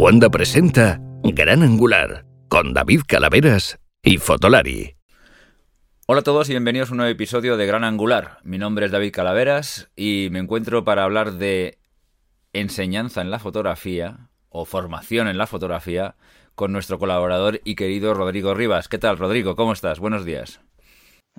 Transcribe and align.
Cuanda 0.00 0.30
presenta 0.30 0.98
Gran 1.22 1.62
Angular 1.62 2.24
con 2.48 2.72
David 2.72 3.02
Calaveras 3.06 3.78
y 4.02 4.16
Fotolari. 4.16 4.96
Hola 6.06 6.20
a 6.20 6.24
todos 6.24 6.48
y 6.48 6.54
bienvenidos 6.54 6.88
a 6.88 6.92
un 6.92 6.96
nuevo 6.96 7.12
episodio 7.12 7.58
de 7.58 7.66
Gran 7.66 7.84
Angular. 7.84 8.38
Mi 8.42 8.56
nombre 8.56 8.86
es 8.86 8.92
David 8.92 9.12
Calaveras 9.12 9.90
y 9.96 10.28
me 10.30 10.38
encuentro 10.38 10.84
para 10.84 11.04
hablar 11.04 11.32
de 11.32 11.76
enseñanza 12.54 13.20
en 13.20 13.30
la 13.30 13.40
fotografía 13.40 14.30
o 14.48 14.64
formación 14.64 15.28
en 15.28 15.36
la 15.36 15.46
fotografía 15.46 16.16
con 16.54 16.72
nuestro 16.72 16.98
colaborador 16.98 17.60
y 17.62 17.74
querido 17.74 18.14
Rodrigo 18.14 18.54
Rivas. 18.54 18.88
¿Qué 18.88 18.96
tal, 18.96 19.18
Rodrigo? 19.18 19.54
¿Cómo 19.54 19.74
estás? 19.74 20.00
Buenos 20.00 20.24
días. 20.24 20.62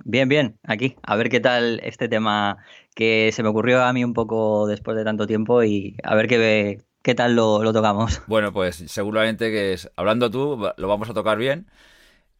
Bien, 0.04 0.28
bien, 0.28 0.60
aquí. 0.62 0.94
A 1.02 1.16
ver 1.16 1.30
qué 1.30 1.40
tal 1.40 1.80
este 1.82 2.08
tema 2.08 2.58
que 2.94 3.30
se 3.32 3.42
me 3.42 3.48
ocurrió 3.48 3.82
a 3.82 3.92
mí 3.92 4.04
un 4.04 4.14
poco 4.14 4.68
después 4.68 4.96
de 4.96 5.02
tanto 5.02 5.26
tiempo 5.26 5.64
y 5.64 5.96
a 6.04 6.14
ver 6.14 6.28
qué, 6.28 6.78
qué 7.02 7.14
tal 7.14 7.34
lo, 7.36 7.72
tocamos. 7.72 8.22
Bueno, 8.26 8.52
pues 8.52 8.84
seguramente 8.86 9.50
que 9.50 9.74
es, 9.74 9.90
hablando 9.96 10.30
tú, 10.30 10.68
lo 10.76 10.88
vamos 10.88 11.10
a 11.10 11.14
tocar 11.14 11.38
bien. 11.38 11.66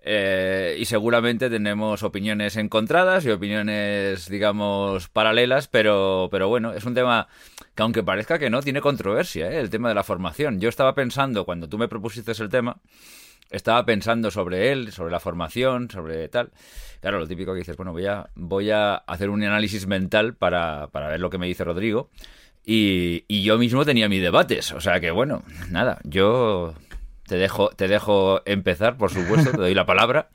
Eh, 0.05 0.77
y 0.80 0.85
seguramente 0.87 1.48
tenemos 1.48 2.02
opiniones 2.02 2.57
encontradas 2.57 3.25
y 3.25 3.30
opiniones, 3.30 4.29
digamos, 4.29 5.09
paralelas, 5.09 5.69
pero, 5.69 6.29
pero 6.33 6.48
bueno, 6.48 6.73
es 6.73 6.85
un 6.85 6.95
tema 6.95 7.29
que 7.77 7.83
aunque 7.85 8.02
parezca 8.02 8.38
que 8.38 8.51
no, 8.51 8.62
tiene 8.62 8.80
controversia, 8.80 9.52
¿eh? 9.52 9.61
el 9.61 9.71
tema 9.71 9.88
de 9.88 9.95
la 9.95 10.02
formación. 10.02 10.61
Yo 10.61 10.69
estaba 10.69 10.95
pensando, 10.95 11.45
cuando 11.45 11.69
tú 11.69 11.79
me 11.79 11.87
propusiste 11.87 12.33
el 12.33 12.49
tema, 12.49 12.80
estaba 13.51 13.85
pensando 13.85 14.33
sobre 14.33 14.73
él, 14.73 14.91
sobre 14.91 15.13
la 15.13 15.21
formación, 15.21 15.88
sobre 15.88 16.29
tal. 16.29 16.51
Claro, 17.01 17.21
lo 17.21 17.29
típico 17.29 17.52
que 17.52 17.60
dices, 17.60 17.77
bueno, 17.77 17.93
voy 17.93 18.07
a, 18.07 18.29
voy 18.35 18.71
a 18.71 18.95
hacer 18.95 19.30
un 19.30 19.43
análisis 19.45 19.87
mental 19.87 20.35
para, 20.35 20.88
para 20.88 21.09
ver 21.09 21.21
lo 21.21 21.30
que 21.30 21.38
me 21.38 21.47
dice 21.47 21.63
Rodrigo. 21.63 22.10
Y, 22.65 23.25
y 23.29 23.43
yo 23.43 23.59
mismo 23.59 23.84
tenía 23.84 24.09
mis 24.09 24.23
debates. 24.23 24.73
O 24.73 24.80
sea 24.80 25.01
que, 25.01 25.10
bueno, 25.10 25.43
nada, 25.71 25.99
yo 26.05 26.74
te 27.27 27.37
dejo, 27.37 27.71
te 27.71 27.88
dejo 27.88 28.43
empezar, 28.45 28.96
por 28.96 29.10
supuesto, 29.10 29.51
te 29.52 29.57
doy 29.57 29.74
la 29.74 29.87
palabra. 29.87 30.29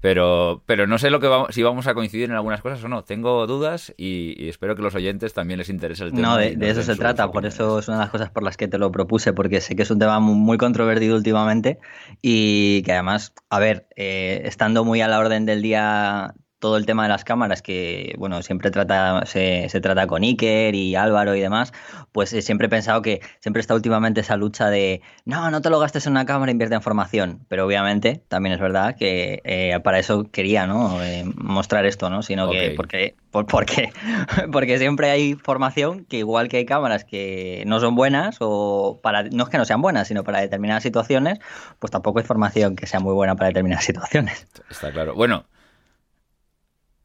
Pero, 0.00 0.62
pero 0.66 0.86
no 0.86 0.98
sé 0.98 1.10
lo 1.10 1.20
que 1.20 1.26
vamos, 1.26 1.48
si 1.52 1.62
vamos 1.62 1.86
a 1.86 1.94
coincidir 1.94 2.30
en 2.30 2.36
algunas 2.36 2.60
cosas 2.60 2.84
o 2.84 2.88
no. 2.88 3.02
Tengo 3.02 3.46
dudas 3.46 3.92
y, 3.96 4.48
espero 4.48 4.76
que 4.76 4.82
los 4.82 4.94
oyentes 4.94 5.34
también 5.34 5.58
les 5.58 5.68
interese 5.68 6.04
el 6.04 6.12
tema. 6.12 6.28
No, 6.28 6.36
de, 6.36 6.56
eso 6.60 6.82
se 6.82 6.94
trata. 6.94 7.32
Por 7.32 7.46
eso 7.46 7.78
es 7.78 7.88
una 7.88 7.96
de 7.96 8.02
las 8.04 8.10
cosas 8.10 8.30
por 8.30 8.42
las 8.42 8.56
que 8.56 8.68
te 8.68 8.78
lo 8.78 8.92
propuse, 8.92 9.32
porque 9.32 9.60
sé 9.60 9.74
que 9.74 9.82
es 9.82 9.90
un 9.90 9.98
tema 9.98 10.20
muy, 10.20 10.58
controvertido 10.58 11.16
últimamente 11.16 11.78
y 12.22 12.82
que 12.82 12.92
además, 12.92 13.32
a 13.50 13.58
ver, 13.58 13.88
eh, 13.96 14.42
estando 14.44 14.84
muy 14.84 15.00
a 15.00 15.08
la 15.08 15.18
orden 15.18 15.46
del 15.46 15.62
día 15.62 16.34
todo 16.58 16.76
el 16.78 16.86
tema 16.86 17.02
de 17.02 17.10
las 17.10 17.24
cámaras, 17.24 17.60
que 17.60 18.14
bueno, 18.18 18.42
siempre 18.42 18.70
trata, 18.70 19.26
se, 19.26 19.68
se, 19.68 19.80
trata 19.80 20.06
con 20.06 20.22
Iker 20.22 20.74
y 20.74 20.94
Álvaro 20.94 21.34
y 21.34 21.40
demás, 21.40 21.72
pues 22.12 22.32
eh, 22.32 22.40
siempre 22.40 22.66
he 22.66 22.70
pensado 22.70 23.02
que 23.02 23.20
siempre 23.40 23.60
está 23.60 23.74
últimamente 23.74 24.22
esa 24.22 24.36
lucha 24.36 24.70
de 24.70 25.02
no, 25.26 25.50
no 25.50 25.60
te 25.60 25.68
lo 25.68 25.78
gastes 25.78 26.06
en 26.06 26.12
una 26.12 26.24
cámara, 26.24 26.50
invierte 26.50 26.74
en 26.74 26.82
formación. 26.82 27.44
Pero 27.48 27.66
obviamente 27.66 28.22
también 28.28 28.54
es 28.54 28.60
verdad 28.60 28.96
que 28.96 29.42
eh, 29.44 29.78
para 29.84 29.98
eso 29.98 30.24
quería 30.30 30.66
¿no? 30.66 31.02
Eh, 31.02 31.24
mostrar 31.36 31.84
esto, 31.84 32.08
¿no? 32.08 32.22
Sino 32.22 32.48
okay. 32.48 32.70
que 32.70 32.74
porque, 32.74 33.16
por, 33.30 33.46
porque, 33.46 33.92
porque 34.52 34.78
siempre 34.78 35.10
hay 35.10 35.34
formación 35.34 36.04
que 36.06 36.18
igual 36.18 36.48
que 36.48 36.58
hay 36.58 36.66
cámaras 36.66 37.04
que 37.04 37.64
no 37.66 37.80
son 37.80 37.94
buenas, 37.94 38.36
o 38.40 38.98
para, 39.02 39.24
no 39.24 39.44
es 39.44 39.50
que 39.50 39.58
no 39.58 39.66
sean 39.66 39.82
buenas, 39.82 40.08
sino 40.08 40.24
para 40.24 40.40
determinadas 40.40 40.82
situaciones, 40.82 41.38
pues 41.78 41.90
tampoco 41.90 42.18
hay 42.18 42.24
formación 42.24 42.76
que 42.76 42.86
sea 42.86 43.00
muy 43.00 43.12
buena 43.12 43.36
para 43.36 43.48
determinadas 43.48 43.84
situaciones. 43.84 44.46
Está 44.70 44.90
claro. 44.90 45.14
Bueno, 45.14 45.44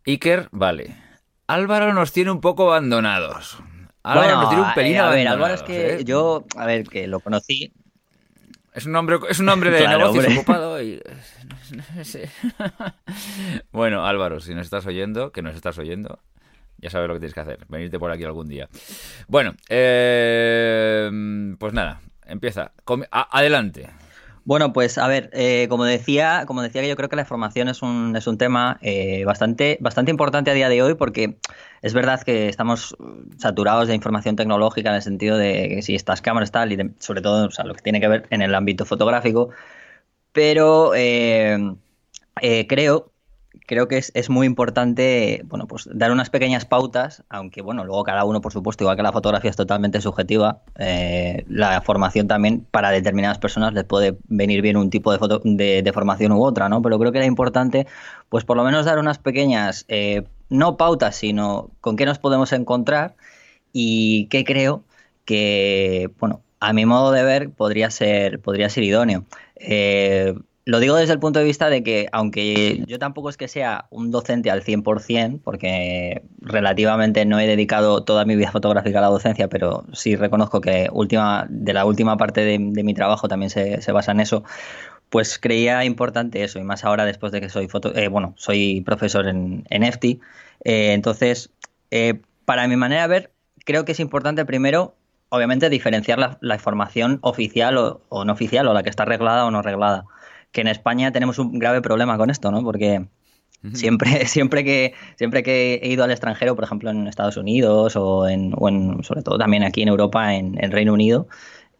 Iker, 0.05 0.49
vale. 0.51 0.95
Álvaro 1.47 1.93
nos 1.93 2.11
tiene 2.11 2.31
un 2.31 2.41
poco 2.41 2.71
abandonados. 2.71 3.59
Álvaro 4.03 4.27
bueno, 4.27 4.41
nos 4.41 4.49
tiene 4.49 4.63
un 4.67 4.73
pelín 4.73 4.95
eh, 4.95 4.99
a 4.99 5.09
ver. 5.09 5.27
Álvaro 5.27 5.53
es 5.53 5.63
que 5.63 5.93
¿eh? 5.95 6.03
yo, 6.03 6.45
a 6.55 6.65
ver, 6.65 6.87
que 6.87 7.07
lo 7.07 7.19
conocí. 7.19 7.73
Es 8.73 8.85
un 8.85 8.95
hombre, 8.95 9.17
es 9.29 9.39
un 9.39 9.49
hombre 9.49 9.69
de 9.69 9.79
Claro, 9.83 9.97
negocios 9.99 10.25
hombre. 10.25 10.39
ocupado 10.39 10.81
y... 10.81 11.01
no 11.95 12.03
sé. 12.05 12.29
bueno, 13.71 14.05
Álvaro, 14.05 14.39
si 14.39 14.55
nos 14.55 14.65
estás 14.65 14.85
oyendo, 14.87 15.31
que 15.31 15.41
nos 15.41 15.55
estás 15.55 15.77
oyendo, 15.77 16.19
ya 16.77 16.89
sabes 16.89 17.07
lo 17.07 17.13
que 17.15 17.19
tienes 17.19 17.33
que 17.33 17.41
hacer, 17.41 17.65
venirte 17.67 17.99
por 17.99 18.11
aquí 18.11 18.23
algún 18.23 18.47
día. 18.47 18.69
Bueno, 19.27 19.53
eh, 19.69 21.09
pues 21.59 21.73
nada, 21.73 22.01
empieza. 22.25 22.71
A- 23.11 23.37
adelante. 23.37 23.89
Bueno, 24.43 24.73
pues 24.73 24.97
a 24.97 25.07
ver, 25.07 25.29
eh, 25.33 25.67
como 25.69 25.85
decía, 25.85 26.45
como 26.47 26.63
decía 26.63 26.81
que 26.81 26.87
yo 26.89 26.95
creo 26.95 27.09
que 27.09 27.15
la 27.15 27.25
formación 27.25 27.67
es 27.69 27.83
un, 27.83 28.15
es 28.15 28.25
un 28.25 28.37
tema 28.39 28.79
eh, 28.81 29.23
bastante, 29.23 29.77
bastante 29.81 30.09
importante 30.09 30.49
a 30.49 30.53
día 30.55 30.67
de 30.67 30.81
hoy 30.81 30.95
porque 30.95 31.37
es 31.83 31.93
verdad 31.93 32.21
que 32.23 32.49
estamos 32.49 32.95
saturados 33.37 33.87
de 33.87 33.93
información 33.95 34.35
tecnológica 34.35 34.89
en 34.89 34.95
el 34.95 35.01
sentido 35.03 35.37
de 35.37 35.69
que 35.69 35.81
si 35.83 35.93
estas 35.95 36.21
cámaras 36.21 36.51
tal 36.51 36.71
y 36.71 36.75
de- 36.75 36.91
sobre 36.99 37.21
todo 37.21 37.49
lo 37.65 37.73
que 37.75 37.81
tiene 37.81 38.01
que 38.01 38.07
ver 38.07 38.27
en 38.31 38.41
el 38.41 38.55
ámbito 38.55 38.83
fotográfico, 38.85 39.49
pero 40.33 40.95
eh, 40.95 41.57
eh, 42.41 42.67
creo 42.67 43.11
creo 43.65 43.87
que 43.87 43.97
es, 43.97 44.11
es 44.15 44.29
muy 44.29 44.47
importante 44.47 45.41
bueno 45.45 45.67
pues 45.67 45.87
dar 45.93 46.11
unas 46.11 46.29
pequeñas 46.29 46.65
pautas 46.65 47.23
aunque 47.29 47.61
bueno 47.61 47.83
luego 47.85 48.03
cada 48.03 48.25
uno 48.25 48.41
por 48.41 48.51
supuesto 48.51 48.83
igual 48.83 48.97
que 48.97 49.03
la 49.03 49.11
fotografía 49.11 49.49
es 49.49 49.55
totalmente 49.55 50.01
subjetiva 50.01 50.61
eh, 50.77 51.45
la 51.47 51.81
formación 51.81 52.27
también 52.27 52.65
para 52.69 52.91
determinadas 52.91 53.37
personas 53.37 53.73
les 53.73 53.83
puede 53.83 54.17
venir 54.27 54.61
bien 54.61 54.77
un 54.77 54.89
tipo 54.89 55.11
de, 55.11 55.19
foto, 55.19 55.41
de, 55.43 55.81
de 55.83 55.93
formación 55.93 56.31
u 56.31 56.43
otra 56.43 56.69
no 56.69 56.81
pero 56.81 56.99
creo 56.99 57.11
que 57.11 57.19
era 57.19 57.27
importante 57.27 57.87
pues 58.29 58.43
por 58.43 58.57
lo 58.57 58.63
menos 58.63 58.85
dar 58.85 58.99
unas 58.99 59.19
pequeñas 59.19 59.85
eh, 59.87 60.23
no 60.49 60.77
pautas 60.77 61.15
sino 61.15 61.71
con 61.81 61.95
qué 61.95 62.05
nos 62.05 62.19
podemos 62.19 62.53
encontrar 62.53 63.15
y 63.73 64.27
qué 64.27 64.43
creo 64.43 64.83
que 65.25 66.11
bueno 66.19 66.41
a 66.61 66.73
mi 66.73 66.85
modo 66.85 67.11
de 67.11 67.23
ver 67.23 67.49
podría 67.49 67.89
ser 67.89 68.39
podría 68.39 68.69
ser 68.69 68.83
idóneo. 68.83 69.25
Eh, 69.55 70.35
lo 70.71 70.79
digo 70.79 70.95
desde 70.95 71.11
el 71.11 71.19
punto 71.19 71.39
de 71.39 71.43
vista 71.43 71.69
de 71.69 71.83
que, 71.83 72.07
aunque 72.13 72.81
yo 72.87 72.97
tampoco 72.97 73.29
es 73.29 73.35
que 73.35 73.49
sea 73.49 73.87
un 73.89 74.09
docente 74.09 74.49
al 74.49 74.63
100%, 74.63 75.41
porque 75.43 76.21
relativamente 76.39 77.25
no 77.25 77.41
he 77.41 77.45
dedicado 77.45 78.05
toda 78.05 78.23
mi 78.23 78.37
vida 78.37 78.53
fotográfica 78.53 78.99
a 78.99 79.01
la 79.01 79.09
docencia, 79.09 79.49
pero 79.49 79.83
sí 79.91 80.15
reconozco 80.15 80.61
que 80.61 80.87
última, 80.93 81.45
de 81.49 81.73
la 81.73 81.83
última 81.83 82.15
parte 82.15 82.45
de, 82.45 82.57
de 82.57 82.83
mi 82.85 82.93
trabajo 82.93 83.27
también 83.27 83.49
se, 83.49 83.91
basa 83.91 84.13
en 84.13 84.21
eso, 84.21 84.45
pues 85.09 85.39
creía 85.39 85.83
importante 85.83 86.41
eso, 86.41 86.57
y 86.57 86.63
más 86.63 86.85
ahora 86.85 87.03
después 87.03 87.33
de 87.33 87.41
que 87.41 87.49
soy, 87.49 87.67
foto, 87.67 87.93
eh, 87.93 88.07
bueno, 88.07 88.33
soy 88.37 88.79
profesor 88.79 89.27
en, 89.27 89.65
en 89.69 89.83
EFTI. 89.83 90.21
Eh, 90.63 90.93
entonces, 90.93 91.49
eh, 91.91 92.21
para 92.45 92.65
mi 92.69 92.77
manera 92.77 93.01
de 93.01 93.07
ver, 93.09 93.31
creo 93.65 93.83
que 93.83 93.91
es 93.91 93.99
importante 93.99 94.45
primero 94.45 94.95
obviamente 95.27 95.69
diferenciar 95.69 96.17
la, 96.17 96.37
la 96.39 96.55
información 96.55 97.19
oficial 97.23 97.77
o, 97.77 98.01
o, 98.07 98.23
no 98.23 98.31
oficial, 98.31 98.69
o 98.69 98.73
la 98.73 98.83
que 98.83 98.89
está 98.89 99.03
arreglada 99.03 99.45
o 99.45 99.51
no 99.51 99.59
arreglada 99.59 100.05
que 100.51 100.61
en 100.61 100.67
España 100.67 101.11
tenemos 101.11 101.39
un 101.39 101.59
grave 101.59 101.81
problema 101.81 102.17
con 102.17 102.29
esto, 102.29 102.51
¿no? 102.51 102.63
Porque 102.63 103.05
siempre, 103.73 104.25
siempre, 104.27 104.63
que, 104.63 104.93
siempre 105.17 105.43
que 105.43 105.75
he 105.83 105.89
ido 105.89 106.03
al 106.03 106.11
extranjero, 106.11 106.55
por 106.55 106.63
ejemplo 106.63 106.89
en 106.89 107.07
Estados 107.07 107.37
Unidos 107.37 107.95
o 107.95 108.27
en, 108.27 108.53
o 108.57 108.69
en 108.69 109.03
sobre 109.03 109.21
todo 109.21 109.37
también 109.37 109.63
aquí 109.63 109.81
en 109.81 109.89
Europa, 109.89 110.33
en, 110.33 110.61
en 110.63 110.71
Reino 110.71 110.93
Unido, 110.93 111.27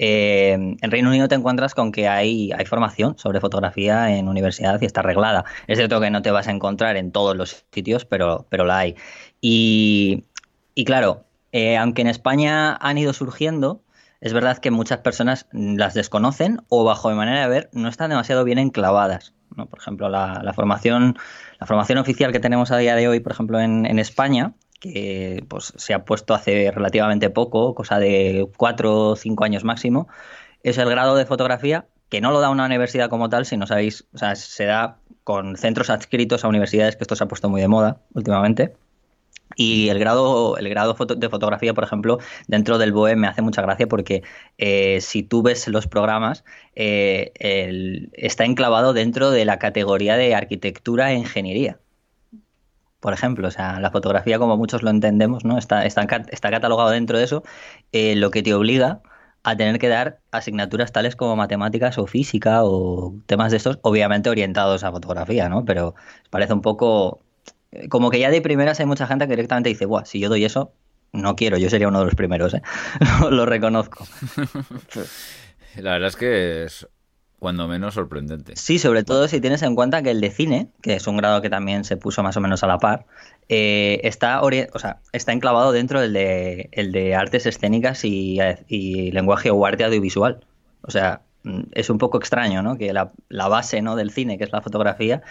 eh, 0.03 0.53
en 0.53 0.91
Reino 0.91 1.09
Unido 1.09 1.27
te 1.27 1.35
encuentras 1.35 1.75
con 1.75 1.91
que 1.91 2.07
hay, 2.07 2.51
hay 2.57 2.65
formación 2.65 3.19
sobre 3.19 3.39
fotografía 3.39 4.17
en 4.17 4.27
universidad 4.27 4.81
y 4.81 4.85
está 4.85 5.01
arreglada. 5.01 5.45
Es 5.67 5.77
cierto 5.77 6.01
que 6.01 6.09
no 6.09 6.23
te 6.23 6.31
vas 6.31 6.47
a 6.47 6.51
encontrar 6.51 6.97
en 6.97 7.11
todos 7.11 7.37
los 7.37 7.65
sitios, 7.71 8.05
pero, 8.05 8.47
pero 8.49 8.65
la 8.65 8.79
hay. 8.79 8.95
Y, 9.41 10.25
y 10.73 10.85
claro, 10.85 11.25
eh, 11.51 11.77
aunque 11.77 12.01
en 12.01 12.07
España 12.07 12.75
han 12.77 12.97
ido 12.97 13.13
surgiendo, 13.13 13.83
es 14.21 14.33
verdad 14.33 14.59
que 14.59 14.71
muchas 14.71 14.99
personas 14.99 15.47
las 15.51 15.95
desconocen 15.95 16.61
o 16.69 16.83
bajo 16.83 17.09
mi 17.09 17.15
manera 17.15 17.41
de 17.41 17.47
ver 17.49 17.69
no 17.73 17.89
están 17.89 18.11
demasiado 18.11 18.43
bien 18.43 18.59
enclavadas. 18.59 19.33
¿no? 19.55 19.65
Por 19.65 19.79
ejemplo, 19.79 20.07
la, 20.09 20.53
formación, 20.55 21.17
la 21.59 21.67
formación 21.67 21.97
oficial 21.97 22.31
que 22.31 22.39
tenemos 22.39 22.71
a 22.71 22.77
día 22.77 22.95
de 22.95 23.07
hoy, 23.07 23.19
por 23.19 23.31
ejemplo, 23.33 23.59
en, 23.59 23.85
en 23.85 23.99
España, 23.99 24.53
que 24.79 25.43
pues, 25.47 25.73
se 25.75 25.93
ha 25.93 26.05
puesto 26.05 26.33
hace 26.33 26.71
relativamente 26.71 27.29
poco, 27.29 27.73
cosa 27.75 27.99
de 27.99 28.47
cuatro 28.57 29.09
o 29.09 29.15
cinco 29.15 29.43
años 29.43 29.63
máximo, 29.63 30.07
es 30.63 30.77
el 30.77 30.89
grado 30.89 31.15
de 31.15 31.25
fotografía 31.25 31.87
que 32.09 32.19
no 32.19 32.31
lo 32.31 32.41
da 32.41 32.49
una 32.49 32.65
universidad 32.65 33.09
como 33.09 33.29
tal, 33.29 33.45
si 33.45 33.55
no 33.55 33.65
sabéis, 33.65 34.05
o 34.13 34.17
sea, 34.17 34.35
se 34.35 34.65
da 34.65 34.97
con 35.23 35.55
centros 35.55 35.89
adscritos 35.89 36.43
a 36.43 36.49
universidades, 36.49 36.97
que 36.97 37.05
esto 37.05 37.15
se 37.15 37.23
ha 37.23 37.27
puesto 37.27 37.49
muy 37.49 37.61
de 37.61 37.69
moda 37.69 38.01
últimamente. 38.13 38.75
Y 39.55 39.89
el 39.89 39.99
grado, 39.99 40.57
el 40.57 40.69
grado 40.69 40.93
de 40.93 41.29
fotografía, 41.29 41.73
por 41.73 41.83
ejemplo, 41.83 42.19
dentro 42.47 42.77
del 42.77 42.91
BOE 42.91 43.15
me 43.15 43.27
hace 43.27 43.41
mucha 43.41 43.61
gracia 43.61 43.87
porque 43.87 44.23
eh, 44.57 44.99
si 45.01 45.23
tú 45.23 45.41
ves 45.43 45.67
los 45.67 45.87
programas, 45.87 46.43
eh, 46.75 47.31
está 48.13 48.45
enclavado 48.45 48.93
dentro 48.93 49.31
de 49.31 49.45
la 49.45 49.59
categoría 49.59 50.17
de 50.17 50.35
arquitectura 50.35 51.11
e 51.11 51.15
ingeniería. 51.15 51.79
Por 52.99 53.13
ejemplo, 53.13 53.47
o 53.47 53.51
sea, 53.51 53.79
la 53.79 53.91
fotografía, 53.91 54.37
como 54.37 54.57
muchos 54.57 54.83
lo 54.83 54.91
entendemos, 54.91 55.43
¿no? 55.43 55.57
Está, 55.57 55.85
está, 55.85 56.03
está 56.29 56.51
catalogado 56.51 56.91
dentro 56.91 57.17
de 57.17 57.23
eso, 57.23 57.43
eh, 57.91 58.15
lo 58.15 58.29
que 58.31 58.43
te 58.43 58.53
obliga 58.53 59.01
a 59.43 59.55
tener 59.57 59.79
que 59.79 59.87
dar 59.89 60.19
asignaturas 60.31 60.91
tales 60.91 61.15
como 61.15 61.35
matemáticas 61.35 61.97
o 61.97 62.05
física 62.07 62.63
o 62.63 63.15
temas 63.25 63.51
de 63.51 63.57
estos, 63.57 63.79
obviamente 63.81 64.29
orientados 64.29 64.83
a 64.83 64.91
fotografía, 64.91 65.49
¿no? 65.49 65.65
Pero 65.65 65.95
parece 66.29 66.53
un 66.53 66.61
poco 66.61 67.23
como 67.89 68.09
que 68.09 68.19
ya 68.19 68.29
de 68.29 68.41
primeras 68.41 68.79
hay 68.79 68.85
mucha 68.85 69.07
gente 69.07 69.25
que 69.27 69.33
directamente 69.33 69.69
dice, 69.69 69.85
Buah, 69.85 70.05
si 70.05 70.19
yo 70.19 70.29
doy 70.29 70.45
eso, 70.45 70.73
no 71.13 71.35
quiero, 71.35 71.57
yo 71.57 71.69
sería 71.69 71.87
uno 71.87 71.99
de 71.99 72.05
los 72.05 72.15
primeros, 72.15 72.53
¿eh? 72.53 72.61
lo 73.29 73.45
reconozco. 73.45 74.05
La 75.77 75.93
verdad 75.93 76.09
es 76.09 76.15
que 76.15 76.63
es 76.65 76.87
cuando 77.41 77.67
menos 77.67 77.95
sorprendente. 77.95 78.55
Sí, 78.55 78.77
sobre 78.77 79.03
todo 79.03 79.27
si 79.27 79.41
tienes 79.41 79.63
en 79.63 79.73
cuenta 79.73 80.03
que 80.03 80.11
el 80.11 80.21
de 80.21 80.29
cine, 80.29 80.67
que 80.83 80.93
es 80.93 81.07
un 81.07 81.17
grado 81.17 81.41
que 81.41 81.49
también 81.49 81.83
se 81.85 81.97
puso 81.97 82.21
más 82.21 82.37
o 82.37 82.39
menos 82.39 82.61
a 82.61 82.67
la 82.67 82.77
par, 82.77 83.07
eh, 83.49 83.99
está, 84.03 84.41
o 84.41 84.79
sea, 84.79 84.99
está 85.11 85.31
enclavado 85.31 85.71
dentro 85.71 85.99
del 85.99 86.13
de, 86.13 86.69
el 86.71 86.91
de 86.91 87.15
artes 87.15 87.47
escénicas 87.47 88.05
y, 88.05 88.37
lenguaje 89.11 89.49
o 89.49 89.65
arte 89.65 89.83
audiovisual. 89.83 90.45
O 90.83 90.91
sea, 90.91 91.23
mm, 91.41 91.61
es 91.71 91.89
un 91.89 91.97
poco 91.97 92.19
extraño, 92.19 92.61
¿no? 92.61 92.77
Que 92.77 92.93
la, 92.93 93.11
la 93.27 93.47
base 93.47 93.81
¿no? 93.81 93.95
del 93.95 94.11
cine, 94.11 94.37
que 94.37 94.43
es 94.43 94.51
la 94.51 94.61
fotografía, 94.61 95.23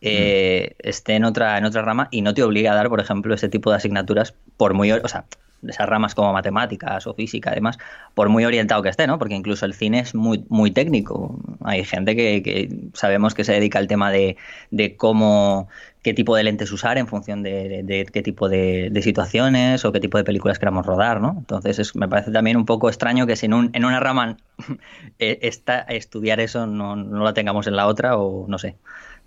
eh, 0.00 0.76
mm. 0.78 0.88
esté 0.88 1.14
en 1.14 1.24
otra, 1.24 1.58
en 1.58 1.64
otra 1.64 1.82
rama 1.82 2.08
y 2.10 2.22
no 2.22 2.34
te 2.34 2.42
obliga 2.42 2.72
a 2.72 2.74
dar, 2.74 2.88
por 2.88 3.00
ejemplo, 3.00 3.34
ese 3.34 3.48
tipo 3.48 3.70
de 3.70 3.76
asignaturas 3.76 4.34
por 4.56 4.74
muy, 4.74 4.92
o 4.92 5.08
sea, 5.08 5.24
esas 5.66 5.88
ramas 5.88 6.14
como 6.14 6.32
matemáticas 6.32 7.06
o 7.06 7.14
física, 7.14 7.50
además, 7.50 7.78
por 8.14 8.28
muy 8.28 8.44
orientado 8.44 8.82
que 8.82 8.88
esté, 8.88 9.06
¿no? 9.06 9.18
Porque 9.18 9.34
incluso 9.34 9.66
el 9.66 9.74
cine 9.74 10.00
es 10.00 10.14
muy, 10.14 10.44
muy 10.48 10.70
técnico. 10.70 11.38
Hay 11.64 11.84
gente 11.84 12.14
que, 12.14 12.68
sabemos 12.94 13.34
que 13.34 13.44
se 13.44 13.52
dedica 13.52 13.78
al 13.78 13.88
tema 13.88 14.10
de, 14.10 14.36
de, 14.70 14.96
cómo, 14.96 15.68
qué 16.02 16.14
tipo 16.14 16.36
de 16.36 16.44
lentes 16.44 16.70
usar 16.70 16.98
en 16.98 17.08
función 17.08 17.42
de, 17.42 18.06
qué 18.12 18.22
tipo 18.22 18.48
de, 18.48 18.98
situaciones 19.02 19.84
o 19.84 19.92
qué 19.92 20.00
tipo 20.00 20.18
de 20.18 20.24
películas 20.24 20.58
queramos 20.58 20.86
rodar, 20.86 21.20
¿no? 21.20 21.34
Entonces 21.38 21.94
me 21.96 22.08
parece 22.08 22.30
también 22.30 22.56
un 22.56 22.66
poco 22.66 22.88
extraño 22.88 23.26
que 23.26 23.36
si 23.36 23.46
en, 23.46 23.54
un, 23.54 23.70
en 23.72 23.84
una 23.84 24.00
rama 24.00 24.36
eh, 25.18 25.38
está, 25.42 25.80
estudiar 25.80 26.40
eso 26.40 26.66
no, 26.66 26.94
no 26.94 27.24
la 27.24 27.34
tengamos 27.34 27.66
en 27.66 27.76
la 27.76 27.86
otra 27.86 28.16
o 28.16 28.46
no 28.48 28.58
sé. 28.58 28.76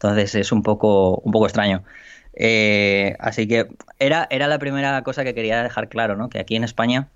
Entonces 0.01 0.33
es 0.33 0.51
un 0.51 0.63
poco, 0.63 1.17
un 1.17 1.31
poco 1.31 1.45
extraño. 1.45 1.83
Eh, 2.33 3.15
así 3.19 3.47
que 3.47 3.67
era, 3.99 4.27
era 4.31 4.47
la 4.47 4.57
primera 4.57 5.03
cosa 5.03 5.23
que 5.23 5.35
quería 5.35 5.61
dejar 5.61 5.89
claro, 5.89 6.15
¿no? 6.15 6.27
Que 6.29 6.39
aquí 6.39 6.55
en 6.55 6.63
España, 6.63 7.07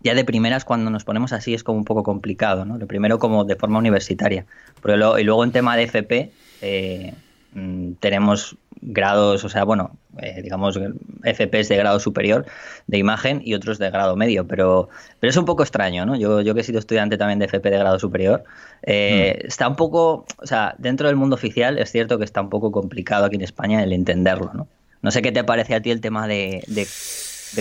ya 0.00 0.14
de 0.14 0.24
primeras, 0.24 0.64
cuando 0.64 0.90
nos 0.90 1.04
ponemos 1.04 1.34
así, 1.34 1.52
es 1.52 1.62
como 1.62 1.76
un 1.78 1.84
poco 1.84 2.02
complicado, 2.02 2.64
¿no? 2.64 2.78
Lo 2.78 2.86
primero 2.86 3.18
como 3.18 3.44
de 3.44 3.56
forma 3.56 3.78
universitaria. 3.78 4.46
Pero 4.82 5.18
y 5.18 5.24
luego 5.24 5.44
en 5.44 5.52
tema 5.52 5.76
de 5.76 5.82
FP, 5.82 6.32
eh, 6.62 7.12
mm, 7.52 7.92
tenemos 8.00 8.56
grados, 8.80 9.44
o 9.44 9.50
sea, 9.50 9.64
bueno, 9.64 9.98
eh, 10.18 10.42
digamos, 10.42 10.78
FPs 11.22 11.68
de 11.68 11.76
grado 11.76 12.00
superior 12.00 12.46
de 12.86 12.98
imagen 12.98 13.40
y 13.44 13.54
otros 13.54 13.78
de 13.78 13.90
grado 13.90 14.16
medio, 14.16 14.46
pero, 14.46 14.88
pero 15.20 15.30
es 15.30 15.36
un 15.36 15.44
poco 15.44 15.62
extraño, 15.62 16.06
¿no? 16.06 16.16
Yo, 16.16 16.40
yo 16.40 16.54
que 16.54 16.60
he 16.60 16.64
sido 16.64 16.78
estudiante 16.78 17.16
también 17.16 17.38
de 17.38 17.46
FP 17.46 17.70
de 17.70 17.78
grado 17.78 17.98
superior, 17.98 18.44
eh, 18.82 19.40
mm. 19.42 19.46
está 19.46 19.68
un 19.68 19.76
poco, 19.76 20.26
o 20.38 20.46
sea, 20.46 20.74
dentro 20.78 21.08
del 21.08 21.16
mundo 21.16 21.34
oficial 21.34 21.78
es 21.78 21.90
cierto 21.90 22.18
que 22.18 22.24
está 22.24 22.40
un 22.40 22.50
poco 22.50 22.70
complicado 22.70 23.24
aquí 23.24 23.36
en 23.36 23.42
España 23.42 23.82
el 23.82 23.92
entenderlo, 23.92 24.50
¿no? 24.54 24.68
No 25.02 25.10
sé 25.10 25.20
qué 25.20 25.32
te 25.32 25.44
parece 25.44 25.74
a 25.74 25.82
ti 25.82 25.90
el 25.90 26.00
tema 26.00 26.26
de, 26.26 26.64
de, 26.66 26.86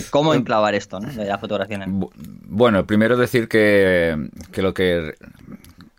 cómo 0.09 0.33
enclavar 0.33 0.75
esto, 0.75 1.01
¿no? 1.01 1.11
De 1.11 1.25
la 1.25 1.37
fotografía. 1.37 1.83
Bueno, 1.87 2.85
primero 2.85 3.17
decir 3.17 3.49
que, 3.49 4.29
que 4.53 4.61
lo 4.61 4.73
que, 4.73 5.15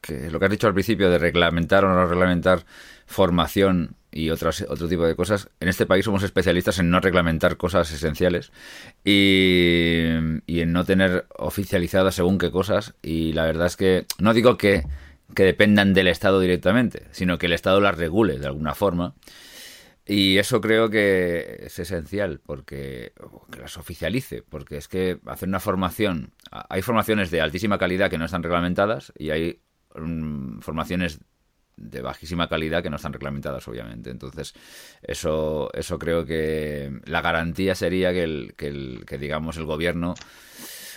que 0.01 0.31
lo 0.31 0.39
que 0.39 0.47
has 0.47 0.51
dicho 0.51 0.67
al 0.67 0.73
principio 0.73 1.11
de 1.11 1.19
reglamentar 1.19 1.85
o 1.85 1.93
no 1.93 2.07
reglamentar 2.07 2.61
formación 3.07 3.95
y 4.15 4.31
otras, 4.31 4.65
otro 4.69 4.89
tipo 4.89 5.05
de 5.05 5.17
cosas. 5.17 5.51
En 5.59 5.69
este 5.69 5.87
país 5.87 6.05
somos 6.05 6.23
especialistas 6.23 6.79
en 6.79 6.89
no 6.89 7.01
reglamentar 7.01 7.57
cosas 7.57 7.91
esenciales 7.91 8.53
y, 9.05 10.07
en 10.47 10.73
no 10.73 10.85
tener 10.85 11.27
oficializadas 11.37 12.15
según 12.15 12.39
qué 12.39 12.53
cosas. 12.53 12.95
Y 13.03 13.33
la 13.33 13.45
verdad 13.45 13.67
es 13.67 13.77
que 13.77 14.07
no 14.21 14.33
digo 14.33 14.57
que, 14.57 14.85
que 15.35 15.43
dependan 15.43 15.95
del 15.95 16.07
Estado 16.07 16.39
directamente, 16.39 17.09
sino 17.11 17.39
que 17.39 17.47
el 17.47 17.53
Estado 17.53 17.81
las 17.81 17.99
regule 17.99 18.39
de 18.39 18.47
alguna 18.47 18.75
forma. 18.75 19.15
Y 20.07 20.39
eso 20.39 20.61
creo 20.61 20.91
que 20.91 21.63
es 21.65 21.79
esencial, 21.81 22.41
porque 22.45 23.13
que 23.51 23.59
las 23.59 23.77
oficialice, 23.79 24.43
porque 24.43 24.77
es 24.77 24.87
que 24.87 25.19
hacer 25.27 25.49
una 25.49 25.61
formación, 25.61 26.35
hay 26.51 26.83
formaciones 26.83 27.33
de 27.33 27.41
altísima 27.41 27.79
calidad 27.79 28.11
que 28.11 28.19
no 28.19 28.27
están 28.27 28.43
reglamentadas 28.43 29.13
y 29.19 29.31
hay 29.31 29.61
mm, 29.97 30.61
formaciones 30.61 31.21
de 31.77 32.03
bajísima 32.03 32.49
calidad 32.49 32.83
que 32.83 32.91
no 32.91 32.97
están 32.97 33.13
reglamentadas, 33.13 33.67
obviamente. 33.69 34.11
Entonces, 34.11 34.55
eso, 35.03 35.71
eso 35.75 35.99
creo 35.99 36.25
que 36.25 37.01
la 37.05 37.21
garantía 37.21 37.75
sería 37.75 38.13
que, 38.13 38.23
el, 38.23 38.55
que, 39.07 39.19
digamos, 39.19 39.57
el 39.57 39.65
gobierno 39.65 40.15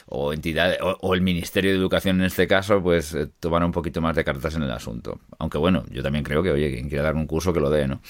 o 0.10 0.32
entidad 0.32 0.78
o, 0.82 1.14
el 1.14 1.22
Ministerio 1.22 1.72
de 1.72 1.78
Educación 1.78 2.20
en 2.20 2.28
este 2.28 2.48
caso, 2.48 2.82
pues 2.82 3.14
eh, 3.14 3.28
tomara 3.40 3.66
un 3.66 3.74
poquito 3.74 4.00
más 4.02 4.16
de 4.16 4.24
cartas 4.24 4.56
en 4.56 4.64
el 4.64 4.72
asunto. 4.72 5.20
Aunque 5.38 5.58
bueno, 5.58 5.84
yo 5.92 6.02
también 6.02 6.24
creo 6.24 6.42
que, 6.42 6.52
oye, 6.52 6.72
quien 6.72 6.88
quiera 6.88 7.04
dar 7.04 7.16
un 7.16 7.28
curso 7.28 7.52
que 7.52 7.60
lo 7.60 7.70
dé, 7.70 7.88
¿no? 7.88 8.02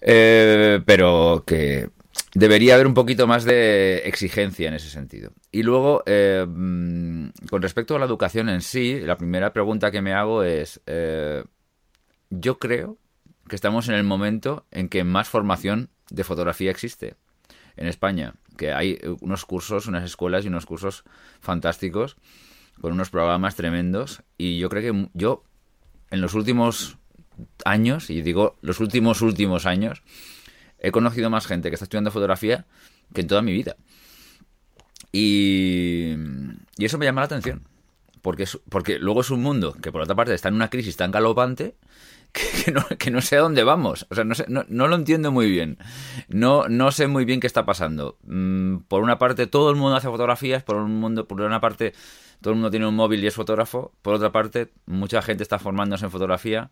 Eh, 0.00 0.80
pero 0.84 1.44
que 1.46 1.90
debería 2.34 2.74
haber 2.74 2.88
un 2.88 2.94
poquito 2.94 3.28
más 3.28 3.44
de 3.44 3.98
exigencia 3.98 4.66
en 4.66 4.74
ese 4.74 4.90
sentido. 4.90 5.30
Y 5.52 5.62
luego, 5.62 6.02
eh, 6.06 6.44
mm, 6.44 7.28
con 7.48 7.62
respecto 7.62 7.94
a 7.94 8.00
la 8.00 8.06
educación 8.06 8.48
en 8.48 8.60
sí, 8.60 8.98
la 9.00 9.16
primera 9.16 9.52
pregunta 9.52 9.92
que 9.92 10.02
me 10.02 10.12
hago 10.12 10.42
es, 10.42 10.80
yo 12.32 12.58
creo 12.58 12.98
que 13.48 13.56
estamos 13.56 13.88
en 13.88 13.94
el 13.94 14.04
momento 14.04 14.64
en 14.70 14.88
que 14.88 15.04
más 15.04 15.28
formación 15.28 15.90
de 16.10 16.24
fotografía 16.24 16.70
existe 16.70 17.16
en 17.76 17.86
España. 17.86 18.34
Que 18.56 18.72
hay 18.72 18.98
unos 19.20 19.44
cursos, 19.44 19.86
unas 19.86 20.04
escuelas 20.04 20.44
y 20.44 20.48
unos 20.48 20.64
cursos 20.64 21.04
fantásticos 21.40 22.16
con 22.80 22.92
unos 22.92 23.10
programas 23.10 23.54
tremendos. 23.54 24.22
Y 24.38 24.58
yo 24.58 24.70
creo 24.70 24.82
que 24.82 25.08
yo, 25.12 25.44
en 26.10 26.22
los 26.22 26.34
últimos 26.34 26.96
años, 27.64 28.08
y 28.08 28.22
digo 28.22 28.56
los 28.62 28.80
últimos 28.80 29.20
últimos 29.20 29.66
años, 29.66 30.02
he 30.78 30.90
conocido 30.90 31.28
más 31.28 31.46
gente 31.46 31.68
que 31.68 31.74
está 31.74 31.84
estudiando 31.84 32.10
fotografía 32.10 32.66
que 33.12 33.20
en 33.20 33.26
toda 33.26 33.42
mi 33.42 33.52
vida. 33.52 33.76
Y, 35.12 36.14
eso 36.78 36.96
me 36.96 37.04
llama 37.04 37.20
la 37.20 37.26
atención. 37.26 37.68
Porque, 38.22 38.46
porque 38.68 38.98
luego 38.98 39.20
es 39.20 39.30
un 39.30 39.42
mundo 39.42 39.74
que 39.74 39.92
por 39.92 40.00
otra 40.00 40.14
parte 40.14 40.32
está 40.32 40.48
en 40.48 40.54
una 40.54 40.70
crisis 40.70 40.96
tan 40.96 41.10
galopante 41.10 41.74
que, 42.64 42.72
no, 42.72 42.82
que 42.98 43.10
no 43.10 43.20
sé 43.20 43.36
a 43.36 43.40
dónde 43.40 43.62
vamos. 43.62 44.06
O 44.10 44.14
sea, 44.14 44.24
no, 44.24 44.34
sé, 44.34 44.46
no, 44.48 44.64
no, 44.68 44.88
lo 44.88 44.96
entiendo 44.96 45.30
muy 45.32 45.50
bien. 45.50 45.78
No, 46.28 46.68
no 46.68 46.90
sé 46.90 47.06
muy 47.06 47.24
bien 47.24 47.40
qué 47.40 47.46
está 47.46 47.66
pasando. 47.66 48.18
Mm, 48.24 48.78
por 48.88 49.02
una 49.02 49.18
parte, 49.18 49.46
todo 49.46 49.70
el 49.70 49.76
mundo 49.76 49.96
hace 49.96 50.08
fotografías, 50.08 50.62
por, 50.62 50.76
un 50.76 50.98
mundo, 50.98 51.28
por 51.28 51.40
una 51.40 51.60
parte, 51.60 51.92
todo 52.40 52.52
el 52.52 52.56
mundo 52.56 52.70
tiene 52.70 52.86
un 52.86 52.96
móvil 52.96 53.22
y 53.22 53.26
es 53.26 53.34
fotógrafo. 53.34 53.92
Por 54.02 54.14
otra 54.14 54.32
parte, 54.32 54.72
mucha 54.86 55.20
gente 55.20 55.42
está 55.42 55.58
formándose 55.58 56.06
en 56.06 56.10
fotografía. 56.10 56.70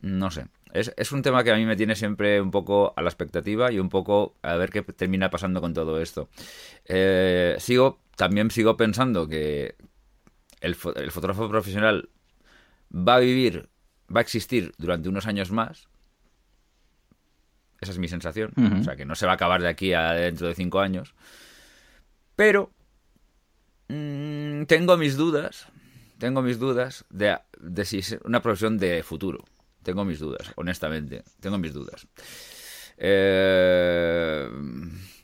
No 0.00 0.30
sé. 0.30 0.46
Es, 0.72 0.92
es, 0.96 1.12
un 1.12 1.22
tema 1.22 1.44
que 1.44 1.52
a 1.52 1.56
mí 1.56 1.64
me 1.64 1.76
tiene 1.76 1.94
siempre 1.94 2.40
un 2.40 2.50
poco 2.50 2.92
a 2.96 3.02
la 3.02 3.08
expectativa 3.08 3.72
y 3.72 3.78
un 3.78 3.88
poco 3.88 4.36
a 4.42 4.56
ver 4.56 4.70
qué 4.70 4.82
termina 4.82 5.30
pasando 5.30 5.60
con 5.60 5.74
todo 5.74 6.00
esto. 6.00 6.28
Eh, 6.86 7.56
sigo, 7.58 8.00
también 8.16 8.50
sigo 8.50 8.76
pensando 8.76 9.28
que 9.28 9.74
el, 10.60 10.76
el 10.96 11.10
fotógrafo 11.10 11.48
profesional 11.48 12.08
va 12.92 13.16
a 13.16 13.20
vivir 13.20 13.68
va 14.14 14.20
a 14.20 14.22
existir 14.22 14.72
durante 14.78 15.08
unos 15.08 15.26
años 15.26 15.50
más. 15.50 15.88
Esa 17.80 17.92
es 17.92 17.98
mi 17.98 18.08
sensación. 18.08 18.52
O 18.80 18.82
sea, 18.82 18.96
que 18.96 19.04
no 19.04 19.14
se 19.14 19.26
va 19.26 19.32
a 19.32 19.34
acabar 19.34 19.60
de 19.60 19.68
aquí 19.68 19.92
a 19.92 20.12
dentro 20.12 20.48
de 20.48 20.54
cinco 20.54 20.80
años. 20.80 21.14
Pero 22.34 22.70
mm, 23.88 24.64
tengo 24.64 24.96
mis 24.96 25.16
dudas. 25.16 25.68
Tengo 26.18 26.40
mis 26.40 26.58
dudas 26.58 27.04
de, 27.10 27.38
de 27.60 27.84
si 27.84 27.98
es 27.98 28.18
una 28.24 28.40
profesión 28.40 28.78
de 28.78 29.02
futuro. 29.02 29.44
Tengo 29.82 30.04
mis 30.04 30.18
dudas, 30.18 30.52
honestamente. 30.56 31.22
Tengo 31.40 31.58
mis 31.58 31.74
dudas. 31.74 32.06
Eh, 32.96 34.48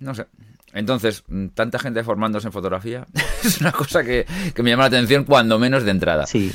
no 0.00 0.14
sé. 0.14 0.26
Entonces, 0.74 1.24
tanta 1.54 1.78
gente 1.78 2.04
formándose 2.04 2.48
en 2.48 2.52
fotografía 2.52 3.06
es 3.44 3.60
una 3.60 3.72
cosa 3.72 4.02
que, 4.02 4.26
que, 4.54 4.62
me 4.62 4.70
llama 4.70 4.84
la 4.84 4.88
atención 4.88 5.24
cuando 5.24 5.58
menos 5.58 5.84
de 5.84 5.90
entrada. 5.90 6.26
Sí. 6.26 6.52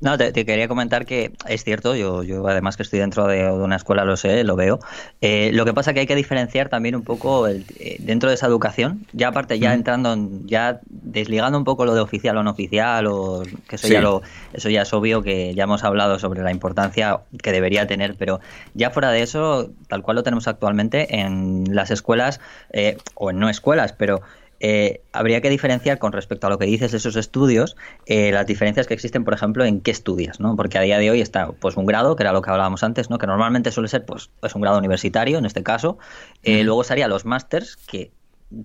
No, 0.00 0.16
te, 0.16 0.32
quería 0.32 0.68
comentar 0.68 1.06
que 1.06 1.32
es 1.46 1.64
cierto, 1.64 1.94
yo, 1.94 2.22
yo 2.22 2.46
además 2.46 2.76
que 2.76 2.82
estoy 2.82 3.00
dentro 3.00 3.26
de, 3.26 3.50
una 3.50 3.76
escuela 3.76 4.04
lo 4.04 4.16
sé, 4.16 4.44
lo 4.44 4.56
veo. 4.56 4.78
Eh, 5.20 5.50
lo 5.52 5.64
que 5.64 5.74
pasa 5.74 5.92
que 5.92 6.00
hay 6.00 6.06
que 6.06 6.14
diferenciar 6.14 6.68
también 6.68 6.94
un 6.94 7.02
poco 7.02 7.46
el, 7.46 7.64
eh, 7.78 7.96
dentro 7.98 8.28
de 8.28 8.34
esa 8.34 8.46
educación, 8.46 9.06
ya 9.12 9.28
aparte, 9.28 9.58
ya 9.58 9.74
entrando, 9.74 10.16
ya 10.44 10.80
desligando 10.86 11.58
un 11.58 11.64
poco 11.64 11.84
lo 11.84 11.94
de 11.94 12.00
oficial 12.00 12.36
o 12.36 12.42
no 12.42 12.50
oficial, 12.50 13.06
o 13.06 13.42
que 13.68 13.76
eso, 13.76 13.88
ya 13.88 14.00
lo, 14.00 14.22
eso 14.52 14.70
ya 14.70 14.82
es 14.82 14.92
obvio 14.92 15.22
que 15.22 15.54
ya 15.54 15.64
hemos 15.64 15.84
hablado 15.84 16.18
sobre 16.18 16.42
la 16.42 16.50
importancia 16.50 17.20
que 17.42 17.52
debería 17.52 17.86
tener, 17.86 18.14
pero 18.16 18.40
ya 18.74 18.90
fuera 18.90 19.10
de 19.10 19.22
eso, 19.22 19.70
tal 19.88 20.02
cual 20.02 20.16
lo 20.16 20.22
tenemos 20.22 20.48
actualmente 20.48 21.20
en 21.20 21.64
las 21.74 21.90
escuelas, 21.90 22.40
eh, 22.72 22.96
o 23.14 23.30
en 23.30 23.38
no 23.38 23.48
escuelas, 23.48 23.92
pero 23.92 24.22
eh, 24.60 25.02
habría 25.12 25.40
que 25.40 25.48
diferenciar 25.48 25.98
con 25.98 26.12
respecto 26.12 26.46
a 26.46 26.50
lo 26.50 26.58
que 26.58 26.66
dices 26.66 26.90
de 26.90 26.98
esos 26.98 27.16
estudios, 27.16 27.76
eh, 28.06 28.30
las 28.30 28.46
diferencias 28.46 28.86
que 28.86 28.94
existen, 28.94 29.24
por 29.24 29.32
ejemplo, 29.32 29.64
en 29.64 29.80
qué 29.80 29.90
estudias, 29.90 30.38
¿no? 30.38 30.54
Porque 30.54 30.78
a 30.78 30.82
día 30.82 30.98
de 30.98 31.10
hoy 31.10 31.20
está 31.22 31.50
pues 31.52 31.76
un 31.76 31.86
grado, 31.86 32.14
que 32.14 32.22
era 32.22 32.32
lo 32.32 32.42
que 32.42 32.50
hablábamos 32.50 32.82
antes, 32.84 33.08
¿no? 33.08 33.18
Que 33.18 33.26
normalmente 33.26 33.72
suele 33.72 33.88
ser 33.88 34.04
pues, 34.04 34.30
pues 34.40 34.54
un 34.54 34.60
grado 34.60 34.78
universitario, 34.78 35.38
en 35.38 35.46
este 35.46 35.62
caso. 35.62 35.98
Eh, 36.42 36.62
luego 36.62 36.84
serían 36.84 37.08
los 37.08 37.24
másters, 37.24 37.76
que 37.76 38.10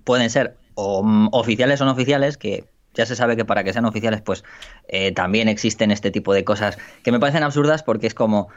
pueden 0.04 0.28
ser 0.28 0.56
mm, 0.76 1.28
oficiales 1.32 1.80
o 1.80 1.86
no 1.86 1.92
oficiales, 1.92 2.36
que 2.36 2.64
ya 2.96 3.06
se 3.06 3.14
sabe 3.14 3.36
que 3.36 3.44
para 3.44 3.62
que 3.62 3.72
sean 3.72 3.84
oficiales, 3.84 4.22
pues 4.22 4.42
también 5.14 5.48
existen 5.48 5.90
este 5.90 6.10
tipo 6.10 6.34
de 6.34 6.44
cosas 6.44 6.78
que 7.02 7.12
me 7.12 7.20
parecen 7.20 7.42
absurdas 7.42 7.82
porque 7.82 8.06
es 8.06 8.14
como 8.14 8.48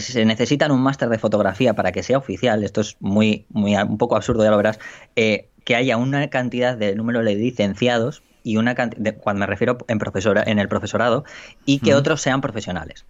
se 0.00 0.24
necesitan 0.24 0.70
un 0.72 0.80
máster 0.80 1.08
de 1.08 1.18
fotografía 1.18 1.74
para 1.74 1.92
que 1.92 2.02
sea 2.02 2.18
oficial. 2.18 2.64
Esto 2.64 2.80
es 2.80 2.96
muy, 3.00 3.46
muy 3.50 3.76
un 3.76 3.98
poco 3.98 4.16
absurdo, 4.16 4.44
ya 4.44 4.50
lo 4.50 4.56
verás. 4.56 4.78
Eh, 5.16 5.48
que 5.64 5.76
haya 5.76 5.96
una 5.96 6.28
cantidad 6.28 6.76
de 6.76 6.94
número 6.94 7.22
de 7.22 7.34
licenciados 7.34 8.22
y 8.42 8.56
una 8.56 8.74
cuando 8.74 9.40
me 9.40 9.46
refiero 9.46 9.78
en 9.88 9.98
profesora, 9.98 10.44
en 10.46 10.60
el 10.60 10.68
profesorado, 10.68 11.24
y 11.64 11.80
que 11.80 11.94
otros 11.96 12.20
sean 12.20 12.40
profesionales. 12.40 13.04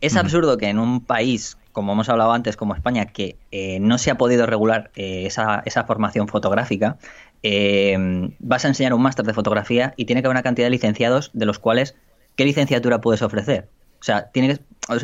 Es 0.00 0.14
absurdo 0.14 0.56
que 0.58 0.68
en 0.68 0.78
un 0.78 1.04
país, 1.04 1.58
como 1.72 1.92
hemos 1.92 2.08
hablado 2.08 2.30
antes, 2.30 2.56
como 2.56 2.76
España, 2.76 3.06
que 3.06 3.36
eh, 3.50 3.80
no 3.80 3.98
se 3.98 4.12
ha 4.12 4.16
podido 4.16 4.46
regular 4.46 4.92
eh, 4.94 5.26
esa, 5.26 5.64
esa, 5.66 5.82
formación 5.82 6.28
fotográfica, 6.28 6.98
eh, 7.42 7.96
vas 8.38 8.64
a 8.64 8.68
enseñar 8.68 8.94
un 8.94 9.02
máster 9.02 9.24
de 9.24 9.34
fotografía 9.34 9.94
y 9.96 10.04
tiene 10.04 10.22
que 10.22 10.26
haber 10.26 10.34
una 10.34 10.42
cantidad 10.42 10.66
de 10.66 10.70
licenciados 10.70 11.30
de 11.34 11.46
los 11.46 11.58
cuales, 11.58 11.94
¿qué 12.36 12.44
licenciatura 12.44 13.00
puedes 13.00 13.22
ofrecer? 13.22 13.68
O 14.00 14.04
sea, 14.04 14.30
tiene 14.30 14.54
que, 14.54 14.60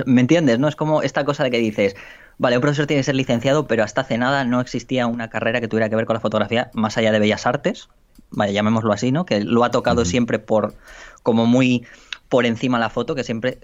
¿me 0.06 0.20
entiendes? 0.20 0.58
No 0.58 0.68
es 0.68 0.76
como 0.76 1.02
esta 1.02 1.24
cosa 1.24 1.44
de 1.44 1.50
que 1.50 1.58
dices, 1.58 1.96
vale, 2.38 2.56
un 2.56 2.62
profesor 2.62 2.86
tiene 2.86 3.00
que 3.00 3.04
ser 3.04 3.16
licenciado, 3.16 3.66
pero 3.66 3.82
hasta 3.82 4.02
hace 4.02 4.18
nada 4.18 4.44
no 4.44 4.60
existía 4.60 5.06
una 5.06 5.30
carrera 5.30 5.60
que 5.60 5.68
tuviera 5.68 5.88
que 5.88 5.96
ver 5.96 6.06
con 6.06 6.14
la 6.14 6.20
fotografía 6.20 6.70
más 6.74 6.96
allá 6.96 7.12
de 7.12 7.18
bellas 7.18 7.46
artes, 7.46 7.88
vaya, 8.30 8.52
llamémoslo 8.52 8.92
así, 8.92 9.12
¿no? 9.12 9.26
Que 9.26 9.40
lo 9.40 9.64
ha 9.64 9.70
tocado 9.70 10.04
siempre 10.04 10.38
por 10.38 10.74
como 11.22 11.46
muy 11.46 11.84
por 12.28 12.46
encima 12.46 12.80
la 12.80 12.90
foto, 12.90 13.14
que 13.14 13.22
siempre, 13.22 13.58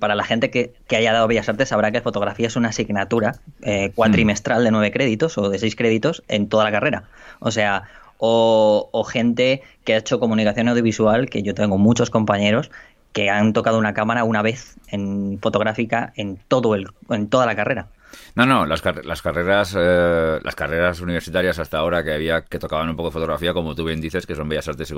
para 0.00 0.14
la 0.14 0.24
gente 0.24 0.50
que, 0.50 0.72
haya 0.90 1.12
dado 1.12 1.28
Bellas 1.28 1.50
Artes, 1.50 1.68
sabrá 1.68 1.92
que 1.92 2.00
fotografía 2.00 2.46
es 2.46 2.56
una 2.56 2.70
asignatura 2.70 3.40
eh, 3.60 3.92
cuatrimestral 3.94 4.64
de 4.64 4.70
nueve 4.70 4.90
créditos 4.90 5.36
o 5.36 5.50
de 5.50 5.58
seis 5.58 5.76
créditos 5.76 6.22
en 6.28 6.48
toda 6.48 6.64
la 6.64 6.70
carrera. 6.70 7.04
O 7.40 7.50
sea, 7.50 7.82
o, 8.18 9.04
gente 9.08 9.62
que 9.84 9.94
ha 9.94 9.98
hecho 9.98 10.20
comunicación 10.20 10.68
audiovisual, 10.68 11.28
que 11.28 11.42
yo 11.42 11.54
tengo 11.54 11.78
muchos 11.78 12.10
compañeros 12.10 12.70
que 13.12 13.30
han 13.30 13.52
tocado 13.52 13.78
una 13.78 13.94
cámara 13.94 14.24
una 14.24 14.42
vez 14.42 14.76
en 14.88 15.38
fotográfica 15.40 16.12
en 16.16 16.38
todo 16.48 16.74
el 16.74 16.88
en 17.08 17.28
toda 17.28 17.46
la 17.46 17.56
carrera. 17.56 17.88
No, 18.34 18.44
no, 18.44 18.66
las, 18.66 18.82
las 19.04 19.22
carreras 19.22 19.74
eh, 19.78 20.38
las 20.42 20.54
carreras 20.54 21.00
universitarias 21.00 21.58
hasta 21.58 21.78
ahora 21.78 22.04
que 22.04 22.12
había 22.12 22.42
que 22.42 22.58
tocaban 22.58 22.88
un 22.88 22.96
poco 22.96 23.08
de 23.08 23.14
fotografía, 23.14 23.54
como 23.54 23.74
tú 23.74 23.84
bien 23.84 24.00
dices, 24.00 24.26
que 24.26 24.34
son 24.34 24.48
bellas 24.48 24.68
artes 24.68 24.90
y 24.90 24.94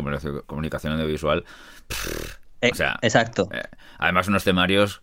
comunicación 0.47 0.95
audiovisual. 0.95 1.45
o 2.61 2.75
sea, 2.75 2.99
exacto. 3.03 3.49
Eh, 3.53 3.63
además 3.99 4.29
unos 4.29 4.45
temarios 4.45 5.03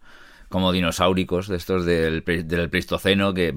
como 0.50 0.72
dinosauricos 0.72 1.48
de 1.48 1.58
estos 1.58 1.86
del, 1.86 2.24
del 2.24 2.70
Pleistoceno 2.70 3.34
que 3.34 3.54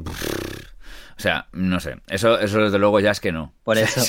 o 1.18 1.20
sea, 1.20 1.48
no 1.52 1.80
sé. 1.80 1.96
Eso, 2.06 2.38
eso 2.38 2.60
desde 2.60 2.78
luego 2.78 3.00
ya 3.00 3.10
es 3.10 3.18
que 3.18 3.32
no. 3.32 3.52
Por 3.64 3.76
eso. 3.78 4.00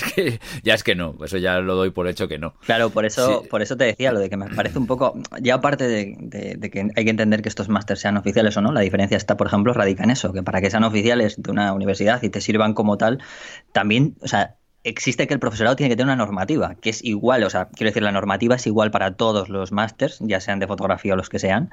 ya 0.64 0.76
es 0.76 0.84
que 0.84 0.94
no. 0.94 1.16
Eso 1.24 1.38
ya 1.38 1.60
lo 1.60 1.76
doy 1.76 1.90
por 1.90 2.08
hecho 2.08 2.28
que 2.28 2.38
no. 2.38 2.54
Claro, 2.66 2.92
por 2.92 3.04
eso, 3.06 3.44
por 3.50 3.64
eso 3.64 3.76
te 3.76 3.86
decía 3.86 4.12
lo 4.12 4.20
de 4.20 4.30
que 4.30 4.38
me 4.38 4.48
parece 4.48 4.78
un 4.78 4.86
poco. 4.86 5.16
Ya 5.42 5.56
aparte 5.56 5.88
de, 5.88 6.60
que 6.70 6.92
hay 6.96 7.04
que 7.04 7.10
entender 7.10 7.42
que 7.42 7.50
estos 7.50 7.68
másteres 7.68 8.02
sean 8.02 8.16
oficiales 8.18 8.56
o 8.58 8.62
no, 8.62 8.72
la 8.72 8.82
diferencia 8.82 9.18
está, 9.18 9.38
por 9.38 9.48
ejemplo, 9.48 9.74
radica 9.74 10.04
en 10.04 10.12
eso, 10.12 10.34
que 10.34 10.44
para 10.44 10.62
que 10.62 10.70
sean 10.70 10.84
oficiales 10.84 11.42
de 11.42 11.50
una 11.50 11.74
universidad 11.74 12.22
y 12.22 12.30
te 12.30 12.42
sirvan 12.42 12.76
como 12.76 12.98
tal, 12.98 13.24
también, 13.72 14.16
o 14.22 14.28
sea, 14.28 14.58
existe 14.84 15.28
que 15.28 15.34
el 15.34 15.40
profesorado 15.40 15.76
tiene 15.76 15.90
que 15.90 15.96
tener 15.96 16.14
una 16.14 16.16
normativa, 16.16 16.76
que 16.76 16.92
es 16.92 17.04
igual, 17.04 17.44
o 17.44 17.50
sea, 17.50 17.70
quiero 17.70 17.90
decir, 17.90 18.04
la 18.04 18.12
normativa 18.12 18.56
es 18.56 18.68
igual 18.68 18.92
para 18.92 19.16
todos 19.16 19.50
los 19.50 19.72
másters, 19.72 20.20
ya 20.22 20.40
sean 20.40 20.60
de 20.60 20.68
fotografía 20.68 21.14
o 21.14 21.18
los 21.18 21.30
que 21.30 21.40
sean, 21.40 21.72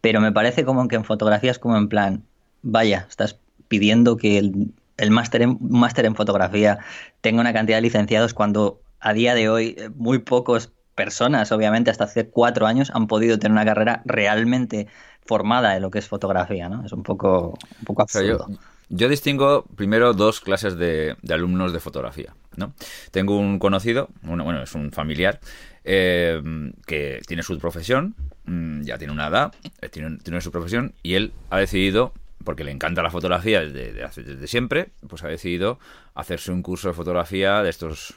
pero 0.00 0.20
me 0.22 0.32
parece 0.32 0.64
como 0.64 0.88
que 0.88 0.96
en 0.96 1.04
fotografía 1.04 1.50
es 1.50 1.58
como 1.58 1.76
en 1.76 1.88
plan, 1.88 2.24
vaya, 2.62 3.06
estás 3.08 3.38
pidiendo 3.68 4.16
que 4.16 4.38
el, 4.38 4.72
máster 5.10 5.42
en, 5.42 5.58
máster 5.60 6.04
en 6.04 6.14
fotografía 6.14 6.78
tenga 7.20 7.40
una 7.40 7.52
cantidad 7.52 7.78
de 7.78 7.82
licenciados 7.82 8.34
cuando 8.34 8.80
a 9.00 9.12
día 9.12 9.34
de 9.34 9.48
hoy 9.48 9.76
eh, 9.78 9.90
muy 9.94 10.18
pocas 10.18 10.72
personas, 10.94 11.52
obviamente 11.52 11.90
hasta 11.90 12.04
hace 12.04 12.28
cuatro 12.28 12.66
años, 12.66 12.90
han 12.92 13.06
podido 13.06 13.38
tener 13.38 13.52
una 13.52 13.64
carrera 13.64 14.02
realmente 14.04 14.88
formada 15.24 15.76
en 15.76 15.82
lo 15.82 15.90
que 15.90 16.00
es 16.00 16.08
fotografía, 16.08 16.68
¿no? 16.68 16.84
Es 16.84 16.92
un 16.92 17.04
poco, 17.04 17.56
un 17.78 17.84
poco 17.84 18.02
absurdo. 18.02 18.48
yo, 18.88 19.08
distingo 19.08 19.64
primero 19.76 20.12
dos 20.12 20.40
clases 20.40 20.76
de, 20.76 21.16
alumnos 21.30 21.72
de 21.72 21.78
fotografía, 21.78 22.34
¿no? 22.56 22.72
Tengo 23.12 23.38
un 23.38 23.60
conocido, 23.60 24.08
bueno, 24.22 24.60
es 24.60 24.74
un 24.74 24.90
familiar, 24.90 25.38
eh, 25.84 26.42
que 26.84 27.20
tiene 27.28 27.44
su 27.44 27.56
profesión, 27.58 28.16
mm, 28.46 28.82
ya 28.82 28.98
tiene 28.98 29.12
una 29.12 29.28
edad, 29.28 29.52
eh, 29.80 29.88
tiene, 29.90 30.18
tiene 30.18 30.40
su 30.40 30.50
profesión, 30.50 30.94
y 31.04 31.14
él 31.14 31.32
ha 31.50 31.58
decidido 31.58 32.12
porque 32.48 32.64
le 32.64 32.70
encanta 32.70 33.02
la 33.02 33.10
fotografía 33.10 33.60
desde, 33.60 33.92
desde, 33.92 34.46
siempre, 34.46 34.88
pues 35.06 35.22
ha 35.22 35.28
decidido 35.28 35.78
hacerse 36.14 36.50
un 36.50 36.62
curso 36.62 36.88
de 36.88 36.94
fotografía 36.94 37.62
de 37.62 37.68
estos 37.68 38.14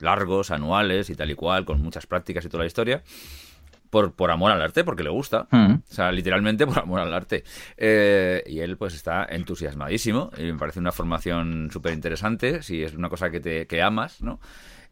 largos, 0.00 0.50
anuales 0.50 1.10
y 1.10 1.14
tal 1.14 1.30
y 1.30 1.36
cual, 1.36 1.64
con 1.64 1.80
muchas 1.80 2.04
prácticas 2.04 2.44
y 2.44 2.48
toda 2.48 2.64
la 2.64 2.66
historia. 2.66 3.04
Por, 3.88 4.14
por 4.14 4.32
amor 4.32 4.50
al 4.50 4.60
arte, 4.62 4.82
porque 4.82 5.04
le 5.04 5.10
gusta. 5.10 5.46
Mm. 5.52 5.74
O 5.74 5.94
sea, 5.94 6.10
literalmente 6.10 6.66
por 6.66 6.76
amor 6.80 6.98
al 6.98 7.14
arte. 7.14 7.44
Eh, 7.76 8.42
y 8.48 8.58
él 8.58 8.76
pues 8.76 8.94
está 8.94 9.24
entusiasmadísimo. 9.30 10.32
Y 10.36 10.42
me 10.42 10.58
parece 10.58 10.80
una 10.80 10.90
formación 10.90 11.68
súper 11.72 11.92
interesante. 11.92 12.62
Si 12.62 12.82
es 12.82 12.94
una 12.94 13.08
cosa 13.08 13.30
que, 13.30 13.38
te, 13.38 13.68
que 13.68 13.80
amas, 13.80 14.20
¿no? 14.22 14.40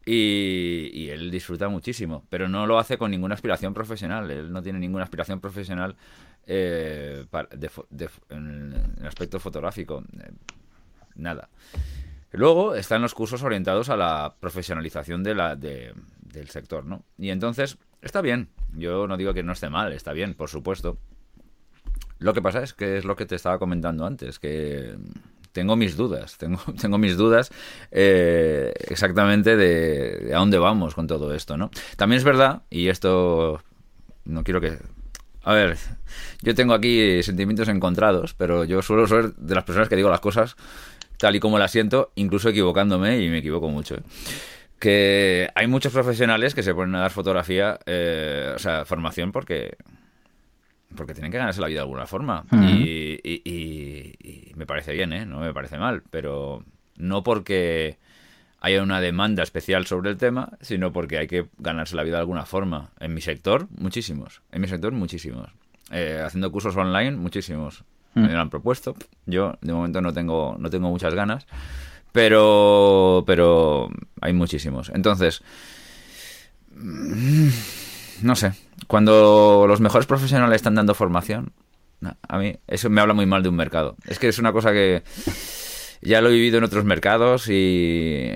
Y, 0.05 0.91
y, 0.93 1.09
él 1.09 1.29
disfruta 1.29 1.67
muchísimo, 1.67 2.23
pero 2.29 2.47
no 2.47 2.65
lo 2.65 2.79
hace 2.79 2.97
con 2.97 3.11
ninguna 3.11 3.35
aspiración 3.35 3.73
profesional. 3.73 4.31
Él 4.31 4.53
no 4.53 4.61
tiene 4.61 4.79
ninguna 4.79 5.03
aspiración 5.03 5.41
profesional 5.41 5.97
eh, 6.47 7.25
en 8.29 8.73
el 8.99 9.05
aspecto 9.05 9.39
fotográfico. 9.39 10.03
Eh, 10.19 10.31
nada. 11.15 11.49
Luego 12.31 12.75
están 12.75 13.01
los 13.01 13.13
cursos 13.13 13.43
orientados 13.43 13.89
a 13.89 13.97
la 13.97 14.35
profesionalización 14.39 15.23
del 15.23 16.49
sector, 16.49 16.85
¿no? 16.85 17.03
Y 17.17 17.29
entonces, 17.29 17.77
está 18.01 18.21
bien. 18.21 18.49
Yo 18.73 19.07
no 19.07 19.17
digo 19.17 19.33
que 19.33 19.43
no 19.43 19.53
esté 19.53 19.69
mal, 19.69 19.93
está 19.93 20.13
bien, 20.13 20.33
por 20.33 20.49
supuesto. 20.49 20.97
Lo 22.19 22.33
que 22.33 22.41
pasa 22.41 22.63
es 22.63 22.73
que 22.73 22.97
es 22.97 23.05
lo 23.05 23.15
que 23.15 23.25
te 23.25 23.35
estaba 23.35 23.59
comentando 23.59 24.05
antes, 24.05 24.39
que 24.39 24.95
tengo 25.51 25.75
mis 25.75 25.95
dudas, 25.95 26.37
tengo, 26.37 26.59
tengo 26.81 26.97
mis 26.97 27.17
dudas 27.17 27.51
eh, 27.91 28.73
exactamente 28.87 29.55
de, 29.55 30.17
de, 30.19 30.35
a 30.35 30.39
dónde 30.39 30.57
vamos 30.57 30.95
con 30.95 31.07
todo 31.07 31.33
esto, 31.33 31.57
¿no? 31.57 31.71
También 31.95 32.17
es 32.17 32.23
verdad, 32.23 32.63
y 32.69 32.89
esto 32.89 33.61
no 34.25 34.43
quiero 34.43 34.61
que 34.61 34.77
a 35.47 35.53
ver, 35.53 35.77
yo 36.41 36.53
tengo 36.55 36.73
aquí 36.73 37.23
sentimientos 37.23 37.69
encontrados, 37.69 38.33
pero 38.33 38.65
yo 38.65 38.81
suelo 38.81 39.07
ser 39.07 39.33
de 39.35 39.55
las 39.55 39.63
personas 39.63 39.87
que 39.87 39.95
digo 39.95 40.09
las 40.09 40.19
cosas 40.19 40.57
tal 41.17 41.37
y 41.37 41.39
como 41.39 41.57
las 41.57 41.71
siento, 41.71 42.11
incluso 42.15 42.49
equivocándome, 42.49 43.23
y 43.23 43.29
me 43.29 43.37
equivoco 43.37 43.69
mucho. 43.69 43.95
¿eh? 43.95 44.03
Que 44.77 45.49
hay 45.55 45.67
muchos 45.67 45.93
profesionales 45.93 46.53
que 46.53 46.63
se 46.63 46.75
ponen 46.75 46.95
a 46.95 46.99
dar 46.99 47.11
fotografía, 47.11 47.79
eh, 47.85 48.51
o 48.55 48.59
sea, 48.59 48.83
formación 48.83 49.31
porque 49.31 49.77
porque 50.95 51.13
tienen 51.13 51.31
que 51.31 51.37
ganarse 51.37 51.61
la 51.61 51.67
vida 51.67 51.79
de 51.79 51.83
alguna 51.83 52.07
forma. 52.07 52.45
y, 52.51 53.19
y, 53.23 54.53
me 54.55 54.65
parece 54.65 54.93
bien, 54.93 55.13
¿eh? 55.13 55.25
No 55.25 55.39
me 55.39 55.53
parece 55.53 55.77
mal, 55.77 56.03
pero 56.11 56.63
no 56.97 57.23
porque 57.23 57.97
haya 58.59 58.81
una 58.81 58.99
demanda 59.01 59.43
especial 59.43 59.85
sobre 59.85 60.09
el 60.11 60.17
tema, 60.17 60.57
sino 60.61 60.91
porque 60.91 61.17
hay 61.17 61.27
que 61.27 61.47
ganarse 61.59 61.95
la 61.95 62.03
vida 62.03 62.15
de 62.15 62.21
alguna 62.21 62.45
forma. 62.45 62.89
En 62.99 63.13
mi 63.13 63.21
sector, 63.21 63.67
muchísimos. 63.77 64.41
En 64.51 64.61
mi 64.61 64.67
sector, 64.67 64.91
muchísimos. 64.93 65.49
Eh, 65.91 66.21
haciendo 66.25 66.51
cursos 66.51 66.75
online, 66.75 67.11
muchísimos. 67.11 67.83
Mm. 68.15 68.21
Me 68.21 68.33
lo 68.33 68.39
han 68.39 68.49
propuesto. 68.49 68.95
Yo, 69.25 69.57
de 69.61 69.73
momento, 69.73 70.01
no 70.01 70.13
tengo, 70.13 70.55
no 70.59 70.69
tengo 70.69 70.89
muchas 70.89 71.13
ganas. 71.13 71.45
Pero, 72.11 73.23
pero 73.27 73.89
hay 74.21 74.33
muchísimos. 74.33 74.89
Entonces, 74.89 75.43
mm, 76.75 77.49
no 78.23 78.35
sé. 78.35 78.53
Cuando 78.87 79.65
los 79.67 79.81
mejores 79.81 80.07
profesionales 80.07 80.55
están 80.55 80.75
dando 80.75 80.95
formación, 80.95 81.51
a 82.27 82.37
mí 82.37 82.55
eso 82.67 82.89
me 82.89 83.01
habla 83.01 83.13
muy 83.13 83.25
mal 83.25 83.43
de 83.43 83.49
un 83.49 83.55
mercado. 83.55 83.95
Es 84.05 84.19
que 84.19 84.27
es 84.27 84.39
una 84.39 84.51
cosa 84.51 84.71
que 84.71 85.03
ya 86.01 86.21
lo 86.21 86.29
he 86.29 86.33
vivido 86.33 86.57
en 86.57 86.63
otros 86.63 86.85
mercados 86.85 87.47
y... 87.49 88.31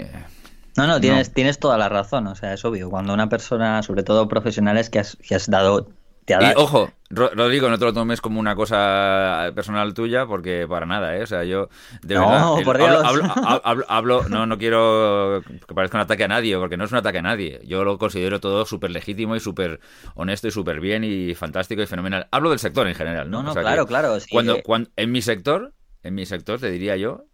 No, 0.77 0.87
no, 0.87 1.01
tienes, 1.01 1.33
tienes 1.33 1.59
toda 1.59 1.77
la 1.77 1.89
razón, 1.89 2.27
o 2.27 2.35
sea, 2.35 2.53
es 2.53 2.63
obvio. 2.63 2.89
Cuando 2.89 3.13
una 3.13 3.27
persona, 3.27 3.83
sobre 3.83 4.03
todo 4.03 4.29
profesionales, 4.29 4.89
que 4.89 4.99
has, 4.99 5.17
que 5.17 5.35
has 5.35 5.49
dado 5.49 5.89
y 6.27 6.53
ojo, 6.55 6.91
Rodrigo, 7.09 7.69
no 7.69 7.77
te 7.77 7.85
lo 7.85 7.93
tomes 7.93 8.21
como 8.21 8.39
una 8.39 8.55
cosa 8.55 9.51
personal 9.55 9.93
tuya, 9.93 10.25
porque 10.25 10.65
para 10.67 10.85
nada, 10.85 11.17
¿eh? 11.17 11.23
O 11.23 11.27
sea, 11.27 11.43
yo 11.43 11.69
de 12.03 12.15
no, 12.15 12.59
por 12.63 12.77
Dios. 12.77 13.03
Hablo, 13.87 14.23
no, 14.29 14.45
no 14.45 14.57
quiero 14.57 15.41
que 15.67 15.73
parezca 15.73 15.97
un 15.97 16.03
ataque 16.03 16.23
a 16.23 16.27
nadie, 16.27 16.57
porque 16.57 16.77
no 16.77 16.85
es 16.85 16.91
un 16.91 16.99
ataque 16.99 17.17
a 17.17 17.23
nadie. 17.23 17.59
Yo 17.65 17.83
lo 17.83 17.97
considero 17.97 18.39
todo 18.39 18.65
súper 18.65 18.91
legítimo 18.91 19.35
y 19.35 19.39
súper 19.39 19.79
honesto 20.15 20.47
y 20.47 20.51
súper 20.51 20.79
bien 20.79 21.03
y 21.03 21.33
fantástico 21.35 21.81
y 21.81 21.87
fenomenal. 21.87 22.27
Hablo 22.31 22.51
del 22.51 22.59
sector 22.59 22.87
en 22.87 22.95
general, 22.95 23.29
¿no? 23.29 23.43
No, 23.43 23.53
claro, 23.53 23.85
claro. 23.85 24.17
cuando, 24.29 24.61
cuando, 24.63 24.89
en 24.95 25.11
mi 25.11 25.21
sector, 25.21 25.73
en 26.03 26.15
mi 26.15 26.25
sector 26.25 26.59
te 26.59 26.69
diría 26.69 26.95
yo 26.97 27.25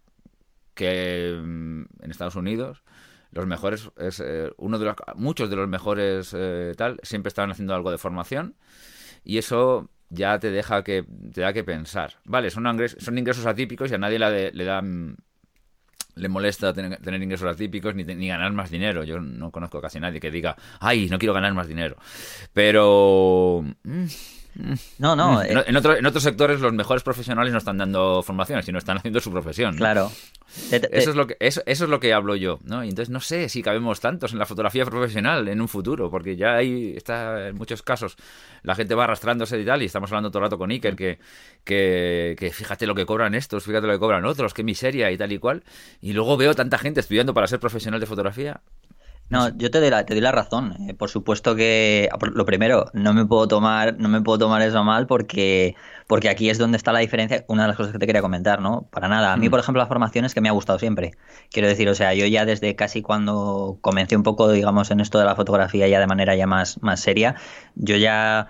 que 0.78 1.36
mm, 1.36 1.82
en 2.00 2.10
Estados 2.10 2.36
Unidos 2.36 2.84
los 3.32 3.46
mejores 3.46 3.90
es 3.98 4.22
eh, 4.24 4.50
uno 4.56 4.78
de 4.78 4.86
los 4.86 4.94
muchos 5.16 5.50
de 5.50 5.56
los 5.56 5.68
mejores 5.68 6.34
eh, 6.34 6.72
tal 6.76 6.98
siempre 7.02 7.28
estaban 7.28 7.50
haciendo 7.50 7.74
algo 7.74 7.90
de 7.90 7.98
formación 7.98 8.54
y 9.24 9.38
eso 9.38 9.90
ya 10.08 10.38
te 10.38 10.50
deja 10.50 10.82
que 10.84 11.04
te 11.34 11.42
da 11.42 11.52
que 11.52 11.64
pensar. 11.64 12.14
Vale 12.24 12.50
son 12.50 12.66
ingresos, 12.66 13.04
son 13.04 13.18
ingresos 13.18 13.44
atípicos 13.44 13.90
y 13.90 13.94
a 13.94 13.98
nadie 13.98 14.18
le, 14.18 14.64
da 14.64 14.80
mm, 14.80 15.16
le 16.14 16.28
molesta 16.28 16.72
tener, 16.72 17.22
ingresos 17.22 17.52
atípicos 17.52 17.94
ni, 17.94 18.04
ni, 18.04 18.28
ganar 18.28 18.52
más 18.52 18.70
dinero. 18.70 19.02
Yo 19.02 19.20
no 19.20 19.50
conozco 19.50 19.82
casi 19.82 19.98
nadie 19.98 20.20
que 20.20 20.30
diga 20.30 20.56
ay 20.78 21.08
no 21.10 21.18
quiero 21.18 21.34
ganar 21.34 21.52
más 21.54 21.66
dinero 21.66 21.96
pero 22.54 23.64
mm, 23.82 24.06
No, 24.98 25.14
no. 25.14 25.42
En, 25.42 25.56
eh, 25.58 25.64
en 25.68 25.76
otro- 25.76 25.96
en 25.96 26.04
otros 26.04 26.22
sectores 26.22 26.60
los 26.60 26.72
mejores 26.72 27.02
profesionales 27.02 27.52
no 27.52 27.58
están 27.58 27.78
dando 27.78 28.22
formación, 28.22 28.62
sino 28.62 28.78
están 28.78 28.98
haciendo 28.98 29.20
su 29.20 29.30
profesión. 29.30 29.72
¿no? 29.74 29.78
claro. 29.78 30.10
Te- 30.70 30.80
te- 30.80 30.98
Eso 30.98 31.10
es, 31.10 31.16
lo 31.16 31.26
que, 31.26 31.36
eso, 31.40 31.62
eso 31.66 31.84
es 31.84 31.90
lo 31.90 32.00
que 32.00 32.12
hablo 32.14 32.34
yo, 32.34 32.58
¿no? 32.64 32.82
Y 32.82 32.88
entonces 32.88 33.10
no 33.10 33.20
sé 33.20 33.48
si 33.50 33.62
cabemos 33.62 34.00
tantos 34.00 34.32
en 34.32 34.38
la 34.38 34.46
fotografía 34.46 34.84
profesional 34.86 35.46
en 35.46 35.60
un 35.60 35.68
futuro, 35.68 36.10
porque 36.10 36.36
ya 36.36 36.56
hay, 36.56 36.96
está 36.96 37.48
en 37.48 37.54
muchos 37.56 37.82
casos, 37.82 38.16
la 38.62 38.74
gente 38.74 38.94
va 38.94 39.04
arrastrándose 39.04 39.60
y 39.60 39.64
tal, 39.66 39.82
y 39.82 39.84
estamos 39.84 40.10
hablando 40.10 40.30
todo 40.30 40.38
el 40.40 40.44
rato 40.46 40.56
con 40.58 40.70
Iker, 40.70 40.96
que, 40.96 41.18
que, 41.64 42.34
que 42.38 42.50
fíjate 42.50 42.86
lo 42.86 42.94
que 42.94 43.04
cobran 43.04 43.34
estos, 43.34 43.62
fíjate 43.64 43.86
lo 43.86 43.92
que 43.92 43.98
cobran 43.98 44.24
otros, 44.24 44.54
qué 44.54 44.64
miseria 44.64 45.10
y 45.12 45.18
tal 45.18 45.30
y 45.32 45.38
cual, 45.38 45.62
y 46.00 46.14
luego 46.14 46.36
veo 46.38 46.54
tanta 46.54 46.78
gente 46.78 47.00
estudiando 47.00 47.34
para 47.34 47.46
ser 47.46 47.60
profesional 47.60 48.00
de 48.00 48.06
fotografía. 48.06 48.60
No, 49.30 49.50
yo 49.58 49.70
te 49.70 49.78
doy 49.80 49.90
la, 49.90 50.06
te 50.06 50.14
doy 50.14 50.22
la 50.22 50.32
razón. 50.32 50.74
Eh, 50.88 50.94
por 50.94 51.10
supuesto 51.10 51.54
que 51.54 52.08
lo 52.34 52.46
primero, 52.46 52.86
no 52.94 53.12
me 53.12 53.26
puedo 53.26 53.46
tomar, 53.46 53.96
no 53.98 54.08
me 54.08 54.22
puedo 54.22 54.38
tomar 54.38 54.62
eso 54.62 54.82
mal 54.84 55.06
porque, 55.06 55.76
porque 56.06 56.30
aquí 56.30 56.48
es 56.48 56.56
donde 56.56 56.78
está 56.78 56.92
la 56.92 57.00
diferencia. 57.00 57.44
Una 57.48 57.62
de 57.62 57.68
las 57.68 57.76
cosas 57.76 57.92
que 57.92 57.98
te 57.98 58.06
quería 58.06 58.22
comentar, 58.22 58.62
¿no? 58.62 58.88
Para 58.90 59.08
nada. 59.08 59.34
A 59.34 59.36
mí, 59.36 59.48
Mm. 59.48 59.50
por 59.50 59.60
ejemplo, 59.60 59.82
la 59.82 59.86
formación 59.86 60.24
es 60.24 60.32
que 60.32 60.40
me 60.40 60.48
ha 60.48 60.52
gustado 60.52 60.78
siempre. 60.78 61.12
Quiero 61.50 61.68
decir, 61.68 61.88
o 61.90 61.94
sea, 61.94 62.14
yo 62.14 62.24
ya 62.26 62.46
desde 62.46 62.74
casi 62.74 63.02
cuando 63.02 63.78
comencé 63.82 64.16
un 64.16 64.22
poco, 64.22 64.50
digamos, 64.50 64.90
en 64.90 65.00
esto 65.00 65.18
de 65.18 65.26
la 65.26 65.34
fotografía 65.36 65.86
ya 65.88 66.00
de 66.00 66.06
manera 66.06 66.34
ya 66.34 66.46
más, 66.46 66.82
más 66.82 67.00
seria, 67.00 67.34
yo 67.74 67.96
ya 67.96 68.48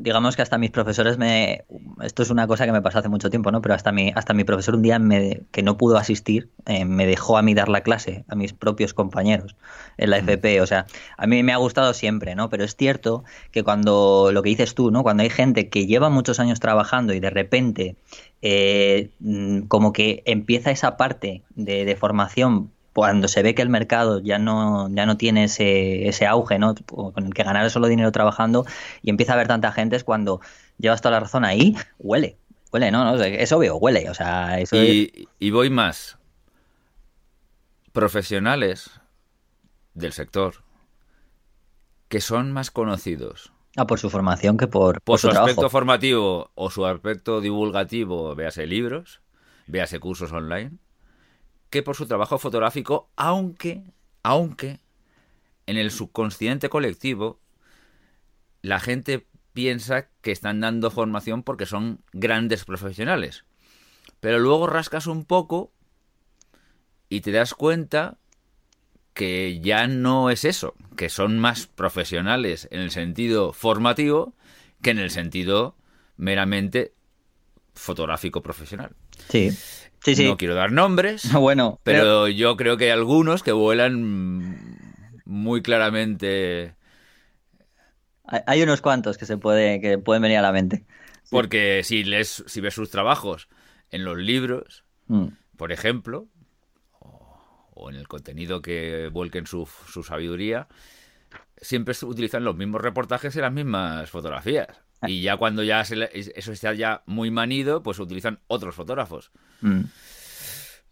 digamos 0.00 0.36
que 0.36 0.42
hasta 0.42 0.58
mis 0.58 0.70
profesores 0.70 1.18
me 1.18 1.64
esto 2.02 2.22
es 2.22 2.30
una 2.30 2.46
cosa 2.46 2.66
que 2.66 2.72
me 2.72 2.82
pasó 2.82 2.98
hace 2.98 3.08
mucho 3.08 3.30
tiempo 3.30 3.50
no 3.50 3.60
pero 3.62 3.74
hasta 3.74 3.92
mi 3.92 4.12
hasta 4.14 4.34
mi 4.34 4.44
profesor 4.44 4.76
un 4.76 4.82
día 4.82 4.98
me, 4.98 5.42
que 5.50 5.62
no 5.62 5.76
pudo 5.76 5.96
asistir 5.96 6.50
eh, 6.66 6.84
me 6.84 7.06
dejó 7.06 7.38
a 7.38 7.42
mí 7.42 7.54
dar 7.54 7.68
la 7.68 7.82
clase 7.82 8.24
a 8.28 8.34
mis 8.34 8.52
propios 8.52 8.94
compañeros 8.94 9.56
en 9.96 10.10
la 10.10 10.18
FP 10.18 10.60
o 10.60 10.66
sea 10.66 10.86
a 11.16 11.26
mí 11.26 11.42
me 11.42 11.52
ha 11.52 11.56
gustado 11.56 11.94
siempre 11.94 12.34
no 12.34 12.48
pero 12.48 12.64
es 12.64 12.76
cierto 12.76 13.24
que 13.50 13.62
cuando 13.62 14.30
lo 14.32 14.42
que 14.42 14.50
dices 14.50 14.74
tú 14.74 14.90
no 14.90 15.02
cuando 15.02 15.22
hay 15.22 15.30
gente 15.30 15.68
que 15.68 15.86
lleva 15.86 16.10
muchos 16.10 16.40
años 16.40 16.60
trabajando 16.60 17.12
y 17.14 17.20
de 17.20 17.30
repente 17.30 17.96
eh, 18.42 19.10
mm, 19.20 19.62
como 19.62 19.92
que 19.92 20.22
empieza 20.26 20.70
esa 20.70 20.96
parte 20.96 21.42
de, 21.54 21.84
de 21.84 21.96
formación 21.96 22.70
cuando 22.96 23.28
se 23.28 23.42
ve 23.42 23.54
que 23.54 23.60
el 23.60 23.68
mercado 23.68 24.20
ya 24.20 24.38
no, 24.38 24.88
ya 24.88 25.04
no 25.04 25.18
tiene 25.18 25.44
ese, 25.44 26.08
ese 26.08 26.26
auge, 26.26 26.58
¿no? 26.58 26.74
Con 26.86 27.26
el 27.26 27.34
que 27.34 27.42
ganar 27.42 27.70
solo 27.70 27.88
dinero 27.88 28.10
trabajando 28.10 28.64
y 29.02 29.10
empieza 29.10 29.32
a 29.32 29.34
haber 29.34 29.48
tanta 29.48 29.70
gente 29.70 29.96
es 29.96 30.02
cuando 30.02 30.40
llevas 30.78 31.02
toda 31.02 31.12
la 31.12 31.20
razón 31.20 31.44
ahí, 31.44 31.76
huele, 31.98 32.38
huele, 32.72 32.90
¿no? 32.90 33.04
no 33.04 33.22
es 33.22 33.52
obvio, 33.52 33.76
huele, 33.76 34.08
o 34.08 34.14
sea, 34.14 34.58
eso 34.60 34.76
Y, 34.82 35.28
y 35.38 35.50
voy 35.50 35.68
más. 35.68 36.16
Profesionales 37.92 38.98
del 39.92 40.14
sector 40.14 40.64
que 42.08 42.22
son 42.22 42.50
más 42.50 42.70
conocidos 42.70 43.52
Ah, 43.76 43.86
por 43.86 43.98
su 43.98 44.08
formación 44.08 44.56
que 44.56 44.68
por, 44.68 45.02
por 45.02 45.02
por 45.02 45.18
su 45.18 45.30
su 45.30 45.36
aspecto 45.36 45.68
formativo 45.68 46.50
o 46.54 46.70
su 46.70 46.86
aspecto 46.86 47.42
divulgativo, 47.42 48.34
véase 48.34 48.66
libros, 48.66 49.20
véase 49.66 50.00
cursos 50.00 50.32
online, 50.32 50.78
que 51.76 51.82
por 51.82 51.94
su 51.94 52.06
trabajo 52.06 52.38
fotográfico, 52.38 53.10
aunque, 53.16 53.82
aunque 54.22 54.80
en 55.66 55.76
el 55.76 55.90
subconsciente 55.90 56.70
colectivo 56.70 57.38
la 58.62 58.80
gente 58.80 59.26
piensa 59.52 60.08
que 60.22 60.32
están 60.32 60.62
dando 60.62 60.90
formación 60.90 61.42
porque 61.42 61.66
son 61.66 62.00
grandes 62.14 62.64
profesionales. 62.64 63.44
Pero 64.20 64.38
luego 64.38 64.66
rascas 64.66 65.06
un 65.06 65.26
poco 65.26 65.70
y 67.10 67.20
te 67.20 67.30
das 67.30 67.52
cuenta 67.52 68.16
que 69.12 69.60
ya 69.60 69.86
no 69.86 70.30
es 70.30 70.46
eso, 70.46 70.76
que 70.96 71.10
son 71.10 71.38
más 71.38 71.66
profesionales 71.66 72.68
en 72.70 72.80
el 72.80 72.90
sentido 72.90 73.52
formativo 73.52 74.32
que 74.80 74.92
en 74.92 74.98
el 74.98 75.10
sentido 75.10 75.76
meramente 76.16 76.94
fotográfico 77.74 78.42
profesional. 78.42 78.96
Sí, 79.28 79.50
sí, 80.02 80.14
sí. 80.16 80.24
No 80.26 80.36
quiero 80.36 80.54
dar 80.54 80.72
nombres, 80.72 81.30
Bueno, 81.40 81.80
pero 81.82 82.28
yo 82.28 82.56
creo 82.56 82.76
que 82.76 82.84
hay 82.84 82.90
algunos 82.90 83.42
que 83.42 83.52
vuelan 83.52 84.78
muy 85.24 85.62
claramente 85.62 86.74
hay- 88.24 88.62
unos 88.62 88.80
cuantos 88.80 89.18
que 89.18 89.26
se 89.26 89.36
puede, 89.38 89.80
que 89.80 89.98
pueden 89.98 90.22
venir 90.22 90.38
a 90.38 90.42
la 90.42 90.52
mente. 90.52 90.84
porque 91.30 91.82
si 91.84 92.04
lees 92.04 92.44
si 92.46 92.60
ves 92.60 92.74
sus 92.74 92.90
trabajos 92.90 93.48
en 93.90 94.04
los 94.04 94.18
libros, 94.18 94.84
Mm. 95.08 95.28
por 95.56 95.70
ejemplo, 95.72 96.26
o, 96.98 97.70
o 97.74 97.90
en 97.90 97.96
el 97.96 98.08
contenido 98.08 98.60
que 98.62 99.08
vuelquen 99.12 99.46
su, 99.46 99.68
su 99.88 100.02
sabiduría, 100.02 100.66
siempre 101.60 101.94
utilizan 102.02 102.42
los 102.44 102.56
mismos 102.56 102.80
reportajes 102.80 103.34
y 103.36 103.40
las 103.40 103.52
mismas 103.52 104.10
fotografías. 104.10 104.68
Y 105.06 105.20
ya 105.22 105.36
cuando 105.36 105.62
ya 105.62 105.84
se 105.84 105.96
le- 105.96 106.10
eso 106.12 106.52
está 106.52 106.72
ya 106.74 107.02
muy 107.06 107.30
manido, 107.30 107.82
pues 107.82 107.98
utilizan 107.98 108.40
otros 108.46 108.74
fotógrafos. 108.74 109.30
Mm. 109.60 109.82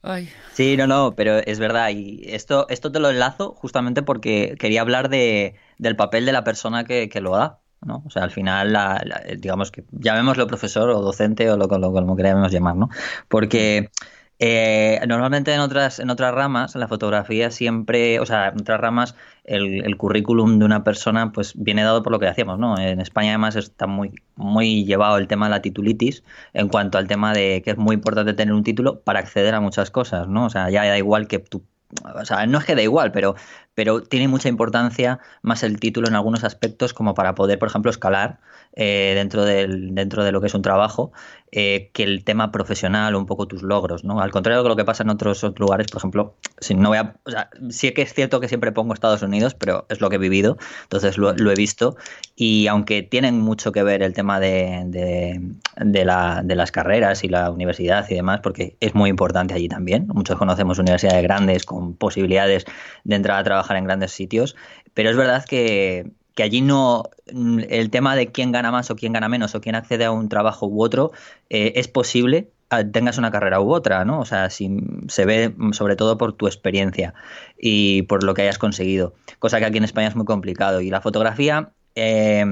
Ay. 0.02 0.28
Sí, 0.52 0.76
no, 0.76 0.86
no, 0.86 1.14
pero 1.16 1.38
es 1.38 1.58
verdad. 1.58 1.88
Y 1.90 2.22
esto, 2.26 2.66
esto 2.68 2.92
te 2.92 3.00
lo 3.00 3.08
enlazo 3.10 3.54
justamente 3.54 4.02
porque 4.02 4.54
quería 4.58 4.82
hablar 4.82 5.08
de, 5.08 5.54
del 5.78 5.96
papel 5.96 6.26
de 6.26 6.32
la 6.32 6.44
persona 6.44 6.84
que, 6.84 7.08
que 7.08 7.20
lo 7.20 7.30
da. 7.36 7.60
¿no? 7.80 8.02
O 8.06 8.10
sea, 8.10 8.22
al 8.22 8.30
final, 8.30 8.72
la- 8.72 9.02
la- 9.04 9.22
digamos 9.36 9.70
que 9.70 9.84
llamémoslo 9.92 10.46
profesor 10.46 10.88
o 10.90 11.00
docente 11.02 11.50
o 11.50 11.56
lo, 11.56 11.66
lo- 11.66 11.92
como 11.92 12.16
queramos 12.16 12.50
llamar, 12.52 12.76
¿no? 12.76 12.88
Porque 13.28 13.90
eh, 14.38 15.00
normalmente 15.06 15.54
en 15.54 15.60
otras, 15.60 15.98
en 16.00 16.10
otras 16.10 16.34
ramas, 16.34 16.74
la 16.74 16.88
fotografía 16.88 17.50
siempre, 17.50 18.20
o 18.20 18.26
sea, 18.26 18.48
en 18.48 18.60
otras 18.60 18.80
ramas, 18.80 19.14
el, 19.44 19.84
el 19.84 19.96
currículum 19.96 20.58
de 20.58 20.64
una 20.64 20.84
persona 20.84 21.32
pues 21.32 21.52
viene 21.56 21.82
dado 21.84 22.02
por 22.02 22.12
lo 22.12 22.18
que 22.18 22.26
hacíamos, 22.26 22.58
¿no? 22.58 22.78
En 22.78 23.00
España 23.00 23.30
además 23.30 23.56
está 23.56 23.86
muy, 23.86 24.12
muy 24.36 24.84
llevado 24.84 25.18
el 25.18 25.28
tema 25.28 25.46
de 25.46 25.50
la 25.50 25.62
titulitis 25.62 26.24
en 26.52 26.68
cuanto 26.68 26.98
al 26.98 27.08
tema 27.08 27.32
de 27.32 27.62
que 27.64 27.72
es 27.72 27.76
muy 27.76 27.94
importante 27.94 28.34
tener 28.34 28.54
un 28.54 28.64
título 28.64 29.00
para 29.00 29.20
acceder 29.20 29.54
a 29.54 29.60
muchas 29.60 29.90
cosas, 29.90 30.28
¿no? 30.28 30.46
O 30.46 30.50
sea, 30.50 30.70
ya 30.70 30.84
da 30.84 30.98
igual 30.98 31.28
que 31.28 31.38
tú 31.38 31.64
o 32.02 32.24
sea, 32.24 32.46
no 32.46 32.58
es 32.58 32.64
que 32.64 32.74
da 32.74 32.82
igual, 32.82 33.12
pero, 33.12 33.34
pero 33.74 34.02
tiene 34.02 34.28
mucha 34.28 34.48
importancia 34.48 35.20
más 35.42 35.62
el 35.62 35.80
título 35.80 36.08
en 36.08 36.14
algunos 36.14 36.44
aspectos 36.44 36.94
como 36.94 37.14
para 37.14 37.34
poder, 37.34 37.58
por 37.58 37.68
ejemplo, 37.68 37.90
escalar 37.90 38.38
eh, 38.76 39.12
dentro, 39.14 39.44
del, 39.44 39.94
dentro 39.94 40.24
de 40.24 40.32
lo 40.32 40.40
que 40.40 40.48
es 40.48 40.54
un 40.54 40.62
trabajo 40.62 41.12
eh, 41.52 41.90
que 41.92 42.02
el 42.02 42.24
tema 42.24 42.50
profesional 42.50 43.14
o 43.14 43.18
un 43.20 43.26
poco 43.26 43.46
tus 43.46 43.62
logros, 43.62 44.02
¿no? 44.02 44.20
Al 44.20 44.32
contrario 44.32 44.62
de 44.64 44.68
lo 44.68 44.74
que 44.74 44.84
pasa 44.84 45.04
en 45.04 45.10
otros, 45.10 45.44
otros 45.44 45.60
lugares, 45.60 45.86
por 45.86 46.00
ejemplo, 46.00 46.34
si 46.58 46.74
no 46.74 46.88
voy 46.88 46.98
a, 46.98 47.14
o 47.24 47.30
sea, 47.30 47.48
sí 47.70 47.92
que 47.92 48.02
es 48.02 48.12
cierto 48.12 48.40
que 48.40 48.48
siempre 48.48 48.72
pongo 48.72 48.92
Estados 48.92 49.22
Unidos, 49.22 49.54
pero 49.54 49.86
es 49.88 50.00
lo 50.00 50.10
que 50.10 50.16
he 50.16 50.18
vivido, 50.18 50.56
entonces 50.82 51.16
lo, 51.16 51.30
he 51.30 51.54
visto 51.54 51.96
y 52.34 52.66
aunque 52.66 53.04
tienen 53.04 53.40
mucho 53.40 53.70
que 53.70 53.84
ver 53.84 54.02
el 54.02 54.14
tema 54.14 54.40
de, 54.40 54.82
de, 54.86 55.40
de, 55.76 56.04
la, 56.04 56.42
de 56.44 56.56
las 56.56 56.72
carreras 56.72 57.22
y 57.22 57.28
la 57.28 57.50
universidad 57.52 58.04
y 58.10 58.14
demás, 58.16 58.40
porque 58.42 58.76
es 58.80 58.96
muy 58.96 59.08
importante 59.08 59.54
allí 59.54 59.68
también, 59.68 60.08
muchos 60.08 60.36
conocemos 60.36 60.80
universidades 60.80 61.22
grandes 61.22 61.64
con 61.64 61.94
posibilidades 61.94 62.64
de 63.04 63.14
entrar 63.14 63.38
a 63.38 63.44
trabajar 63.44 63.63
en 63.70 63.84
grandes 63.84 64.12
sitios, 64.12 64.56
pero 64.92 65.10
es 65.10 65.16
verdad 65.16 65.44
que, 65.44 66.10
que 66.34 66.42
allí 66.42 66.60
no 66.60 67.04
el 67.26 67.90
tema 67.90 68.16
de 68.16 68.30
quién 68.32 68.52
gana 68.52 68.70
más 68.70 68.90
o 68.90 68.96
quién 68.96 69.12
gana 69.12 69.28
menos 69.28 69.54
o 69.54 69.60
quién 69.60 69.74
accede 69.74 70.04
a 70.04 70.10
un 70.10 70.28
trabajo 70.28 70.66
u 70.66 70.82
otro 70.82 71.12
eh, 71.50 71.72
es 71.76 71.88
posible 71.88 72.50
tengas 72.90 73.18
una 73.18 73.30
carrera 73.30 73.60
u 73.60 73.72
otra, 73.72 74.04
¿no? 74.04 74.18
O 74.18 74.24
sea, 74.24 74.50
si 74.50 74.68
se 75.08 75.24
ve 75.24 75.54
sobre 75.72 75.94
todo 75.94 76.18
por 76.18 76.32
tu 76.32 76.46
experiencia 76.46 77.14
y 77.56 78.02
por 78.02 78.24
lo 78.24 78.34
que 78.34 78.42
hayas 78.42 78.58
conseguido, 78.58 79.14
cosa 79.38 79.60
que 79.60 79.66
aquí 79.66 79.78
en 79.78 79.84
España 79.84 80.08
es 80.08 80.16
muy 80.16 80.24
complicado. 80.24 80.80
Y 80.80 80.90
la 80.90 81.00
fotografía 81.00 81.70
eh, 81.94 82.44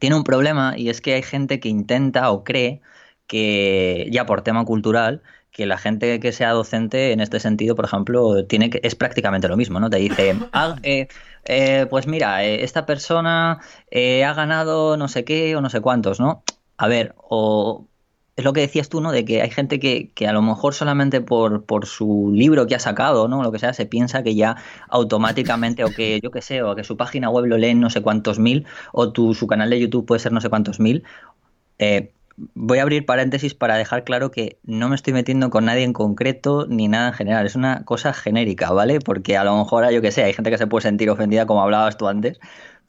tiene 0.00 0.16
un 0.16 0.24
problema 0.24 0.74
y 0.76 0.88
es 0.88 1.00
que 1.00 1.14
hay 1.14 1.22
gente 1.22 1.60
que 1.60 1.68
intenta 1.68 2.30
o 2.30 2.42
cree 2.42 2.80
que 3.26 4.08
ya 4.10 4.26
por 4.26 4.42
tema 4.42 4.64
cultural 4.64 5.22
que 5.58 5.66
la 5.66 5.76
gente 5.76 6.20
que 6.20 6.30
sea 6.30 6.52
docente 6.52 7.10
en 7.10 7.18
este 7.18 7.40
sentido, 7.40 7.74
por 7.74 7.84
ejemplo, 7.84 8.44
tiene 8.46 8.70
que 8.70 8.78
es 8.84 8.94
prácticamente 8.94 9.48
lo 9.48 9.56
mismo, 9.56 9.80
¿no? 9.80 9.90
Te 9.90 9.96
dice, 9.96 10.36
ah, 10.52 10.76
eh, 10.84 11.08
eh, 11.46 11.86
pues 11.90 12.06
mira, 12.06 12.44
eh, 12.44 12.62
esta 12.62 12.86
persona 12.86 13.58
ha 13.92 14.34
ganado 14.34 14.96
no 14.96 15.08
sé 15.08 15.24
qué 15.24 15.56
o 15.56 15.60
no 15.60 15.68
sé 15.68 15.80
cuántos, 15.80 16.20
¿no? 16.20 16.44
A 16.76 16.86
ver, 16.86 17.16
o 17.16 17.88
es 18.36 18.44
lo 18.44 18.52
que 18.52 18.60
decías 18.60 18.88
tú, 18.88 19.00
¿no? 19.00 19.10
De 19.10 19.24
que 19.24 19.42
hay 19.42 19.50
gente 19.50 19.80
que, 19.80 20.12
que 20.14 20.28
a 20.28 20.32
lo 20.32 20.42
mejor 20.42 20.74
solamente 20.74 21.20
por, 21.20 21.64
por 21.64 21.86
su 21.86 22.30
libro 22.32 22.68
que 22.68 22.76
ha 22.76 22.78
sacado, 22.78 23.26
¿no? 23.26 23.42
Lo 23.42 23.50
que 23.50 23.58
sea, 23.58 23.72
se 23.72 23.84
piensa 23.84 24.22
que 24.22 24.36
ya 24.36 24.58
automáticamente, 24.88 25.82
o 25.82 25.88
que 25.88 26.20
yo 26.22 26.30
qué 26.30 26.40
sé, 26.40 26.62
o 26.62 26.76
que 26.76 26.84
su 26.84 26.96
página 26.96 27.30
web 27.30 27.46
lo 27.46 27.58
leen 27.58 27.80
no 27.80 27.90
sé 27.90 28.00
cuántos 28.00 28.38
mil, 28.38 28.64
o 28.92 29.10
tu, 29.10 29.34
su 29.34 29.48
canal 29.48 29.70
de 29.70 29.80
YouTube 29.80 30.06
puede 30.06 30.20
ser 30.20 30.30
no 30.30 30.40
sé 30.40 30.50
cuántos 30.50 30.78
mil. 30.78 31.02
Voy 32.54 32.78
a 32.78 32.82
abrir 32.82 33.04
paréntesis 33.04 33.54
para 33.54 33.76
dejar 33.76 34.04
claro 34.04 34.30
que 34.30 34.58
no 34.64 34.88
me 34.88 34.94
estoy 34.94 35.12
metiendo 35.12 35.50
con 35.50 35.64
nadie 35.64 35.84
en 35.84 35.92
concreto 35.92 36.66
ni 36.68 36.88
nada 36.88 37.08
en 37.08 37.14
general. 37.14 37.46
Es 37.46 37.56
una 37.56 37.84
cosa 37.84 38.12
genérica, 38.12 38.70
¿vale? 38.70 39.00
Porque 39.00 39.36
a 39.36 39.44
lo 39.44 39.56
mejor, 39.56 39.90
yo 39.90 40.00
que 40.00 40.12
sé, 40.12 40.24
hay 40.24 40.32
gente 40.32 40.50
que 40.50 40.58
se 40.58 40.66
puede 40.66 40.82
sentir 40.82 41.10
ofendida, 41.10 41.46
como 41.46 41.62
hablabas 41.62 41.96
tú 41.96 42.08
antes, 42.08 42.40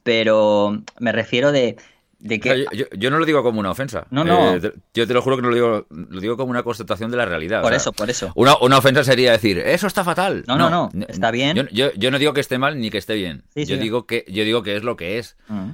pero 0.03 0.81
me 0.99 1.11
refiero 1.11 1.51
de, 1.51 1.77
de 2.19 2.39
que... 2.39 2.51
O 2.51 2.55
sea, 2.55 2.87
yo, 2.93 3.09
no 3.09 3.17
lo 3.17 3.25
digo 3.25 3.41
como 3.43 3.59
una 3.59 3.71
ofensa. 3.71 4.05
No, 4.11 4.23
no. 4.23 4.55
Eh, 4.55 4.73
yo 4.93 5.07
te 5.07 5.13
lo 5.13 5.21
juro 5.21 5.37
que 5.37 5.41
no 5.41 5.49
lo 5.49 5.55
digo, 5.55 5.87
lo 5.89 6.21
digo 6.21 6.37
como 6.37 6.51
una 6.51 6.63
constatación 6.63 7.09
de 7.09 7.17
la 7.17 7.25
realidad. 7.25 7.61
Por 7.61 7.67
o 7.67 7.69
sea, 7.71 7.77
eso, 7.77 7.93
por 7.93 8.09
eso. 8.09 8.31
Una, 8.35 8.57
una, 8.57 8.77
ofensa 8.77 9.03
sería 9.03 9.31
decir, 9.31 9.57
eso 9.59 9.87
está 9.87 10.03
fatal. 10.03 10.43
No, 10.47 10.57
no, 10.57 10.69
no, 10.69 10.89
no. 10.93 11.05
está 11.07 11.31
bien. 11.31 11.55
Yo, 11.55 11.63
yo, 11.71 11.91
yo, 11.93 12.11
no 12.11 12.19
digo 12.19 12.33
que 12.33 12.41
esté 12.41 12.57
mal 12.57 12.79
ni 12.79 12.89
que 12.89 12.97
esté 12.97 13.15
bien. 13.15 13.43
Sí, 13.55 13.65
yo, 13.65 13.75
sí. 13.75 13.81
digo 13.81 14.05
que, 14.05 14.25
yo 14.27 14.43
digo 14.43 14.63
que 14.63 14.75
es 14.75 14.83
lo 14.83 14.95
que 14.95 15.17
es. 15.17 15.37
Mm. 15.47 15.71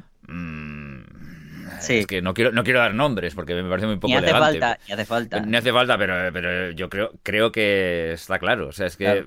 Mm, 1.93 1.97
es 1.97 2.07
que 2.07 2.21
no 2.21 2.33
quiero, 2.33 2.51
no 2.51 2.63
quiero 2.63 2.79
dar 2.79 2.93
nombres 2.93 3.35
porque 3.35 3.53
me 3.55 3.69
parece 3.69 3.87
muy 3.87 3.97
poco 3.97 4.07
ni 4.07 4.15
hace 4.15 4.29
elegante. 4.29 4.59
Falta, 4.59 4.79
ni 4.87 4.93
hace 4.93 5.05
falta. 5.05 5.39
Ni 5.41 5.57
hace 5.57 5.71
falta, 5.71 5.97
pero, 5.97 6.33
pero 6.33 6.71
yo 6.71 6.89
creo, 6.89 7.11
creo 7.23 7.51
que 7.51 8.13
está 8.13 8.39
claro. 8.39 8.67
O 8.67 8.71
sea, 8.71 8.87
es 8.87 8.97
que 8.97 9.25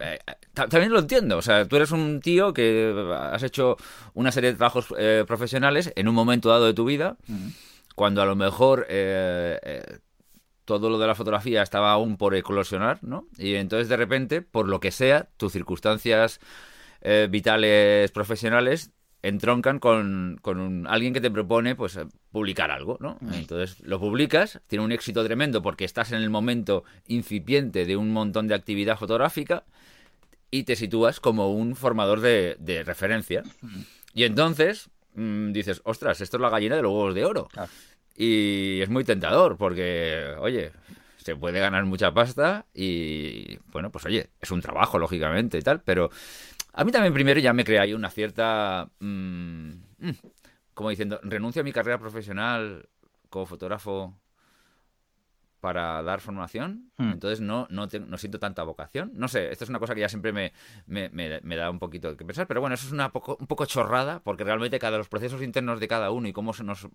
eh, 0.00 0.18
también 0.54 0.92
lo 0.92 1.00
entiendo. 1.00 1.36
O 1.38 1.42
sea, 1.42 1.66
tú 1.66 1.76
eres 1.76 1.90
un 1.90 2.20
tío 2.20 2.52
que 2.52 2.94
has 3.14 3.42
hecho 3.42 3.76
una 4.14 4.32
serie 4.32 4.50
de 4.50 4.56
trabajos 4.56 4.94
eh, 4.98 5.24
profesionales 5.26 5.92
en 5.96 6.08
un 6.08 6.14
momento 6.14 6.48
dado 6.48 6.66
de 6.66 6.74
tu 6.74 6.84
vida, 6.84 7.16
cuando 7.94 8.22
a 8.22 8.26
lo 8.26 8.36
mejor 8.36 8.86
eh, 8.88 9.82
todo 10.64 10.90
lo 10.90 10.98
de 10.98 11.06
la 11.06 11.14
fotografía 11.14 11.62
estaba 11.62 11.92
aún 11.92 12.16
por 12.16 12.34
eclosionar, 12.34 12.98
¿no? 13.02 13.26
Y 13.36 13.54
entonces 13.54 13.88
de 13.88 13.96
repente, 13.96 14.42
por 14.42 14.68
lo 14.68 14.80
que 14.80 14.90
sea, 14.90 15.28
tus 15.36 15.52
circunstancias 15.52 16.40
vitales 17.30 18.10
profesionales 18.10 18.90
entroncan 19.22 19.78
con, 19.78 20.38
con 20.42 20.86
alguien 20.86 21.12
que 21.12 21.20
te 21.20 21.30
propone 21.30 21.74
pues 21.74 21.98
publicar 22.30 22.70
algo, 22.70 22.98
¿no? 23.00 23.18
Entonces 23.32 23.80
lo 23.80 23.98
publicas, 23.98 24.60
tiene 24.66 24.84
un 24.84 24.92
éxito 24.92 25.24
tremendo 25.24 25.62
porque 25.62 25.84
estás 25.84 26.12
en 26.12 26.22
el 26.22 26.30
momento 26.30 26.84
incipiente 27.06 27.84
de 27.84 27.96
un 27.96 28.12
montón 28.12 28.46
de 28.46 28.54
actividad 28.54 28.98
fotográfica 28.98 29.64
y 30.50 30.64
te 30.64 30.76
sitúas 30.76 31.20
como 31.20 31.52
un 31.52 31.74
formador 31.76 32.20
de, 32.20 32.56
de 32.60 32.84
referencia. 32.84 33.42
Y 34.14 34.24
entonces 34.24 34.88
mm, 35.14 35.52
dices, 35.52 35.80
ostras, 35.84 36.20
esto 36.20 36.36
es 36.36 36.40
la 36.40 36.50
gallina 36.50 36.76
de 36.76 36.82
los 36.82 36.92
huevos 36.92 37.14
de 37.14 37.24
oro. 37.24 37.48
Y 38.16 38.80
es 38.80 38.88
muy 38.88 39.04
tentador 39.04 39.56
porque, 39.56 40.34
oye, 40.38 40.72
se 41.18 41.36
puede 41.36 41.60
ganar 41.60 41.84
mucha 41.84 42.12
pasta 42.12 42.66
y, 42.72 43.58
bueno, 43.70 43.90
pues 43.90 44.06
oye, 44.06 44.30
es 44.40 44.50
un 44.50 44.60
trabajo, 44.60 44.98
lógicamente 44.98 45.58
y 45.58 45.62
tal, 45.62 45.82
pero 45.82 46.10
a 46.78 46.84
mí 46.84 46.92
también 46.92 47.12
primero 47.12 47.40
ya 47.40 47.52
me 47.52 47.64
crea 47.64 47.82
ahí 47.82 47.92
una 47.92 48.08
cierta... 48.08 48.88
Mm, 49.00 49.70
mm, 49.98 50.10
como 50.74 50.90
diciendo, 50.90 51.18
renuncio 51.24 51.60
a 51.60 51.64
mi 51.64 51.72
carrera 51.72 51.98
profesional 51.98 52.88
como 53.30 53.46
fotógrafo 53.46 54.16
para 55.58 56.00
dar 56.04 56.20
formación, 56.20 56.92
hmm. 56.98 57.10
entonces 57.14 57.40
no, 57.40 57.66
no, 57.68 57.88
no, 58.06 58.16
siento 58.16 58.38
tanta 58.38 58.62
vocación. 58.62 59.10
No 59.14 59.26
sé, 59.26 59.50
esto 59.50 59.64
es 59.64 59.70
una 59.70 59.80
cosa 59.80 59.96
que 59.96 60.02
ya 60.02 60.08
siempre 60.08 60.32
me, 60.32 60.52
me, 60.86 61.10
me, 61.10 61.56
da 61.56 61.68
un 61.68 61.80
poquito 61.80 62.16
que 62.16 62.24
pensar, 62.24 62.46
pero 62.46 62.60
bueno, 62.60 62.74
eso 62.74 62.86
es 62.86 62.92
una 62.92 63.10
poco, 63.10 63.36
un 63.40 63.48
poco 63.48 63.66
chorrada, 63.66 64.20
porque 64.22 64.44
realmente 64.44 64.78
cada 64.78 64.98
los 64.98 65.08
procesos 65.08 65.42
internos 65.42 65.80
de 65.80 65.88
cada 65.88 66.12
uno 66.12 66.28
y 66.28 66.32
cómo, 66.32 66.52
se 66.52 66.62
nos, 66.62 66.86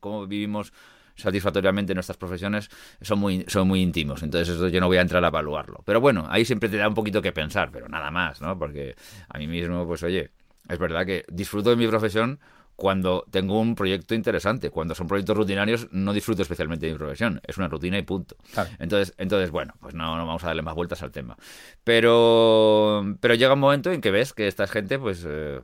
cómo 0.00 0.26
vivimos 0.26 0.72
satisfactoriamente 1.20 1.94
nuestras 1.94 2.16
profesiones 2.16 2.68
son 3.00 3.18
muy, 3.18 3.44
son 3.48 3.68
muy 3.68 3.80
íntimos. 3.80 4.22
Entonces 4.22 4.56
eso 4.56 4.68
yo 4.68 4.80
no 4.80 4.86
voy 4.86 4.98
a 4.98 5.02
entrar 5.02 5.24
a 5.24 5.28
evaluarlo. 5.28 5.82
Pero 5.84 6.00
bueno, 6.00 6.26
ahí 6.28 6.44
siempre 6.44 6.68
te 6.68 6.76
da 6.76 6.88
un 6.88 6.94
poquito 6.94 7.22
que 7.22 7.32
pensar, 7.32 7.70
pero 7.72 7.88
nada 7.88 8.10
más, 8.10 8.40
¿no? 8.40 8.58
Porque 8.58 8.96
a 9.28 9.38
mí 9.38 9.46
mismo, 9.46 9.86
pues 9.86 10.02
oye, 10.02 10.30
es 10.68 10.78
verdad 10.78 11.04
que 11.06 11.24
disfruto 11.28 11.70
de 11.70 11.76
mi 11.76 11.86
profesión 11.86 12.40
cuando 12.80 13.26
tengo 13.30 13.60
un 13.60 13.74
proyecto 13.74 14.14
interesante. 14.14 14.70
Cuando 14.70 14.94
son 14.94 15.06
proyectos 15.06 15.36
rutinarios 15.36 15.88
no 15.92 16.14
disfruto 16.14 16.40
especialmente 16.40 16.86
de 16.86 16.92
mi 16.92 16.98
profesión. 16.98 17.40
Es 17.46 17.58
una 17.58 17.68
rutina 17.68 17.98
y 17.98 18.02
punto. 18.02 18.36
Entonces, 18.78 19.14
entonces, 19.18 19.50
bueno, 19.50 19.74
pues 19.80 19.94
no, 19.94 20.16
no, 20.16 20.26
vamos 20.26 20.42
a 20.44 20.46
darle 20.46 20.62
más 20.62 20.74
vueltas 20.74 21.02
al 21.02 21.10
tema. 21.10 21.36
Pero, 21.84 23.16
pero 23.20 23.34
llega 23.34 23.52
un 23.52 23.60
momento 23.60 23.92
en 23.92 24.00
que 24.00 24.10
ves 24.10 24.32
que 24.32 24.48
esta 24.48 24.66
gente, 24.66 24.98
pues, 24.98 25.26
eh, 25.28 25.60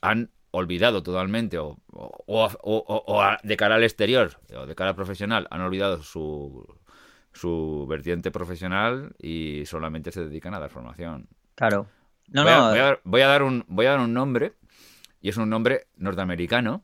han 0.00 0.30
olvidado 0.54 1.02
totalmente 1.02 1.58
o, 1.58 1.78
de 3.42 3.56
cara 3.56 3.74
al 3.74 3.84
exterior 3.84 4.38
o 4.56 4.66
de 4.66 4.74
cara 4.74 4.90
al 4.90 4.96
profesional 4.96 5.46
han 5.50 5.60
olvidado 5.60 6.02
su, 6.02 6.66
su 7.32 7.86
vertiente 7.88 8.30
profesional 8.30 9.14
y 9.18 9.64
solamente 9.66 10.12
se 10.12 10.24
dedican 10.24 10.54
a 10.54 10.60
dar 10.60 10.70
formación. 10.70 11.28
Claro. 11.54 11.86
No, 12.28 12.42
voy, 12.42 12.52
a, 12.52 12.98
voy, 13.04 13.20
a, 13.20 13.26
dar 13.26 13.42
un, 13.42 13.64
voy 13.68 13.86
a 13.86 13.90
dar 13.90 14.00
un 14.00 14.14
nombre 14.14 14.54
y 15.20 15.28
es 15.28 15.36
un 15.36 15.50
nombre 15.50 15.88
norteamericano 15.96 16.82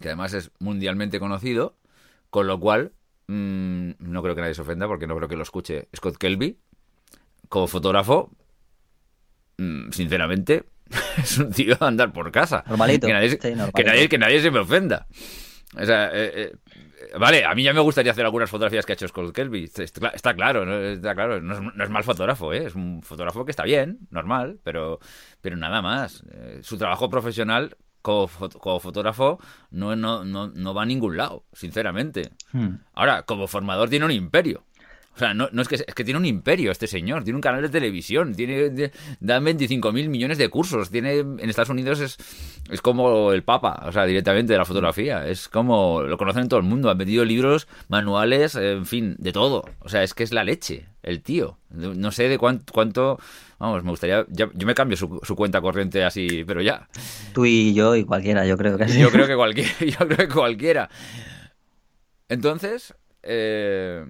que 0.00 0.08
además 0.08 0.34
es 0.34 0.50
mundialmente 0.58 1.20
conocido, 1.20 1.76
con 2.30 2.46
lo 2.46 2.58
cual 2.58 2.92
mm, 3.28 3.90
no 3.98 4.22
creo 4.22 4.34
que 4.34 4.40
nadie 4.40 4.54
se 4.54 4.62
ofenda 4.62 4.88
porque 4.88 5.06
no 5.06 5.16
creo 5.16 5.28
que 5.28 5.36
lo 5.36 5.42
escuche 5.42 5.88
Scott 5.94 6.16
Kelby 6.16 6.58
como 7.48 7.66
fotógrafo. 7.66 8.30
Mm, 9.58 9.90
sinceramente, 9.90 10.64
es 11.18 11.38
un 11.38 11.52
tío 11.52 11.76
a 11.80 11.88
andar 11.88 12.12
por 12.12 12.30
casa. 12.30 12.64
Normalito. 12.68 13.06
Que 13.06 13.12
nadie, 13.12 14.08
que 14.08 14.18
nadie, 14.18 14.40
se 14.40 14.50
me 14.50 14.60
ofenda. 14.60 15.06
O 15.74 15.84
sea, 15.84 16.10
eh, 16.12 16.32
eh, 16.34 16.52
vale, 17.18 17.44
a 17.44 17.54
mí 17.54 17.62
ya 17.62 17.72
me 17.72 17.80
gustaría 17.80 18.12
hacer 18.12 18.24
algunas 18.24 18.50
fotografías 18.50 18.84
que 18.84 18.92
ha 18.92 18.94
hecho 18.94 19.08
Scott 19.08 19.34
Kelby. 19.34 19.70
Está, 19.76 20.34
claro, 20.34 20.64
¿no? 20.64 20.78
está 20.78 21.14
claro. 21.14 21.40
No 21.40 21.84
es, 21.84 21.90
mal 21.90 22.04
fotógrafo, 22.04 22.52
¿eh? 22.52 22.66
es 22.66 22.74
un 22.74 23.02
fotógrafo 23.02 23.44
que 23.44 23.50
está 23.50 23.64
bien, 23.64 24.00
normal, 24.10 24.58
pero, 24.62 24.98
pero 25.40 25.56
nada 25.56 25.82
más. 25.82 26.24
Eh, 26.32 26.60
su 26.62 26.76
trabajo 26.78 27.08
profesional 27.08 27.76
como, 28.02 28.28
fotógrafo 28.28 29.38
no, 29.70 29.94
no, 29.96 30.24
no, 30.24 30.48
no, 30.48 30.74
va 30.74 30.82
a 30.82 30.86
ningún 30.86 31.16
lado, 31.16 31.44
sinceramente. 31.52 32.32
Hmm. 32.52 32.76
Ahora, 32.94 33.22
como 33.22 33.46
formador 33.46 33.88
tiene 33.88 34.04
un 34.04 34.10
imperio. 34.10 34.64
O 35.14 35.18
sea, 35.18 35.34
no, 35.34 35.48
no 35.52 35.60
es 35.60 35.68
que 35.68 35.74
es 35.74 35.94
que 35.94 36.04
tiene 36.04 36.18
un 36.18 36.24
imperio 36.24 36.70
este 36.70 36.86
señor, 36.86 37.22
tiene 37.22 37.36
un 37.36 37.42
canal 37.42 37.60
de 37.60 37.68
televisión, 37.68 38.34
tiene 38.34 38.90
dan 39.20 39.44
25 39.44 39.92
mil 39.92 40.08
millones 40.08 40.38
de 40.38 40.48
cursos, 40.48 40.90
tiene 40.90 41.18
en 41.18 41.50
Estados 41.50 41.68
Unidos 41.68 42.00
es, 42.00 42.16
es 42.70 42.80
como 42.80 43.32
el 43.32 43.42
Papa, 43.42 43.82
o 43.86 43.92
sea, 43.92 44.06
directamente 44.06 44.54
de 44.54 44.58
la 44.58 44.64
fotografía, 44.64 45.26
es 45.28 45.48
como 45.48 46.02
lo 46.02 46.16
conocen 46.16 46.44
en 46.44 46.48
todo 46.48 46.60
el 46.60 46.66
mundo, 46.66 46.90
han 46.90 46.96
vendido 46.96 47.24
libros, 47.24 47.68
manuales, 47.88 48.54
en 48.54 48.86
fin, 48.86 49.14
de 49.18 49.32
todo. 49.32 49.64
O 49.80 49.88
sea, 49.88 50.02
es 50.02 50.14
que 50.14 50.22
es 50.22 50.32
la 50.32 50.44
leche, 50.44 50.86
el 51.02 51.20
tío. 51.22 51.58
No 51.70 52.10
sé 52.10 52.28
de 52.28 52.38
cuánto, 52.38 52.72
cuánto 52.72 53.18
vamos, 53.58 53.84
me 53.84 53.90
gustaría, 53.90 54.26
yo 54.28 54.48
me 54.66 54.74
cambio 54.74 54.96
su, 54.96 55.20
su, 55.22 55.36
cuenta 55.36 55.60
corriente 55.60 56.04
así, 56.04 56.44
pero 56.46 56.62
ya. 56.62 56.88
Tú 57.32 57.44
y 57.44 57.74
yo 57.74 57.94
y 57.96 58.04
cualquiera, 58.04 58.46
yo 58.46 58.56
creo 58.56 58.76
que 58.78 58.88
sí. 58.88 58.98
Yo 58.98 59.10
creo 59.10 59.26
que 59.26 59.36
cualquiera, 59.36 59.70
yo 59.80 60.08
creo 60.08 60.16
que 60.16 60.28
cualquiera. 60.28 60.90
Entonces, 62.28 62.94
eh, 63.22 64.04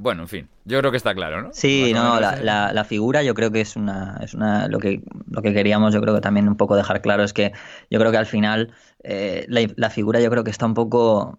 bueno, 0.00 0.22
en 0.22 0.28
fin, 0.28 0.48
yo 0.64 0.78
creo 0.78 0.90
que 0.90 0.96
está 0.96 1.14
claro, 1.14 1.42
¿no? 1.42 1.50
Sí, 1.52 1.92
no, 1.94 2.18
la, 2.18 2.72
la, 2.72 2.84
figura 2.84 3.22
yo 3.22 3.34
creo 3.34 3.50
que 3.50 3.60
es 3.60 3.76
una, 3.76 4.18
es 4.22 4.32
una, 4.32 4.66
lo 4.66 4.78
que, 4.78 5.02
lo 5.30 5.42
que 5.42 5.52
queríamos, 5.52 5.92
yo 5.92 6.00
creo 6.00 6.14
que 6.14 6.22
también 6.22 6.48
un 6.48 6.56
poco 6.56 6.74
dejar 6.74 7.02
claro 7.02 7.22
es 7.22 7.34
que 7.34 7.52
yo 7.90 7.98
creo 7.98 8.10
que 8.10 8.16
al 8.16 8.24
final 8.24 8.72
eh, 9.02 9.46
la, 9.48 9.90
figura 9.90 10.20
yo 10.20 10.30
creo 10.30 10.42
que 10.42 10.50
está 10.50 10.64
un 10.64 10.72
poco, 10.72 11.38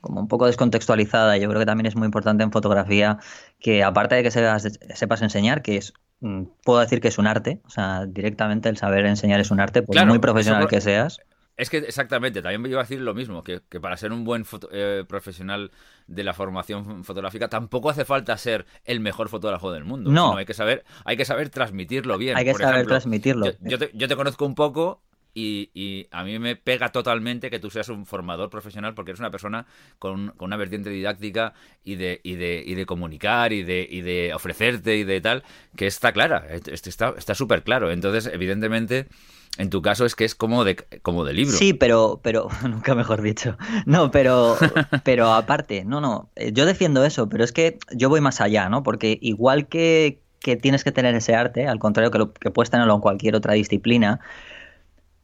como 0.00 0.20
un 0.20 0.28
poco 0.28 0.46
descontextualizada. 0.46 1.36
Yo 1.36 1.48
creo 1.48 1.60
que 1.60 1.66
también 1.66 1.86
es 1.86 1.94
muy 1.94 2.06
importante 2.06 2.42
en 2.42 2.50
fotografía 2.50 3.18
que 3.60 3.84
aparte 3.84 4.16
de 4.16 4.22
que 4.24 4.30
sepas, 4.30 4.66
sepas 4.94 5.22
enseñar, 5.22 5.62
que 5.62 5.76
es, 5.76 5.92
mm, 6.20 6.42
puedo 6.64 6.80
decir 6.80 7.00
que 7.00 7.08
es 7.08 7.18
un 7.18 7.28
arte, 7.28 7.60
o 7.64 7.70
sea, 7.70 8.06
directamente 8.06 8.68
el 8.68 8.76
saber 8.76 9.06
enseñar 9.06 9.40
es 9.40 9.50
un 9.50 9.60
arte, 9.60 9.82
por 9.82 10.06
muy 10.06 10.18
profesional 10.18 10.66
que 10.68 10.80
seas. 10.80 11.20
Es 11.56 11.68
que 11.68 11.78
exactamente, 11.78 12.40
también 12.40 12.62
me 12.62 12.68
iba 12.68 12.80
a 12.80 12.84
decir 12.84 13.00
lo 13.00 13.12
mismo, 13.12 13.44
que, 13.44 13.60
para 13.80 13.96
ser 13.96 14.12
un 14.12 14.24
buen 14.24 14.46
eh, 14.72 15.04
profesional 15.06 15.70
de 16.06 16.24
la 16.24 16.32
formación 16.32 17.04
fotográfica 17.04 17.48
tampoco 17.48 17.90
hace 17.90 18.04
falta 18.04 18.36
ser 18.36 18.66
el 18.84 19.00
mejor 19.00 19.28
fotógrafo 19.28 19.70
del 19.70 19.84
mundo. 19.84 20.10
No. 20.10 20.36
hay 20.36 20.46
que 20.46 20.54
saber, 20.54 20.84
hay 21.04 21.16
que 21.16 21.24
saber 21.24 21.50
transmitirlo 21.50 22.16
bien. 22.18 22.36
Hay 22.36 22.44
que 22.44 22.54
saber 22.54 22.86
transmitirlo. 22.86 23.46
Yo, 23.60 23.78
te, 23.78 24.16
conozco 24.16 24.46
un 24.46 24.54
poco 24.54 25.02
y, 25.34 26.08
a 26.10 26.24
mí 26.24 26.38
me 26.38 26.56
pega 26.56 26.90
totalmente 26.90 27.50
que 27.50 27.58
tú 27.58 27.70
seas 27.70 27.88
un 27.88 28.06
formador 28.06 28.50
profesional 28.50 28.94
porque 28.94 29.12
eres 29.12 29.20
una 29.20 29.30
persona 29.30 29.66
con, 29.98 30.34
una 30.38 30.56
vertiente 30.56 30.90
didáctica 30.90 31.54
y 31.84 31.96
de, 31.96 32.20
y 32.22 32.34
de, 32.34 32.62
y 32.66 32.74
de 32.74 32.86
comunicar 32.86 33.52
y 33.52 33.62
de, 33.62 33.86
y 33.88 34.00
de 34.00 34.32
ofrecerte 34.34 34.96
y 34.96 35.04
de 35.04 35.20
tal, 35.20 35.44
que 35.76 35.86
está 35.86 36.12
clara, 36.12 36.46
está 36.48 37.34
súper 37.34 37.62
claro. 37.62 37.90
Entonces, 37.90 38.30
evidentemente 38.32 39.06
en 39.58 39.68
tu 39.68 39.82
caso 39.82 40.04
es 40.06 40.14
que 40.14 40.24
es 40.24 40.34
como 40.34 40.64
de, 40.64 40.76
como 41.02 41.24
de 41.24 41.32
libro. 41.32 41.56
Sí, 41.56 41.74
pero, 41.74 42.20
pero, 42.22 42.48
nunca 42.68 42.94
mejor 42.94 43.22
dicho. 43.22 43.56
No, 43.84 44.10
pero, 44.10 44.56
pero 45.04 45.32
aparte, 45.32 45.84
no, 45.84 46.00
no, 46.00 46.30
eh, 46.36 46.52
yo 46.52 46.66
defiendo 46.66 47.04
eso, 47.04 47.28
pero 47.28 47.44
es 47.44 47.52
que 47.52 47.78
yo 47.94 48.08
voy 48.08 48.20
más 48.20 48.40
allá, 48.40 48.68
¿no? 48.68 48.82
Porque 48.82 49.18
igual 49.20 49.66
que, 49.68 50.22
que 50.40 50.56
tienes 50.56 50.84
que 50.84 50.92
tener 50.92 51.14
ese 51.14 51.34
arte, 51.34 51.66
al 51.66 51.78
contrario 51.78 52.10
que, 52.10 52.18
lo, 52.18 52.32
que 52.32 52.50
puedes 52.50 52.70
tenerlo 52.70 52.94
en 52.94 53.00
cualquier 53.00 53.34
otra 53.34 53.54
disciplina, 53.54 54.20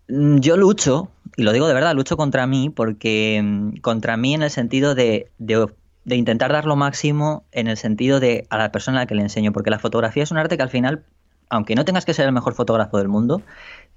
yo 0.09 0.57
lucho, 0.57 1.09
y 1.37 1.43
lo 1.43 1.53
digo 1.53 1.67
de 1.67 1.75
verdad, 1.75 1.95
lucho 1.95 2.17
contra 2.17 2.47
mí, 2.47 2.71
porque 2.71 3.41
mm, 3.43 3.79
contra 3.81 4.17
mí 4.17 4.35
en 4.35 4.43
el 4.43 4.51
sentido 4.51 4.95
de, 4.95 5.31
de, 5.39 5.67
de 6.05 6.17
intentar 6.17 6.53
dar 6.53 6.65
lo 6.65 6.77
máximo 6.77 7.45
en 7.53 7.67
el 7.67 7.77
sentido 7.77 8.21
de 8.21 8.47
a 8.51 8.59
la 8.59 8.73
persona 8.73 8.99
a 8.99 9.01
la 9.03 9.07
que 9.07 9.15
le 9.15 9.23
enseño, 9.23 9.53
porque 9.53 9.71
la 9.71 9.79
fotografía 9.79 10.23
es 10.23 10.31
un 10.31 10.39
arte 10.39 10.57
que 10.57 10.63
al 10.63 10.71
final, 10.71 11.05
aunque 11.51 11.75
no 11.75 11.85
tengas 11.85 12.05
que 12.05 12.15
ser 12.15 12.27
el 12.27 12.33
mejor 12.33 12.55
fotógrafo 12.55 12.99
del 12.99 13.09
mundo, 13.09 13.43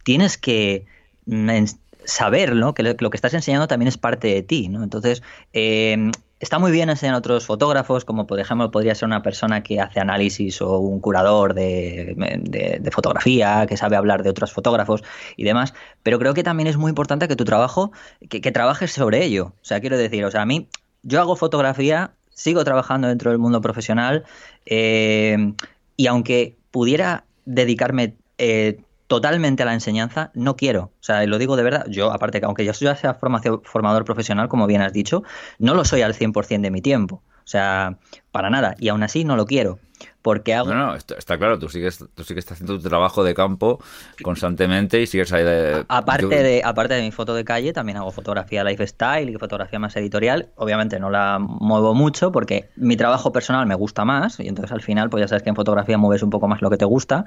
tienes 0.04 0.38
que 0.38 0.86
mm, 1.26 1.50
saber 2.06 2.54
que 2.76 2.96
lo 3.00 3.10
que 3.10 3.18
estás 3.18 3.34
enseñando 3.34 3.68
también 3.68 3.88
es 3.88 3.98
parte 3.98 4.28
de 4.28 4.42
ti. 4.42 4.68
¿no? 4.70 4.84
Entonces, 4.84 5.22
em, 5.54 6.12
está 6.40 6.58
muy 6.58 6.72
bien 6.72 6.90
a 6.90 7.18
otros 7.18 7.46
fotógrafos, 7.46 8.06
como 8.06 8.26
por 8.26 8.40
ejemplo 8.40 8.72
podría 8.72 8.96
ser 8.96 9.08
una 9.08 9.22
persona 9.22 9.62
que 9.62 9.80
hace 9.80 10.00
análisis 10.00 10.62
o 10.62 10.80
un 10.80 11.00
curador 11.00 11.54
de, 11.54 12.90
fotografía, 12.92 13.66
que 13.68 13.78
sabe 13.78 13.96
hablar 13.96 14.24
de 14.24 14.30
otros 14.30 14.52
fotógrafos 14.52 15.04
y 15.36 15.44
demás, 15.44 15.74
pero 16.04 16.20
creo 16.20 16.34
que 16.34 16.44
también 16.44 16.68
es 16.68 16.78
muy 16.78 16.90
importante 16.90 17.28
que 17.28 17.36
tu 17.36 17.46
trabajo, 17.46 17.92
que, 18.30 18.52
trabajes 18.52 18.92
sobre 18.92 19.24
ello. 19.24 19.54
O 19.62 19.66
sea, 19.66 19.80
quiero 19.80 19.98
decir, 19.98 20.26
o 20.26 20.32
sea, 20.32 20.42
a 20.42 20.46
mí, 20.46 20.68
yo 21.04 21.20
hago 21.20 21.36
fotografía, 21.36 22.14
sigo 22.30 22.64
trabajando 22.64 23.08
dentro 23.08 23.32
del 23.32 23.40
mundo 23.40 23.62
profesional 23.62 24.24
em, 24.66 25.56
y 25.98 26.08
aunque 26.08 26.58
pudiera 26.72 27.26
dedicarme... 27.46 28.16
Eh, 28.38 28.80
totalmente 29.10 29.64
a 29.64 29.66
la 29.66 29.74
enseñanza, 29.74 30.30
no 30.36 30.56
quiero. 30.56 30.84
O 30.84 31.02
sea, 31.04 31.26
lo 31.26 31.40
digo 31.40 31.56
de 31.56 31.64
verdad. 31.64 31.86
Yo, 31.90 32.14
aparte 32.14 32.40
que 32.40 32.46
aunque 32.46 32.64
yo 32.64 32.74
sea 32.76 32.96
formador 33.16 34.06
profesional, 34.06 34.48
como 34.50 34.68
bien 34.68 34.82
has 34.84 34.94
dicho, 34.94 35.24
no 35.58 35.74
lo 35.74 35.84
soy 35.84 36.04
al 36.04 36.14
100% 36.14 36.62
de 36.62 36.70
mi 36.70 36.80
tiempo. 36.80 37.16
O 37.16 37.48
sea, 37.48 37.98
para 38.32 38.52
nada. 38.52 38.76
Y 38.78 38.90
aún 38.90 39.02
así 39.02 39.24
no 39.24 39.36
lo 39.36 39.48
quiero. 39.48 39.80
Porque 40.22 40.54
hago... 40.54 40.72
No, 40.72 40.76
no, 40.76 40.96
está, 40.96 41.40
claro, 41.40 41.58
tú 41.58 41.70
sigues, 41.70 42.06
tú 42.14 42.24
sigues 42.24 42.50
haciendo 42.52 42.78
tu 42.80 42.88
trabajo 42.88 43.24
de 43.24 43.34
campo 43.34 43.80
constantemente 44.22 45.02
y 45.02 45.08
sigues 45.08 45.34
ahí 45.34 45.44
de... 45.44 45.86
Aparte, 45.88 46.44
de, 46.44 46.62
aparte 46.64 46.94
de 46.94 47.02
mi 47.02 47.12
foto 47.12 47.34
de 47.34 47.44
calle, 47.44 47.74
también 47.74 47.98
hago 47.98 48.12
fotografía 48.12 48.64
lifestyle 48.64 49.28
y 49.28 49.36
fotografía 49.38 49.80
más 49.80 49.96
editorial. 49.96 50.50
Obviamente 50.56 51.00
no 51.00 51.10
la 51.10 51.40
muevo 51.40 51.96
mucho 51.96 52.32
porque 52.32 52.70
mi 52.76 52.96
trabajo 52.96 53.32
personal 53.32 53.66
me 53.66 53.74
gusta 53.74 54.06
más 54.06 54.40
y 54.40 54.48
entonces 54.48 54.72
al 54.72 54.84
final, 54.84 55.10
pues 55.10 55.22
ya 55.22 55.28
sabes 55.28 55.42
que 55.42 55.50
en 55.50 55.56
fotografía 55.56 55.98
mueves 55.98 56.22
un 56.22 56.30
poco 56.30 56.48
más 56.48 56.62
lo 56.62 56.70
que 56.70 56.78
te 56.78 56.86
gusta. 56.86 57.26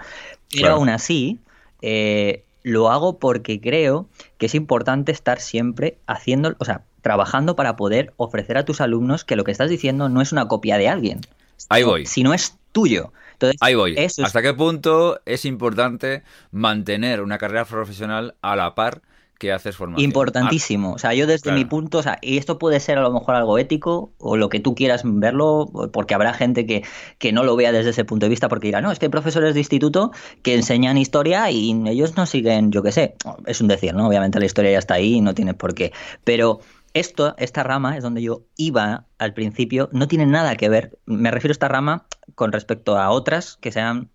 Pero 0.53 0.75
aún 0.75 0.89
así, 0.89 1.41
eh, 1.83 2.45
lo 2.63 2.91
hago 2.91 3.19
porque 3.19 3.61
creo 3.61 4.09
que 4.39 4.47
es 4.47 4.55
importante 4.55 5.13
estar 5.13 5.41
siempre 5.41 5.99
haciendo, 6.07 6.55
o 6.59 6.65
sea, 6.65 6.85
trabajando 7.03 7.57
para 7.57 7.77
poder 7.77 8.13
ofrecer 8.17 8.57
a 8.57 8.65
tus 8.65 8.81
alumnos 8.81 9.25
que 9.25 9.37
lo 9.37 9.45
que 9.45 9.51
estás 9.51 9.69
diciendo 9.69 10.09
no 10.09 10.23
es 10.23 10.33
una 10.33 10.49
copia 10.49 10.79
de 10.79 10.89
alguien. 10.89 11.21
Ahí 11.69 11.83
voy. 11.83 12.07
Si 12.07 12.23
no 12.23 12.33
es 12.35 12.57
tuyo. 12.73 13.13
Entonces, 13.33 13.59
Ahí 13.61 13.75
voy. 13.75 13.97
¿Hasta 13.97 14.43
qué 14.43 14.55
punto 14.55 15.21
es 15.27 15.45
importante 15.45 16.23
mantener 16.53 17.21
una 17.21 17.39
carrera 17.39 17.65
profesional 17.65 18.37
a 18.41 18.57
la 18.57 18.75
par 18.75 19.03
que 19.43 19.53
haces 19.53 19.77
formación? 19.77 20.05
Importantísimo. 20.05 20.93
O 20.93 20.99
sea, 20.99 21.15
yo 21.15 21.27
desde 21.27 21.51
mi 21.51 21.65
punto, 21.65 21.99
o 21.99 22.03
sea, 22.03 22.17
y 22.23 22.39
esto 22.39 22.61
puede 22.61 22.79
ser 22.79 22.99
a 22.99 23.03
lo 23.03 23.13
mejor 23.13 23.35
algo 23.35 23.59
ético 23.59 24.13
o 24.19 24.37
lo 24.37 24.49
que 24.49 24.61
tú 24.61 24.77
quieras 24.77 25.03
verlo, 25.05 25.69
porque 25.93 26.15
habrá 26.15 26.33
gente 26.33 26.65
que, 26.65 26.85
que 27.19 27.33
no 27.33 27.43
lo 27.43 27.57
vea 27.57 27.73
desde 27.73 27.91
ese 27.91 28.05
punto 28.05 28.27
de 28.27 28.31
vista 28.31 28.49
porque 28.49 28.69
dirá, 28.69 28.81
no, 28.81 28.93
es 28.93 29.01
que 29.01 29.07
hay 29.07 29.11
profesores 29.11 29.55
de 29.55 29.61
instituto 29.61 30.13
que 30.43 30.55
enseñan 30.55 30.97
historia 30.97 31.51
y 31.51 31.73
ellos 31.89 32.17
no 32.17 32.25
siguen, 32.25 32.71
yo 32.71 32.85
qué 32.85 32.93
sé, 32.93 33.17
es 33.47 33.61
un 33.61 33.67
decir, 33.67 33.95
¿no? 33.95 34.07
Obviamente 34.07 34.39
la 34.39 34.47
historia 34.47 34.71
ya 34.71 34.79
está 34.79 34.95
ahí 34.95 35.15
y 35.15 35.21
no 35.21 35.35
tienes 35.35 35.55
por 35.55 35.75
qué. 35.75 35.93
Pero 36.23 36.61
esto, 36.95 37.35
esta 37.37 37.65
rama 37.65 37.97
es 37.97 38.05
donde 38.05 38.23
yo 38.23 38.45
iba 38.57 39.07
al 39.19 39.35
principio, 39.35 39.89
no 39.91 40.07
tiene 40.07 40.27
nada 40.27 40.55
que 40.55 40.69
ver, 40.69 41.01
me 41.05 41.33
refiero 41.33 41.51
a 41.51 41.55
esta 41.55 41.67
rama 41.67 42.07
con 42.37 42.53
respecto 42.53 42.97
a 42.97 43.11
otras 43.11 43.57
que 43.61 43.73
sean 43.73 44.09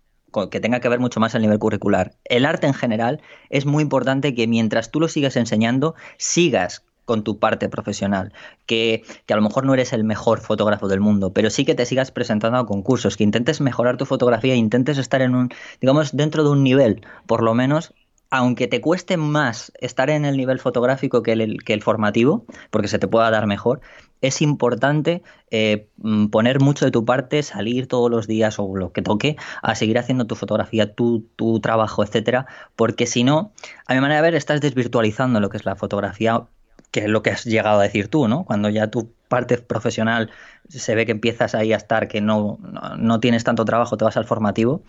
que 0.50 0.60
tenga 0.60 0.80
que 0.80 0.88
ver 0.88 1.00
mucho 1.00 1.20
más 1.20 1.34
el 1.34 1.42
nivel 1.42 1.58
curricular. 1.58 2.14
El 2.24 2.44
arte 2.44 2.66
en 2.66 2.74
general 2.74 3.20
es 3.50 3.66
muy 3.66 3.82
importante 3.82 4.34
que 4.34 4.46
mientras 4.46 4.90
tú 4.90 5.00
lo 5.00 5.08
sigas 5.08 5.36
enseñando, 5.36 5.94
sigas 6.16 6.84
con 7.04 7.24
tu 7.24 7.38
parte 7.38 7.70
profesional, 7.70 8.34
que, 8.66 9.02
que, 9.24 9.32
a 9.32 9.36
lo 9.36 9.42
mejor 9.42 9.64
no 9.64 9.72
eres 9.72 9.94
el 9.94 10.04
mejor 10.04 10.40
fotógrafo 10.40 10.88
del 10.88 11.00
mundo, 11.00 11.32
pero 11.32 11.48
sí 11.48 11.64
que 11.64 11.74
te 11.74 11.86
sigas 11.86 12.10
presentando 12.10 12.58
a 12.58 12.66
concursos, 12.66 13.16
que 13.16 13.24
intentes 13.24 13.62
mejorar 13.62 13.96
tu 13.96 14.04
fotografía, 14.04 14.54
intentes 14.54 14.98
estar 14.98 15.22
en 15.22 15.34
un, 15.34 15.48
digamos, 15.80 16.14
dentro 16.14 16.44
de 16.44 16.50
un 16.50 16.62
nivel, 16.62 17.00
por 17.26 17.42
lo 17.42 17.54
menos 17.54 17.94
aunque 18.30 18.66
te 18.68 18.80
cueste 18.80 19.16
más 19.16 19.72
estar 19.80 20.10
en 20.10 20.24
el 20.24 20.36
nivel 20.36 20.58
fotográfico 20.58 21.22
que 21.22 21.32
el, 21.32 21.64
que 21.64 21.72
el 21.72 21.82
formativo, 21.82 22.44
porque 22.70 22.88
se 22.88 22.98
te 22.98 23.08
pueda 23.08 23.30
dar 23.30 23.46
mejor, 23.46 23.80
es 24.20 24.42
importante 24.42 25.22
eh, 25.50 25.88
mm, 25.98 26.26
poner 26.26 26.60
mucho 26.60 26.84
de 26.84 26.90
tu 26.90 27.04
parte, 27.04 27.42
salir 27.42 27.86
todos 27.86 28.10
los 28.10 28.26
días 28.26 28.58
o 28.58 28.76
lo 28.76 28.92
que 28.92 29.02
toque, 29.02 29.36
a 29.62 29.74
seguir 29.74 29.98
haciendo 29.98 30.26
tu 30.26 30.34
fotografía, 30.34 30.94
tu, 30.94 31.26
tu 31.36 31.60
trabajo, 31.60 32.02
etcétera, 32.02 32.46
porque 32.76 33.06
si 33.06 33.24
no, 33.24 33.52
a 33.86 33.94
mi 33.94 34.00
manera 34.00 34.16
de 34.16 34.22
ver, 34.22 34.34
estás 34.34 34.60
desvirtualizando 34.60 35.40
lo 35.40 35.48
que 35.48 35.56
es 35.56 35.64
la 35.64 35.76
fotografía, 35.76 36.46
que 36.90 37.00
es 37.00 37.08
lo 37.08 37.22
que 37.22 37.30
has 37.30 37.44
llegado 37.44 37.80
a 37.80 37.82
decir 37.82 38.08
tú, 38.08 38.28
¿no? 38.28 38.44
Cuando 38.44 38.68
ya 38.68 38.88
tu 38.88 39.12
parte 39.28 39.58
profesional 39.58 40.30
se 40.68 40.94
ve 40.94 41.06
que 41.06 41.12
empiezas 41.12 41.54
ahí 41.54 41.72
a 41.72 41.76
estar, 41.76 42.08
que 42.08 42.20
no, 42.20 42.58
no, 42.62 42.96
no 42.96 43.20
tienes 43.20 43.44
tanto 43.44 43.64
trabajo, 43.64 43.96
te 43.96 44.04
vas 44.04 44.16
al 44.16 44.24
formativo, 44.24 44.82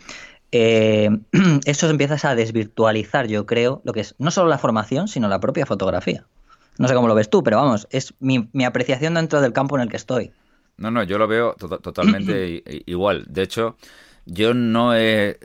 eh, 0.51 1.09
eso 1.65 1.89
empiezas 1.89 2.25
a 2.25 2.35
desvirtualizar, 2.35 3.27
yo 3.27 3.45
creo, 3.45 3.81
lo 3.83 3.93
que 3.93 4.01
es 4.01 4.15
no 4.17 4.31
solo 4.31 4.49
la 4.49 4.57
formación, 4.57 5.07
sino 5.07 5.27
la 5.27 5.39
propia 5.39 5.65
fotografía. 5.65 6.25
No 6.77 6.87
sé 6.87 6.93
cómo 6.93 7.07
lo 7.07 7.15
ves 7.15 7.29
tú, 7.29 7.43
pero 7.43 7.57
vamos, 7.57 7.87
es 7.91 8.13
mi, 8.19 8.47
apreciación 8.65 9.13
dentro 9.13 9.41
del 9.41 9.53
campo 9.53 9.75
en 9.75 9.83
el 9.83 9.89
que 9.89 9.97
estoy. 9.97 10.31
No, 10.77 10.91
no, 10.91 11.03
yo 11.03 11.17
lo 11.17 11.27
veo 11.27 11.55
totalmente 11.55 12.63
igual. 12.85 13.25
De 13.27 13.43
hecho, 13.43 13.75
yo 14.25 14.53
no 14.53 14.95
he, 14.95 15.37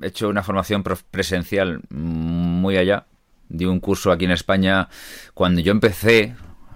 hecho 0.00 0.28
una 0.28 0.42
formación 0.42 0.82
presencial 0.82 1.82
muy 1.90 2.76
allá. 2.76 3.06
Di 3.48 3.66
un 3.66 3.80
curso 3.80 4.12
aquí 4.12 4.24
en 4.24 4.30
España 4.30 4.88
cuando 5.34 5.60
yo 5.60 5.72
empecé 5.72 6.34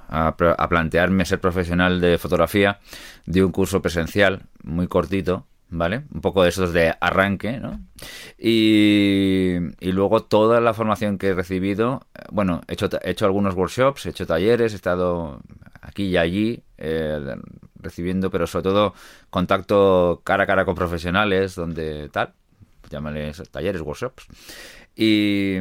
a, 0.08 0.34
a 0.37 0.68
plantearme 0.68 1.24
ser 1.24 1.40
profesional 1.40 2.00
de 2.00 2.18
fotografía. 2.18 2.80
Di 3.24 3.40
un 3.40 3.52
curso 3.52 3.80
presencial 3.80 4.42
muy 4.62 4.87
cortito 4.87 5.46
¿vale? 5.74 6.04
Un 6.12 6.20
poco 6.20 6.42
de 6.42 6.48
esos 6.50 6.72
de 6.72 6.94
arranque, 7.00 7.58
¿no? 7.58 7.80
Y, 8.38 9.58
luego 9.80 10.22
toda 10.22 10.60
la 10.60 10.72
formación 10.72 11.18
que 11.18 11.28
he 11.28 11.34
recibido, 11.34 12.06
bueno, 12.30 12.62
he 12.68 12.74
hecho, 12.74 12.88
he 13.02 13.10
hecho 13.10 13.26
algunos 13.26 13.54
workshops, 13.54 14.06
he 14.06 14.10
hecho 14.10 14.26
talleres, 14.26 14.72
he 14.72 14.76
estado 14.76 15.40
aquí 15.82 16.04
y 16.04 16.16
allí 16.16 16.62
eh, 16.78 17.37
recibiendo, 17.76 18.30
pero 18.30 18.46
sobre 18.46 18.64
todo 18.64 18.94
contacto 19.30 20.22
cara 20.24 20.44
a 20.44 20.46
cara 20.46 20.64
con 20.64 20.74
profesionales, 20.74 21.54
donde 21.56 22.08
tal, 22.10 22.32
llámale 22.90 23.32
talleres, 23.50 23.82
workshops. 23.82 24.26
Y, 24.96 25.56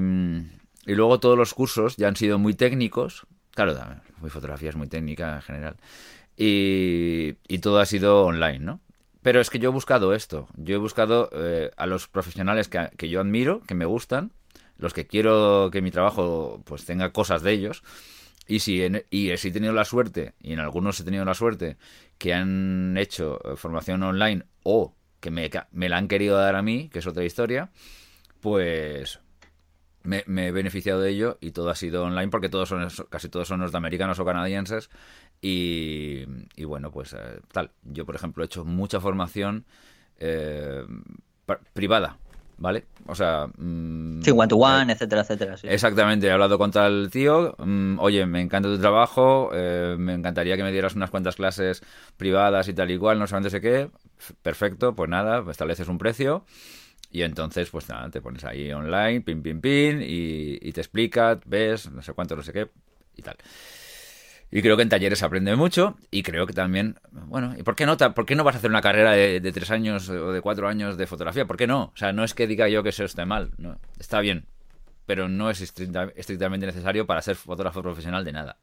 y 0.86 0.96
luego 0.96 1.20
todos 1.20 1.38
los 1.38 1.54
cursos 1.54 1.98
ya 1.98 2.08
han 2.08 2.16
sido 2.16 2.38
muy 2.38 2.54
técnicos, 2.54 3.26
claro, 3.52 3.76
mi 4.22 4.30
fotografía 4.30 4.70
es 4.70 4.76
muy 4.76 4.88
técnica 4.88 5.36
en 5.36 5.42
general. 5.42 5.76
Y, 6.38 7.36
y 7.48 7.60
todo 7.60 7.80
ha 7.80 7.86
sido 7.86 8.26
online, 8.26 8.60
¿no? 8.60 8.80
Pero 9.24 9.40
es 9.40 9.50
que 9.50 9.58
yo 9.58 9.70
he 9.70 9.74
buscado 9.74 10.14
esto. 10.14 10.48
Yo 10.56 10.76
he 10.76 10.80
buscado 10.80 11.30
eh, 11.34 11.72
a 11.78 11.88
los 11.88 12.08
profesionales 12.08 12.68
que, 12.68 12.90
que, 12.98 13.10
yo 13.10 13.22
admiro, 13.22 13.62
que 13.62 13.74
me 13.74 13.86
gustan, 13.86 14.34
los 14.78 14.94
que 14.94 15.08
quiero 15.08 15.70
que 15.72 15.82
mi 15.82 15.92
trabajo 15.92 16.62
pues 16.66 16.86
tenga 16.86 17.12
cosas 17.12 17.42
de 17.42 17.54
ellos. 17.54 17.84
Y 18.48 18.60
si, 18.60 18.86
y 19.10 19.38
si 19.38 19.48
he 19.48 19.52
tenido 19.52 19.74
la 19.74 19.86
suerte, 19.86 20.34
y 20.42 20.54
en 20.54 20.60
algunos 20.60 21.00
he 21.00 21.06
tenido 21.06 21.24
la 21.24 21.34
suerte, 21.34 21.78
que 22.18 22.34
han 22.34 22.98
hecho 22.98 23.40
eh, 23.46 23.56
formación 23.56 24.04
online 24.04 24.44
o 24.64 24.94
que 25.22 25.32
me, 25.32 25.50
me 25.72 25.88
la 25.88 25.98
han 25.98 26.10
querido 26.10 26.38
dar 26.38 26.56
a 26.56 26.62
mí, 26.62 26.90
que 26.90 27.00
es 27.00 27.08
otra 27.08 27.24
historia, 27.24 27.72
pues 28.42 29.22
me, 30.04 30.48
he 30.48 30.52
beneficiado 30.52 31.00
de 31.00 31.12
ello 31.12 31.38
y 31.40 31.52
todo 31.52 31.70
ha 31.70 31.76
sido 31.76 32.04
online 32.04 32.28
porque 32.28 32.50
todos 32.50 32.70
son 32.70 32.86
casi 33.10 33.30
todos 33.30 33.48
son 33.48 33.62
norteamericanos 33.62 34.20
o 34.20 34.26
canadienses 34.26 34.90
y, 35.46 36.26
bueno 36.64 36.90
pues 36.92 37.14
eh, 37.14 37.40
tal 37.52 37.70
yo 37.84 38.06
por 38.06 38.16
ejemplo 38.16 38.44
he 38.44 38.46
hecho 38.46 38.64
mucha 38.64 39.00
formación 39.02 39.66
eh, 40.18 40.84
privada 41.74 42.18
¿vale? 42.56 42.86
O 43.08 43.16
sea... 43.16 43.48
Mm, 43.58 44.22
sí, 44.22 44.32
one 44.32 44.48
to 44.48 44.56
one, 44.56 44.90
eh, 44.90 44.96
etcétera, 44.96 45.22
etcétera. 45.24 45.56
Exactamente, 45.64 46.28
he 46.28 46.32
hablado 46.32 46.58
con 46.58 46.72
tal 46.72 47.10
tío, 47.12 47.56
mm, 47.58 48.00
oye, 48.00 48.26
me 48.26 48.40
encanta 48.40 48.70
tu 48.70 48.80
trabajo, 48.80 49.50
me 49.52 50.14
encantaría 50.14 50.56
que 50.56 50.64
me 50.64 50.72
dieras 50.72 50.96
unas 50.96 51.10
cuantas 51.10 51.36
clases 51.36 51.84
privadas 52.16 52.70
y 52.70 52.74
tal 52.74 52.90
y 52.92 52.98
cual, 52.98 53.20
no 53.20 53.28
sé 53.28 53.50
sé 53.50 53.60
qué, 53.60 53.90
perfecto, 54.44 54.96
pues 54.96 55.10
nada, 55.10 55.44
estableces 55.50 55.90
un 55.90 55.98
precio 55.98 56.46
y 57.14 57.22
entonces, 57.22 57.70
pues 57.70 57.88
nada, 57.90 58.10
te 58.10 58.22
pones 58.22 58.44
ahí 58.44 58.72
online, 58.72 59.22
pin, 59.22 59.44
pin, 59.44 59.62
pin, 59.62 60.02
y, 60.02 60.72
te 60.72 60.82
explica, 60.82 61.40
ves, 61.46 61.92
no 61.92 62.02
sé 62.02 62.12
cuánto, 62.14 62.36
no 62.36 62.42
sé 62.42 62.52
qué, 62.52 62.70
y 63.16 63.22
tal. 63.22 63.38
Y 64.56 64.62
creo 64.62 64.78
que 64.78 64.84
en 64.84 64.90
talleres 64.90 65.18
se 65.18 65.26
aprende 65.26 65.56
mucho 65.56 65.98
y 66.12 66.22
creo 66.22 66.46
que 66.46 66.54
también, 66.54 67.00
bueno, 67.12 67.56
¿y 67.58 67.64
por 67.64 67.76
qué 67.76 67.88
no, 67.88 67.98
por 67.98 68.28
qué 68.28 68.36
no 68.36 68.44
vas 68.44 68.54
a 68.54 68.60
hacer 68.60 68.70
una 68.70 68.84
carrera 68.84 69.14
de, 69.14 69.52
tres 69.52 69.72
años 69.72 70.08
o 70.10 70.32
de 70.32 70.42
cuatro 70.42 70.68
años 70.68 70.96
de 70.96 71.08
fotografía? 71.08 71.46
¿Por 71.46 71.58
qué 71.58 71.66
no? 71.66 71.86
O 71.86 71.98
sea, 71.98 72.14
no 72.14 72.24
es 72.24 72.36
que 72.36 72.46
diga 72.46 72.70
yo 72.70 72.84
que 72.84 72.90
eso 72.90 73.04
esté 73.04 73.26
mal, 73.26 73.50
no, 73.58 73.80
está 73.98 74.20
bien, 74.20 74.46
pero 75.08 75.28
no 75.28 75.50
es 75.50 75.60
estrictamente 75.60 76.68
necesario 76.68 77.08
para 77.08 77.24
ser 77.24 77.36
fotógrafo 77.36 77.82
profesional 77.82 78.24
de 78.24 78.32
nada 78.32 78.58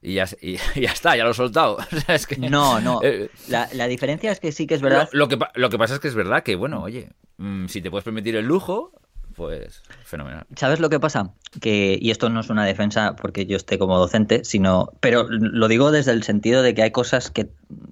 y 0.00 0.14
ya, 0.14 0.26
y, 0.40 0.56
ya 0.80 0.92
está, 0.92 1.16
ya 1.16 1.24
lo 1.24 1.32
he 1.32 1.34
soltado. 1.34 1.78
no, 2.38 2.80
no. 2.80 3.00
Eh, 3.02 3.30
la, 3.48 3.68
la, 3.74 3.86
diferencia 3.86 4.32
es 4.32 4.40
que 4.40 4.52
sí 4.52 4.66
que 4.66 4.74
es 4.74 4.80
verdad. 4.80 5.08
Lo, 5.12 5.28
que, 5.28 5.38
lo 5.54 5.70
que 5.70 5.78
pasa 5.78 5.94
es 5.94 6.00
que 6.00 6.08
es 6.08 6.14
verdad 6.14 6.42
que, 6.42 6.56
bueno, 6.56 6.82
oye, 6.82 7.10
mm, 7.36 7.66
si 7.66 7.82
te 7.82 7.90
puedes 7.90 8.04
permitir 8.04 8.36
el 8.36 8.46
lujo, 8.46 8.92
pues 9.38 9.82
fenomenal. 10.04 10.44
¿Sabes 10.56 10.80
lo 10.80 10.90
que 10.90 10.98
pasa? 10.98 11.30
Que, 11.60 11.96
y 11.98 12.10
esto 12.10 12.28
no 12.28 12.40
es 12.40 12.50
una 12.50 12.66
defensa 12.66 13.14
porque 13.14 13.46
yo 13.46 13.56
esté 13.56 13.78
como 13.78 13.96
docente, 13.96 14.44
sino, 14.44 14.92
pero 14.98 15.26
lo 15.28 15.68
digo 15.68 15.92
desde 15.92 16.10
el 16.10 16.24
sentido 16.24 16.60
de 16.62 16.74
que 16.74 16.82
hay 16.82 16.90
cosas 16.90 17.30
que, 17.30 17.48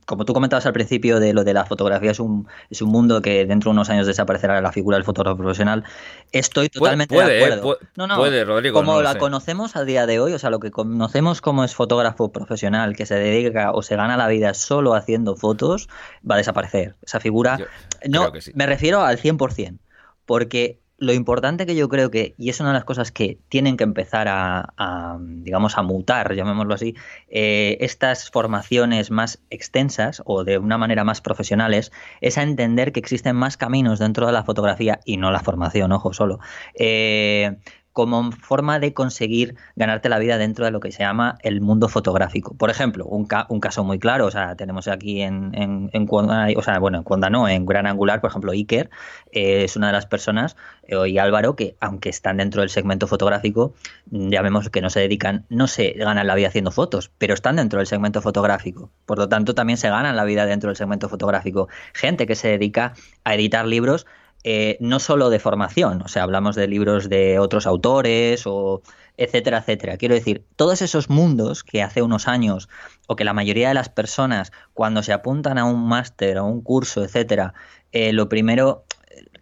como 0.06 0.24
tú 0.24 0.35
comentabas 0.35 0.66
al 0.66 0.72
principio 0.72 1.20
de 1.20 1.32
lo 1.32 1.44
de 1.44 1.54
la 1.54 1.64
fotografía 1.64 2.11
es 2.11 2.18
un, 2.18 2.48
es 2.68 2.82
un 2.82 2.90
mundo 2.90 3.22
que 3.22 3.46
dentro 3.46 3.70
de 3.70 3.76
unos 3.76 3.88
años 3.90 4.09
desaparecerá 4.09 4.61
la 4.61 4.72
figura 4.72 4.96
del 4.96 5.04
fotógrafo 5.04 5.38
profesional, 5.38 5.85
estoy 6.32 6.68
totalmente 6.68 7.14
de 7.14 7.38
eh, 7.38 7.44
acuerdo. 7.44 7.78
no, 7.94 8.09
no, 8.09 8.16
puede, 8.16 8.44
Rodrigo, 8.44 8.74
como 8.74 9.00
la 9.00 9.16
conocemos 9.16 9.76
a 9.76 9.85
día 9.85 10.06
de 10.06 10.18
hoy, 10.18 10.32
o 10.32 10.40
sea, 10.40 10.50
lo 10.50 10.59
que 10.59 10.72
conocemos 10.72 11.40
como 11.40 11.62
es 11.62 11.76
fotógrafo 11.76 12.32
profesional, 12.32 12.96
que 12.96 13.06
se 13.06 13.14
dedica 13.14 13.70
o 13.70 13.82
se 13.82 13.94
gana 13.94 14.16
la 14.16 14.26
vida 14.26 14.52
solo 14.52 14.94
haciendo 14.94 15.37
fotos, 15.37 15.88
va 16.28 16.35
a 16.35 16.38
desaparecer. 16.38 16.96
Esa 17.02 17.20
figura, 17.20 17.61
no, 18.09 18.32
me 18.54 18.66
refiero 18.66 19.02
al 19.02 19.16
100%, 19.16 19.78
porque 20.24 20.80
lo 20.98 21.12
importante 21.12 21.66
que 21.66 21.74
yo 21.74 21.88
creo 21.88 22.11
que, 22.11 22.35
y 22.38 22.48
es 22.48 22.61
una 22.61 22.70
de 22.70 22.74
las 22.74 22.85
cosas 22.85 23.12
que 23.12 23.38
tienen 23.48 23.76
que 23.76 23.85
empezar 23.85 24.28
a, 24.28 25.18
digamos, 25.20 25.76
a 25.76 25.82
mutar, 25.82 26.35
llamémoslo 26.35 26.74
así, 26.74 26.94
eh, 27.28 27.76
estas 27.80 28.30
formaciones 28.30 29.11
más 29.11 29.42
extensas 29.50 30.22
o 30.24 30.44
de 30.44 30.59
una 30.59 30.78
manera 30.78 31.04
más 31.04 31.20
profesionales, 31.20 31.92
es 32.20 32.38
a 32.38 32.42
entender 32.42 32.92
que 32.92 33.00
existen 33.00 33.37
más 33.37 33.56
caminos 33.56 33.98
dentro 33.98 34.26
de 34.26 34.32
la 34.32 34.44
fotografía 34.44 35.00
y 35.04 35.18
no 35.18 35.30
la 35.30 35.40
formación, 35.40 35.92
ojo, 35.92 36.14
solo. 36.14 36.40
Eh, 36.74 37.56
como 37.96 38.30
forma 38.30 38.78
de 38.78 38.92
conseguir 38.92 39.56
ganarte 39.74 40.11
la 40.11 40.18
vida 40.18 40.37
dentro 40.37 40.66
de 40.66 40.70
lo 40.70 40.80
que 40.80 40.92
se 40.92 40.98
llama 40.98 41.38
el 41.40 41.62
mundo 41.62 41.88
fotográfico. 41.88 42.54
Por 42.54 42.68
ejemplo, 42.68 43.06
un, 43.06 43.24
caso 43.24 43.85
muy 43.85 43.98
claro, 43.98 44.26
o 44.26 44.30
sea, 44.30 44.54
tenemos 44.54 44.87
aquí 44.87 45.22
en, 45.22 45.90
o 45.94 46.62
sea, 46.62 46.78
bueno, 46.78 46.98
en 46.98 47.04
Cuanda 47.04 47.30
no, 47.30 47.48
en 47.48 47.64
Gran 47.64 47.87
Angular, 47.87 48.20
por 48.20 48.28
ejemplo, 48.28 48.52
Iker 48.52 48.90
eh, 49.32 49.64
es 49.64 49.76
una 49.76 49.87
de 49.87 49.94
las 49.94 50.04
personas, 50.04 50.59
eh, 50.82 51.09
y 51.09 51.16
Álvaro, 51.16 51.56
que 51.56 51.74
aunque 51.80 52.11
están 52.11 52.37
dentro 52.37 52.61
del 52.61 52.68
segmento 52.68 53.06
fotográfico, 53.06 53.72
ya 54.11 54.42
vemos 54.42 54.68
que 54.68 54.82
no 54.82 54.90
se 54.90 55.00
dedican, 55.00 55.46
no 55.48 55.66
se 55.66 55.92
ganan 55.92 56.26
la 56.26 56.35
vida 56.35 56.48
haciendo 56.48 56.72
fotos, 56.72 57.11
pero 57.16 57.32
están 57.32 57.56
dentro 57.56 57.78
del 57.78 57.87
segmento 57.87 58.20
fotográfico. 58.20 58.90
Por 59.06 59.16
lo 59.16 59.30
tanto, 59.30 59.54
también 59.54 59.78
se 59.78 59.88
ganan 59.88 60.16
la 60.16 60.24
vida 60.24 60.44
dentro 60.44 60.68
del 60.68 60.76
segmento 60.76 61.09
fotográfico. 61.09 61.68
Gente 61.94 62.26
que 62.26 62.35
se 62.35 62.48
dedica 62.48 62.92
a 63.24 63.35
editar 63.35 63.64
libros 63.64 64.04
eh, 64.48 64.76
no 64.78 65.00
solo 65.00 65.28
de 65.28 65.40
formación, 65.40 66.02
o 66.02 66.06
sea, 66.06 66.22
hablamos 66.22 66.54
de 66.54 66.68
libros 66.68 67.09
de 67.09 67.40
otros 67.40 67.66
autores 67.66 68.44
o 68.46 68.80
etcétera, 69.16 69.59
etcétera. 69.59 69.96
Quiero 69.96 70.14
decir, 70.14 70.44
todos 70.54 70.82
esos 70.82 71.11
mundos 71.11 71.64
que 71.64 71.82
hace 71.82 72.00
unos 72.00 72.28
años 72.28 72.68
o 73.09 73.16
que 73.16 73.24
la 73.24 73.32
mayoría 73.32 73.66
de 73.66 73.74
las 73.74 73.88
personas 73.88 74.52
cuando 74.72 75.02
se 75.02 75.12
apuntan 75.12 75.59
a 75.59 75.64
un 75.64 75.88
máster, 75.88 76.38
a 76.38 76.44
un 76.44 76.61
curso, 76.62 77.02
etcétera, 77.02 77.54
eh, 77.90 78.12
lo 78.12 78.28
primero 78.28 78.85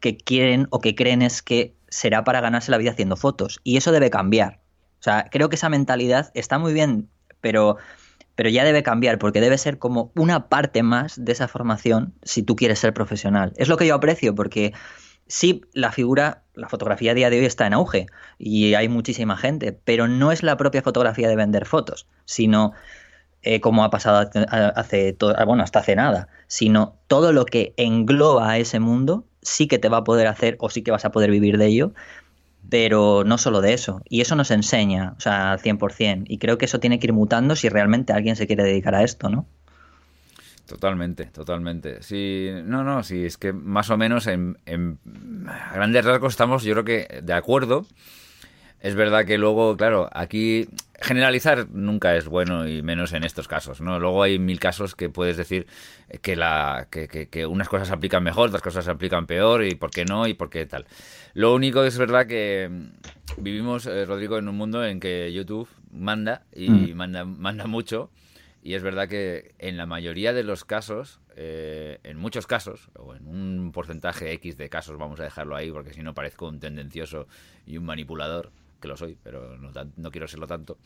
que 0.00 0.16
quieren 0.16 0.68
o 0.70 0.80
que 0.80 0.94
creen 0.94 1.20
es 1.20 1.42
que 1.42 1.74
será 1.90 2.24
para 2.24 2.40
ganarse 2.40 2.70
la 2.70 2.78
vida 2.78 2.92
haciendo 2.92 3.16
fotos 3.16 3.60
y 3.62 3.76
eso 3.76 3.92
debe 3.92 4.08
cambiar. 4.08 4.60
O 5.00 5.02
sea, 5.04 5.28
creo 5.30 5.50
que 5.50 5.56
esa 5.56 5.68
mentalidad 5.68 6.30
está 6.32 6.58
muy 6.58 6.72
bien, 6.72 7.10
pero 7.42 7.76
pero 8.34 8.48
ya 8.48 8.64
debe 8.64 8.82
cambiar 8.82 9.18
porque 9.18 9.40
debe 9.40 9.58
ser 9.58 9.78
como 9.78 10.12
una 10.14 10.48
parte 10.48 10.82
más 10.82 11.22
de 11.24 11.32
esa 11.32 11.48
formación 11.48 12.14
si 12.22 12.42
tú 12.42 12.56
quieres 12.56 12.78
ser 12.78 12.92
profesional. 12.94 13.52
Es 13.56 13.68
lo 13.68 13.76
que 13.76 13.86
yo 13.86 13.94
aprecio 13.94 14.34
porque 14.34 14.72
sí, 15.26 15.62
la 15.72 15.92
figura, 15.92 16.42
la 16.54 16.68
fotografía 16.68 17.12
a 17.12 17.14
día 17.14 17.30
de 17.30 17.38
hoy 17.38 17.44
está 17.44 17.66
en 17.66 17.74
auge 17.74 18.06
y 18.38 18.74
hay 18.74 18.88
muchísima 18.88 19.36
gente, 19.36 19.72
pero 19.72 20.08
no 20.08 20.32
es 20.32 20.42
la 20.42 20.56
propia 20.56 20.82
fotografía 20.82 21.28
de 21.28 21.36
vender 21.36 21.66
fotos, 21.66 22.06
sino 22.24 22.72
eh, 23.42 23.60
como 23.60 23.84
ha 23.84 23.90
pasado 23.90 24.30
hace, 24.74 25.16
bueno, 25.46 25.62
hasta 25.62 25.80
hace 25.80 25.96
nada, 25.96 26.28
sino 26.46 26.98
todo 27.08 27.32
lo 27.32 27.44
que 27.44 27.74
engloba 27.76 28.50
a 28.50 28.58
ese 28.58 28.80
mundo 28.80 29.26
sí 29.42 29.68
que 29.68 29.78
te 29.78 29.88
va 29.88 29.98
a 29.98 30.04
poder 30.04 30.26
hacer 30.26 30.56
o 30.60 30.70
sí 30.70 30.82
que 30.82 30.90
vas 30.90 31.04
a 31.04 31.12
poder 31.12 31.30
vivir 31.30 31.58
de 31.58 31.66
ello 31.66 31.92
pero 32.70 33.24
no 33.24 33.38
solo 33.38 33.60
de 33.60 33.74
eso. 33.74 34.02
Y 34.08 34.20
eso 34.20 34.36
nos 34.36 34.50
enseña, 34.50 35.14
o 35.16 35.20
sea, 35.20 35.52
al 35.52 35.60
100%. 35.60 36.24
Y 36.26 36.38
creo 36.38 36.58
que 36.58 36.64
eso 36.64 36.80
tiene 36.80 36.98
que 36.98 37.06
ir 37.06 37.12
mutando 37.12 37.56
si 37.56 37.68
realmente 37.68 38.12
alguien 38.12 38.36
se 38.36 38.46
quiere 38.46 38.64
dedicar 38.64 38.94
a 38.94 39.02
esto, 39.02 39.28
¿no? 39.28 39.46
Totalmente, 40.66 41.26
totalmente. 41.26 42.02
Sí, 42.02 42.48
no, 42.64 42.84
no, 42.84 43.02
sí, 43.02 43.24
es 43.24 43.36
que 43.36 43.52
más 43.52 43.90
o 43.90 43.98
menos 43.98 44.26
en, 44.26 44.58
en 44.64 44.98
grandes 45.74 46.04
rasgos 46.04 46.32
estamos, 46.32 46.62
yo 46.62 46.72
creo 46.72 46.84
que 46.84 47.20
de 47.22 47.32
acuerdo. 47.34 47.86
Es 48.84 48.96
verdad 48.96 49.24
que 49.24 49.38
luego, 49.38 49.78
claro, 49.78 50.10
aquí 50.12 50.68
generalizar 51.00 51.70
nunca 51.70 52.16
es 52.16 52.28
bueno 52.28 52.68
y 52.68 52.82
menos 52.82 53.14
en 53.14 53.24
estos 53.24 53.48
casos, 53.48 53.80
¿no? 53.80 53.98
Luego 53.98 54.22
hay 54.22 54.38
mil 54.38 54.60
casos 54.60 54.94
que 54.94 55.08
puedes 55.08 55.38
decir 55.38 55.66
que, 56.20 56.36
la, 56.36 56.88
que, 56.90 57.08
que, 57.08 57.46
unas 57.46 57.70
cosas 57.70 57.88
se 57.88 57.94
aplican 57.94 58.22
mejor, 58.22 58.48
otras 58.48 58.60
cosas 58.60 58.84
se 58.84 58.90
aplican 58.90 59.26
peor 59.26 59.64
y 59.64 59.74
por 59.74 59.90
qué 59.90 60.04
no 60.04 60.26
y 60.26 60.34
por 60.34 60.50
qué 60.50 60.66
tal. 60.66 60.84
Lo 61.32 61.54
único 61.54 61.82
es 61.82 61.96
verdad 61.96 62.26
que 62.26 62.68
vivimos, 63.38 63.86
eh, 63.86 64.04
Rodrigo, 64.04 64.36
en 64.36 64.48
un 64.48 64.56
mundo 64.58 64.84
en 64.84 65.00
que 65.00 65.32
YouTube 65.32 65.66
manda 65.90 66.42
y 66.54 66.68
mm. 66.68 66.94
manda, 66.94 67.24
manda 67.24 67.66
mucho 67.66 68.10
y 68.62 68.74
es 68.74 68.82
verdad 68.82 69.08
que 69.08 69.54
en 69.60 69.78
la 69.78 69.86
mayoría 69.86 70.34
de 70.34 70.42
los 70.42 70.66
casos, 70.66 71.20
eh, 71.36 72.00
en 72.02 72.18
muchos 72.18 72.46
casos, 72.46 72.90
o 72.98 73.14
en 73.14 73.26
un 73.26 73.72
porcentaje 73.72 74.30
X 74.32 74.58
de 74.58 74.68
casos, 74.68 74.98
vamos 74.98 75.20
a 75.20 75.24
dejarlo 75.24 75.56
ahí 75.56 75.70
porque 75.70 75.94
si 75.94 76.02
no 76.02 76.12
parezco 76.12 76.48
un 76.48 76.60
tendencioso 76.60 77.28
y 77.66 77.78
un 77.78 77.86
manipulador, 77.86 78.52
que 78.84 78.88
lo 78.88 78.96
soy, 78.98 79.16
pero 79.22 79.56
no, 79.56 79.70
no 79.96 80.10
quiero 80.10 80.28
serlo 80.28 80.46
tanto, 80.46 80.76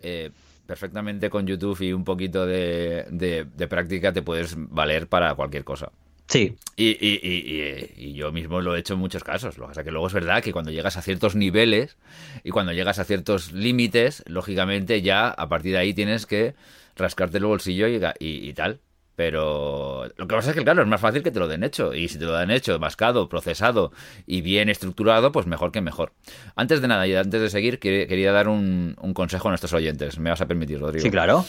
eh, 0.00 0.30
perfectamente 0.66 1.30
con 1.30 1.46
YouTube 1.46 1.80
y 1.82 1.92
un 1.92 2.04
poquito 2.04 2.46
de, 2.46 3.06
de, 3.10 3.68
práctica 3.68 4.12
te 4.12 4.22
puedes 4.22 4.54
valer 4.56 5.06
para 5.06 5.34
cualquier 5.36 5.62
cosa. 5.62 5.92
Sí. 6.26 6.56
Y, 6.74 6.88
y, 6.88 7.20
y, 7.22 7.92
y, 7.96 8.12
yo 8.14 8.32
mismo 8.32 8.60
lo 8.60 8.74
he 8.74 8.80
hecho 8.80 8.94
en 8.94 9.00
muchos 9.00 9.22
casos. 9.22 9.56
Lo 9.56 9.66
que 9.66 9.68
pasa 9.68 9.84
que 9.84 9.92
luego 9.92 10.08
es 10.08 10.12
verdad 10.14 10.42
que 10.42 10.52
cuando 10.52 10.72
llegas 10.72 10.96
a 10.96 11.02
ciertos 11.02 11.36
niveles 11.36 11.96
y 12.42 12.50
cuando 12.50 12.72
llegas 12.72 12.98
a 12.98 13.04
ciertos 13.04 13.52
límites, 13.52 14.24
lógicamente 14.26 15.00
ya 15.02 15.28
a 15.28 15.48
partir 15.48 15.72
de 15.72 15.78
ahí 15.78 15.94
tienes 15.94 16.26
que 16.26 16.54
rascarte 16.96 17.38
el 17.38 17.44
bolsillo 17.44 17.86
y, 17.88 18.52
tal. 18.54 18.80
Pero 19.16 20.06
lo 20.16 20.26
que 20.26 20.34
pasa 20.34 20.50
es 20.50 20.56
que, 20.56 20.64
claro, 20.64 20.82
es 20.82 20.88
más 20.88 21.00
fácil 21.00 21.22
que 21.22 21.30
te 21.30 21.38
lo 21.38 21.46
den 21.46 21.62
hecho. 21.62 21.94
Y 21.94 22.08
si 22.08 22.18
te 22.18 22.24
lo 22.24 22.32
dan 22.32 22.50
hecho, 22.50 22.78
mascado, 22.78 23.28
procesado 23.28 23.92
y 24.26 24.40
bien 24.40 24.68
estructurado, 24.68 25.30
pues 25.30 25.46
mejor 25.46 25.70
que 25.70 25.80
mejor. 25.80 26.12
Antes 26.56 26.80
de 26.80 26.88
nada 26.88 27.06
y 27.06 27.14
antes 27.14 27.40
de 27.40 27.48
seguir, 27.48 27.78
quería 27.78 28.32
dar 28.32 28.48
un, 28.48 28.96
consejo 29.14 29.48
a 29.48 29.50
nuestros 29.52 29.72
oyentes. 29.72 30.18
¿Me 30.18 30.30
vas 30.30 30.40
a 30.40 30.46
permitir, 30.46 30.80
Rodrigo? 30.80 31.02
Sí, 31.02 31.10
claro. 31.10 31.44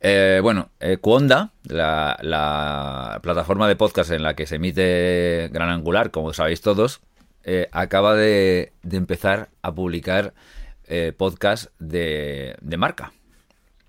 Eh, 0.00 0.40
bueno, 0.42 0.70
eh, 0.80 0.98
la, 1.68 3.20
plataforma 3.22 3.68
de 3.68 3.76
podcast 3.76 4.10
en 4.10 4.22
la 4.22 4.34
que 4.34 4.46
se 4.46 4.56
emite 4.56 5.48
Gran 5.52 5.70
Angular, 5.70 6.10
como 6.10 6.32
sabéis 6.32 6.60
todos, 6.60 7.00
eh, 7.44 7.68
acaba 7.70 8.14
de, 8.14 8.72
empezar 8.90 9.50
a 9.62 9.72
publicar 9.72 10.34
eh, 10.86 11.12
podcast 11.16 11.70
de 11.78 12.56
marca 12.76 13.12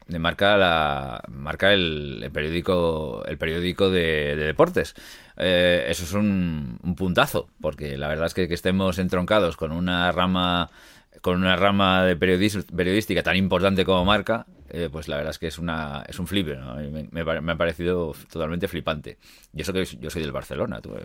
de 0.08 0.20
marca 0.20 0.58
la 0.58 1.24
marca 1.30 1.74
el, 1.74 2.30
periódico 2.32 3.24
el 3.26 3.38
periódico 3.38 3.90
de, 3.90 4.36
deportes. 4.36 4.96
Eh, 5.38 5.86
eso 5.90 6.04
es 6.04 6.14
un, 6.14 6.80
puntazo 6.98 7.50
porque 7.60 7.98
la 7.98 8.08
verdad 8.08 8.28
es 8.28 8.34
que, 8.34 8.48
que 8.48 8.54
estemos 8.54 9.00
entroncados 9.00 9.58
con 9.58 9.72
una 9.72 10.12
rama 10.12 10.70
con 11.22 11.38
una 11.38 11.56
rama 11.56 12.04
de 12.06 12.16
periodística 12.16 13.24
tan 13.24 13.36
importante 13.36 13.84
como 13.84 14.06
marca 14.06 14.46
eh, 14.70 14.90
pues 14.92 15.08
la 15.08 15.18
verdad 15.18 15.32
es 15.32 15.40
que 15.40 15.48
es 15.48 15.60
una 15.60 16.04
es 16.08 16.20
un 16.20 16.28
flip 16.28 16.48
me, 17.12 17.24
me, 17.24 17.52
ha 17.52 17.56
parecido 17.56 18.14
totalmente 18.32 18.68
flipante. 18.68 19.18
Y 19.54 19.62
eso 19.62 19.74
que 19.74 19.86
yo 19.86 20.10
soy 20.10 20.22
del 20.22 20.32
Barcelona 20.32 20.82
tú, 20.82 20.96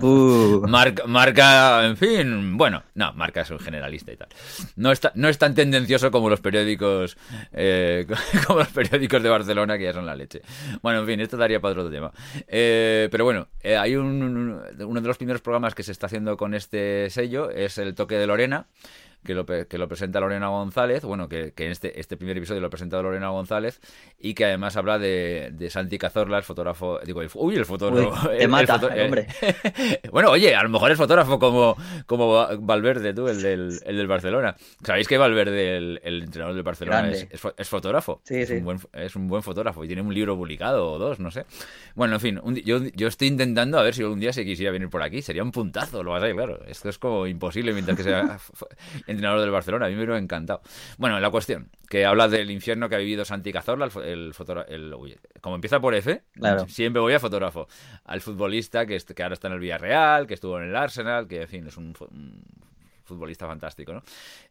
Uh. 0.00 0.66
Marca, 0.68 1.06
marca, 1.06 1.86
en 1.86 1.96
fin, 1.96 2.56
bueno, 2.56 2.82
no, 2.94 3.12
marca 3.14 3.42
es 3.42 3.50
un 3.50 3.58
generalista 3.58 4.12
y 4.12 4.16
tal. 4.16 4.28
No, 4.76 4.92
está, 4.92 5.12
no 5.14 5.28
es 5.28 5.38
tan 5.38 5.54
tendencioso 5.54 6.10
como 6.10 6.30
los 6.30 6.40
periódicos 6.40 7.16
eh, 7.52 8.06
como 8.46 8.60
los 8.60 8.68
periódicos 8.68 9.22
de 9.22 9.28
Barcelona, 9.28 9.78
que 9.78 9.84
ya 9.84 9.92
son 9.92 10.06
la 10.06 10.16
leche. 10.16 10.42
Bueno, 10.82 11.00
en 11.00 11.06
fin, 11.06 11.20
esto 11.20 11.36
daría 11.36 11.60
para 11.60 11.72
otro 11.72 11.90
tema. 11.90 12.12
Eh, 12.48 13.08
pero 13.10 13.24
bueno, 13.24 13.48
eh, 13.62 13.76
hay 13.76 13.96
un, 13.96 14.22
uno 14.78 15.00
de 15.00 15.08
los 15.08 15.16
primeros 15.16 15.42
programas 15.42 15.74
que 15.74 15.82
se 15.82 15.92
está 15.92 16.06
haciendo 16.06 16.36
con 16.36 16.54
este 16.54 17.10
sello, 17.10 17.50
es 17.50 17.78
el 17.78 17.94
toque 17.94 18.16
de 18.16 18.26
Lorena 18.26 18.66
que 19.24 19.34
lo, 19.34 19.46
que 19.46 19.78
lo 19.78 19.88
presenta 19.88 20.20
Lorena 20.20 20.48
González, 20.48 21.02
bueno, 21.04 21.28
que, 21.28 21.52
que, 21.52 21.70
este, 21.70 21.98
este 21.98 22.16
primer 22.16 22.36
episodio 22.36 22.60
lo 22.60 22.70
presenta 22.70 23.00
Lorena 23.02 23.28
González 23.28 23.80
y 24.18 24.34
que 24.34 24.44
además 24.44 24.76
habla 24.76 24.98
de, 24.98 25.50
de 25.52 25.70
Santi 25.70 25.98
Cazorla, 25.98 26.38
el 26.38 26.44
fotógrafo, 26.44 27.00
digo, 27.04 27.22
el, 27.22 27.30
uy, 27.34 27.56
el 27.56 27.64
fotógrafo. 27.64 28.28
te 28.28 28.46
mata, 28.48 28.76
hombre. 28.76 29.26
bueno, 30.12 30.30
oye, 30.30 30.54
a 30.54 30.62
lo 30.62 30.68
mejor 30.68 30.90
es 30.92 30.98
fotógrafo 30.98 31.38
como, 31.38 31.76
como 32.06 32.46
Valverde, 32.60 33.14
tú, 33.14 33.28
el 33.28 33.42
del, 33.42 33.80
el 33.84 33.96
del 33.96 34.06
Barcelona. 34.06 34.56
Sabéis 34.82 35.08
que 35.08 35.18
Valverde, 35.18 35.76
el, 35.76 36.00
el 36.04 36.22
entrenador 36.22 36.54
del 36.54 36.62
Barcelona, 36.62 37.10
es, 37.10 37.26
es, 37.56 37.68
fotógrafo. 37.68 38.20
Sí, 38.24 38.36
es, 38.36 38.50
Un 38.50 38.64
buen, 38.64 38.78
es 38.92 39.16
un 39.16 39.26
buen 39.26 39.42
fotógrafo 39.42 39.84
y 39.84 39.86
tiene 39.86 40.02
un 40.02 40.12
libro 40.12 40.36
publicado 40.36 40.92
o 40.92 40.98
dos, 40.98 41.18
no 41.18 41.30
sé. 41.30 41.46
Bueno, 41.94 42.14
en 42.14 42.20
fin, 42.20 42.40
yo, 42.64 42.78
yo 42.94 43.08
estoy 43.08 43.28
intentando 43.28 43.78
a 43.78 43.82
ver 43.82 43.94
si 43.94 44.02
algún 44.02 44.20
día 44.20 44.32
se 44.32 44.44
quisiera 44.44 44.72
venir 44.72 44.90
por 44.90 45.02
aquí. 45.02 45.22
Sería 45.22 45.42
un 45.42 45.52
puntazo, 45.52 46.02
lo 46.02 46.12
vas 46.12 46.22
a 46.22 46.26
ver, 46.26 46.34
claro. 46.34 46.64
Esto 46.66 46.88
es 46.88 46.98
como 46.98 47.26
imposible 47.26 47.72
mientras 47.72 47.96
que 47.96 48.02
sea 48.02 48.38
entrenador 49.14 49.40
del 49.40 49.50
Barcelona. 49.50 49.86
A 49.86 49.88
mí 49.88 49.94
me 49.94 50.02
hubiera 50.02 50.18
encantado. 50.18 50.62
Bueno, 50.98 51.18
la 51.20 51.30
cuestión, 51.30 51.70
que 51.88 52.04
habla 52.04 52.28
del 52.28 52.50
infierno 52.50 52.88
que 52.88 52.94
ha 52.94 52.98
vivido 52.98 53.24
Santi 53.24 53.52
Cazorla, 53.52 53.88
el, 54.04 54.32
el, 54.68 55.18
como 55.40 55.54
empieza 55.54 55.80
por 55.80 55.94
F, 55.94 56.22
siempre 56.68 57.00
voy 57.00 57.14
a 57.14 57.20
fotógrafo. 57.20 57.68
Al 58.04 58.20
futbolista 58.20 58.86
que, 58.86 58.98
que 58.98 59.22
ahora 59.22 59.34
está 59.34 59.48
en 59.48 59.54
el 59.54 59.60
Villarreal, 59.60 60.26
que 60.26 60.34
estuvo 60.34 60.58
en 60.58 60.68
el 60.68 60.76
Arsenal, 60.76 61.26
que 61.26 61.42
en 61.42 61.48
fin, 61.48 61.66
es 61.66 61.76
un, 61.76 61.94
futbolista 63.04 63.46
fantástico, 63.46 63.92
¿no? 63.92 64.02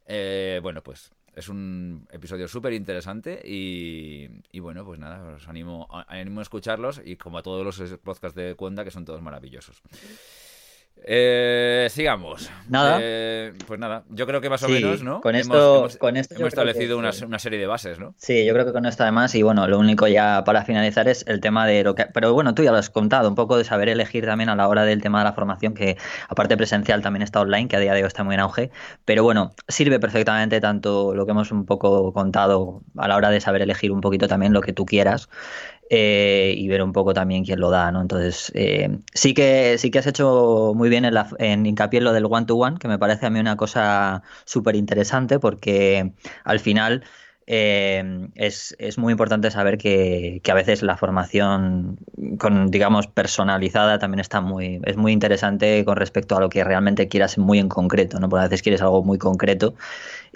Eh, 0.05 0.59
bueno, 0.61 0.81
pues 0.83 1.11
es 1.35 1.49
un 1.49 2.07
episodio 2.11 2.47
súper 2.47 2.73
interesante 2.73 3.41
y, 3.43 4.29
y, 4.51 4.59
bueno, 4.59 4.85
pues 4.85 4.99
nada, 4.99 5.35
os 5.35 5.47
animo, 5.47 5.87
animo 6.07 6.39
a 6.39 6.43
escucharlos 6.43 7.01
y 7.03 7.15
como 7.15 7.39
a 7.39 7.43
todos 7.43 7.65
los 7.65 7.99
podcasts 7.99 8.35
de 8.35 8.55
Cuenda, 8.55 8.83
que 8.83 8.91
son 8.91 9.05
todos 9.05 9.21
maravillosos. 9.21 9.81
Eh, 11.05 11.87
sigamos. 11.89 12.49
Nada. 12.69 12.97
Eh, 13.01 13.51
pues 13.67 13.77
nada, 13.77 14.03
yo 14.09 14.25
creo 14.25 14.39
que 14.39 14.49
más 14.49 14.63
o 14.63 14.67
Sí, 14.67 14.73
menos, 14.73 15.03
¿no? 15.03 15.19
con 15.19 15.35
esto- 15.35 15.79
hemos, 15.79 15.97
con 15.97 16.15
esto 16.15 16.35
hemos 16.35 16.43
que 16.43 16.47
establecido 16.47 16.97
una, 16.97 17.11
sí. 17.11 17.25
una 17.25 17.39
serie 17.39 17.59
de 17.59 17.67
bases, 17.67 17.99
¿no? 17.99 18.15
Sí, 18.17 18.45
yo 18.45 18.53
creo 18.53 18.65
que 18.65 18.71
con 18.71 18.85
esto 18.85 19.03
además, 19.03 19.35
y 19.35 19.41
bueno, 19.43 19.67
lo 19.67 19.79
único 19.79 20.07
ya 20.07 20.43
para 20.45 20.63
finalizar 20.63 21.09
es 21.09 21.25
el 21.27 21.41
tema 21.41 21.67
de 21.67 21.83
lo 21.83 21.93
que... 21.93 22.05
Pero 22.05 22.31
bueno, 22.33 22.55
tú 22.55 22.63
ya 22.63 22.71
lo 22.71 22.77
has 22.77 22.89
contado, 22.89 23.27
un 23.27 23.35
poco 23.35 23.57
de 23.57 23.65
saber 23.65 23.89
elegir 23.89 24.25
también 24.25 24.47
a 24.49 24.55
la 24.55 24.67
hora 24.69 24.85
del 24.85 25.01
tema 25.01 25.19
de 25.19 25.25
la 25.25 25.33
formación, 25.33 25.73
que 25.73 25.97
aparte 26.29 26.55
presencial 26.55 27.01
también 27.01 27.21
está 27.23 27.41
online, 27.41 27.67
que 27.67 27.75
a 27.75 27.79
día 27.79 27.93
de 27.93 28.01
hoy 28.01 28.07
está 28.07 28.23
muy 28.23 28.35
en 28.35 28.39
auge, 28.41 28.71
pero 29.03 29.23
bueno, 29.23 29.53
sirve 29.67 29.99
perfectamente 29.99 30.61
tanto 30.61 31.13
lo 31.13 31.25
que 31.25 31.31
hemos 31.31 31.51
un 31.51 31.65
poco 31.65 32.13
contado 32.13 32.81
a 32.97 33.09
la 33.09 33.17
hora 33.17 33.29
de 33.29 33.41
saber 33.41 33.61
elegir 33.61 33.91
un 33.91 33.99
poquito 33.99 34.29
también 34.29 34.53
lo 34.53 34.61
que 34.61 34.71
tú 34.71 34.85
quieras. 34.85 35.27
Eh, 35.95 36.55
y 36.57 36.67
ver 36.67 36.81
un 36.83 36.91
poco 36.93 37.13
también 37.13 37.43
quién 37.45 37.59
lo 37.59 37.69
da, 37.69 37.91
¿no? 37.91 38.01
Entonces, 38.01 38.51
eh, 38.55 38.99
sí 39.13 39.33
que 39.33 39.77
sí 39.77 39.91
que 39.91 39.99
has 39.99 40.07
hecho 40.07 40.73
muy 40.75 40.89
bien 40.89 41.05
en, 41.05 41.13
la- 41.13 41.29
en 41.39 41.65
hincapié 41.65 41.99
en 41.99 42.05
lo 42.05 42.13
del 42.13 42.25
one-to-one, 42.25 42.77
que 42.79 42.87
me 42.87 42.97
parece 42.99 43.25
a 43.27 43.29
mí 43.29 43.39
una 43.39 43.57
cosa 43.57 44.23
súper 44.45 44.75
interesante 44.75 45.39
porque 45.39 46.13
al 46.43 46.59
final 46.59 47.03
eh, 47.45 48.29
es, 48.35 48.75
es 48.79 48.97
muy 48.97 49.11
importante 49.11 49.51
saber 49.51 49.77
que, 49.77 50.39
que 50.43 50.51
a 50.51 50.55
veces 50.55 50.81
la 50.81 50.95
formación 50.97 51.97
con, 52.39 52.67
digamos, 52.71 53.07
personalizada 53.07 53.99
también 53.99 54.19
está 54.21 54.39
muy, 54.41 54.79
es 54.85 54.95
muy 54.97 55.11
interesante 55.11 55.83
con 55.85 55.97
respecto 55.97 56.37
a 56.37 56.39
lo 56.39 56.49
que 56.49 56.63
realmente 56.63 57.07
quieras 57.09 57.37
muy 57.37 57.59
en 57.59 57.67
concreto, 57.69 58.19
¿no? 58.19 58.29
Porque 58.29 58.41
a 58.45 58.47
veces 58.47 58.61
quieres 58.61 58.81
algo 58.81 59.03
muy 59.03 59.17
concreto 59.17 59.75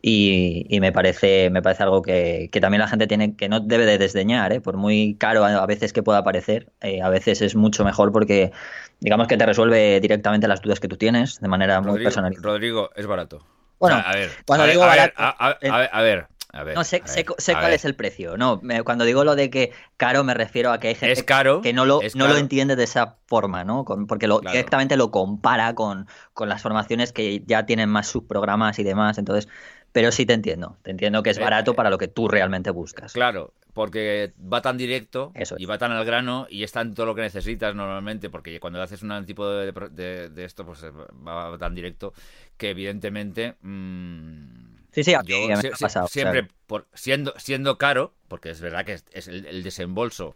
y, 0.02 0.66
y 0.70 0.80
me 0.80 0.91
parece, 0.91 1.50
me 1.50 1.62
parece 1.62 1.84
algo 1.84 2.02
que, 2.02 2.50
que 2.52 2.62
también 2.62 2.82
la 2.82 2.88
gente 2.88 3.08
tiene, 3.08 3.36
que 3.36 3.50
no 3.50 3.60
debe 3.60 3.86
de 3.86 3.98
desdeñar, 3.98 4.54
¿eh? 4.54 4.62
Por 4.62 4.78
muy 4.78 5.16
caro 5.16 5.43
a, 5.43 5.66
veces 5.66 5.93
que 5.93 6.04
pueda 6.04 6.24
parecer, 6.24 6.72
eh, 6.82 7.02
a 7.02 7.10
veces 7.10 7.41
es 7.41 7.56
mucho 7.56 7.84
mejor 7.84 8.12
porque 8.12 8.52
digamos 9.00 9.28
que 9.28 9.38
te 9.38 9.45
resuelve 9.45 10.00
directamente 10.00 10.48
las 10.48 10.62
dudas 10.62 10.80
que 10.80 10.88
tú 10.88 10.98
tienes 10.98 11.39
de 11.39 11.48
manera 11.48 11.82
muy 11.82 12.04
personalizada. 12.04 12.48
Rodrigo, 12.48 12.89
es 12.95 13.06
barato. 13.08 13.43
Bueno, 13.80 14.02
a 14.04 14.14
ver, 14.14 14.30
cuando 14.45 14.64
a 14.64 14.68
ver, 14.68 14.74
digo 14.76 14.84
a 14.84 14.89
ver, 14.89 14.98
barato, 14.98 15.14
a, 15.18 15.30
a- 15.30 15.50
a 15.52 16.02
ver, 16.02 16.28
a 16.54 16.64
ver, 16.64 16.76
No, 16.76 16.84
sé, 16.84 17.02
a 17.04 17.08
sé, 17.08 17.24
ver, 17.24 17.36
sé 17.38 17.54
cuál 17.54 17.66
ver. 17.66 17.74
es 17.74 17.86
el 17.86 17.93
precio. 17.95 18.38
No, 18.38 18.60
me- 18.64 18.82
cuando 18.84 19.04
digo 19.06 19.24
lo 19.24 19.36
de 19.36 19.50
que 19.52 19.72
caro 19.98 20.24
me 20.24 20.34
refiero 20.34 20.72
a 20.72 20.80
que 20.80 20.88
hay 20.88 20.95
gente 20.95 21.14
Es 21.14 21.24
caro, 21.24 21.62
que 21.62 21.74
no 21.74 21.86
lo, 21.86 22.02
no 22.16 22.28
lo 22.28 22.38
entiende 22.38 22.76
de 22.76 22.86
esa 22.86 23.18
forma, 23.28 23.64
¿no? 23.64 23.86
Con- 23.86 24.08
porque 24.08 24.28
lo, 24.28 24.39
Claro. 24.39 24.54
directamente 24.58 24.98
lo 24.98 25.12
compara 25.12 25.76
con, 25.76 26.08
con 26.34 26.50
las 26.50 26.62
formaciones 26.64 27.12
que 27.14 27.43
ya 27.45 27.66
tienen 27.68 27.89
más 27.89 28.08
subprogramas 28.08 28.80
y 28.80 28.84
demás. 28.84 29.18
Entonces, 29.20 29.48
pero 29.92 30.12
sí 30.12 30.26
te 30.26 30.34
entiendo. 30.34 30.78
Te 30.84 30.92
entiendo 30.92 31.24
que 31.24 31.32
es 31.32 31.38
Eh, 31.38 31.42
barato 31.42 31.72
eh, 31.72 31.76
para 31.76 31.90
lo 31.90 31.98
que 31.98 32.08
tú 32.08 32.28
realmente 32.28 32.70
buscas. 32.72 33.14
Claro, 33.14 33.54
porque 33.74 34.34
va 34.42 34.62
tan 34.62 34.78
directo 34.78 35.32
Eso 35.36 35.56
es. 35.56 35.62
y 35.62 35.66
va 35.66 35.78
tan 35.78 35.92
al 35.92 36.06
grano 36.06 36.48
y 36.50 36.64
es 36.64 36.72
tanto 36.72 37.06
lo 37.06 37.16
que 37.16 37.22
necesitas 37.22 37.76
normalmente, 37.76 38.30
porque 38.30 38.60
cuando 38.60 38.82
haces 38.82 39.02
un 39.04 39.26
tipo 39.26 39.48
de, 39.50 39.72
de- 39.92 40.30
de 40.30 40.46
esto, 40.46 40.66
pues 40.66 40.84
eh, 40.84 40.92
va 40.92 41.58
tan 41.58 41.76
directo 41.76 42.14
que 42.58 42.72
evidentemente... 42.72 43.56
mm, 43.62 44.78
Sí, 44.92 45.04
sí, 45.04 45.12
yo 45.26 45.38
o 45.44 45.56
sea, 45.76 46.08
siempre, 46.08 46.48
por, 46.66 46.88
siendo, 46.94 47.34
siendo 47.38 47.78
caro, 47.78 48.16
porque 48.28 48.50
es 48.50 48.62
verdad 48.62 48.84
que 48.86 48.94
es, 48.94 49.06
es 49.12 49.28
el, 49.28 49.46
el 49.46 49.62
desembolso 49.64 50.36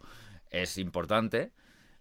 es 0.50 0.78
importante, 0.78 1.50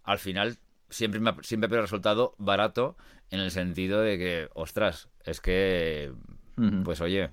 al 0.03 0.19
final 0.19 0.57
siempre 0.89 1.19
me 1.19 1.31
ha, 1.31 1.35
siempre 1.41 1.69
me 1.69 1.77
ha 1.77 1.81
resultado 1.81 2.35
barato 2.37 2.97
en 3.31 3.39
el 3.39 3.49
sentido 3.49 4.01
de 4.01 4.17
que, 4.19 4.49
ostras, 4.53 5.09
es 5.25 5.41
que, 5.41 6.11
pues 6.83 7.01
oye, 7.01 7.31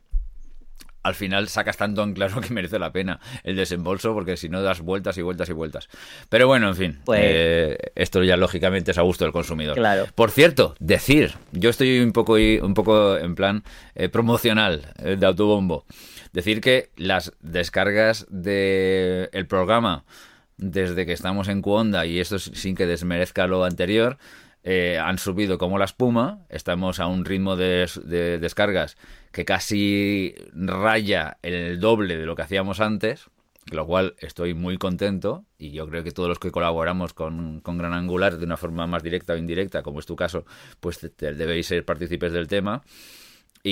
al 1.02 1.14
final 1.14 1.48
sacas 1.48 1.76
tanto 1.76 2.02
en 2.02 2.12
claro 2.14 2.40
que 2.42 2.52
merece 2.52 2.78
la 2.78 2.92
pena 2.92 3.20
el 3.44 3.56
desembolso, 3.56 4.14
porque 4.14 4.36
si 4.36 4.48
no 4.48 4.62
das 4.62 4.80
vueltas 4.80 5.16
y 5.18 5.22
vueltas 5.22 5.48
y 5.48 5.52
vueltas. 5.52 5.88
Pero 6.28 6.46
bueno, 6.46 6.68
en 6.68 6.76
fin, 6.76 6.98
Pues- 7.04 7.20
eh, 7.22 7.78
esto 7.94 8.22
ya 8.22 8.36
lógicamente 8.36 8.90
es 8.90 8.98
a 8.98 9.02
gusto 9.02 9.24
del 9.24 9.32
consumidor. 9.32 9.76
Claro. 9.76 10.06
Por 10.14 10.30
cierto, 10.30 10.74
decir, 10.80 11.32
yo 11.52 11.70
estoy 11.70 12.00
un 12.00 12.12
poco, 12.12 12.34
un 12.34 12.74
poco 12.74 13.16
en 13.16 13.34
plan 13.34 13.62
eh, 13.94 14.08
promocional 14.08 14.92
eh, 15.02 15.16
de 15.18 15.26
autobombo. 15.26 15.84
Decir 16.32 16.60
que 16.60 16.90
las 16.96 17.32
descargas 17.40 18.26
del 18.28 19.30
el 19.32 19.46
programa 19.46 20.04
desde 20.58 21.06
que 21.06 21.12
estamos 21.12 21.48
en 21.48 21.62
Cuonda, 21.62 22.04
y 22.04 22.18
esto 22.18 22.38
sin 22.38 22.74
que 22.74 22.86
desmerezca 22.86 23.46
lo 23.46 23.64
anterior, 23.64 24.18
eh, 24.64 24.98
han 24.98 25.18
subido 25.18 25.56
como 25.56 25.78
la 25.78 25.84
espuma. 25.84 26.40
Estamos 26.50 26.98
a 27.00 27.06
un 27.06 27.24
ritmo 27.24 27.54
de, 27.56 27.88
de 28.04 28.38
descargas 28.38 28.96
que 29.38 29.44
casi 29.44 30.34
raya 30.52 31.38
el 31.42 31.78
doble 31.78 32.16
de 32.16 32.26
lo 32.26 32.34
que 32.34 32.42
hacíamos 32.42 32.80
antes, 32.80 33.26
lo 33.70 33.86
cual 33.86 34.16
estoy 34.18 34.52
muy 34.52 34.78
contento 34.78 35.44
y 35.58 35.70
yo 35.70 35.86
creo 35.88 36.02
que 36.02 36.10
todos 36.10 36.28
los 36.28 36.40
que 36.40 36.50
colaboramos 36.50 37.12
con, 37.14 37.60
con 37.60 37.78
Gran 37.78 37.92
Angular 37.92 38.36
de 38.36 38.44
una 38.44 38.56
forma 38.56 38.88
más 38.88 39.04
directa 39.04 39.34
o 39.34 39.36
indirecta, 39.36 39.84
como 39.84 40.00
es 40.00 40.06
tu 40.06 40.16
caso, 40.16 40.44
pues 40.80 40.98
te- 40.98 41.34
debéis 41.34 41.68
ser 41.68 41.84
partícipes 41.84 42.32
del 42.32 42.48
tema 42.48 42.82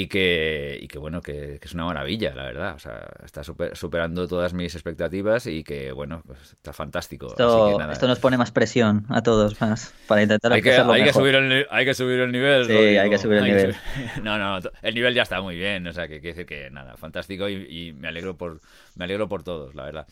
y 0.03 0.07
que, 0.09 0.79
y 0.81 0.89
que 0.89 0.99
bueno, 0.99 1.21
que, 1.23 1.59
que 1.61 1.67
es 1.69 1.75
una 1.75 1.85
maravilla, 1.87 2.35
la 2.35 2.45
verdad. 2.45 2.75
O 2.75 2.79
sea, 2.79 3.07
está 3.25 3.43
super- 3.45 3.77
superando 3.77 4.27
todas 4.29 4.53
mis 4.55 4.75
expectativas 4.75 5.47
y 5.47 5.65
que, 5.65 5.93
bueno, 5.93 6.23
pues 6.27 6.53
está 6.53 6.73
fantástico. 6.73 7.27
Así 7.27 7.35
Esto, 7.35 7.69
que 7.73 7.79
nada. 7.79 7.93
esto 7.93 8.07
nos 8.07 8.19
pone 8.19 8.37
más 8.37 8.51
presión 8.51 9.07
a 9.09 9.23
todos 9.23 9.61
más 9.61 9.95
para 10.07 10.23
intentar 10.23 10.53
Hay 10.53 10.63
que, 10.63 10.73
hacerlo 10.73 10.93
hay, 10.93 11.05
que 11.05 11.13
subir 11.13 11.35
el, 11.35 11.67
hay 11.71 11.85
que 11.85 11.95
subir 11.95 12.21
el 12.21 12.33
nivel. 12.33 12.67
Sí, 12.67 12.73
Rodrigo. 12.73 13.01
hay 13.03 13.11
que 13.11 13.19
subir 13.19 13.39
el 13.39 13.45
nivel. 13.45 13.75
subir- 13.75 14.23
No, 14.23 14.39
no, 14.39 14.61
el 14.83 14.95
nivel 14.95 15.15
ya 15.15 15.23
está 15.23 15.41
muy 15.41 15.57
bien. 15.57 15.87
O 15.87 15.93
sea, 15.93 16.09
que 16.09 16.21
quiere 16.21 16.35
decir 16.37 16.47
que 16.47 16.71
nada, 16.71 16.97
fantástico 16.97 17.49
y, 17.49 17.55
y 17.69 17.93
me 17.93 18.09
alegro 18.09 18.37
por 18.37 18.61
me 18.95 19.05
alegro 19.05 19.29
por 19.29 19.43
todos, 19.43 19.75
la 19.75 19.85
verdad. 19.85 20.07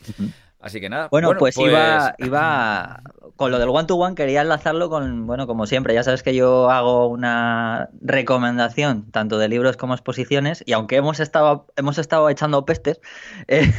Así 0.59 0.79
que 0.81 0.89
nada. 0.89 1.09
Bueno, 1.11 1.33
pues, 1.37 1.55
Iba, 1.57 2.15
iba 2.17 3.01
con 3.35 3.51
lo 3.51 3.59
del 3.59 3.69
one 3.69 3.85
to 3.85 3.95
one 3.95 4.15
quería 4.15 4.41
enlazarlo 4.41 4.89
con, 4.89 5.27
bueno, 5.27 5.45
como 5.47 5.65
siempre, 5.65 5.93
ya 5.93 6.03
sabes 6.03 6.23
que 6.23 6.33
yo 6.35 6.69
hago 6.69 7.07
una 7.07 7.89
recomendación 8.01 9.11
tanto 9.11 9.37
de 9.37 9.47
libros 9.49 9.77
como 9.77 9.93
exposiciones 9.93 10.63
y 10.65 10.73
aunque 10.73 10.95
hemos 10.97 11.19
estado 11.19 11.67
hemos 11.75 11.97
estado 11.97 12.29
echando 12.29 12.65
pestes 12.65 12.99
eh, 13.47 13.69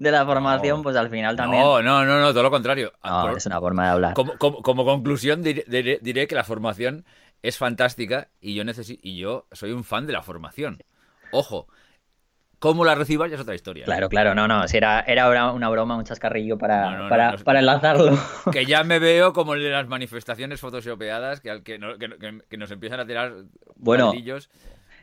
de 0.00 0.10
la 0.10 0.24
formación, 0.26 0.78
No. 0.78 0.82
pues 0.82 0.96
al 0.96 1.10
final 1.10 1.36
también 1.36 1.62
No, 1.62 1.82
no, 1.82 2.04
no, 2.04 2.20
no, 2.20 2.30
todo 2.32 2.42
lo 2.42 2.50
contrario. 2.50 2.92
No, 3.04 3.22
Por- 3.28 3.36
es 3.38 3.46
una 3.46 3.60
forma 3.60 3.84
de 3.84 3.90
hablar. 3.90 4.14
como, 4.14 4.36
como- 4.38 4.62
como 4.62 4.84
conclusión 4.84 5.42
diré, 5.42 5.64
diré- 5.66 5.98
diré 6.02 6.26
que 6.26 6.34
la 6.34 6.44
formación 6.44 7.04
es 7.42 7.56
fantástica 7.56 8.28
y 8.40 8.54
yo 8.54 8.64
necesito 8.64 9.00
y 9.04 9.16
yo 9.16 9.46
soy 9.52 9.70
un 9.72 9.84
fan 9.84 10.06
de 10.06 10.12
la 10.12 10.22
formación. 10.22 10.82
Ojo, 11.30 11.68
cómo 12.58 12.84
la 12.84 12.94
recibas 12.94 13.30
ya 13.30 13.36
es 13.36 13.40
otra 13.42 13.54
historia. 13.54 13.82
¿eh? 13.82 13.86
Claro, 13.86 14.08
claro, 14.08 14.34
no, 14.34 14.48
no, 14.48 14.66
si 14.68 14.76
era, 14.76 15.00
era 15.00 15.28
una- 15.52 15.68
broma, 15.68 15.96
un 15.96 16.04
chascarrillo 16.04 16.58
para, 16.58 16.90
No, 16.90 17.02
no, 17.04 17.08
para, 17.08 17.32
no. 17.32 17.38
para 17.44 17.58
enlazarlo. 17.60 18.18
Que 18.52 18.66
ya 18.66 18.82
me 18.84 18.98
veo 18.98 19.32
como 19.32 19.54
el 19.54 19.62
de 19.62 19.70
las 19.70 19.86
manifestaciones 19.88 20.60
photoshopeadas 20.60 21.40
que, 21.40 21.62
que, 21.62 21.78
que- 21.78 22.38
que- 22.48 22.56
nos 22.56 22.70
empiezan 22.70 23.00
a 23.00 23.06
tirar 23.06 23.32
Bueno. 23.76 24.12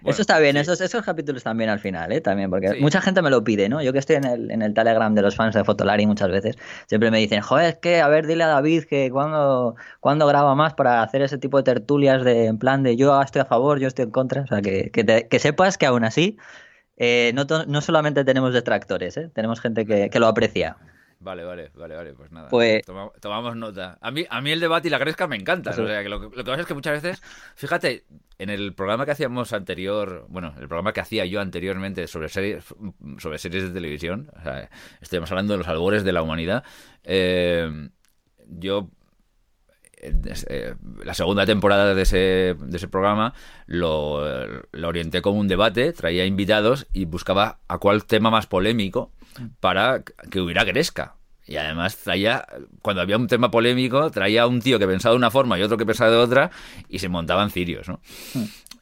Bueno, 0.02 0.12
Eso 0.12 0.22
está 0.22 0.38
bien, 0.40 0.56
sí. 0.56 0.60
esos, 0.62 0.82
esos 0.82 1.04
capítulos 1.04 1.42
también 1.44 1.70
al 1.70 1.80
final, 1.80 2.12
¿eh? 2.12 2.22
También, 2.22 2.50
porque 2.52 2.70
Sí. 2.74 2.80
mucha 2.82 3.02
gente 3.02 3.22
me 3.24 3.30
lo 3.32 3.44
pide, 3.44 3.70
¿no? 3.70 3.82
Yo 3.82 3.92
que 3.94 4.00
estoy 4.00 4.18
en 4.18 4.26
el, 4.26 4.52
en 4.52 4.62
el 4.62 4.74
Telegram 4.74 5.16
de 5.16 5.22
los 5.24 5.36
fans 5.36 5.56
de 5.56 5.64
Fotolari 5.64 6.06
muchas 6.06 6.30
veces, 6.30 6.58
siempre 6.86 7.10
me 7.10 7.18
dicen, 7.18 7.42
joder, 7.42 7.70
es 7.70 7.76
que, 7.78 8.02
a 8.02 8.08
ver, 8.10 8.28
dile 8.28 8.44
a 8.44 8.48
David 8.48 8.84
que 8.84 9.10
cuando, 9.10 9.76
cuando 10.02 10.28
graba 10.28 10.54
más 10.54 10.74
para 10.76 11.02
hacer 11.02 11.22
ese 11.24 11.38
tipo 11.40 11.58
de 11.58 11.64
tertulias 11.64 12.24
de, 12.24 12.46
en 12.46 12.60
plan 12.60 12.84
de 12.84 12.98
yo 12.98 13.20
estoy 13.22 13.42
a 13.42 13.46
favor, 13.46 13.80
yo 13.80 13.88
estoy 13.88 14.04
en 14.04 14.12
contra, 14.12 14.42
o 14.42 14.48
sea, 14.48 14.62
que, 14.62 14.92
que, 14.92 15.04
te- 15.06 15.28
que 15.28 15.40
sepas 15.40 15.78
que 15.80 15.86
aún 15.88 16.04
así 16.04 16.38
eh, 16.98 17.32
no, 17.34 17.46
no 17.68 17.82
solamente 17.82 18.24
tenemos 18.24 18.54
detractores, 18.54 19.18
¿eh? 19.18 19.30
Tenemos 19.34 19.60
gente 19.62 19.86
que, 19.86 20.10
que 20.10 20.20
lo 20.20 20.28
aprecia. 20.28 20.78
Vale, 21.18 21.44
vale, 21.44 21.72
vale, 21.74 21.96
vale, 21.96 22.14
pues 22.14 22.32
nada. 22.32 22.50
Pues- 22.50 22.86
Toma- 22.86 23.10
tomamos 23.20 23.56
nota. 23.56 23.98
A 24.02 24.12
mí, 24.12 24.26
a 24.30 24.42
mí 24.42 24.52
el 24.52 24.60
debate 24.60 24.90
y 24.90 24.92
la 24.92 24.98
gresca 25.00 25.28
me 25.28 25.36
encantan. 25.38 25.74
Eso. 25.74 25.84
O 25.84 25.88
sea, 25.88 26.04
que 26.04 26.10
lo, 26.10 26.20
que 26.20 26.26
lo 26.38 26.44
que 26.44 26.52
pasa 26.52 26.62
es 26.62 26.68
que 26.68 26.74
muchas 26.76 27.02
veces, 27.02 27.22
fíjate, 27.56 28.04
en 28.38 28.50
el 28.52 28.74
programa 28.76 29.06
que 29.06 29.12
hacíamos 29.12 29.52
anterior, 29.54 30.26
bueno, 30.30 30.50
el 30.60 30.68
programa 30.68 30.94
que 30.94 31.00
hacía 31.00 31.26
yo 31.26 31.42
anteriormente 31.42 32.06
sobre 32.08 32.30
series, 32.30 32.66
sobre 33.18 33.40
series 33.40 33.64
de 33.64 33.72
televisión, 33.72 34.30
o 34.38 34.42
sea, 34.44 34.70
estamos 35.02 35.32
hablando 35.32 35.54
de 35.54 35.58
los 35.60 35.68
albores 35.68 36.04
de 36.04 36.12
la 36.12 36.22
humanidad, 36.22 36.64
eh, 37.04 37.90
yo 38.48 38.90
la 41.04 41.14
segunda 41.14 41.46
temporada 41.46 41.94
de 41.96 42.02
ese, 42.02 42.56
de 42.60 42.78
ese 42.78 42.88
programa 42.88 43.34
lo, 43.66 44.22
lo 44.72 44.88
orienté 44.88 45.22
como 45.22 45.40
un 45.40 45.48
debate, 45.48 45.94
traía 45.94 46.26
invitados 46.26 46.88
y 46.94 47.06
buscaba 47.06 47.60
a 47.68 47.78
cuál 47.78 48.06
tema 48.06 48.30
más 48.32 48.48
polémico 48.48 49.12
para 49.60 50.04
que 50.30 50.40
hubiera 50.42 50.64
gresca. 50.64 51.16
Y 51.48 51.58
además 51.58 51.98
traía, 51.98 52.46
cuando 52.82 53.02
había 53.04 53.18
un 53.18 53.28
tema 53.28 53.52
polémico, 53.52 54.10
traía 54.10 54.48
un 54.48 54.62
tío 54.62 54.80
que 54.80 54.88
pensaba 54.88 55.14
de 55.14 55.18
una 55.18 55.30
forma 55.30 55.60
y 55.60 55.62
otro 55.62 55.78
que 55.78 55.86
pensaba 55.86 56.10
de 56.10 56.18
otra 56.18 56.50
y 56.90 56.98
se 57.00 57.08
montaban 57.10 57.52
cirios, 57.52 57.88
¿no? 57.88 58.02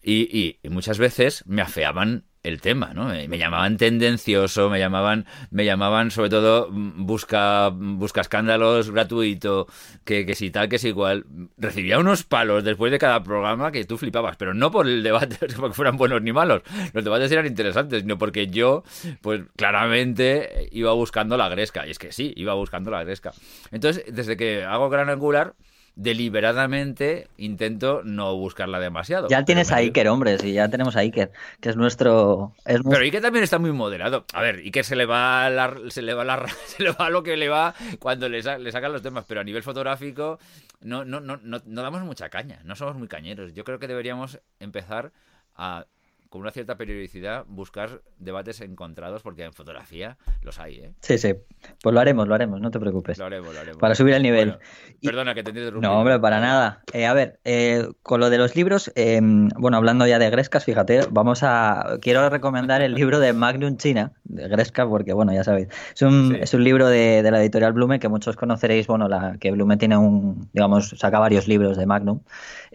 Y, 0.02 0.22
y- 0.38 0.60
y 0.64 0.70
muchas 0.70 0.98
veces 0.98 1.44
me 1.46 1.62
afeaban 1.62 2.24
el 2.44 2.62
tema, 2.62 2.94
¿no? 2.94 3.06
Me, 3.06 3.28
me 3.28 3.38
llamaban 3.38 3.78
tendencioso, 3.78 4.70
me 4.70 4.80
llamaban, 4.80 5.26
me 5.50 5.66
llamaban 5.66 6.12
sobre 6.12 6.30
todo 6.30 6.70
mm, 6.70 7.06
busca, 7.06 7.70
busca 7.70 8.22
escándalos 8.22 8.92
gratuito, 8.92 9.68
que, 10.04 10.26
que 10.26 10.36
si 10.36 10.52
tal, 10.52 10.70
que 10.70 10.78
si 10.78 10.90
igual. 10.90 11.26
Recibía 11.58 12.00
unos 12.00 12.24
palos 12.24 12.64
después 12.64 12.92
de 12.92 13.00
cada 13.00 13.24
programa 13.24 13.72
que 13.72 13.86
tú 13.86 13.98
flipabas, 13.98 14.36
pero 14.38 14.54
no 14.54 14.72
por 14.72 14.88
el 14.88 15.04
debate, 15.04 15.38
porque 15.58 15.74
fueran 15.74 15.98
buenos 15.98 16.22
ni 16.22 16.32
malos. 16.34 16.62
Los 16.94 17.04
debates 17.04 17.32
eran 17.32 17.46
interesantes, 17.46 18.02
sino 18.02 18.18
porque 18.18 18.48
yo, 18.48 18.84
pues 19.22 19.42
claramente 19.56 20.68
iba 20.72 20.92
buscando 20.94 21.38
la 21.38 21.50
gresca. 21.50 21.88
Y 21.88 21.92
es 21.92 22.00
que 22.00 22.12
sí, 22.12 22.34
iba 22.36 22.54
buscando 22.54 22.92
la 22.92 23.04
gresca. 23.04 23.32
Entonces, 23.72 24.04
desde 24.08 24.38
que 24.38 24.64
hago 24.64 24.90
gran 24.90 25.10
angular, 25.10 25.54
deliberadamente 25.96 27.28
intento 27.38 28.02
no 28.04 28.36
buscarla 28.36 28.80
demasiado. 28.80 29.28
Ya 29.28 29.46
tienes 29.46 29.72
a 29.72 29.78
Iker, 29.78 30.08
hombre, 30.08 30.38
sí, 30.40 30.54
ya 30.54 30.68
tenemos 30.70 30.96
a 30.96 31.00
Iker, 31.00 31.32
que 31.60 31.70
es 31.70 31.76
nuestro, 31.76 32.54
Pero 32.66 32.98
Iker 32.98 33.22
también 33.22 33.44
está 33.44 33.60
muy 33.60 33.72
moderado. 33.72 34.26
A 34.34 34.42
ver, 34.42 34.58
Iker 34.58 34.84
se 34.84 34.96
le 34.96 35.06
va 35.06 35.50
la, 35.50 35.76
se 35.90 36.02
le 36.02 36.14
va 36.14 36.24
la, 36.24 36.46
se 36.66 36.84
le 36.84 36.92
va 36.92 37.10
lo 37.10 37.22
que 37.24 37.38
le 37.38 37.50
va 37.50 37.76
cuando 38.00 38.28
le, 38.28 38.42
le 38.42 38.72
sacan 38.72 38.92
los 38.92 39.02
temas, 39.02 39.26
pero 39.28 39.42
a 39.42 39.44
nivel 39.44 39.64
fotográfico 39.64 40.40
no, 40.82 41.06
no, 41.06 41.20
no, 41.20 41.38
no, 41.44 41.62
no 41.66 41.82
damos 41.82 42.02
mucha 42.02 42.30
caña, 42.30 42.60
no 42.64 42.76
somos 42.76 42.96
muy 42.96 43.08
cañeros. 43.08 43.54
Yo 43.54 43.64
creo 43.64 43.80
que 43.80 43.88
deberíamos 43.88 44.40
empezar 44.60 45.12
a 45.56 45.86
con 46.34 46.42
una 46.42 46.50
cierta 46.50 46.78
periodicidad 46.78 47.46
buscar 47.48 48.02
debates 48.18 48.60
encontrados, 48.62 49.22
porque 49.22 49.44
en 49.44 49.54
fotografía 49.54 50.18
los 50.42 50.60
hay, 50.60 50.78
¿eh? 50.78 50.94
Sí, 51.00 51.20
sí. 51.20 51.36
Pues 51.84 51.94
lo 51.94 52.00
haremos, 52.00 52.28
lo 52.28 52.34
haremos, 52.34 52.60
no 52.60 52.72
te 52.72 52.80
preocupes. 52.80 53.20
Lo 53.20 53.26
haremos, 53.26 53.54
lo 53.54 53.60
haremos. 53.60 53.78
Para 53.78 53.94
subir 53.94 54.16
el 54.16 54.24
nivel. 54.24 54.58
Perdona 55.04 55.36
que 55.36 55.44
te 55.44 55.52
interrumpí. 55.52 55.86
No, 55.86 56.00
hombre, 56.00 56.20
para 56.20 56.40
nada. 56.40 56.82
Eh, 56.92 57.06
a 57.06 57.14
ver, 57.14 57.40
eh, 57.44 57.88
con 58.02 58.20
lo 58.20 58.32
de 58.32 58.40
los 58.40 58.56
libros, 58.56 58.92
em, 58.96 59.50
bueno, 59.50 59.78
hablando 59.78 60.08
ya 60.08 60.18
de 60.18 60.28
Grescas, 60.32 60.66
fíjate, 60.66 61.02
vamos 61.12 61.44
a. 61.44 62.00
Quiero 62.02 62.28
recomendar 62.32 62.82
el 62.82 62.96
libro 62.96 63.20
de 63.20 63.32
Magnum 63.34 63.78
China, 63.78 64.14
de 64.24 64.48
Gresca, 64.48 64.90
porque, 64.90 65.14
bueno, 65.14 65.34
ya 65.34 65.44
sabéis. 65.44 65.68
Es 65.94 66.02
un, 66.02 66.36
es 66.42 66.52
un 66.56 66.64
libro 66.64 66.88
de, 66.88 67.22
de, 67.22 67.30
la 67.30 67.42
editorial 67.42 67.74
Blume 67.74 68.00
que 68.00 68.10
muchos 68.10 68.38
conoceréis, 68.38 68.88
bueno, 68.88 69.08
la 69.08 69.38
que 69.40 69.52
Blume 69.52 69.78
tiene 69.78 69.98
un. 69.98 70.50
Digamos, 70.52 70.96
saca 70.98 71.20
varios 71.20 71.48
libros 71.48 71.78
de 71.78 71.86
Magnum. 71.86 72.22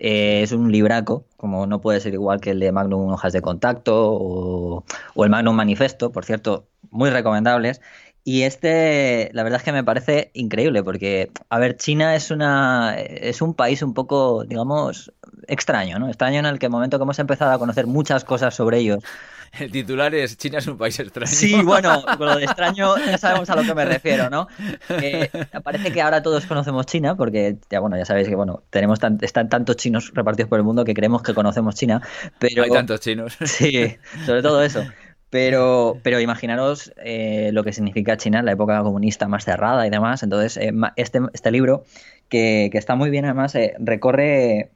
Eh, 0.01 0.43
es 0.43 0.53
un 0.53 0.71
libraco, 0.71 1.27
como 1.37 1.67
no 1.67 1.81
puede 1.81 2.01
ser 2.01 2.15
igual 2.15 2.41
que 2.41 2.51
el 2.51 2.61
de 2.61 2.71
Magnum 2.71 3.13
Hojas 3.13 3.33
de 3.33 3.43
Contacto 3.43 3.95
o, 3.97 4.85
el 5.17 5.31
Magnum 5.31 5.57
Manifesto, 5.57 6.13
por 6.13 6.25
cierto, 6.25 6.69
muy 6.91 7.11
recomendables. 7.11 7.81
Y 8.25 8.43
este, 8.43 9.31
la 9.33 9.43
verdad 9.43 9.59
es 9.59 9.65
que 9.65 9.73
me 9.73 9.85
parece 9.85 10.31
increíble, 10.35 10.83
porque, 10.85 11.31
a 11.49 11.59
ver, 11.59 11.77
China 11.77 12.15
es 12.15 12.31
una 12.31 12.95
es 12.97 13.41
un 13.43 13.55
país 13.55 13.83
un 13.83 13.95
poco, 13.95 14.45
digamos, 14.45 15.13
extraño, 15.49 15.99
¿no? 15.99 16.09
Extraño 16.09 16.39
en 16.41 16.47
el 16.47 16.59
que 16.59 16.67
el 16.67 16.73
momento 16.73 16.99
que 16.99 17.05
hemos 17.05 17.19
empezado 17.19 17.53
a 17.53 17.59
conocer 17.59 17.87
muchas 17.87 18.25
cosas 18.25 18.55
sobre 18.55 18.79
ellos, 18.79 19.03
El 19.59 19.71
titular 19.71 20.15
es 20.15 20.37
China 20.37 20.59
es 20.59 20.67
un 20.67 20.79
país 20.79 20.99
extraño. 20.99 21.31
Sí, 21.31 21.63
bueno, 21.63 22.05
con 22.17 22.27
lo 22.27 22.37
de 22.37 22.45
extraño 22.45 22.97
ya 22.99 23.19
sabemos 23.19 23.49
a 23.51 23.57
lo 23.57 23.63
que 23.63 23.75
me 23.75 23.85
refiero, 23.85 24.31
¿no? 24.31 24.49
parece 25.63 25.93
que 25.93 26.01
ahora 26.01 26.23
todos 26.23 26.47
conocemos 26.47 26.87
China, 26.87 27.17
porque 27.17 27.57
ya 27.71 27.81
bueno, 27.81 27.97
ya 27.97 28.05
sabéis 28.05 28.29
que 28.29 28.35
bueno, 28.35 28.63
tenemos 28.71 28.99
están 29.21 29.49
tantos 29.49 29.77
chinos 29.77 30.13
repartidos 30.15 30.49
por 30.49 30.59
el 30.59 30.65
mundo 30.65 30.85
que 30.85 30.95
creemos 30.95 31.23
que 31.23 31.35
conocemos 31.35 31.75
China, 31.75 32.03
pero 32.39 32.63
hay 32.63 32.71
tantos 32.71 33.01
chinos. 33.01 33.37
Sí, 33.49 33.97
sobre 34.25 34.43
todo 34.43 34.63
eso. 34.63 34.85
Pero, 35.31 35.99
pero 36.03 36.21
imaginaros 36.21 36.93
eh, 36.97 37.51
lo 37.53 37.63
que 37.63 37.73
significa 37.73 38.17
China 38.17 38.39
en 38.39 38.47
la 38.47 38.53
época 38.53 38.83
comunista 38.83 39.29
más 39.29 39.45
cerrada 39.45 39.87
y 39.87 39.91
demás. 39.91 40.23
Entonces, 40.23 40.57
eh, 40.57 40.73
este, 40.97 41.21
este 41.35 41.51
libro, 41.51 41.85
que, 42.29 42.69
que, 42.71 42.79
está 42.79 42.95
muy 42.95 43.11
bien, 43.11 43.25
además, 43.25 43.55
eh, 43.55 43.75
recorre 43.79 44.71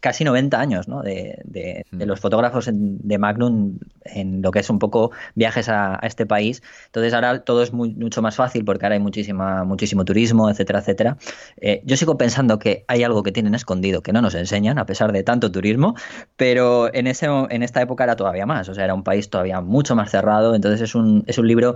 casi 0.00 0.24
90 0.24 0.60
años 0.60 0.88
¿no? 0.88 1.02
de, 1.02 1.40
de, 1.44 1.84
mm. 1.90 2.02
los 2.02 2.20
fotógrafos 2.20 2.68
de 2.72 3.18
Magnum 3.18 3.78
en 4.04 4.42
lo 4.42 4.50
que 4.50 4.60
es 4.60 4.70
un 4.70 4.78
poco 4.78 5.10
viajes 5.34 5.68
a, 5.68 5.98
este 6.02 6.26
país. 6.26 6.62
Entonces 6.86 7.12
ahora 7.14 7.40
todo 7.40 7.62
es 7.62 7.72
mucho 7.72 8.22
más 8.22 8.36
fácil 8.36 8.64
porque 8.64 8.86
ahora 8.86 8.94
hay 8.94 9.00
muchísima, 9.00 9.64
muchísimo 9.64 10.04
turismo, 10.04 10.48
etcétera, 10.50 10.78
etcétera. 10.80 11.16
Eh, 11.60 11.82
yo 11.84 11.96
sigo 11.96 12.16
pensando 12.16 12.58
que 12.58 12.84
hay 12.88 13.02
algo 13.02 13.22
que 13.22 13.32
tienen 13.32 13.54
escondido 13.54 14.02
que 14.02 14.12
no 14.12 14.22
nos 14.22 14.34
enseñan 14.34 14.78
a 14.78 14.86
pesar 14.86 15.12
de 15.12 15.22
tanto 15.22 15.50
turismo, 15.50 15.94
pero 16.36 16.92
en, 16.94 17.06
ese, 17.06 17.26
en 17.26 17.62
esta 17.62 17.82
época 17.82 18.04
era 18.04 18.16
todavía 18.16 18.46
más, 18.46 18.68
o 18.68 18.74
sea, 18.74 18.84
era 18.84 18.94
un 18.94 19.02
país 19.02 19.28
todavía 19.30 19.60
mucho 19.60 19.96
más 19.96 20.10
cerrado, 20.10 20.54
entonces 20.54 20.80
es 20.80 20.94
un, 20.94 21.24
es 21.26 21.38
un 21.38 21.48
libro 21.48 21.74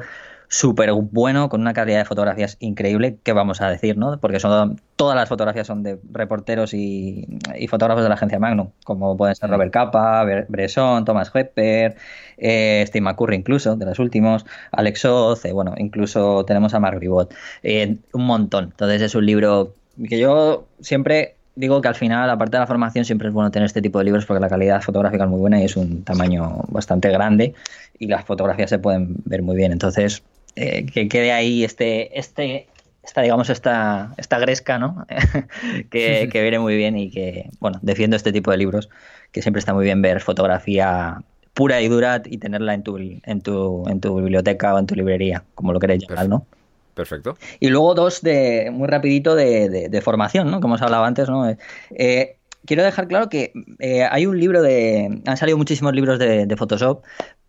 súper 0.53 0.93
bueno, 0.93 1.49
con 1.49 1.63
una 1.63 1.73
calidad 1.73 2.01
de 2.01 2.05
fotografías 2.05 2.59
increíble, 2.61 3.17
que 3.23 3.33
vamos 3.33 3.63
a 3.63 3.71
decir, 3.71 3.97
¿no? 3.97 4.19
Porque 4.21 4.39
son, 4.39 4.79
todas 4.97 5.17
las 5.17 5.27
fotografías 5.27 5.67
son 5.67 5.83
de 5.83 5.99
reporteros 6.13 6.75
y, 6.75 7.27
fotógrafos 7.71 8.03
de 8.03 8.11
la 8.11 8.17
agencia 8.17 8.39
Magnum, 8.39 8.69
como 8.85 9.17
pueden 9.17 9.35
ser 9.35 9.49
Robert 9.49 9.73
Capa, 9.73 10.27
Bresson, 10.49 11.07
Thomas 11.07 11.33
Hepper, 11.35 11.97
eh, 12.37 12.85
Steve 12.87 13.03
McCurry 13.03 13.37
incluso, 13.37 13.77
de 13.77 13.87
los 13.87 13.99
últimos, 13.99 14.45
Alex 14.73 15.07
Oz, 15.07 15.43
eh, 15.47 15.53
bueno, 15.53 15.73
incluso 15.79 16.45
tenemos 16.45 16.75
a 16.75 16.81
Mark 16.81 16.99
Ribot, 17.01 17.33
eh, 17.63 17.97
un 18.13 18.27
montón. 18.27 18.65
Entonces 18.65 19.01
es 19.01 19.15
un 19.15 19.25
libro 19.25 19.75
que 20.07 20.19
yo 20.19 20.67
siempre 20.83 21.37
digo 21.55 21.81
que 21.81 21.89
al 21.89 21.95
final, 21.95 22.29
aparte 22.29 22.59
de 22.59 22.61
la 22.61 22.67
formación, 22.67 23.07
siempre 23.07 23.29
es 23.29 23.35
bueno 23.35 23.51
tener 23.51 23.65
este 23.65 23.81
tipo 23.81 24.01
de 24.01 24.05
libros 24.05 24.27
porque 24.27 24.41
la 24.41 24.51
calidad 24.51 24.83
fotográfica 24.83 25.25
es 25.25 25.31
muy 25.31 25.41
buena 25.41 25.63
y 25.63 25.65
es 25.65 25.79
un 25.79 26.05
tamaño 26.05 26.65
bastante 26.69 27.09
grande 27.11 27.55
y 27.99 28.09
las 28.09 28.27
fotografías 28.27 28.69
se 28.69 28.79
pueden 28.79 29.17
ver 29.25 29.41
muy 29.41 29.57
bien. 29.57 29.73
Entonces, 29.73 30.23
eh, 30.57 30.87
que 30.87 31.09
quede 31.09 31.33
ahí 31.33 31.65
este, 31.65 32.19
este, 32.19 32.69
esta, 33.03 33.23
digamos, 33.23 33.51
esta, 33.51 34.15
esta 34.17 34.39
gresca, 34.39 34.79
¿no? 34.79 35.07
que, 35.91 36.29
que 36.31 36.43
viene 36.43 36.59
muy 36.59 36.77
bien 36.77 36.97
y 36.97 37.11
que, 37.11 37.51
bueno, 37.61 37.79
defiendo 37.83 38.17
este 38.17 38.33
tipo 38.33 38.51
de 38.51 38.59
libros, 38.59 38.89
que 39.33 39.43
siempre 39.43 39.61
está 39.61 39.75
muy 39.75 39.85
bien 39.85 40.03
ver 40.03 40.21
fotografía 40.21 41.19
pura 41.55 41.81
y 41.81 41.89
dura 41.89 42.23
y 42.25 42.39
tenerla 42.39 42.75
en 42.75 42.83
tu, 42.83 42.97
en 42.99 43.41
tu, 43.43 43.85
en 43.89 44.01
tu 44.01 44.17
biblioteca 44.17 44.75
o 44.75 44.79
en 44.79 44.87
tu 44.87 44.95
librería, 44.95 45.45
como 45.55 45.73
lo 45.73 45.81
queréis 45.81 46.07
llamar, 46.09 46.29
¿no? 46.29 46.47
Perfecto. 46.95 47.37
Y 47.59 47.69
luego 47.69 47.95
dos 47.95 48.21
de, 48.23 48.71
muy 48.71 48.87
rapidito 48.87 49.35
de, 49.35 49.89
de, 49.89 50.01
formación, 50.03 50.51
¿no? 50.51 50.61
Como 50.61 50.75
hemos 50.75 50.83
hablado 50.83 51.05
antes, 51.05 51.29
¿no? 51.29 51.49
Eh, 51.91 52.37
quiero 52.67 52.85
dejar 52.85 53.09
claro 53.09 53.29
que 53.29 53.53
eh, 53.79 54.05
hay 54.11 54.27
un 54.27 54.39
libro 54.39 54.61
de... 54.61 55.23
Han 55.25 55.37
salido 55.37 55.57
muchísimos 55.57 55.95
libros 55.95 56.19
de, 56.19 56.45
de 56.45 56.57
Photoshop, 56.57 57.03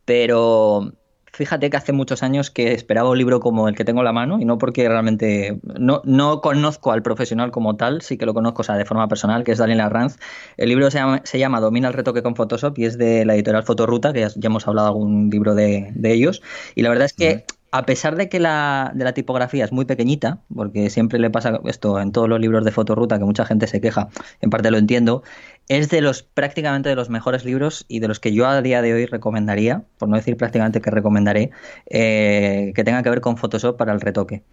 pero 0.06 0.94
Fíjate 1.36 1.72
que 1.72 1.78
hace 1.78 1.94
muchos 1.94 2.22
años 2.22 2.52
que 2.52 2.74
esperaba 2.74 3.10
un 3.10 3.18
libro 3.18 3.40
como 3.40 3.68
el 3.68 3.76
que 3.76 3.84
tengo 3.84 4.02
en 4.02 4.06
la 4.06 4.14
mano 4.14 4.40
y 4.40 4.46
no 4.46 4.60
porque 4.60 4.88
realmente 4.88 5.60
no, 5.64 6.04
no 6.06 6.42
conozco 6.42 6.92
al 6.92 7.02
profesional 7.02 7.50
como 7.50 7.76
tal, 7.76 8.04
sí 8.04 8.20
que 8.20 8.28
lo 8.28 8.36
conozco 8.36 8.62
o 8.62 8.64
sea, 8.64 8.76
de 8.76 8.86
forma 8.86 9.08
personal, 9.08 9.44
que 9.44 9.52
es 9.52 9.58
Daniel 9.58 9.82
Arranz. 9.82 10.20
El 10.58 10.70
libro 10.70 10.92
se 10.92 11.00
llama, 11.00 11.22
se 11.24 11.40
llama 11.40 11.60
Domina 11.60 11.88
el 11.88 11.96
retoque 11.96 12.22
con 12.22 12.36
Photoshop 12.36 12.78
y 12.78 12.86
es 12.86 13.00
de 13.00 13.26
la 13.26 13.34
editorial 13.34 13.64
Fotoruta, 13.64 14.14
que 14.14 14.20
ya, 14.20 14.30
hemos 14.44 14.68
hablado 14.68 14.90
algún 14.90 15.32
libro 15.32 15.56
de, 15.56 15.92
de 15.96 16.14
ellos. 16.14 16.44
Y 16.76 16.84
la 16.84 16.90
verdad 16.90 17.06
es 17.06 17.14
que 17.14 17.46
a 17.74 17.88
pesar 17.88 18.16
de 18.16 18.30
que 18.30 18.40
la, 18.40 18.94
tipografía 19.16 19.66
es 19.66 19.72
muy 19.72 19.86
pequeñita, 19.86 20.44
porque 20.54 20.92
siempre 20.92 21.18
le 21.18 21.32
pasa 21.32 21.60
esto 21.66 22.00
en 22.00 22.12
todos 22.12 22.30
los 22.30 22.40
libros 22.40 22.64
de 22.64 22.72
fotoruta, 22.72 23.18
que 23.18 23.26
mucha 23.26 23.46
gente 23.46 23.66
se 23.66 23.82
queja, 23.82 24.10
en 24.42 24.52
parte 24.52 24.70
lo 24.70 24.78
entiendo, 24.78 25.24
es 25.70 25.90
de 25.90 26.02
los 26.02 26.22
prácticamente 26.22 26.90
de 26.90 26.96
los 26.96 27.10
mejores 27.10 27.46
libros 27.46 27.86
y 27.88 28.00
de 28.00 28.08
los 28.08 28.20
que 28.20 28.32
yo 28.32 28.46
a 28.46 28.62
día 28.62 28.84
de 28.84 28.94
hoy 28.94 29.08
recomendaría, 29.08 29.86
por 29.98 30.08
no 30.08 30.18
decir 30.18 30.38
prácticamente 30.38 30.82
que 30.82 30.92
recomendaré, 30.92 31.50
eh, 31.90 32.74
que 32.76 32.84
tenga 32.84 33.02
que 33.02 33.10
ver 33.10 33.22
con 33.22 33.38
Photoshop 33.38 33.76
para 33.76 33.92
el 33.92 34.02
retoque. 34.02 34.44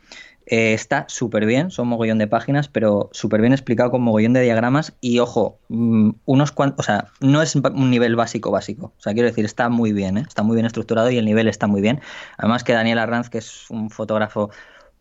Eh, 0.53 0.73
está 0.75 1.05
súper 1.09 1.47
bien, 1.47 1.71
son 1.71 1.87
mogollón 1.87 2.19
de 2.19 2.27
páginas, 2.27 2.67
pero 2.67 3.09
súper 3.13 3.41
bien 3.41 3.53
explicado 3.53 3.93
con 3.93 4.03
mogollón 4.03 4.33
de 4.33 4.41
diagramas 4.43 4.97
y 5.01 5.21
ojo, 5.21 5.61
mm, 5.69 6.11
unos 6.25 6.51
cuantos, 6.51 6.81
o 6.81 6.83
sea, 6.83 7.07
no 7.21 7.41
es 7.41 7.55
un 7.55 7.89
nivel 7.89 8.17
básico 8.17 8.51
básico, 8.51 8.87
o 8.99 9.01
sea, 9.01 9.13
quiero 9.13 9.29
decir, 9.29 9.45
está 9.45 9.69
muy 9.69 9.93
bien, 9.93 10.19
¿eh? 10.19 10.25
está 10.27 10.43
muy 10.43 10.57
bien 10.57 10.67
estructurado 10.67 11.09
y 11.09 11.19
el 11.19 11.25
nivel 11.25 11.47
está 11.47 11.69
muy 11.69 11.81
bien. 11.81 12.01
Además 12.37 12.65
que 12.65 12.73
Daniel 12.73 12.99
Arranz, 12.99 13.31
que 13.31 13.39
es 13.39 13.71
un 13.71 13.91
fotógrafo 13.91 14.51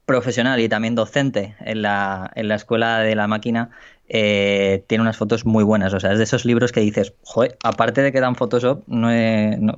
profesional 0.06 0.60
y 0.60 0.70
también 0.70 0.94
docente 0.94 1.56
en 1.62 1.82
la, 1.82 2.32
en 2.36 2.48
la 2.48 2.56
escuela 2.56 3.00
de 3.00 3.16
la 3.16 3.28
máquina, 3.28 3.72
eh, 4.12 4.84
tiene 4.88 5.04
unas 5.04 5.18
fotos 5.18 5.46
muy 5.46 5.64
buenas. 5.64 5.94
O 5.94 6.00
sea, 6.00 6.12
es 6.12 6.18
de 6.18 6.24
esos 6.24 6.44
libros 6.44 6.72
que 6.72 6.80
dices, 6.80 7.14
joder, 7.24 7.58
aparte 7.64 8.02
de 8.02 8.12
que 8.12 8.20
dan 8.20 8.36
Photoshop, 8.36 8.84
no, 8.88 9.10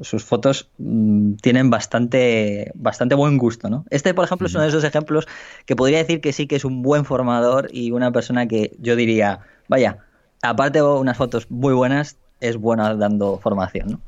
sus 0.01 0.23
fotos 0.23 0.69
mm, 0.77 1.33
tienen 1.35 1.69
bastante, 1.69 2.71
bastante 2.73 3.15
buen 3.15 3.37
gusto, 3.37 3.69
¿no? 3.69 3.85
Este, 3.89 4.13
por 4.13 4.25
ejemplo, 4.25 4.47
es 4.47 4.55
uno 4.55 4.63
de 4.63 4.69
esos 4.69 4.85
ejemplos 4.85 5.27
que 5.65 5.75
podría 5.75 5.97
decir 5.97 6.21
que 6.21 6.31
sí 6.31 6.47
que 6.47 6.55
es 6.55 6.65
un 6.65 6.81
buen 6.81 7.03
formador 7.03 7.67
y 7.73 7.91
una 7.91 8.11
persona 8.11 8.47
que 8.47 8.71
yo 8.79 8.95
diría, 8.95 9.41
vaya, 9.67 9.97
aparte 10.41 10.79
de 10.79 10.85
unas 10.85 11.17
fotos 11.17 11.51
muy 11.51 11.73
buenas, 11.73 12.17
es 12.39 12.55
buena 12.55 12.95
dando 12.95 13.37
formación, 13.37 13.91
¿no? 13.91 14.01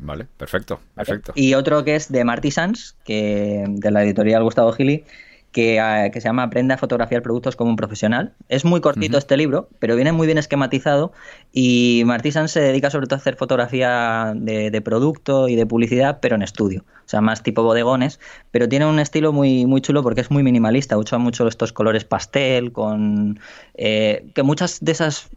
Vale, 0.00 0.26
perfecto, 0.36 0.80
perfecto. 0.94 1.32
Y 1.34 1.54
otro 1.54 1.84
que 1.84 1.96
es 1.96 2.10
de 2.10 2.24
Marty 2.24 2.50
Sanz, 2.50 2.94
que 3.04 3.64
de 3.66 3.90
la 3.90 4.04
editorial 4.04 4.44
Gustavo 4.44 4.72
Gili, 4.72 5.04
que, 5.52 6.10
se 6.14 6.20
llama 6.20 6.44
Aprende 6.44 6.74
a 6.74 6.78
fotografiar 6.78 7.22
productos 7.22 7.56
como 7.56 7.70
un 7.70 7.76
profesional. 7.76 8.34
Es 8.48 8.64
muy 8.64 8.80
cortito 8.80 9.18
este 9.18 9.36
libro, 9.36 9.68
pero 9.78 9.96
viene 9.96 10.12
muy 10.12 10.26
bien 10.26 10.38
esquematizado 10.38 11.12
y 11.52 12.02
Martisan 12.06 12.48
se 12.48 12.60
dedica 12.60 12.90
sobre 12.90 13.06
todo 13.06 13.16
a 13.16 13.18
hacer 13.18 13.36
fotografía 13.36 14.32
de, 14.36 14.70
de, 14.70 14.80
producto 14.80 15.48
y 15.48 15.56
de 15.56 15.66
publicidad, 15.66 16.18
pero 16.20 16.36
en 16.36 16.42
estudio. 16.42 16.84
O 17.08 17.10
sea, 17.10 17.22
más 17.22 17.42
tipo 17.42 17.62
bodegones, 17.62 18.20
pero 18.50 18.68
tiene 18.68 18.84
un 18.84 18.98
estilo 18.98 19.32
muy, 19.32 19.64
muy 19.64 19.80
chulo 19.80 20.02
porque 20.02 20.20
es 20.20 20.30
muy 20.30 20.42
minimalista, 20.42 20.98
usa 20.98 21.16
mucho 21.16 21.48
estos 21.48 21.72
colores 21.72 22.04
pastel, 22.04 22.70
con 22.70 23.40
eh, 23.72 24.26
que 24.34 24.42
muchas 24.42 24.80
de 24.84 24.92
esas 24.92 25.30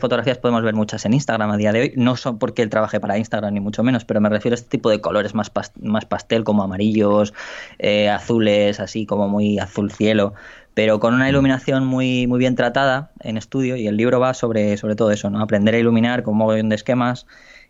fotografías 0.00 0.38
podemos 0.38 0.62
ver 0.62 0.72
muchas 0.72 1.04
en 1.04 1.12
Instagram 1.12 1.50
a 1.50 1.58
día 1.58 1.72
de 1.72 1.80
hoy. 1.82 1.92
No 1.96 2.16
son 2.16 2.38
porque 2.38 2.62
él 2.62 2.70
trabaje 2.70 2.98
para 2.98 3.18
Instagram 3.18 3.52
ni 3.52 3.60
mucho 3.60 3.82
menos, 3.82 4.06
pero 4.06 4.22
me 4.22 4.30
refiero 4.30 4.54
a 4.54 4.56
este 4.56 4.70
tipo 4.70 4.88
de 4.88 5.02
colores 5.02 5.34
más, 5.34 5.52
más 5.82 6.06
pastel, 6.06 6.44
como 6.44 6.62
amarillos, 6.62 7.34
eh, 7.78 8.08
azules, 8.08 8.80
así 8.80 9.04
como 9.04 9.28
muy 9.28 9.58
azul 9.58 9.92
cielo 9.92 10.32
pero 10.72 11.00
con 11.00 11.14
una 11.14 11.26
iluminación 11.30 11.86
muy, 11.86 12.26
muy 12.26 12.38
bien 12.38 12.54
tratada 12.54 13.10
en 13.20 13.38
estudio 13.38 13.76
y 13.76 13.86
el 13.86 13.96
libro 13.96 14.20
va 14.20 14.34
sobre, 14.34 14.76
sobre 14.76 14.94
todo 14.94 15.10
eso, 15.10 15.30
¿no? 15.30 15.40
aprender 15.40 15.74
a 15.74 15.78
iluminar 15.78 16.22
con 16.22 16.38
un 16.38 16.68
de 16.68 16.74
esquemas 16.74 17.26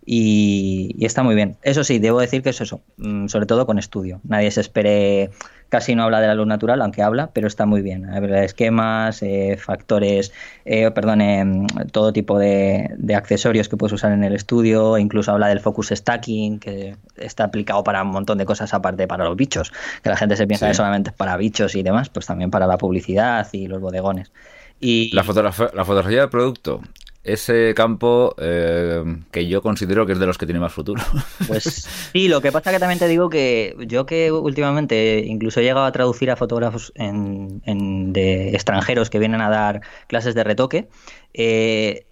y, 0.09 1.05
está 1.05 1.25
muy 1.25 1.35
bien. 1.35 1.57
Eso 1.63 1.83
sí, 1.83 1.99
debo 1.99 2.21
decir 2.21 2.43
que 2.43 2.51
es 2.51 2.61
eso, 2.61 2.81
mm, 2.97 3.27
sobre 3.27 3.47
todo 3.47 3.67
con 3.67 3.77
estudio. 3.77 4.21
Nadie 4.23 4.53
se 4.53 4.61
espere, 4.61 5.31
casi 5.69 5.97
no 5.97 6.05
habla 6.05 6.21
de 6.21 6.29
la 6.29 6.37
luz 6.37 6.47
natural, 6.47 6.81
aunque 6.81 7.03
habla, 7.03 7.31
pero 7.33 7.49
está 7.49 7.67
muy 7.67 7.83
bien. 7.83 8.09
Esquemas, 8.37 9.21
eh, 9.25 9.59
factores, 9.61 10.33
eh, 10.65 10.93
perdón, 10.93 11.21
eh, 11.21 11.67
todo 11.91 12.13
tipo 12.13 12.39
de, 12.39 12.89
accesorios 13.17 13.69
que 13.69 13.77
puedes 13.77 13.95
usar 13.95 14.13
en 14.13 14.23
el 14.23 14.33
estudio, 14.33 14.97
incluso 14.97 15.33
habla 15.33 15.49
del 15.49 15.59
focus 15.59 15.89
stacking, 15.89 16.61
que 16.61 16.95
está 17.17 17.45
aplicado 17.45 17.83
para 17.83 18.03
un 18.03 18.11
montón 18.11 18.39
de 18.39 18.47
cosas 18.47 18.73
aparte 18.75 19.09
para 19.09 19.25
los 19.25 19.37
bichos, 19.37 19.73
que 20.05 20.09
la 20.09 20.17
gente 20.17 20.37
se 20.37 20.47
piensa 20.47 20.69
que 20.69 20.75
solamente 20.75 21.11
es 21.11 21.17
para 21.17 21.37
bichos 21.37 21.75
y 21.75 21.83
demás, 21.83 22.11
pues 22.11 22.27
también 22.27 22.53
para 22.53 22.69
la 22.69 22.79
publicidad 22.79 23.49
y 23.53 23.67
los 23.67 23.81
bodegones. 23.81 24.31
Y... 24.79 25.13
La, 25.15 25.25
fotografía, 25.25 25.71
la 25.75 25.85
fotografía 25.85 26.21
del 26.21 26.31
producto 26.31 26.81
ese 27.27 27.75
campo 27.75 28.35
eh, 28.39 29.03
que 29.33 29.49
yo 29.49 29.61
considero 29.61 30.07
que 30.07 30.13
es 30.13 30.19
de 30.19 30.27
los 30.27 30.39
que 30.39 30.47
tiene 30.47 30.61
más 30.61 30.73
futuro. 30.73 31.03
Pues 31.47 31.65
sí, 32.13 32.29
lo 32.29 32.41
que 32.41 32.53
pasa 32.53 32.73
que 32.73 32.79
también 32.79 32.99
te 32.99 33.09
digo 33.09 33.29
que 33.29 33.77
yo 33.87 34.07
que 34.07 34.33
últimamente 34.33 35.23
incluso 35.27 35.61
he 35.61 35.65
llegado 35.65 35.85
a 35.85 35.93
traducir 35.93 36.31
a 36.31 36.37
fotógrafos 36.37 36.93
en, 36.95 38.13
de 38.13 38.51
extranjeros 38.51 39.11
que 39.11 39.19
vienen 39.19 39.41
a 39.41 39.51
dar 39.51 39.83
clases 40.07 40.35
de 40.35 40.45
retoque, 40.45 40.89
eh, 41.35 42.07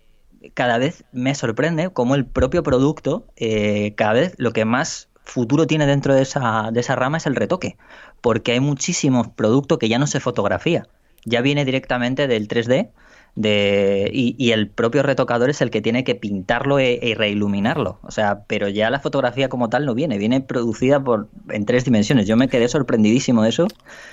cada 0.52 0.78
vez 0.78 1.04
me 1.12 1.34
sorprende 1.34 1.90
cómo 1.90 2.14
el 2.14 2.26
propio 2.26 2.62
producto, 2.62 3.26
eh, 3.36 3.94
cada 3.96 4.12
vez 4.12 4.34
lo 4.36 4.52
que 4.52 4.64
más 4.64 5.08
futuro 5.24 5.66
tiene 5.66 5.86
dentro 5.86 6.14
de 6.14 6.22
esa, 6.22 6.70
de 6.72 6.80
esa 6.80 6.96
rama 6.96 7.16
es 7.16 7.26
el 7.26 7.34
retoque, 7.34 7.76
porque 8.20 8.52
hay 8.52 8.60
muchísimos 8.60 9.28
productos 9.28 9.78
que 9.78 9.88
ya 9.88 9.98
no 9.98 10.06
se 10.06 10.20
fotografía, 10.20 10.86
ya 11.24 11.40
viene 11.40 11.64
directamente 11.64 12.26
del 12.28 12.46
3D 12.48 12.90
de, 13.36 14.10
y, 14.12 14.52
el 14.52 14.68
propio 14.68 15.02
retocador 15.02 15.50
es 15.50 15.60
el 15.60 15.70
que 15.70 15.80
tiene 15.80 16.04
que 16.04 16.14
pintarlo 16.14 16.78
e, 16.78 17.00
e, 17.02 17.14
reiluminarlo. 17.14 17.98
O 18.02 18.10
sea, 18.10 18.44
pero 18.46 18.68
ya 18.68 18.90
la 18.90 19.00
fotografía 19.00 19.48
como 19.48 19.68
tal 19.68 19.86
no 19.86 19.94
viene, 19.94 20.18
viene 20.18 20.40
producida 20.40 21.02
por 21.02 21.28
en 21.48 21.66
tres 21.66 21.84
dimensiones. 21.84 22.26
Yo 22.26 22.36
me 22.36 22.48
quedé 22.48 22.68
sorprendidísimo 22.68 23.42
de 23.42 23.48
eso. 23.48 23.66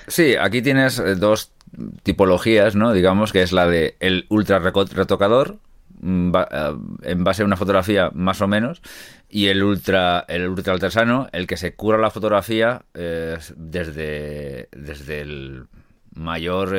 Sí, 0.07 0.36
aquí 0.36 0.61
tienes 0.61 0.97
eh, 0.97 1.15
dos 1.15 1.51
tipologías, 2.03 2.76
¿no? 2.76 2.93
Digamos 2.93 3.32
que 3.32 3.43
es 3.43 3.51
la 3.51 3.67
de 3.67 3.95
el 3.99 4.26
ultra 4.30 4.59
retocador 4.59 5.57
mm, 5.99 6.36
eh, 6.36 6.76
en 7.03 7.24
base 7.24 7.43
a 7.43 7.45
una 7.45 7.57
fotografía 7.57 8.09
más 8.13 8.41
o 8.41 8.47
menos 8.47 8.82
y 9.30 9.47
el 9.47 9.63
ultra 9.63 10.26
el 10.28 10.47
ultra 10.47 10.74
artesano 10.74 11.28
el 11.32 11.47
que 11.47 11.57
se 11.57 11.76
cura 11.76 11.97
la 11.97 12.09
fotografía 12.09 12.82
eh, 12.93 13.38
desde 13.55 14.67
desde 14.72 15.22
el 15.22 15.67
mayor 16.13 16.76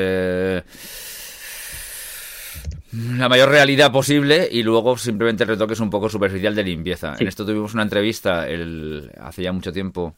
la 2.93 3.29
mayor 3.29 3.49
realidad 3.49 3.91
posible 3.91 4.49
y 4.51 4.63
luego 4.63 4.97
simplemente 4.99 5.45
el 5.45 5.49
retoque 5.49 5.73
es 5.73 5.81
un 5.81 5.91
poco 5.91 6.09
superficial 6.09 6.55
de 6.55 6.63
limpieza. 6.63 7.15
En 7.19 7.27
esto 7.27 7.47
tuvimos 7.47 7.73
una 7.75 7.83
entrevista 7.83 8.47
el, 8.49 9.11
hace 9.19 9.43
ya 9.43 9.53
mucho 9.53 9.73
tiempo 9.73 10.15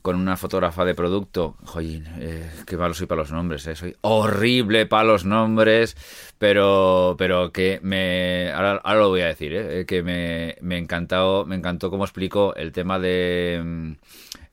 con 0.00 0.16
una 0.16 0.36
fotógrafa 0.36 0.84
de 0.84 0.94
producto. 0.94 1.56
Joder, 1.64 2.04
eh, 2.20 2.50
qué 2.64 2.76
malo 2.76 2.94
soy 2.94 3.06
para 3.06 3.22
los 3.22 3.32
nombres, 3.32 3.66
eh. 3.66 3.74
soy 3.74 3.96
horrible 4.02 4.86
para 4.86 5.04
los 5.04 5.24
nombres, 5.24 5.96
pero, 6.38 7.16
pero 7.18 7.50
que 7.50 7.80
me. 7.82 8.52
Ahora, 8.52 8.80
lo 8.94 9.08
voy 9.08 9.22
a 9.22 9.26
decir, 9.26 9.52
eh, 9.54 9.84
que 9.84 10.02
me, 10.02 10.56
me, 10.60 10.78
encantó, 10.78 11.44
me 11.44 11.56
encantó 11.56 11.90
cómo 11.90 12.04
explicó 12.04 12.54
el 12.54 12.70
tema 12.70 12.98
de. 13.00 13.96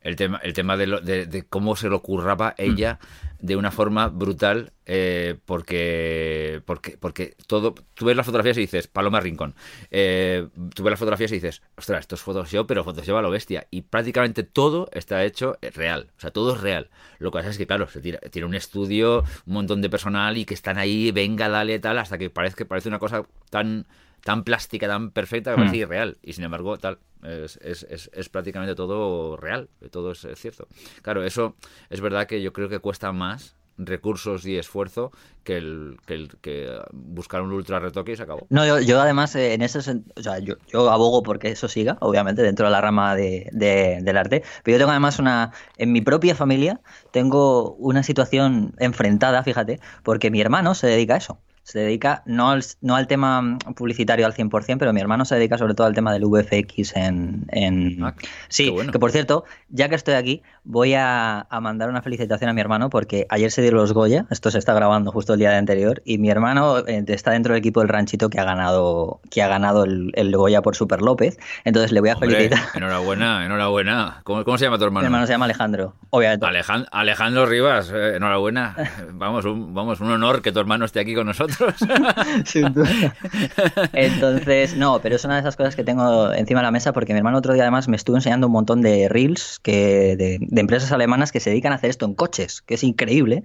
Mm, 0.03 0.07
el 0.07 0.15
tema, 0.15 0.39
el 0.43 0.53
tema 0.53 0.77
de, 0.77 1.25
de, 1.25 1.43
cómo 1.43 1.75
se 1.75 1.89
lo 1.89 2.01
curraba 2.01 2.55
ella 2.57 2.99
de 3.39 3.55
una 3.55 3.71
forma 3.71 4.07
brutal 4.07 4.71
eh, 4.85 5.35
porque, 5.45 6.61
porque, 6.65 6.97
porque 6.97 7.35
todo, 7.47 7.75
tú 7.93 8.05
ves 8.05 8.15
las 8.15 8.25
fotografías 8.25 8.57
y 8.57 8.61
dices, 8.61 8.87
Paloma 8.87 9.19
Rincón, 9.19 9.55
eh, 9.91 10.47
tú 10.73 10.83
ves 10.83 10.91
las 10.91 10.99
fotografías 10.99 11.31
y 11.31 11.35
dices, 11.35 11.61
ostras, 11.77 12.01
esto 12.01 12.15
es 12.15 12.21
Photoshop, 12.21 12.67
pero 12.67 12.83
Photoshop 12.83 13.17
a 13.17 13.21
lo 13.21 13.29
bestia. 13.29 13.67
Y 13.69 13.81
prácticamente 13.81 14.43
todo 14.43 14.89
está 14.93 15.23
hecho 15.23 15.57
eh, 15.61 15.71
real, 15.71 16.11
o 16.17 16.19
sea, 16.21 16.31
todo 16.31 16.55
es 16.55 16.61
real. 16.61 16.89
Lo 17.19 17.31
que 17.31 17.39
pasa 17.39 17.49
es 17.49 17.57
que, 17.57 17.67
claro, 17.67 17.87
se 17.87 18.01
tira, 18.01 18.19
tiene 18.31 18.45
un 18.45 18.55
estudio, 18.55 19.23
un 19.45 19.53
montón 19.53 19.81
de 19.81 19.89
personal 19.89 20.37
y 20.37 20.45
que 20.45 20.53
están 20.53 20.77
ahí, 20.77 21.11
venga, 21.11 21.49
dale, 21.49 21.79
tal, 21.79 21.97
hasta 21.99 22.17
que 22.17 22.29
parece, 22.29 22.65
parece 22.65 22.89
una 22.89 22.99
cosa 22.99 23.25
tan 23.49 23.87
tan 24.23 24.43
plástica, 24.43 24.87
tan 24.87 25.11
perfecta 25.11 25.51
que 25.51 25.57
parece 25.57 25.75
hmm. 25.75 25.81
irreal. 25.81 26.17
Y 26.21 26.33
sin 26.33 26.45
embargo, 26.45 26.77
tal, 26.77 26.99
es, 27.23 27.57
es, 27.61 28.09
es, 28.13 28.29
prácticamente 28.29 28.75
todo 28.75 29.37
real, 29.37 29.69
todo 29.91 30.11
es, 30.11 30.27
cierto. 30.35 30.67
Claro, 31.01 31.23
eso 31.23 31.55
es 31.89 32.01
verdad 32.01 32.27
que 32.27 32.41
yo 32.41 32.53
creo 32.53 32.69
que 32.69 32.79
cuesta 32.79 33.11
más 33.11 33.55
recursos 33.75 34.45
y 34.45 34.55
esfuerzo 34.55 35.11
que 35.43 35.57
el, 35.57 35.97
que, 36.05 36.13
el, 36.13 36.29
que 36.41 36.79
buscar 36.91 37.41
un 37.41 37.51
ultra 37.51 37.79
retoque 37.79 38.11
y 38.11 38.15
se 38.15 38.23
acabó. 38.23 38.45
No, 38.49 38.79
yo, 38.79 39.01
además 39.01 39.35
eh, 39.35 39.55
en 39.55 39.63
eso, 39.63 39.79
o 39.79 40.21
sea, 40.21 40.37
yo, 40.39 40.55
yo, 40.67 40.91
abogo 40.91 41.23
porque 41.23 41.49
eso 41.49 41.67
siga, 41.67 41.97
obviamente, 41.99 42.43
dentro 42.43 42.67
de 42.67 42.71
la 42.71 42.81
rama 42.81 43.15
de, 43.15 43.49
del 43.51 44.17
arte, 44.17 44.43
pero 44.63 44.75
yo 44.75 44.79
tengo 44.79 44.91
además 44.91 45.17
una, 45.17 45.51
en 45.77 45.91
mi 45.91 46.01
propia 46.01 46.35
familia, 46.35 46.81
tengo 47.11 47.73
una 47.73 48.03
situación 48.03 48.75
enfrentada, 48.77 49.43
fíjate, 49.43 49.79
porque 50.03 50.29
mi 50.29 50.39
hermano 50.39 50.75
se 50.75 50.87
dedica 50.87 51.15
a 51.15 51.17
eso 51.17 51.39
se 51.63 51.79
dedica 51.79 52.23
no 52.25 52.51
al, 52.51 52.63
no 52.81 52.95
al 52.95 53.07
tema 53.07 53.57
publicitario 53.75 54.25
al 54.25 54.33
100%, 54.33 54.77
pero 54.77 54.93
mi 54.93 54.99
hermano 54.99 55.25
se 55.25 55.35
dedica 55.35 55.57
sobre 55.57 55.73
todo 55.73 55.87
al 55.87 55.93
tema 55.93 56.11
del 56.11 56.25
VFX 56.25 56.95
en... 56.95 57.45
en... 57.49 58.03
Ah, 58.03 58.15
sí, 58.49 58.73
que 58.91 58.99
por 58.99 59.11
cierto, 59.11 59.45
ya 59.69 59.89
que 59.89 59.95
estoy 59.95 60.15
aquí, 60.15 60.43
voy 60.63 60.93
a, 60.95 61.47
mandar 61.61 61.89
una 61.89 62.01
felicitación 62.01 62.49
a 62.49 62.53
mi 62.53 62.61
hermano 62.61 62.89
porque 62.89 63.25
ayer 63.29 63.49
se 63.51 63.61
dieron 63.61 63.79
los 63.79 63.93
Goya, 63.93 64.25
esto 64.29 64.51
se 64.51 64.59
está 64.59 64.73
grabando 64.73 65.11
justo 65.11 65.33
el 65.33 65.39
día 65.39 65.51
de 65.51 65.57
anterior, 65.57 66.01
y 66.03 66.17
mi 66.17 66.29
hermano 66.29 66.79
eh, 66.79 67.03
está 67.07 67.31
dentro 67.31 67.53
del 67.53 67.59
equipo 67.59 67.79
del 67.79 67.89
ranchito 67.89 68.29
que 68.29 68.39
ha 68.39 68.43
ganado, 68.43 69.21
que 69.31 69.41
ha 69.41 69.47
ganado 69.47 69.85
el, 69.85 70.33
Goya 70.35 70.61
por 70.61 70.75
Super 70.75 71.01
López, 71.01 71.37
entonces 71.63 71.91
le 71.91 72.01
voy 72.01 72.09
a 72.09 72.17
felicitar. 72.17 72.59
Enhorabuena, 72.73 73.45
enhorabuena. 73.45 74.21
¿Cómo, 74.23 74.43
¿Cómo, 74.43 74.57
se 74.57 74.65
llama 74.65 74.77
tu 74.77 74.85
hermano? 74.85 75.03
Mi 75.03 75.05
hermano 75.05 75.27
se 75.27 75.33
llama 75.33 75.45
Alejandro, 75.45 75.93
obviamente. 76.09 76.45
Alejandro 76.91 77.45
Rivas, 77.45 77.91
eh, 77.93 78.15
enhorabuena. 78.15 78.75
Vamos 79.13 79.45
un, 79.45 79.73
vamos, 79.73 80.01
un 80.01 80.09
honor 80.11 80.41
que 80.41 80.51
tu 80.51 80.59
hermano 80.59 80.85
esté 80.85 80.99
aquí 80.99 81.13
con 81.13 81.27
nosotros. 81.27 81.52
Entonces, 83.93 84.75
no, 84.75 84.99
pero 85.01 85.15
es 85.15 85.25
una 85.25 85.35
de 85.35 85.41
esas 85.41 85.55
cosas 85.55 85.75
que 85.75 85.83
tengo 85.83 86.33
encima 86.33 86.61
de 86.61 86.65
la 86.65 86.71
mesa 86.71 86.93
porque 86.93 87.13
mi 87.13 87.19
hermano 87.19 87.37
otro 87.37 87.53
día 87.53 87.63
además 87.63 87.87
me 87.87 87.95
estuvo 87.95 88.17
enseñando 88.17 88.47
un 88.47 88.53
montón 88.53 88.81
de 88.81 89.07
reels 89.09 89.59
que, 89.61 90.15
de, 90.15 90.39
empresas 90.59 90.91
alemanas 90.91 91.31
que 91.31 91.39
se 91.39 91.49
dedican 91.49 91.71
a 91.71 91.75
hacer 91.75 91.89
esto 91.89 92.05
en 92.05 92.15
coches, 92.15 92.61
que 92.61 92.75
es 92.75 92.83
increíble 92.83 93.43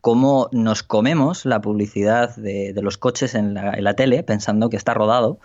cómo 0.00 0.48
nos 0.52 0.82
comemos 0.82 1.44
la 1.44 1.60
publicidad 1.60 2.34
de, 2.36 2.74
los 2.80 2.98
coches 2.98 3.34
en 3.34 3.54
la, 3.54 3.74
en 3.74 3.84
la 3.84 3.94
tele 3.94 4.22
pensando 4.22 4.70
que 4.70 4.76
está 4.76 4.94
rodado, 4.94 5.38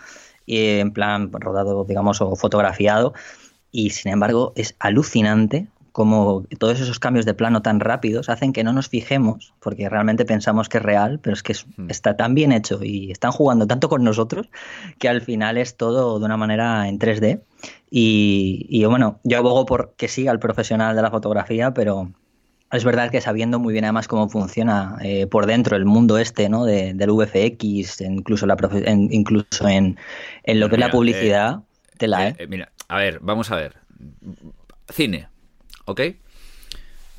y 0.46 0.78
en 0.78 0.92
plan 0.92 1.30
rodado, 1.32 1.84
digamos, 1.84 2.20
o 2.20 2.36
fotografiado. 2.36 3.12
Y 3.72 3.90
sin 3.90 4.12
embargo, 4.12 4.52
es 4.56 4.76
alucinante 4.78 5.66
como 5.96 6.44
todos 6.58 6.78
esos 6.78 6.98
cambios 6.98 7.24
de 7.24 7.32
plano 7.32 7.62
tan 7.62 7.80
rápidos 7.80 8.28
hacen 8.28 8.52
que 8.52 8.62
no 8.62 8.74
nos 8.74 8.90
fijemos, 8.90 9.54
porque 9.60 9.88
realmente 9.88 10.26
pensamos 10.26 10.68
que 10.68 10.76
es 10.76 10.82
real, 10.82 11.20
pero 11.22 11.32
es 11.32 11.42
que 11.42 11.54
hmm. 11.54 11.88
está 11.88 12.18
tan 12.18 12.34
bien 12.34 12.52
hecho 12.52 12.80
y 12.82 13.10
están 13.10 13.32
jugando 13.32 13.66
tanto 13.66 13.88
con 13.88 14.04
nosotros 14.04 14.50
que 14.98 15.08
al 15.08 15.22
final 15.22 15.56
es 15.56 15.78
todo 15.78 16.18
de 16.18 16.24
una 16.26 16.36
manera 16.36 16.86
en 16.86 16.98
3D. 16.98 17.40
Y, 17.90 18.84
bueno, 18.84 19.20
yo 19.24 19.38
abogo 19.38 19.64
por 19.64 19.94
que 19.96 20.08
siga 20.08 20.32
el 20.32 20.38
profesional 20.38 20.94
de 20.96 21.00
la 21.00 21.10
fotografía, 21.10 21.72
pero 21.72 22.10
es 22.70 22.84
verdad 22.84 23.10
que 23.10 23.22
sabiendo 23.22 23.58
muy 23.58 23.72
bien 23.72 23.86
además 23.86 24.06
cómo 24.06 24.28
funciona 24.28 24.98
eh, 25.00 25.26
por 25.26 25.46
dentro 25.46 25.78
el 25.78 25.86
mundo 25.86 26.18
este, 26.18 26.50
¿no? 26.50 26.66
De, 26.66 26.92
del 26.92 27.10
VFX, 27.10 28.02
incluso, 28.02 28.44
la 28.44 28.58
incluso 28.84 29.66
en, 29.66 29.96
lo 30.44 30.68
que 30.68 30.74
es 30.74 30.78
la 30.78 30.90
publicidad, 30.90 31.60
te 31.96 32.06
la, 32.06 32.28
¿eh? 32.28 32.36
¿eh? 32.38 32.46
Mira, 32.48 32.70
a 32.86 32.98
ver, 32.98 33.18
vamos 33.22 33.50
a 33.50 33.56
ver. 33.56 33.76
Cine, 34.90 35.28
¿ok? 35.86 36.00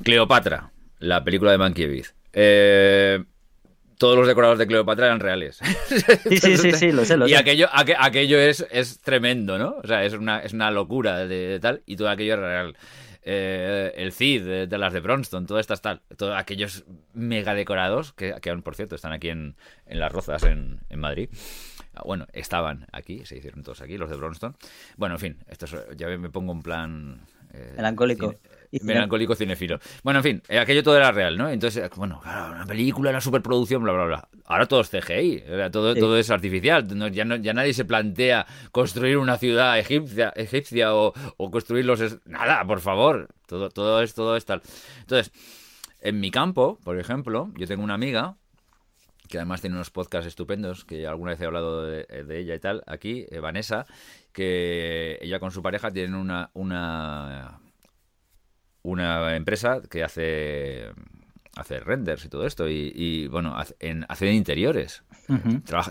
Cleopatra, 0.02 0.70
la 1.00 1.24
película 1.24 1.50
de 1.50 1.58
Mankiewicz. 1.58 2.14
Eh, 2.32 3.24
todos 3.98 4.16
los 4.16 4.28
decorados 4.28 4.58
de 4.58 4.66
Cleopatra 4.66 5.06
eran 5.06 5.20
reales. 5.20 5.58
Sí, 6.28 6.38
sí, 6.38 6.56
sí, 6.56 6.72
sí, 6.72 6.92
lo 6.92 7.04
sé, 7.04 7.16
lo 7.16 7.26
y 7.26 7.34
aquello, 7.34 7.68
aquello 7.72 8.38
es, 8.38 8.66
es 8.70 9.00
tremendo, 9.00 9.58
¿no? 9.58 9.76
O 9.82 9.86
sea, 9.86 10.04
es 10.04 10.12
una, 10.12 10.40
es 10.40 10.52
una 10.52 10.70
locura 10.70 11.26
de, 11.26 11.58
tal, 11.60 11.82
y 11.86 11.96
todo 11.96 12.08
aquello 12.08 12.34
es 12.34 12.40
real. 12.40 12.76
Eh, 13.22 13.92
el 13.96 14.12
Cid 14.12 14.68
de, 14.68 14.78
las 14.78 14.92
de 14.92 15.00
Bronston, 15.00 15.46
todo 15.46 15.58
estas 15.58 15.82
tal, 15.82 16.00
todos 16.16 16.36
aquellos 16.36 16.84
mega 17.12 17.54
decorados 17.54 18.12
que, 18.12 18.34
que 18.40 18.50
aún, 18.50 18.62
por 18.62 18.74
cierto, 18.74 18.94
están 18.94 19.12
aquí 19.12 19.28
en, 19.28 19.56
en 19.86 19.98
Las 19.98 20.12
Rozas, 20.12 20.44
en, 20.44 20.80
en 20.88 21.00
Madrid. 21.00 21.28
Ah, 21.94 22.02
bueno, 22.04 22.26
estaban 22.32 22.86
aquí, 22.92 23.26
se 23.26 23.36
hicieron 23.36 23.62
todos 23.62 23.80
aquí, 23.80 23.98
los 23.98 24.08
de 24.08 24.16
Bronston. 24.16 24.56
Bueno, 24.96 25.16
en 25.16 25.20
fin, 25.20 25.36
esto 25.48 25.66
ya 25.96 26.06
me 26.16 26.30
pongo 26.30 26.52
en 26.52 26.62
plan... 26.62 27.20
Eh, 27.52 27.72
Melancólico. 27.76 28.36
Melancólico 28.82 29.34
cinefilo. 29.34 29.78
Bueno, 30.02 30.20
en 30.20 30.22
fin, 30.22 30.42
eh, 30.48 30.58
aquello 30.58 30.82
todo 30.82 30.96
era 30.96 31.10
real, 31.12 31.36
¿no? 31.36 31.48
Entonces, 31.48 31.84
eh, 31.84 31.90
bueno, 31.96 32.20
claro, 32.20 32.54
una 32.54 32.66
película, 32.66 33.10
una 33.10 33.20
superproducción, 33.20 33.82
bla, 33.82 33.92
bla, 33.92 34.04
bla. 34.04 34.28
Ahora 34.44 34.66
todo 34.66 34.80
es 34.80 34.90
CGI, 34.90 35.44
todo, 35.70 35.94
todo 35.94 36.18
es 36.18 36.30
artificial. 36.30 36.86
ya, 37.12 37.36
ya 37.36 37.52
nadie 37.54 37.72
se 37.72 37.84
plantea 37.84 38.46
construir 38.72 39.18
una 39.18 39.36
ciudad 39.36 39.78
egipcia, 39.78 40.32
egipcia 40.36 40.94
o, 40.94 41.12
construir 41.50 41.84
los... 41.84 42.18
Nada, 42.26 42.64
por 42.66 42.80
favor. 42.80 43.28
Todo, 43.46 43.70
todo 43.70 44.02
es, 44.02 44.14
todo 44.14 44.36
es 44.36 44.44
tal. 44.44 44.62
Entonces, 45.00 45.32
en 46.00 46.20
mi 46.20 46.30
campo, 46.30 46.78
por 46.84 46.98
ejemplo, 46.98 47.50
yo 47.56 47.66
tengo 47.66 47.82
una 47.82 47.94
amiga 47.94 48.36
que 49.28 49.38
además 49.38 49.60
tiene 49.60 49.76
unos 49.76 49.90
podcasts 49.90 50.26
estupendos, 50.26 50.84
que 50.84 51.06
alguna 51.06 51.32
vez 51.32 51.40
he 51.40 51.44
hablado 51.44 51.84
de, 51.84 52.06
ella 52.30 52.54
y 52.54 52.58
tal, 52.58 52.82
aquí, 52.86 53.26
eh, 53.30 53.40
Vanessa, 53.40 53.86
que 54.32 55.18
ella 55.20 55.38
con 55.38 55.50
su 55.50 55.62
pareja 55.62 55.90
tienen 55.90 56.14
una, 56.14 56.50
una, 56.54 57.60
una 58.90 59.36
empresa 59.36 59.80
que 59.88 60.02
hace 60.02 60.90
hace 61.56 61.80
renders 61.80 62.24
y 62.24 62.28
todo 62.28 62.46
esto, 62.46 62.68
y, 62.68 63.26
bueno, 63.26 63.56
hace, 63.56 63.74
en, 63.80 64.06
hace 64.08 64.32
interiores. 64.32 65.02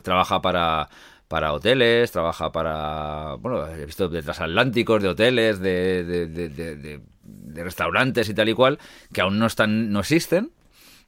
trabaja 0.04 0.42
para 0.42 0.90
para 1.28 1.52
hoteles, 1.52 2.10
trabaja 2.14 2.54
para, 2.54 3.36
bueno, 3.40 3.68
he 3.68 3.86
visto 3.86 4.08
de 4.08 4.24
transatlánticos, 4.24 5.04
de 5.04 5.10
hoteles, 5.10 5.60
de, 5.60 6.06
de, 6.06 7.02
de, 7.22 7.64
restaurantes 7.64 8.30
y 8.30 8.34
tal 8.34 8.48
y 8.48 8.54
cual, 8.54 8.80
que 9.12 9.20
aún 9.20 9.38
no 9.38 9.46
están, 9.46 9.92
no 9.92 10.00
existen, 10.00 10.52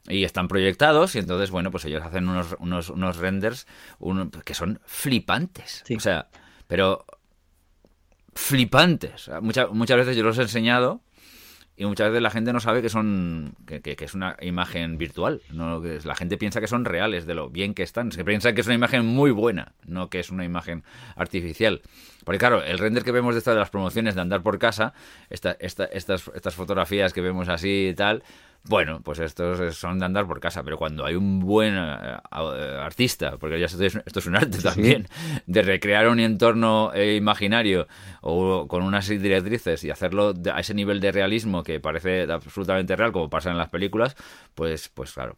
y 0.09 0.25
están 0.25 0.49
proyectados 0.49 1.15
y 1.15 1.19
entonces 1.19 1.51
bueno 1.51 1.71
pues 1.71 1.85
ellos 1.85 2.03
hacen 2.03 2.27
unos, 2.27 2.55
unos, 2.59 2.89
unos 2.89 3.17
renders 3.17 3.67
que 4.43 4.53
son 4.53 4.81
flipantes. 4.85 5.83
O 5.95 5.99
sea 5.99 6.27
pero 6.67 7.05
flipantes. 8.33 9.29
Muchas, 9.41 9.71
muchas 9.71 9.97
veces 9.97 10.15
yo 10.15 10.23
los 10.23 10.37
he 10.37 10.43
enseñado 10.43 11.01
y 11.79 11.85
muchas 11.85 12.09
veces 12.09 12.21
la 12.21 12.29
gente 12.29 12.51
no 12.51 12.59
sabe 12.59 12.81
que 12.81 12.89
son 12.89 13.55
que, 13.65 13.79
que, 13.81 13.95
es 14.03 14.13
una 14.13 14.35
imagen 14.41 14.97
virtual 14.97 15.41
no 15.49 15.81
que 15.81 15.99
la 16.03 16.13
gente 16.13 16.37
piensa 16.37 16.59
que 16.59 16.67
son 16.67 16.83
reales 16.83 17.25
de 17.25 17.33
lo 17.33 17.49
bien 17.49 17.73
que 17.73 17.83
están. 17.83 18.11
Se 18.11 18.25
piensa 18.25 18.51
que 18.51 18.59
es 18.59 18.67
una 18.67 18.75
imagen 18.75 19.05
muy 19.05 19.31
buena 19.31 19.71
no 19.85 20.09
que 20.09 20.19
es 20.19 20.29
una 20.29 20.43
imagen 20.43 20.83
artificial. 21.15 21.81
Porque 22.25 22.37
claro 22.37 22.61
el 22.61 22.79
render 22.79 23.05
que 23.05 23.13
vemos 23.13 23.33
de 23.33 23.39
estas 23.39 23.53
de 23.53 23.61
las 23.61 23.69
promociones 23.69 24.13
de 24.13 24.19
andar 24.19 24.43
por 24.43 24.59
casa 24.59 24.93
esta, 25.29 25.55
esta, 25.61 25.85
estas 25.85 26.29
estas 26.35 26.53
fotografías 26.53 27.13
que 27.13 27.21
vemos 27.21 27.47
así 27.47 27.87
y 27.91 27.93
tal 27.93 28.23
bueno, 28.69 29.01
pues 29.01 29.17
estos 29.17 29.75
son 29.75 29.97
de 29.97 30.05
andar 30.05 30.27
por 30.27 30.39
casa, 30.39 30.63
pero 30.63 30.77
cuando 30.77 31.03
hay 31.03 31.15
un 31.15 31.39
buen 31.39 31.73
eh, 31.75 32.17
artista, 32.79 33.37
porque 33.37 33.59
ya 33.59 33.65
esto 33.65 33.83
es, 33.83 34.25
un 34.27 34.35
arte 34.35 34.59
también, 34.61 35.07
de 35.47 35.63
recrear 35.63 36.07
un 36.07 36.19
entorno 36.19 36.91
eh, 36.93 37.15
imaginario 37.15 37.87
o 38.21 38.67
con 38.67 38.83
unas 38.83 39.07
directrices 39.07 39.83
y 39.83 39.89
hacerlo 39.89 40.35
a 40.53 40.59
ese 40.59 40.75
nivel 40.75 40.99
de 40.99 41.11
realismo 41.11 41.63
que 41.63 41.79
parece 41.79 42.31
absolutamente 42.31 42.95
real, 42.95 43.11
como 43.11 43.27
pasa 43.27 43.49
en 43.49 43.57
las 43.57 43.69
películas, 43.69 44.15
pues, 44.53 44.87
pues 44.89 45.13
claro 45.13 45.35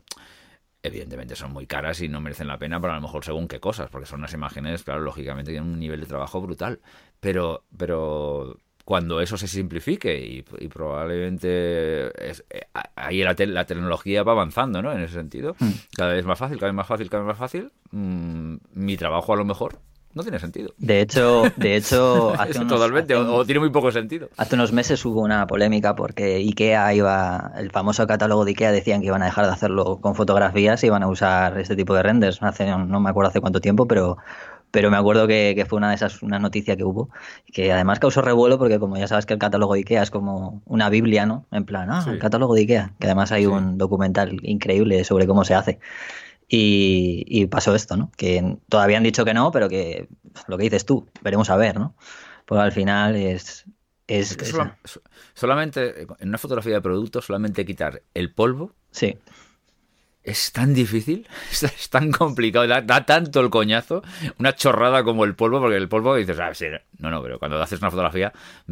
evidentemente 0.84 1.36
son 1.36 1.54
muy 1.54 1.68
caras 1.68 2.02
y 2.02 2.10
no 2.10 2.22
merecen 2.22 2.48
la 2.48 2.58
pena, 2.58 2.82
pero 2.82 2.94
a 2.94 2.96
lo 2.96 3.04
mejor 3.04 3.24
según 3.24 3.48
qué 3.48 3.60
cosas, 3.60 3.90
porque 3.92 4.08
son 4.08 4.22
unas 4.22 4.34
imágenes, 4.34 4.84
claro, 4.84 5.02
lógicamente 5.02 5.52
tienen 5.52 5.70
un 5.70 5.80
nivel 5.80 6.02
de 6.02 6.08
trabajo 6.08 6.42
brutal. 6.42 6.82
Pero, 7.20 7.66
pero 7.78 8.58
cuando 8.92 9.22
eso 9.22 9.38
se 9.38 9.48
simplifique 9.48 10.20
y, 10.20 10.68
probablemente 10.68 12.08
es, 12.30 12.44
eh, 12.50 12.64
ahí 12.94 13.24
la, 13.24 13.34
la, 13.38 13.66
tecnología 13.66 14.22
va 14.24 14.34
avanzando, 14.34 14.82
¿no? 14.82 14.92
En 14.92 15.00
ese 15.00 15.14
sentido, 15.14 15.56
hmm. 15.58 15.72
cada 15.96 16.12
vez 16.12 16.26
más 16.26 16.38
fácil, 16.38 16.58
cada 16.58 16.74
vez 16.74 16.76
más 16.76 16.88
fácil, 16.88 17.10
cada 17.10 17.24
vez 17.24 17.28
más 17.30 17.38
fácil. 17.38 17.72
Mm, 17.92 18.56
mi 18.74 18.98
trabajo 18.98 19.32
a 19.32 19.38
lo 19.38 19.46
mejor 19.46 19.80
no 20.14 20.24
tiene 20.24 20.40
sentido. 20.40 20.74
De 20.78 21.00
hecho, 21.00 21.44
de 21.56 21.78
hecho, 21.78 22.34
hace 22.38 22.66
totalmente, 22.66 23.16
o, 23.16 23.46
tiene 23.46 23.62
muy 23.62 23.70
poco 23.70 23.94
sentido. 23.94 24.28
Hace 24.36 24.56
unos 24.56 24.74
meses 24.74 25.06
hubo 25.06 25.22
una 25.22 25.48
polémica 25.48 25.96
porque 25.96 26.36
IKEA 26.36 26.94
iba, 26.94 27.54
el 27.56 27.72
famoso 27.72 28.06
catálogo 28.08 28.44
de 28.44 28.52
IKEA 28.52 28.74
decían 28.74 29.00
que 29.00 29.08
iban 29.08 29.22
a 29.22 29.28
dejar 29.28 29.46
de 29.46 29.54
hacerlo 29.54 30.00
con 30.02 30.16
fotografías 30.16 30.84
y 30.84 30.88
iban 30.88 31.04
a 31.04 31.08
usar 31.08 31.58
este 31.60 31.78
tipo 31.78 31.96
de 31.96 32.04
renders. 32.04 32.44
Hace, 32.44 32.66
no 32.66 33.00
me 33.00 33.10
acuerdo 33.10 33.30
hace 33.30 33.40
cuánto 33.40 33.62
tiempo, 33.62 33.88
pero 33.88 34.18
pero 34.72 34.90
me 34.90 34.98
acuerdo 34.98 35.28
que, 35.28 35.66
fue 35.68 35.78
una 35.78 35.90
de 35.90 35.96
esas, 35.96 36.24
una 36.24 36.40
noticia 36.40 36.76
que 36.76 36.84
hubo, 36.84 37.10
que 37.54 37.72
además 37.72 38.00
causó 38.00 38.22
revuelo 38.22 38.58
porque 38.58 38.80
como 38.80 38.98
ya 38.98 39.08
sabes 39.08 39.26
que 39.26 39.34
el 39.34 39.40
catálogo 39.40 39.74
de 39.74 39.82
Ikea 39.82 40.04
es 40.04 40.12
como 40.12 40.62
una 40.66 40.90
Biblia, 40.90 41.26
¿no? 41.26 41.46
En 41.52 41.66
plan, 41.66 41.90
ah, 41.92 42.06
el 42.08 42.20
catálogo 42.20 42.56
de 42.56 42.62
Ikea, 42.62 42.94
que 43.00 43.08
además 43.08 43.32
hay 43.32 43.46
un 43.46 43.78
documental 43.78 44.40
increíble 44.44 45.04
sobre 45.04 45.28
cómo 45.28 45.44
se 45.44 45.56
hace. 45.56 45.80
Y, 46.48 47.46
pasó 47.48 47.76
esto, 47.76 47.96
¿no? 47.96 48.12
Que 48.18 48.58
todavía 48.68 48.98
han 48.98 49.04
dicho 49.04 49.24
que 49.24 49.34
no, 49.34 49.52
pero 49.52 49.70
que 49.70 50.10
lo 50.48 50.58
que 50.58 50.64
dices 50.64 50.86
tú, 50.86 51.08
veremos 51.22 51.50
a 51.50 51.56
ver, 51.56 51.80
¿no? 51.80 51.96
Porque 52.46 52.62
al 52.62 52.72
final 52.74 53.16
es... 53.16 53.66
es, 54.08 54.38
solamente, 55.34 56.08
en 56.20 56.30
una 56.30 56.38
fotografía 56.38 56.74
de 56.74 56.82
producto, 56.82 57.22
solamente 57.22 57.66
quitar 57.66 58.04
el 58.14 58.34
polvo. 58.34 58.74
Sí 58.92 59.18
es 60.24 60.52
tan 60.52 60.74
difícil, 60.74 61.28
es, 61.52 61.90
tan 61.90 62.12
complicado, 62.12 62.68
da, 62.68 63.06
tanto 63.06 63.40
el 63.40 63.50
coñazo, 63.50 64.04
una 64.40 64.56
chorrada 64.56 65.04
como 65.04 65.26
el 65.26 65.36
polvo, 65.36 65.60
porque 65.60 65.78
el 65.78 65.90
polvo 65.90 66.16
dices, 66.16 66.40
ah, 66.40 66.54
sí, 66.54 66.66
no, 67.00 67.10
no, 67.10 67.22
pero 67.24 67.40
cuando 67.40 67.62
haces 67.62 67.80
una 67.80 67.90
fotografía 67.90 68.32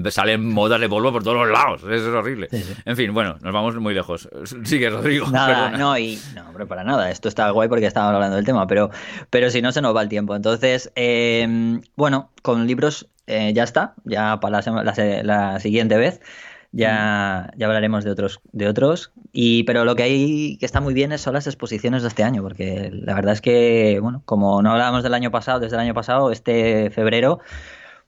salen 0.09 0.47
modas 0.47 0.79
de 0.79 0.87
polvo 0.87 1.11
por 1.11 1.23
todos 1.23 1.37
los 1.37 1.49
lados, 1.49 1.81
eso 1.83 1.93
es 1.93 2.13
horrible. 2.13 2.49
En 2.85 2.95
fin, 2.95 3.13
bueno, 3.13 3.37
nos 3.41 3.53
vamos 3.53 3.75
muy 3.75 3.93
lejos. 3.93 4.29
Sigue, 4.63 4.89
Rodrigo. 4.89 5.27
Nada, 5.29 5.71
no, 5.71 5.97
y 5.97 6.19
no, 6.35 6.47
hombre, 6.47 6.65
para 6.65 6.83
nada, 6.83 7.09
esto 7.09 7.27
está 7.27 7.49
guay 7.49 7.67
porque 7.67 7.85
estábamos 7.85 8.15
hablando 8.15 8.35
del 8.35 8.45
tema, 8.45 8.67
pero, 8.67 8.91
pero 9.29 9.49
si 9.49 9.61
no 9.61 9.71
se 9.71 9.81
nos 9.81 9.95
va 9.95 10.01
el 10.01 10.09
tiempo. 10.09 10.35
Entonces, 10.35 10.91
em, 10.95 11.81
bueno, 11.95 12.29
con 12.41 12.67
libros 12.67 13.07
eh, 13.27 13.53
ya 13.53 13.63
está, 13.63 13.93
ya 14.05 14.39
para 14.39 14.61
la 15.23 15.59
siguiente 15.59 15.97
vez. 15.97 16.21
Ya, 16.71 17.51
ya 17.57 17.65
hablaremos 17.65 18.03
de 18.03 18.11
otros, 18.11 18.41
de 18.51 18.67
otros. 18.67 19.11
Y, 19.31 19.63
pero 19.63 19.85
lo 19.85 19.95
que 19.95 20.03
hay 20.03 20.57
que 20.57 20.65
está 20.65 20.81
muy 20.81 20.93
bien 20.93 21.17
son 21.17 21.33
las 21.33 21.47
exposiciones 21.47 22.03
de 22.03 22.09
este 22.09 22.23
año, 22.23 22.43
porque 22.43 22.91
la 22.93 23.15
verdad 23.15 23.33
es 23.33 23.41
que, 23.41 23.99
bueno, 24.01 24.21
como 24.25 24.61
no 24.61 24.71
hablábamos 24.71 25.03
del 25.03 25.15
año 25.15 25.31
pasado, 25.31 25.59
desde 25.59 25.75
el 25.77 25.81
año 25.81 25.93
pasado, 25.95 26.31
este 26.31 26.91
febrero, 26.91 27.39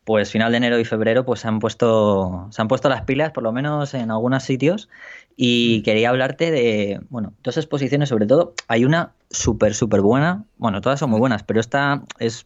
pues 0.03 0.32
final 0.32 0.51
de 0.51 0.57
enero 0.57 0.80
y 0.80 0.86
febrero, 0.86 1.26
pues 1.26 1.41
se 1.41 1.47
han 1.47 1.59
puesto, 1.59 2.47
se 2.51 2.62
han 2.62 2.68
puesto 2.68 2.89
las 2.89 3.03
pilas, 3.03 3.32
por 3.32 3.43
lo 3.43 3.51
menos 3.51 3.93
en 3.93 4.12
algunos 4.12 4.43
sitios. 4.43 4.89
Y 5.36 5.82
quería 5.84 6.09
hablarte 6.09 6.51
de, 6.51 7.01
bueno, 7.09 7.34
dos 7.43 7.57
exposiciones 7.57 8.09
sobre 8.09 8.28
todo. 8.28 8.53
Hay 8.68 8.86
una 8.86 9.14
súper, 9.30 9.74
súper 9.74 10.01
buena. 10.01 10.45
Bueno, 10.57 10.82
todas 10.82 10.99
son 10.99 11.09
muy 11.09 11.20
buenas, 11.20 11.43
pero 11.43 11.59
esta 11.59 12.03
es 12.20 12.45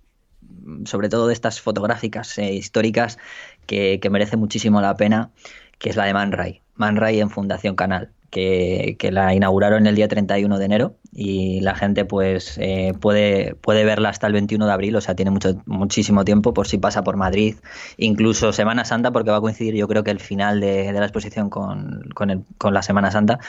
sobre 0.86 1.10
todo 1.10 1.28
de 1.28 1.34
estas 1.34 1.62
fotográficas 1.62 2.38
eh, 2.38 2.54
históricas 2.54 3.18
que, 3.66 4.00
que 4.00 4.10
merece 4.10 4.38
muchísimo 4.38 4.82
la 4.82 4.96
pena 4.96 5.32
que 5.80 5.90
es 5.90 5.96
la 5.96 6.06
de 6.06 6.14
Man 6.14 6.32
Ray. 6.32 6.62
Man 6.76 6.96
Ray 6.96 7.20
en 7.20 7.30
Fundación 7.30 7.76
Canal, 7.76 8.12
que, 8.36 8.98
que 9.00 9.14
la 9.14 9.34
inauguraron 9.34 9.88
el 9.88 9.96
día 9.96 10.10
31 10.10 10.60
de 10.60 10.66
enero 10.66 10.98
y 11.14 11.62
la 11.62 11.74
gente 11.74 12.04
pues 12.04 12.58
eh, 12.58 12.94
puede, 13.00 13.56
puede 13.56 13.86
verla 13.86 14.10
hasta 14.10 14.28
el 14.28 14.34
21 14.34 14.66
de 14.66 14.74
abril, 14.74 14.96
o 14.98 15.02
sea, 15.02 15.16
tiene 15.16 15.32
mucho, 15.32 15.56
muchísimo 15.66 16.26
tiempo 16.26 16.54
por 16.54 16.68
si 16.68 16.78
pasa 16.78 17.02
por 17.02 17.16
Madrid, 17.16 17.56
incluso 17.96 18.52
Semana 18.52 18.84
Santa, 18.84 19.12
porque 19.12 19.32
va 19.32 19.38
a 19.38 19.42
coincidir 19.42 19.76
yo 19.76 19.88
creo 19.88 20.04
que 20.04 20.12
el 20.12 20.20
final 20.20 20.60
de, 20.60 20.92
la 20.92 21.06
exposición 21.06 21.50
con, 21.50 22.02
con, 22.14 22.30
el, 22.30 22.44
con, 22.58 22.74
la 22.74 22.82
Semana 22.82 23.10
Santa, 23.10 23.40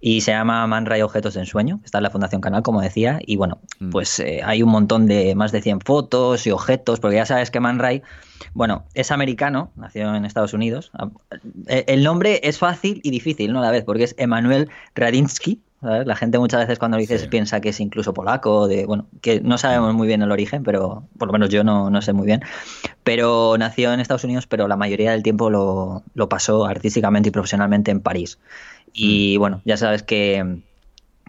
y 0.00 0.22
se 0.22 0.32
llama 0.32 0.66
Man 0.66 0.86
Ray 0.86 1.02
Objetos 1.02 1.36
en 1.36 1.46
Sueño, 1.46 1.80
está 1.84 1.98
en 1.98 2.04
la 2.04 2.10
Fundación 2.10 2.40
Canal, 2.40 2.64
como 2.64 2.80
decía, 2.80 3.20
y 3.24 3.36
bueno, 3.36 3.60
mm. 3.78 3.90
pues 3.90 4.18
eh, 4.18 4.40
hay 4.44 4.64
un 4.64 4.70
montón 4.70 5.06
de, 5.06 5.36
más 5.36 5.52
de 5.52 5.62
100 5.62 5.82
fotos 5.82 6.44
y 6.48 6.50
objetos, 6.50 6.98
porque 6.98 7.16
ya 7.16 7.26
sabes 7.26 7.52
que 7.52 7.60
Man 7.60 7.78
Ray, 7.78 8.02
bueno, 8.52 8.84
es 8.94 9.12
americano, 9.12 9.70
nació 9.76 10.12
en 10.12 10.24
Estados 10.24 10.54
Unidos, 10.54 10.90
eh, 11.68 11.84
el 11.86 12.02
nombre 12.02 12.40
es 12.42 12.58
fácil 12.58 13.00
y 13.04 13.10
difícil, 13.10 13.52
¿no? 13.52 13.60
A 13.60 13.62
la 13.62 13.70
vez, 13.70 13.84
porque 13.84 14.02
es 14.02 14.15
Emanuel 14.18 14.70
Radinsky, 14.94 15.60
la 15.82 16.16
gente 16.16 16.38
muchas 16.38 16.60
veces 16.60 16.78
cuando 16.78 16.96
lo 16.96 17.00
dices 17.00 17.28
piensa 17.28 17.60
que 17.60 17.68
es 17.68 17.80
incluso 17.80 18.14
polaco, 18.14 18.66
de, 18.66 18.86
bueno, 18.86 19.06
que 19.20 19.40
no 19.40 19.58
sabemos 19.58 19.94
muy 19.94 20.06
bien 20.06 20.22
el 20.22 20.32
origen, 20.32 20.62
pero 20.64 21.04
por 21.18 21.28
lo 21.28 21.32
menos 21.32 21.50
yo 21.50 21.64
no, 21.64 21.90
no 21.90 22.02
sé 22.02 22.12
muy 22.12 22.26
bien. 22.26 22.42
Pero 23.04 23.56
nació 23.58 23.92
en 23.92 24.00
Estados 24.00 24.24
Unidos, 24.24 24.46
pero 24.46 24.68
la 24.68 24.76
mayoría 24.76 25.12
del 25.12 25.22
tiempo 25.22 25.50
lo, 25.50 26.02
lo 26.14 26.28
pasó 26.28 26.64
artísticamente 26.64 27.28
y 27.28 27.32
profesionalmente 27.32 27.90
en 27.90 28.00
París. 28.00 28.38
Y 28.92 29.36
mm. 29.36 29.40
bueno, 29.40 29.62
ya 29.64 29.76
sabes 29.76 30.02
que, 30.02 30.60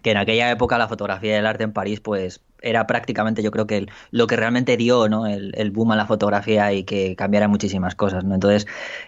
que 0.02 0.10
en 0.10 0.16
aquella 0.16 0.50
época 0.50 0.78
la 0.78 0.88
fotografía 0.88 1.36
y 1.36 1.38
el 1.38 1.46
arte 1.46 1.64
en 1.64 1.72
París, 1.72 2.00
pues 2.00 2.40
era 2.60 2.86
prácticamente 2.88 3.42
yo 3.42 3.52
creo 3.52 3.68
que 3.68 3.86
lo 4.10 4.26
que 4.26 4.34
realmente 4.34 4.76
dio 4.76 5.08
¿no? 5.08 5.28
el, 5.28 5.52
el, 5.56 5.70
boom 5.70 5.92
a 5.92 5.96
la 5.96 6.06
fotografía 6.06 6.72
y 6.72 6.82
que 6.82 7.14
cambiara 7.14 7.46
muchísimas 7.46 7.94
cosas. 7.94 8.24
¿no? 8.24 8.34
Entonces, 8.34 8.66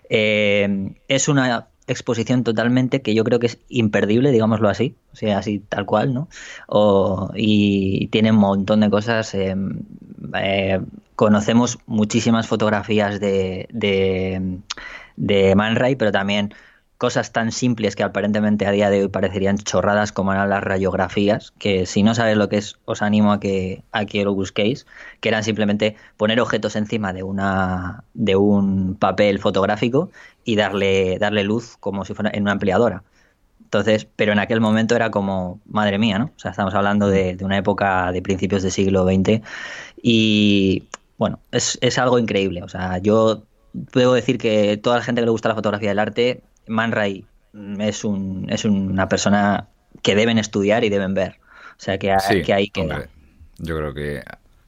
eh, 0.09 0.95
es 1.09 1.28
una 1.28 1.69
exposición 1.91 2.45
totalmente 2.45 3.03
que 3.03 3.14
yo 3.14 3.24
creo 3.24 3.38
que 3.38 3.47
es 3.47 3.59
imperdible, 3.68 4.30
digámoslo 4.30 4.68
así, 4.68 4.95
o 5.12 5.16
sea, 5.16 5.38
así 5.38 5.59
tal 5.59 5.86
cual, 5.86 6.14
¿no? 6.14 6.28
y 7.34 8.09
tiene 8.09 8.30
un 8.32 8.38
montón 8.38 8.80
de 8.80 8.91
cosas. 8.91 9.34
Eh, 9.34 9.55
eh, 10.34 10.80
conocemos 11.16 11.78
muchísimas 11.86 12.47
fotografías 12.47 13.20
de, 13.20 13.68
de, 13.72 14.61
de 15.16 15.55
Man 15.55 15.76
Ray, 15.76 15.97
pero 15.97 16.12
también 16.12 16.55
cosas 17.01 17.32
tan 17.32 17.51
simples 17.51 17.97
que 17.97 18.03
aparentemente 18.03 18.66
a 18.66 18.72
día 18.72 18.91
de 18.91 19.01
hoy 19.01 19.09
parecerían 19.09 19.57
chorradas 19.57 20.12
como 20.12 20.32
eran 20.32 20.51
las 20.51 20.62
radiografías, 20.62 21.51
que 21.59 21.86
si 21.86 22.03
no 22.03 22.14
sabes 22.14 22.36
lo 22.36 22.51
que 22.51 22.59
es, 22.59 22.76
os 22.84 23.01
animo 23.01 23.32
a 23.32 23.41
que, 23.41 23.82
a 23.91 24.05
que 24.05 24.22
lo 24.22 24.34
busquéis, 24.34 24.86
que 25.20 25.30
eran 25.30 25.43
simplemente 25.43 25.97
poner 26.18 26.43
objetos 26.43 26.76
encima 26.76 27.14
de 27.14 27.22
una 27.22 28.05
de 28.12 28.36
un 28.36 28.97
papel 28.97 29.38
fotográfico 29.38 30.11
y 30.45 30.57
darle, 30.57 31.18
darle 31.18 31.45
luz 31.45 31.76
como 31.78 32.05
si 32.05 32.14
fuera 32.14 32.30
en 32.32 32.43
una 32.43 32.53
ampliadora. 32.53 33.03
Entonces, 33.62 34.07
pero 34.16 34.32
en 34.32 34.38
aquel 34.38 34.61
momento 34.61 34.97
era 34.97 35.11
como, 35.11 35.61
madre 35.66 35.99
mía, 35.99 36.18
¿no? 36.18 36.32
O 36.36 36.38
sea, 36.38 36.51
estamos 36.51 36.74
hablando 36.74 37.09
de, 37.09 37.36
de 37.36 37.45
una 37.45 37.57
época 37.57 38.11
de 38.11 38.20
principios 38.20 38.62
del 38.62 38.72
siglo 38.72 39.05
XX 39.05 39.43
y, 40.03 40.84
bueno, 41.18 41.38
es, 41.53 41.78
es 41.80 41.99
algo 41.99 42.18
increíble. 42.18 42.62
O 42.62 42.68
sea, 42.68 42.99
yo 42.99 43.45
puedo 43.93 44.14
decir 44.14 44.38
que 44.38 44.76
toda 44.76 44.97
la 44.97 45.03
gente 45.05 45.20
que 45.20 45.26
le 45.26 45.30
gusta 45.30 45.49
la 45.49 45.55
fotografía 45.55 45.91
del 45.91 45.99
arte 45.99 46.43
Man 46.66 46.93
Ray 46.93 47.24
es, 47.78 48.05
un, 48.05 48.47
es 48.49 48.64
una 48.64 49.09
persona 49.09 49.68
que 50.03 50.14
deben 50.14 50.38
estudiar 50.38 50.84
y 50.84 50.88
deben 50.88 51.14
ver. 51.14 51.36
O 51.72 51.82
sea 51.82 51.99
que, 51.99 52.14
que 52.45 52.53
ahí 52.53 52.68
queda. 52.68 53.09
yo 53.59 53.76
creo 53.76 53.95
que, 53.95 54.22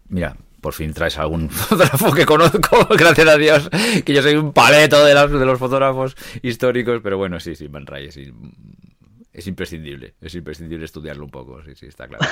mira, 0.09 0.37
por 0.63 0.73
fin 0.73 0.95
traes 0.95 1.19
algún 1.19 1.51
fotógrafo 1.51 2.15
que 2.15 2.25
conozco, 2.25 2.89
gracias 2.97 3.29
a 3.29 3.37
Dios, 3.37 3.69
que 4.05 4.15
yo 4.15 4.23
soy 4.23 4.37
un 4.37 4.55
paleto 4.55 5.05
de, 5.05 5.13
de 5.13 5.45
los 5.45 5.59
fotógrafos 5.59 6.17
históricos, 6.41 7.01
pero 7.03 7.19
bueno, 7.19 7.39
sí, 7.41 7.55
sí, 7.55 7.67
Van 7.67 7.85
Ray 7.85 8.07
es, 8.07 9.47
imprescindible, 9.47 10.15
es 10.23 10.35
imprescindible 10.35 10.85
estudiarlo 10.85 11.25
un 11.25 11.31
poco, 11.31 11.63
sí, 11.65 11.73
sí, 11.75 11.87
está 11.87 12.07
claro. 12.07 12.25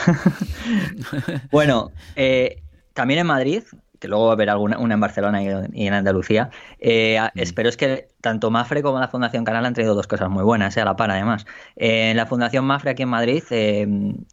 bueno, 1.51 1.91
eh, 2.15 2.63
también 2.95 3.21
en 3.21 3.27
Madrid, 3.27 3.65
que 3.99 4.09
luego 4.09 4.27
va 4.27 4.31
a 4.31 4.35
haber 4.35 4.49
alguna 4.49 4.79
una 4.79 4.95
en 4.95 5.01
Barcelona 5.01 5.43
y, 5.43 5.87
en 5.87 5.93
Andalucía. 5.93 6.51
Eh, 6.79 7.19
mm. 7.35 7.39
Espero 7.39 7.69
es 7.69 7.77
que 7.77 8.10
tanto 8.21 8.51
Mafre 8.51 8.83
como 8.83 9.01
la 9.01 9.09
Fundación 9.09 9.45
Canal 9.45 9.65
han 9.67 9.75
traído 9.75 9.95
dos 9.95 10.07
cosas 10.07 10.29
muy 10.29 10.45
buenas, 10.45 10.77
eh, 10.77 10.81
a 10.81 10.85
la 10.85 10.97
par 10.97 11.11
además. 11.11 11.47
en 11.77 12.17
la 12.17 12.27
Fundación 12.27 12.65
Mafre 12.65 12.91
aquí 12.91 13.03
en 13.03 13.09
Madrid, 13.09 13.43
eh, 13.51 13.87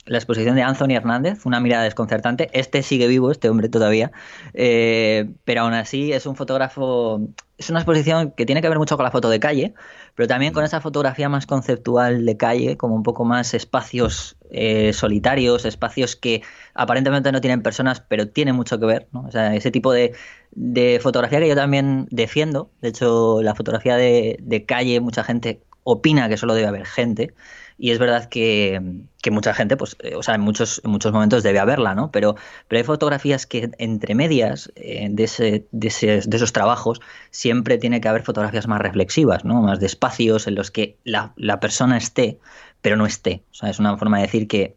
la 0.06 0.18
exposición 0.18 0.56
de 0.56 0.64
Anthony 0.64 0.96
Hernández, 0.96 1.46
una 1.46 1.60
mirada 1.60 1.84
desconcertante. 1.84 2.50
Este 2.54 2.84
sigue 2.84 3.08
vivo, 3.08 3.32
este 3.32 3.50
hombre 3.50 3.70
todavía, 3.70 4.12
pero 4.54 5.62
aún 5.62 5.74
así 5.74 6.12
es 6.12 6.26
un 6.26 6.36
fotógrafo 6.36 7.22
es 7.58 7.70
una 7.72 7.80
exposición 7.80 8.32
que 8.32 8.46
tiene 8.46 8.62
que 8.62 8.70
ver 8.70 8.78
mucho 8.78 8.98
con 8.98 9.04
la 9.04 9.12
foto 9.12 9.30
de 9.30 9.40
calle, 9.40 9.74
pero 10.16 10.28
también 10.28 10.54
con 10.54 10.64
mm. 10.64 10.68
esa 10.68 10.82
fotografía 10.82 11.28
más 11.28 11.48
conceptual 11.48 12.26
de 12.26 12.38
calle, 12.38 12.78
como 12.78 12.96
un 12.96 13.04
poco 13.04 13.26
más 13.26 13.54
espacios 13.54 14.38
eh, 14.52 14.94
solitarios, 14.94 15.66
espacios 15.66 16.16
que 16.16 16.44
aparentemente 16.76 17.32
no 17.32 17.42
tienen 17.42 17.64
personas, 17.64 18.02
pero 18.02 18.28
tienen 18.28 18.56
mucho 18.56 18.80
que 18.80 18.86
ver. 18.86 19.08
¿no? 19.12 19.22
O 19.22 19.32
sea, 19.32 19.56
ese 19.56 19.72
tipo 19.72 19.92
de, 19.92 20.14
de, 20.52 21.00
fotografía 21.02 21.40
que 21.40 21.48
yo 21.48 21.56
también 21.56 22.08
defiendo. 22.12 22.70
De 22.82 22.90
hecho, 22.90 23.42
la 23.42 23.56
fotografía 23.56 23.96
de, 23.96 24.64
calle, 24.68 25.00
mucha 25.00 25.24
gente 25.24 25.62
opina 25.84 26.28
que 26.30 26.38
solo 26.38 26.54
debe 26.54 26.68
haber 26.68 26.86
gente 26.86 27.34
y 27.78 27.92
es 27.92 28.00
verdad 28.00 28.28
que, 28.28 28.82
mucha 29.30 29.54
gente, 29.54 29.78
pues, 29.78 29.98
eh, 30.00 30.16
o 30.16 30.24
sea, 30.24 30.36
en 30.36 30.42
muchos, 30.42 30.82
muchos 30.86 31.12
momentos 31.12 31.44
debe 31.44 31.60
haberla, 31.60 31.94
¿no? 31.96 32.12
Pero, 32.12 32.36
pero 32.68 32.80
hay 32.80 32.86
fotografías 32.86 33.46
que 33.46 33.70
entre 33.78 34.16
medias 34.16 34.72
eh, 34.76 35.08
de, 35.12 35.24
ese, 35.26 35.68
de, 35.72 36.24
de, 36.26 36.38
esos 36.38 36.54
trabajos 36.54 37.02
siempre 37.30 37.78
tiene 37.78 38.00
que 38.00 38.08
haber 38.08 38.24
fotografías 38.24 38.68
más 38.68 38.80
reflexivas, 38.80 39.44
¿no? 39.44 39.62
Más 39.62 39.80
de 39.80 39.86
espacios 39.86 40.48
en 40.48 40.56
los 40.56 40.72
que 40.72 40.98
la, 41.04 41.34
la 41.36 41.60
persona 41.60 41.98
esté, 41.98 42.40
pero 42.82 42.96
no 42.96 43.06
esté. 43.06 43.44
O 43.52 43.54
sea, 43.54 43.70
es 43.70 43.80
una 43.80 43.98
forma 43.98 44.18
de 44.18 44.24
decir 44.24 44.48
que 44.48 44.76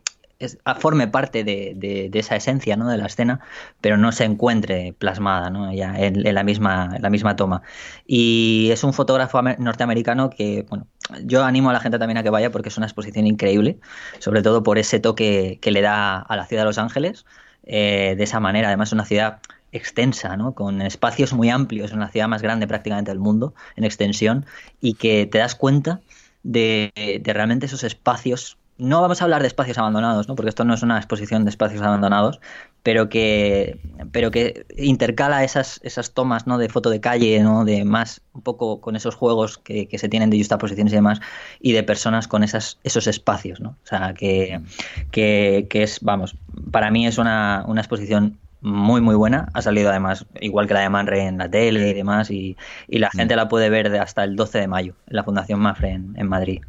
forme 0.79 1.09
parte 1.09 1.45
de, 1.45 2.11
esa 2.15 2.37
esencia 2.37 2.77
¿no? 2.77 2.89
de 2.89 2.97
la 2.97 3.07
escena, 3.07 3.41
pero 3.81 3.97
no 3.97 4.13
se 4.13 4.25
encuentre 4.25 4.95
plasmada 4.99 5.51
¿no? 5.51 5.73
ya 5.73 5.95
en, 5.99 6.23
la 6.35 6.43
misma, 6.43 6.97
la 6.99 7.11
misma 7.11 7.37
toma. 7.37 7.63
Y 8.07 8.71
es 8.73 8.83
un 8.85 8.93
fotógrafo 8.93 9.43
norteamericano 9.43 10.31
que, 10.31 10.67
bueno, 10.69 10.87
yo 11.25 11.45
animo 11.45 11.71
a 11.71 11.73
la 11.73 11.81
gente 11.81 11.99
también 11.99 12.19
a 12.19 12.23
que 12.23 12.31
vaya 12.31 12.51
porque 12.51 12.69
es 12.71 12.77
una 12.77 12.87
exposición 12.87 13.27
increíble, 13.27 13.79
sobre 14.19 14.43
todo 14.43 14.63
por 14.63 14.79
ese 14.79 15.01
toque 15.01 15.59
que 15.61 15.71
le 15.71 15.83
da 15.83 16.19
a 16.19 16.37
la 16.37 16.47
ciudad 16.47 16.63
de 16.63 16.67
Los 16.67 16.79
Ángeles, 16.79 17.27
eh, 17.65 18.15
de 18.17 18.25
esa 18.25 18.41
manera. 18.41 18.69
Además, 18.69 18.89
es 18.89 18.93
una 18.95 19.05
ciudad 19.05 19.41
extensa, 19.73 20.37
¿no? 20.37 20.55
con 20.55 20.81
espacios 20.83 21.33
muy 21.33 21.51
amplios, 21.51 21.91
es 21.93 21.97
la 21.97 22.09
ciudad 22.09 22.29
más 22.29 22.43
grande 22.43 22.67
prácticamente 22.67 23.11
del 23.11 23.21
mundo 23.21 23.55
en 23.77 23.85
extensión, 23.85 24.47
y 24.81 24.95
que 24.95 25.27
te 25.27 25.39
das 25.39 25.55
cuenta 25.55 26.01
de, 26.43 26.93
de 27.23 27.33
realmente 27.33 27.67
esos 27.67 27.85
espacios 27.85 28.57
no 28.81 29.03
vamos 29.03 29.21
a 29.21 29.25
hablar 29.25 29.43
de 29.43 29.49
espacios 29.49 29.79
abandonados, 29.79 30.27
¿no? 30.27 30.35
porque 30.35 30.49
esto 30.49 30.65
no 30.65 30.75
es 30.75 30.83
una 30.83 30.97
exposición 30.97 31.45
de 31.45 31.51
espacios 31.51 31.83
abandonados, 31.83 32.41
pero 32.83 33.09
que, 33.09 33.79
pero 34.11 34.31
que 34.31 34.67
intercala 34.77 35.45
esas, 35.45 35.81
esas 35.85 36.13
tomas 36.13 36.47
¿no? 36.47 36.57
de 36.59 36.69
foto 36.69 36.89
de 36.91 37.01
calle, 37.01 37.41
¿no? 37.41 37.65
de 37.65 37.85
más, 37.85 38.23
un 38.33 38.43
poco 38.43 38.81
con 38.81 38.97
esos 38.97 39.15
juegos 39.15 39.59
que, 39.59 39.89
se 39.99 40.09
tienen 40.09 40.31
de 40.31 40.39
justaposiciones 40.39 40.93
y 40.93 40.97
demás, 40.97 41.21
y 41.61 41.73
de 41.73 41.83
personas 41.83 42.27
con 42.27 42.43
esas, 42.43 42.79
esos 42.83 43.07
espacios. 43.07 43.61
¿no? 43.61 43.71
O 43.71 43.87
sea, 43.87 44.15
que, 44.15 44.61
que, 45.11 45.69
es, 45.71 46.01
vamos, 46.01 46.37
para 46.71 46.91
mí 46.91 47.07
es 47.07 47.19
una, 47.19 47.65
una 47.69 47.83
exposición 47.83 48.39
muy 48.63 49.01
muy 49.01 49.15
buena. 49.15 49.49
Ha 49.55 49.63
salido 49.63 49.89
además, 49.89 50.27
igual 50.41 50.67
que 50.67 50.75
la 50.75 50.81
de 50.81 50.91
Manre 50.91 51.27
en 51.27 51.39
la 51.39 51.51
tele 51.51 51.89
y 51.89 51.95
demás, 51.95 52.31
y, 52.31 52.57
y 52.89 52.99
la 52.99 53.11
gente 53.11 53.35
la 53.37 53.49
puede 53.49 53.71
ver 53.71 53.91
de 53.91 53.99
hasta 53.99 54.25
el 54.25 54.37
12 54.37 54.59
de 54.59 54.69
mayo 54.69 54.95
en 55.07 55.17
la 55.17 55.25
Fundación 55.25 55.61
Mafre 55.61 55.93
en 55.93 56.29
Madrid. 56.29 56.61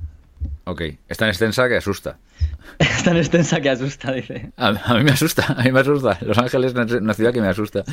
Ok, 0.64 0.82
es 1.08 1.18
tan 1.18 1.28
extensa 1.30 1.68
que 1.68 1.76
asusta. 1.76 2.20
Es 2.78 3.04
tan 3.04 3.18
extensa 3.18 3.60
que 3.60 3.70
asusta, 3.70 4.12
dice. 4.12 4.52
A, 4.58 4.72
mí 4.94 5.04
me 5.04 5.12
asusta, 5.12 5.56
a 5.58 5.64
mí 5.64 5.72
me 5.72 5.80
asusta. 5.80 6.20
Los 6.22 6.38
Ángeles 6.38 6.76
es 6.76 6.92
una 6.94 7.16
ciudad 7.16 7.34
que 7.34 7.42
me 7.42 7.48
asusta. 7.48 7.84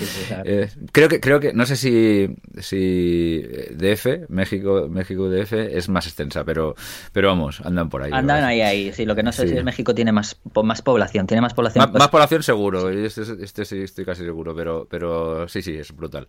Eh, 0.45 0.69
creo 0.93 1.09
que, 1.09 1.19
creo 1.19 1.41
que, 1.41 1.55
no 1.55 1.65
sé 1.65 1.77
si, 1.77 2.29
si 2.59 3.43
DF, 3.71 4.29
México, 4.29 4.87
México 4.91 5.31
DF, 5.31 5.53
es 5.55 5.89
más 5.89 6.07
extensa, 6.07 6.45
pero, 6.45 6.75
pero 7.13 7.29
vamos, 7.29 7.63
andan 7.63 7.89
por 7.89 8.03
ahí. 8.03 8.11
Andan 8.13 8.45
ahí, 8.45 8.61
ahí. 8.61 8.93
Sí, 8.93 9.07
lo 9.07 9.17
que 9.17 9.23
no 9.23 9.33
sé 9.33 9.49
si 9.49 9.57
es 9.57 9.65
México 9.65 9.95
tiene 9.95 10.13
más, 10.13 10.39
más 10.63 10.83
población, 10.83 11.27
tiene 11.27 11.41
más 11.41 11.55
población. 11.55 11.91
Más, 11.91 12.09
población 12.09 12.43
seguro, 12.43 12.91
este, 12.91 13.23
este, 13.43 13.65
sí 13.65 13.79
estoy 13.81 14.05
casi 14.05 14.25
seguro, 14.25 14.55
pero, 14.55 14.87
pero 14.91 15.49
sí, 15.49 15.63
sí, 15.63 15.75
es 15.75 15.95
brutal. 15.97 16.27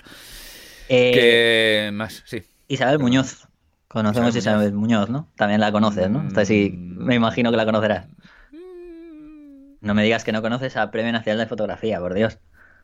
Eh, 0.88 1.12
¿Qué 1.14 1.92
más? 1.92 2.24
Sí. 2.26 2.42
Isabel 2.70 3.00
Muñoz. 3.00 3.49
Conocemos 3.90 4.36
a 4.36 4.38
Isabel 4.38 4.74
Muñoz, 4.74 5.10
¿no? 5.10 5.28
También 5.36 5.60
la 5.60 5.72
conoces, 5.72 6.12
¿no? 6.12 6.20
Entonces 6.20 6.48
sí, 6.48 6.72
me 6.78 7.16
imagino 7.16 7.50
que 7.50 7.58
la 7.58 7.66
conocerás. 7.66 8.08
No 9.82 9.96
me 9.96 10.04
digas 10.04 10.24
que 10.24 10.32
no 10.32 10.44
conoces 10.44 10.78
a 10.78 10.92
Premio 10.92 11.12
Nacional 11.12 11.40
de 11.40 11.48
Fotografía, 11.48 12.00
por 12.00 12.14
Dios. 12.14 12.38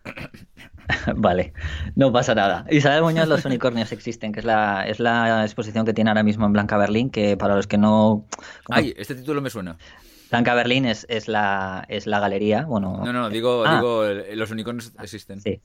vale, 1.15 1.53
no 1.95 2.11
pasa 2.11 2.33
nada. 2.33 2.65
Isabel 2.71 3.03
Muñoz, 3.03 3.27
Los 3.27 3.45
Unicornios 3.45 3.91
Existen, 3.91 4.31
que 4.31 4.39
es 4.39 4.45
la, 4.45 4.87
es 4.87 4.99
la 4.99 5.43
exposición 5.43 5.85
que 5.85 5.93
tiene 5.93 6.09
ahora 6.09 6.23
mismo 6.23 6.47
en 6.47 6.53
Blanca 6.53 6.75
Berlín, 6.75 7.11
que 7.11 7.37
para 7.37 7.55
los 7.55 7.67
que 7.67 7.77
no... 7.77 8.25
Ay, 8.71 8.95
este 8.97 9.13
título 9.13 9.41
me 9.41 9.51
suena. 9.51 9.77
Blanca 10.31 10.55
Berlín 10.55 10.85
es, 10.85 11.05
es, 11.07 11.27
la, 11.27 11.85
es 11.87 12.07
la 12.07 12.19
galería, 12.19 12.65
bueno... 12.65 13.01
No, 13.05 13.13
no, 13.13 13.29
digo, 13.29 13.63
ah. 13.63 13.75
digo 13.75 14.05
Los 14.33 14.49
Unicornios 14.49 14.91
Existen. 14.99 15.39
Sí. 15.39 15.61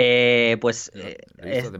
Eh, 0.00 0.58
pues. 0.60 0.92
Eh, 0.94 1.18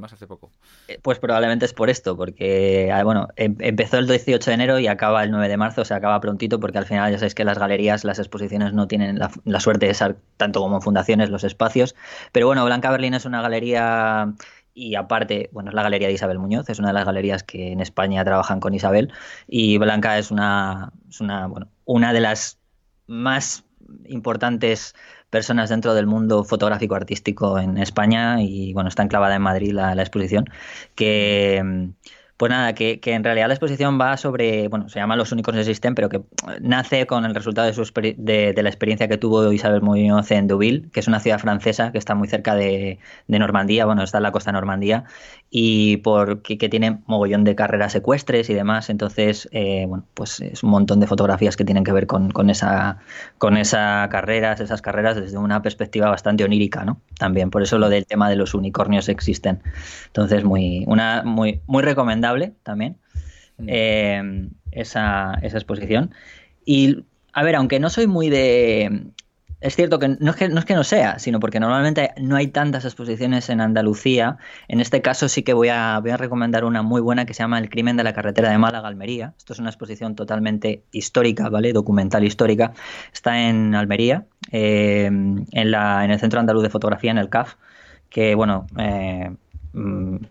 hace 0.02 0.26
poco. 0.26 0.50
Eh, 0.88 0.98
pues 1.00 1.20
probablemente 1.20 1.64
es 1.66 1.72
por 1.72 1.88
esto, 1.88 2.16
porque 2.16 2.90
ah, 2.92 3.04
bueno, 3.04 3.28
em, 3.36 3.54
empezó 3.60 3.98
el 3.98 4.08
18 4.08 4.50
de 4.50 4.54
enero 4.54 4.80
y 4.80 4.88
acaba 4.88 5.22
el 5.22 5.30
9 5.30 5.48
de 5.48 5.56
marzo, 5.56 5.82
o 5.82 5.84
sea, 5.84 5.98
acaba 5.98 6.20
prontito, 6.20 6.58
porque 6.58 6.78
al 6.78 6.84
final 6.84 7.12
ya 7.12 7.18
sabéis 7.18 7.36
que 7.36 7.44
las 7.44 7.60
galerías, 7.60 8.02
las 8.02 8.18
exposiciones 8.18 8.72
no 8.72 8.88
tienen 8.88 9.20
la, 9.20 9.60
suerte 9.60 9.86
de 9.86 9.94
ser 9.94 10.16
tanto 10.36 10.60
como 10.60 10.74
en 10.74 10.82
fundaciones 10.82 11.30
los 11.30 11.44
espacios. 11.44 11.94
Pero 12.32 12.48
bueno, 12.48 12.64
Blanca 12.64 12.90
Berlín 12.90 13.14
es 13.14 13.24
una 13.24 13.40
galería 13.40 14.34
y 14.74 14.96
aparte, 14.96 15.48
bueno, 15.52 15.70
es 15.70 15.76
la 15.76 15.84
galería 15.84 16.08
de 16.08 16.14
Isabel 16.14 16.40
Muñoz, 16.40 16.68
es 16.70 16.80
una 16.80 16.88
de 16.88 16.94
las 16.94 17.04
galerías 17.04 17.44
que 17.44 17.70
en 17.70 17.80
España 17.80 18.24
trabajan 18.24 18.58
con 18.58 18.74
Isabel 18.74 19.12
y 19.46 19.78
Blanca 19.78 20.18
es 20.18 20.32
una, 20.32 20.90
es 21.08 21.20
una, 21.20 21.46
bueno, 21.46 21.68
una 21.84 22.12
de 22.12 22.20
las 22.20 22.58
más 23.06 23.64
importantes 24.06 24.94
personas 25.30 25.70
dentro 25.70 25.94
del 25.94 26.06
mundo 26.06 26.44
fotográfico 26.44 26.94
artístico 26.94 27.58
en 27.58 27.78
España 27.78 28.42
y 28.42 28.72
bueno, 28.72 28.88
está 28.88 29.02
enclavada 29.02 29.36
en 29.36 29.42
Madrid 29.42 29.72
la, 29.72 29.94
la 29.94 30.02
exposición, 30.02 30.46
que 30.94 31.92
pues 32.38 32.50
nada, 32.50 32.72
que, 32.72 33.00
en 33.02 33.24
realidad 33.24 33.48
la 33.48 33.54
exposición 33.54 34.00
va 34.00 34.16
sobre, 34.16 34.68
bueno, 34.68 34.88
se 34.88 35.00
llama 35.00 35.16
Los 35.16 35.32
únicos 35.32 35.52
que 35.54 35.60
existen, 35.60 35.96
pero 35.96 36.08
que 36.08 36.22
nace 36.60 37.04
con 37.04 37.24
el 37.24 37.34
resultado 37.34 37.66
de, 37.66 37.74
su, 37.74 37.82
de, 38.16 38.54
la 38.56 38.68
experiencia 38.68 39.08
que 39.08 39.18
tuvo 39.18 39.52
Isabel 39.52 39.82
Muñoz 39.82 40.30
en 40.30 40.46
Deauville, 40.46 40.88
que 40.92 41.00
es 41.00 41.08
una 41.08 41.18
ciudad 41.18 41.40
francesa 41.40 41.90
que 41.90 41.98
está 41.98 42.14
muy 42.14 42.28
cerca 42.28 42.54
de, 42.54 43.00
Normandía, 43.26 43.86
bueno, 43.86 44.04
está 44.04 44.18
en 44.18 44.22
la 44.22 44.30
costa 44.30 44.52
de 44.52 44.52
Normandía, 44.52 45.02
y 45.50 45.96
porque 45.98 46.58
que 46.58 46.68
tiene 46.68 47.00
mogollón 47.06 47.42
de 47.42 47.56
carreras 47.56 47.90
secuestres 47.90 48.48
y 48.50 48.54
demás, 48.54 48.88
entonces, 48.88 49.48
eh, 49.50 49.86
bueno, 49.88 50.04
pues 50.14 50.38
es 50.38 50.62
un 50.62 50.70
montón 50.70 51.00
de 51.00 51.08
fotografías 51.08 51.56
que 51.56 51.64
tienen 51.64 51.82
que 51.82 51.92
ver 51.92 52.06
con, 52.06 52.30
con 52.30 52.50
esa 52.50 52.98
con 53.38 53.56
esa 53.56 54.08
carreras, 54.12 54.60
esas 54.60 54.80
carreras 54.80 55.16
desde 55.16 55.38
una 55.38 55.60
perspectiva 55.60 56.08
bastante 56.08 56.44
onírica, 56.44 56.84
¿no? 56.84 57.00
También, 57.18 57.50
por 57.50 57.62
eso 57.62 57.78
lo 57.78 57.88
del 57.88 58.06
tema 58.06 58.30
de 58.30 58.36
los 58.36 58.54
unicornios 58.54 59.08
existen. 59.08 59.60
Entonces, 60.06 60.44
muy, 60.44 60.84
una, 60.86 61.22
muy, 61.24 61.60
muy 61.66 61.82
recomendable 61.82 62.27
también 62.62 62.96
mm. 63.58 63.66
eh, 63.68 64.48
esa, 64.72 65.34
esa 65.42 65.56
exposición. 65.56 66.12
Y, 66.64 67.04
a 67.32 67.42
ver, 67.42 67.56
aunque 67.56 67.80
no 67.80 67.90
soy 67.90 68.06
muy 68.06 68.28
de... 68.28 69.06
Es 69.60 69.74
cierto 69.74 69.98
que 69.98 70.06
no 70.20 70.30
es 70.30 70.36
que, 70.36 70.48
no 70.48 70.60
es 70.60 70.64
que 70.64 70.74
no 70.74 70.84
sea, 70.84 71.18
sino 71.18 71.40
porque 71.40 71.58
normalmente 71.58 72.12
no 72.16 72.36
hay 72.36 72.46
tantas 72.46 72.84
exposiciones 72.84 73.48
en 73.50 73.60
Andalucía. 73.60 74.36
En 74.68 74.80
este 74.80 75.02
caso 75.02 75.28
sí 75.28 75.42
que 75.42 75.52
voy 75.52 75.68
a, 75.68 75.98
voy 75.98 76.12
a 76.12 76.16
recomendar 76.16 76.64
una 76.64 76.82
muy 76.82 77.00
buena 77.00 77.24
que 77.24 77.34
se 77.34 77.42
llama 77.42 77.58
El 77.58 77.68
crimen 77.68 77.96
de 77.96 78.04
la 78.04 78.12
carretera 78.12 78.50
de 78.50 78.58
Málaga-Almería. 78.58 79.34
Esto 79.36 79.54
es 79.54 79.58
una 79.58 79.70
exposición 79.70 80.14
totalmente 80.14 80.84
histórica, 80.92 81.48
¿vale? 81.48 81.72
Documental 81.72 82.22
histórica. 82.22 82.72
Está 83.12 83.48
en 83.48 83.74
Almería, 83.74 84.26
eh, 84.52 85.06
en, 85.06 85.70
la, 85.72 86.04
en 86.04 86.12
el 86.12 86.20
Centro 86.20 86.38
Andaluz 86.38 86.62
de 86.62 86.70
Fotografía, 86.70 87.10
en 87.10 87.18
el 87.18 87.28
CAF, 87.28 87.56
que, 88.10 88.36
bueno, 88.36 88.68
eh, 88.78 89.32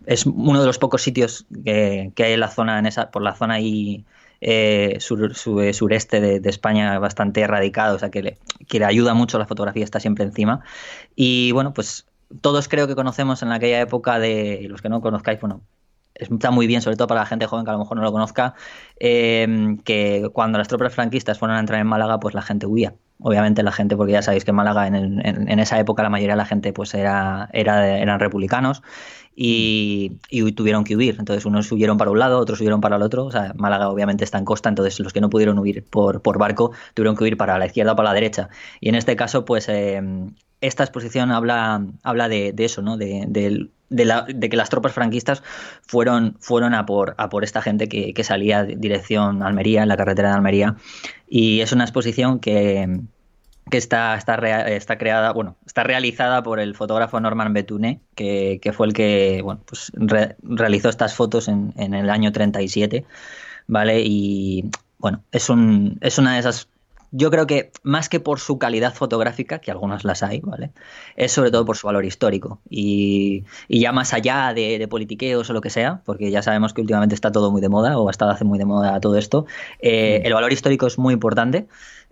es 0.05 0.25
uno 0.25 0.59
de 0.59 0.65
los 0.65 0.77
pocos 0.79 1.01
sitios 1.01 1.45
que, 1.63 2.11
hay 2.17 2.33
en 2.33 2.39
la 2.39 2.49
zona, 2.49 2.79
en 2.79 2.85
esa, 2.85 3.11
por 3.11 3.21
la 3.21 3.35
zona 3.35 3.55
ahí 3.55 4.05
eh, 4.41 4.97
sur, 4.99 5.31
eh, 5.61 5.73
sureste 5.73 6.21
de, 6.21 6.49
España 6.49 6.97
bastante 6.99 7.41
erradicado, 7.41 7.95
o 7.95 7.99
sea 7.99 8.09
que 8.09 8.21
le, 8.21 8.37
que 8.67 8.79
le 8.79 8.85
ayuda 8.85 9.13
mucho 9.13 9.39
la 9.39 9.47
fotografía, 9.47 9.83
está 9.83 9.99
siempre 9.99 10.25
encima. 10.25 10.61
Y 11.15 11.51
bueno, 11.51 11.73
pues 11.73 12.05
todos 12.41 12.67
creo 12.67 12.87
que 12.87 12.95
conocemos 12.95 13.41
en 13.41 13.51
aquella 13.51 13.81
época 13.81 14.19
de, 14.19 14.67
los 14.69 14.81
que 14.81 14.89
no 14.89 15.01
conozcáis, 15.01 15.39
bueno, 15.39 15.61
está 16.15 16.51
muy 16.51 16.67
bien, 16.67 16.81
sobre 16.81 16.97
todo 16.97 17.07
para 17.07 17.21
la 17.21 17.27
gente 17.27 17.45
joven 17.45 17.65
que 17.65 17.71
a 17.71 17.73
lo 17.73 17.79
mejor 17.79 17.97
no 17.97 18.03
lo 18.03 18.11
conozca, 18.11 18.55
eh, 18.99 19.77
que 19.83 20.29
cuando 20.33 20.57
las 20.57 20.67
tropas 20.67 20.93
franquistas 20.93 21.39
fueron 21.39 21.57
a 21.57 21.59
entrar 21.59 21.79
en 21.79 21.87
Málaga, 21.87 22.19
pues 22.19 22.33
la 22.35 22.41
gente 22.41 22.65
huía 22.65 22.93
obviamente 23.19 23.63
la 23.63 23.71
gente, 23.71 23.97
porque 23.97 24.13
ya 24.13 24.21
sabéis 24.21 24.45
que 24.45 24.51
en 24.51 24.55
Málaga 24.55 24.87
en, 24.87 25.59
esa 25.59 25.79
época 25.79 26.03
la 26.03 26.09
mayoría 26.09 26.33
de 26.33 26.37
la 26.37 26.45
gente 26.45 26.73
pues 26.73 26.93
era, 26.93 27.49
era 27.53 27.97
eran 27.97 28.19
republicanos 28.19 28.83
y, 29.39 30.17
tuvieron 30.53 30.83
que 30.83 30.95
huir. 30.95 31.15
Entonces 31.19 31.45
unos 31.45 31.71
huyeron 31.71 31.97
para 31.97 32.09
un 32.09 32.17
lado, 32.17 32.39
otros 32.39 32.59
huyeron 32.59 32.81
para 32.81 32.95
el 32.95 33.03
otro. 33.03 33.25
O 33.25 33.31
sea, 33.31 33.53
Málaga 33.55 33.89
obviamente 33.89 34.23
está 34.23 34.39
en 34.39 34.45
costa, 34.45 34.67
entonces 34.67 34.99
los 34.99 35.13
que 35.13 35.21
no 35.21 35.29
pudieron 35.29 35.59
huir 35.59 35.85
por, 35.85 36.21
por 36.21 36.39
barco 36.39 36.71
tuvieron 36.95 37.15
que 37.15 37.23
huir 37.23 37.37
para 37.37 37.57
la 37.59 37.67
izquierda 37.67 37.93
o 37.93 37.95
para 37.95 38.09
la 38.09 38.15
derecha. 38.15 38.49
Y 38.81 38.89
en 38.89 38.95
este 38.95 39.15
caso, 39.15 39.45
pues 39.45 39.69
eh, 39.69 40.01
esta 40.59 40.83
exposición 40.83 41.31
habla, 41.31 41.85
habla 42.01 42.27
de, 42.29 42.53
eso, 42.57 42.81
¿no? 42.81 42.97
De, 42.97 43.25
de, 43.27 44.49
que 44.49 44.57
las 44.57 44.69
tropas 44.69 44.93
franquistas 44.93 45.43
fueron, 45.83 46.35
fueron 46.39 46.73
a, 46.73 46.87
por, 46.87 47.13
a 47.19 47.29
por 47.29 47.43
esta 47.43 47.61
gente 47.61 47.87
que, 47.87 48.15
que 48.15 48.23
salía 48.23 48.63
dirección 48.63 49.43
Almería, 49.43 49.83
en 49.83 49.89
la 49.89 49.97
carretera 49.97 50.29
de 50.29 50.35
Almería. 50.35 50.75
Y 51.27 51.61
es 51.61 51.71
una 51.73 51.83
exposición 51.83 52.39
que, 52.39 53.01
que 53.69 53.77
está, 53.77 54.15
está, 54.15 54.35
está 54.67 54.97
creada, 54.97 55.31
bueno, 55.33 55.57
está 55.65 55.83
realizada 55.83 56.43
por 56.43 56.59
el 56.59 56.75
fotógrafo 56.75 57.19
Norman 57.19 57.53
Betune, 57.53 58.01
que, 58.15 58.59
que 58.61 58.73
fue 58.73 58.87
el 58.87 58.93
que 58.93 59.41
bueno, 59.43 59.61
pues 59.65 59.91
realizó 60.43 60.89
estas 60.89 61.15
fotos 61.15 61.47
en, 61.47 61.73
en, 61.77 61.93
el 61.93 62.09
año 62.09 62.31
37, 62.31 63.05
¿vale? 63.67 64.01
Y 64.05 64.69
bueno, 64.99 65.23
es, 65.31 65.49
un, 65.49 65.97
es 66.01 66.17
una 66.17 66.33
de 66.33 66.39
esas 66.39 66.69
yo 67.11 67.31
creo 67.31 67.47
que 67.47 67.71
más 67.83 68.09
que 68.09 68.19
por 68.19 68.39
su 68.39 68.59
calidad 68.59 68.93
fotográfica, 68.93 69.59
que 69.59 69.71
algunas 69.71 70.03
las 70.03 70.23
hay, 70.23 70.41
¿vale? 70.41 70.71
Es 71.15 71.31
sobre 71.31 71.51
todo 71.51 71.65
por 71.65 71.77
su 71.77 71.87
valor 71.87 72.05
histórico. 72.05 72.59
Y, 72.69 73.45
y 73.67 73.79
ya 73.79 73.91
más 73.91 74.13
allá 74.13 74.53
de, 74.53 74.85
politiqueos 74.89 75.49
o 75.49 75.53
lo 75.53 75.61
que 75.61 75.69
sea, 75.69 76.01
porque 76.05 76.31
ya 76.31 76.41
sabemos 76.41 76.73
que 76.73 76.81
últimamente 76.81 77.15
está 77.15 77.31
todo 77.31 77.51
muy 77.51 77.61
de 77.61 77.69
moda, 77.69 77.97
o 77.97 78.07
ha 78.07 78.11
estado 78.11 78.31
hace 78.31 78.45
muy 78.45 78.59
de 78.59 78.65
moda 78.65 78.99
todo 78.99 79.17
esto, 79.17 79.45
eh, 79.79 80.19
mm. 80.21 80.25
el 80.27 80.33
valor 80.33 80.51
histórico 80.53 80.87
es 80.87 80.97
muy 80.97 81.13
importante. 81.13 81.67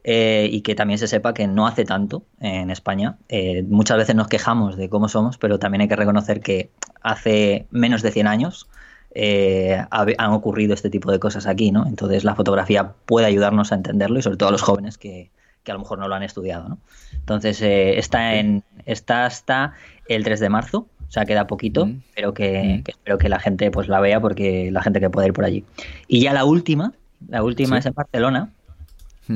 Eh, 0.07 0.49
y 0.51 0.61
que 0.61 0.75
también 0.75 0.99
se 0.99 1.07
sepa 1.07 1.33
que 1.33 1.47
no 1.47 1.65
hace 1.65 1.83
tanto 1.83 2.27
en 2.39 2.69
España. 2.69 3.17
Eh, 3.27 3.63
muchas 3.63 3.97
veces 3.97 4.15
nos 4.15 4.27
quejamos 4.27 4.77
de 4.77 4.87
cómo 4.87 5.09
somos, 5.09 5.39
pero 5.39 5.57
también 5.57 5.81
hay 5.81 5.87
que 5.87 5.95
reconocer 5.95 6.41
que 6.41 6.69
hace 7.01 7.65
menos 7.71 8.03
de 8.03 8.11
100 8.11 8.27
años 8.27 8.69
eh, 9.15 9.81
han 9.91 10.31
ocurrido 10.31 10.73
este 10.73 10.89
tipo 10.89 11.11
de 11.11 11.19
cosas 11.19 11.47
aquí, 11.47 11.71
¿no? 11.71 11.87
Entonces 11.87 12.25
la 12.25 12.35
fotografía 12.35 12.93
puede 13.05 13.25
ayudarnos 13.25 13.71
a 13.71 13.75
entenderlo 13.75 14.19
y 14.19 14.21
sobre 14.21 14.37
todo 14.37 14.49
a 14.49 14.51
los 14.51 14.61
jóvenes 14.61 14.97
que, 14.97 15.31
a 15.65 15.73
lo 15.73 15.79
mejor 15.79 15.97
no 15.97 16.07
lo 16.07 16.15
han 16.15 16.23
estudiado, 16.23 16.69
¿no? 16.69 16.77
Entonces 17.13 17.59
está, 17.61 18.35
en, 18.35 18.63
está 18.85 19.25
hasta 19.25 19.73
el 20.07 20.23
3 20.23 20.39
de 20.41 20.49
marzo, 20.49 20.87
o 21.07 21.11
sea, 21.11 21.25
queda 21.25 21.47
poquito, 21.47 21.85
mm. 21.85 22.01
pero 22.13 22.33
que, 22.33 22.83
mm. 22.85 22.89
espero 22.89 23.17
que 23.17 23.29
la 23.29 23.39
gente 23.39 23.71
pues 23.71 23.87
la 23.87 24.01
vea 24.01 24.19
porque 24.19 24.69
la 24.71 24.83
gente 24.83 24.99
que 24.99 25.09
puede 25.09 25.27
ir 25.27 25.33
por 25.33 25.45
allí. 25.45 25.63
Y 26.07 26.19
ya 26.19 26.33
la 26.33 26.43
última, 26.43 26.93
la 27.29 27.41
última 27.41 27.77
es 27.77 27.85
en 27.85 27.93
Barcelona, 27.93 28.49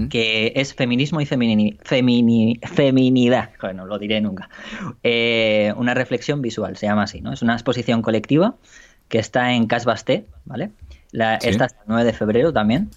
que 0.09 0.53
es 0.55 0.75
feminismo 0.75 1.19
y 1.19 1.25
feminidad. 1.25 1.79
Bueno, 3.59 3.83
no 3.83 3.87
lo 3.87 3.97
diré 3.97 4.21
nunca. 4.21 4.49
Eh, 5.01 5.73
una 5.77 5.95
reflexión 5.95 6.43
visual, 6.43 6.77
se 6.77 6.85
llama 6.85 7.03
así, 7.03 7.21
¿no? 7.21 7.33
Es 7.33 7.41
una 7.41 7.53
exposición 7.53 8.03
colectiva 8.03 8.55
que 9.09 9.19
está 9.19 9.53
en 9.53 9.67
Cas 9.67 9.85
Basté, 9.85 10.25
¿vale? 10.45 10.71
La, 11.11 11.35
Esta 11.35 11.65
hasta 11.65 11.81
el 11.81 11.87
9 11.87 12.03
de 12.05 12.13
febrero 12.13 12.53
también. 12.53 12.89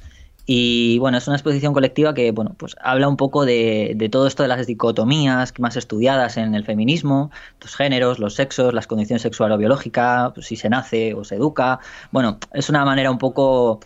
Y 0.45 0.99
bueno, 0.99 1.19
es 1.19 1.27
una 1.29 1.37
exposición 1.37 1.73
colectiva 1.73 2.15
que 2.15 2.33
bueno, 2.33 2.55
pues 2.59 2.77
habla 2.81 3.09
un 3.09 3.17
poco 3.17 3.45
de, 3.45 3.93
de, 3.97 4.09
todo 4.09 4.27
esto 4.27 4.43
de 4.43 4.49
las 4.49 4.67
dicotomías 4.67 5.55
más 5.59 5.77
estudiadas 5.77 6.37
en 6.37 6.55
el 6.55 6.65
feminismo, 6.65 7.31
los 7.61 7.77
géneros, 7.77 8.19
los 8.19 8.35
sexos, 8.35 8.75
las 8.75 8.89
condiciones 8.89 9.23
sexual 9.23 9.53
o 9.53 9.59
biológica, 9.59 10.33
pues 10.35 10.47
si 10.47 10.57
se 10.57 10.69
nace 10.69 11.15
o 11.15 11.25
se 11.25 11.37
educa. 11.37 11.79
Bueno, 12.11 12.39
es 12.53 12.69
una 12.69 12.85
manera 12.85 13.11
un 13.11 13.19
poco 13.19 13.81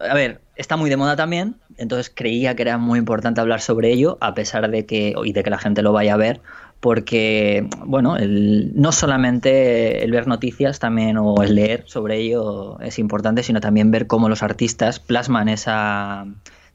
a 0.00 0.14
ver, 0.14 0.40
está 0.56 0.76
muy 0.76 0.90
de 0.90 0.96
moda 0.96 1.16
también, 1.16 1.56
entonces 1.76 2.12
creía 2.14 2.54
que 2.54 2.62
era 2.62 2.78
muy 2.78 2.98
importante 2.98 3.40
hablar 3.40 3.60
sobre 3.60 3.90
ello, 3.90 4.18
a 4.20 4.34
pesar 4.34 4.70
de 4.70 4.86
que, 4.86 5.14
y 5.24 5.32
de 5.32 5.42
que 5.42 5.50
la 5.50 5.58
gente 5.58 5.82
lo 5.82 5.92
vaya 5.92 6.14
a 6.14 6.16
ver, 6.16 6.40
porque, 6.84 7.66
bueno, 7.86 8.18
no 8.20 8.92
solamente 8.92 10.04
el 10.04 10.10
ver 10.10 10.26
noticias 10.26 10.80
también 10.80 11.16
o 11.16 11.42
el 11.42 11.54
leer 11.54 11.84
sobre 11.86 12.18
ello 12.18 12.78
es 12.80 12.98
importante, 12.98 13.42
sino 13.42 13.62
también 13.62 13.90
ver 13.90 14.06
cómo 14.06 14.28
los 14.28 14.42
artistas 14.42 15.00
plasman 15.00 15.48
esa, 15.48 16.26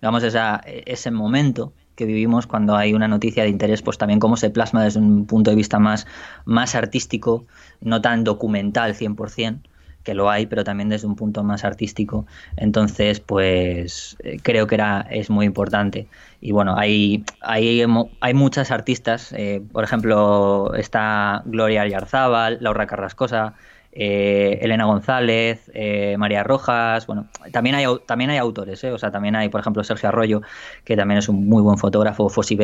digamos, 0.01 0.24
esa, 0.24 0.64
ese 0.66 1.12
momento 1.12 1.74
que 1.93 2.05
vivimos 2.05 2.47
cuando 2.47 2.76
hay 2.76 2.95
una 2.95 3.07
noticia 3.07 3.43
de 3.43 3.49
interés, 3.49 3.84
pues 3.84 3.99
también 3.99 4.20
cómo 4.20 4.36
se 4.36 4.49
plasma 4.49 4.84
desde 4.84 4.99
un 4.99 5.28
punto 5.28 5.51
de 5.51 5.55
vista 5.55 5.78
más, 5.78 6.07
más 6.43 6.74
artístico, 6.74 7.45
no 7.80 8.01
tan 8.01 8.24
documental 8.24 8.95
100%, 8.95 9.60
que 10.04 10.14
lo 10.14 10.30
hay, 10.30 10.45
pero 10.45 10.64
también 10.64 10.89
desde 10.89 11.08
un 11.08 11.16
punto 11.16 11.43
más 11.43 11.64
artístico. 11.64 12.26
Entonces, 12.58 13.20
pues 13.20 14.18
eh, 14.24 14.38
creo 14.41 14.68
que 14.68 14.76
era, 14.76 15.06
es 15.10 15.30
muy 15.30 15.45
importante. 15.45 16.08
Y 16.41 16.52
bueno, 16.52 16.76
hay, 16.78 17.24
hay, 17.41 17.84
hay 18.22 18.34
muchas 18.34 18.72
artistas, 18.72 19.34
eh, 19.34 19.62
por 19.72 19.84
ejemplo, 19.84 20.74
está 20.76 21.43
Gloria 21.45 21.86
Yarzábal, 21.88 22.58
Laura 22.62 22.88
Carrascosa, 22.88 23.56
eh, 23.91 24.60
Elena 24.62 24.86
González, 24.86 25.72
María 26.18 26.43
Rojas, 26.43 27.08
bueno, 27.08 27.28
también 27.52 27.76
hay, 27.76 27.86
también 28.06 28.30
hay 28.30 28.38
autores, 28.38 28.84
o 28.84 28.97
sea, 28.97 29.12
también 29.12 29.36
hay, 29.36 29.50
por 29.50 29.60
ejemplo, 29.62 29.84
Sergio 29.84 30.10
Arroyo, 30.10 30.41
que 30.86 30.95
también 30.95 31.18
es 31.18 31.28
un 31.28 31.47
muy 31.47 31.62
buen 31.62 31.78
fotógrafo, 31.78 32.30
Fossi 32.30 32.56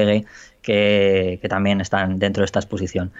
que 0.62 1.48
también 1.50 1.82
están 1.82 2.20
dentro 2.20 2.42
de 2.42 2.46
esta 2.46 2.60
exposición. 2.60 3.12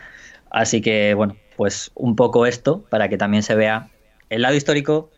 Así 0.52 0.82
que, 0.82 1.14
bueno, 1.16 1.36
pues 1.58 1.92
un 1.96 2.16
poco 2.16 2.46
esto 2.46 2.86
para 2.90 3.10
que 3.10 3.18
también 3.18 3.44
se 3.44 3.56
vea 3.56 3.90
el 4.36 4.42
lado 4.42 4.56
histórico, 4.56 5.12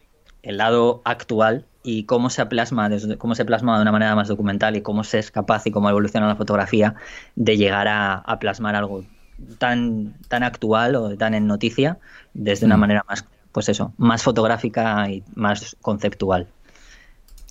el 0.43 0.57
lado 0.57 1.01
actual 1.03 1.65
y 1.81 2.03
cómo 2.03 2.29
se 2.29 2.45
plasma, 2.45 2.87
cómo 3.17 3.33
se 3.33 3.45
plasma 3.45 3.75
de 3.77 3.81
una 3.81 3.91
manera 3.91 4.15
más 4.15 4.27
documental 4.27 4.75
y 4.75 4.81
cómo 4.81 5.03
se 5.03 5.17
es 5.17 5.31
capaz 5.31 5.65
y 5.65 5.71
cómo 5.71 5.89
evoluciona 5.89 6.27
la 6.27 6.35
fotografía 6.35 6.93
de 7.35 7.57
llegar 7.57 7.87
a, 7.87 8.37
plasmar 8.39 8.75
algo 8.75 9.03
tan, 9.57 10.13
tan 10.27 10.43
actual 10.43 10.95
o 10.95 11.17
tan 11.17 11.33
en 11.33 11.47
noticia 11.47 11.97
desde 12.35 12.67
una 12.67 12.77
mm. 12.77 12.79
manera 12.79 13.05
más, 13.09 13.25
pues 13.51 13.69
eso, 13.69 13.91
más 13.97 14.21
fotográfica 14.21 15.09
y 15.09 15.23
más 15.33 15.75
conceptual. 15.81 16.47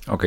Ok. 0.06 0.26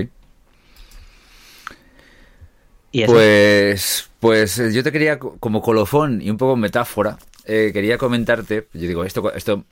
pues, 3.06 4.10
pues 4.20 4.60
eh, 4.60 4.74
yo 4.74 4.84
te 4.84 4.92
quería, 4.92 5.20
como 5.20 5.62
colofón 5.62 6.22
y 6.22 6.30
un 6.30 6.36
poco 6.36 6.58
metáfora, 6.58 7.18
eh, 7.46 7.72
quería 7.72 7.98
comentarte, 7.98 8.68
yo 8.74 8.88
digo, 8.88 9.06
esto, 9.06 9.34
esto 9.34 9.64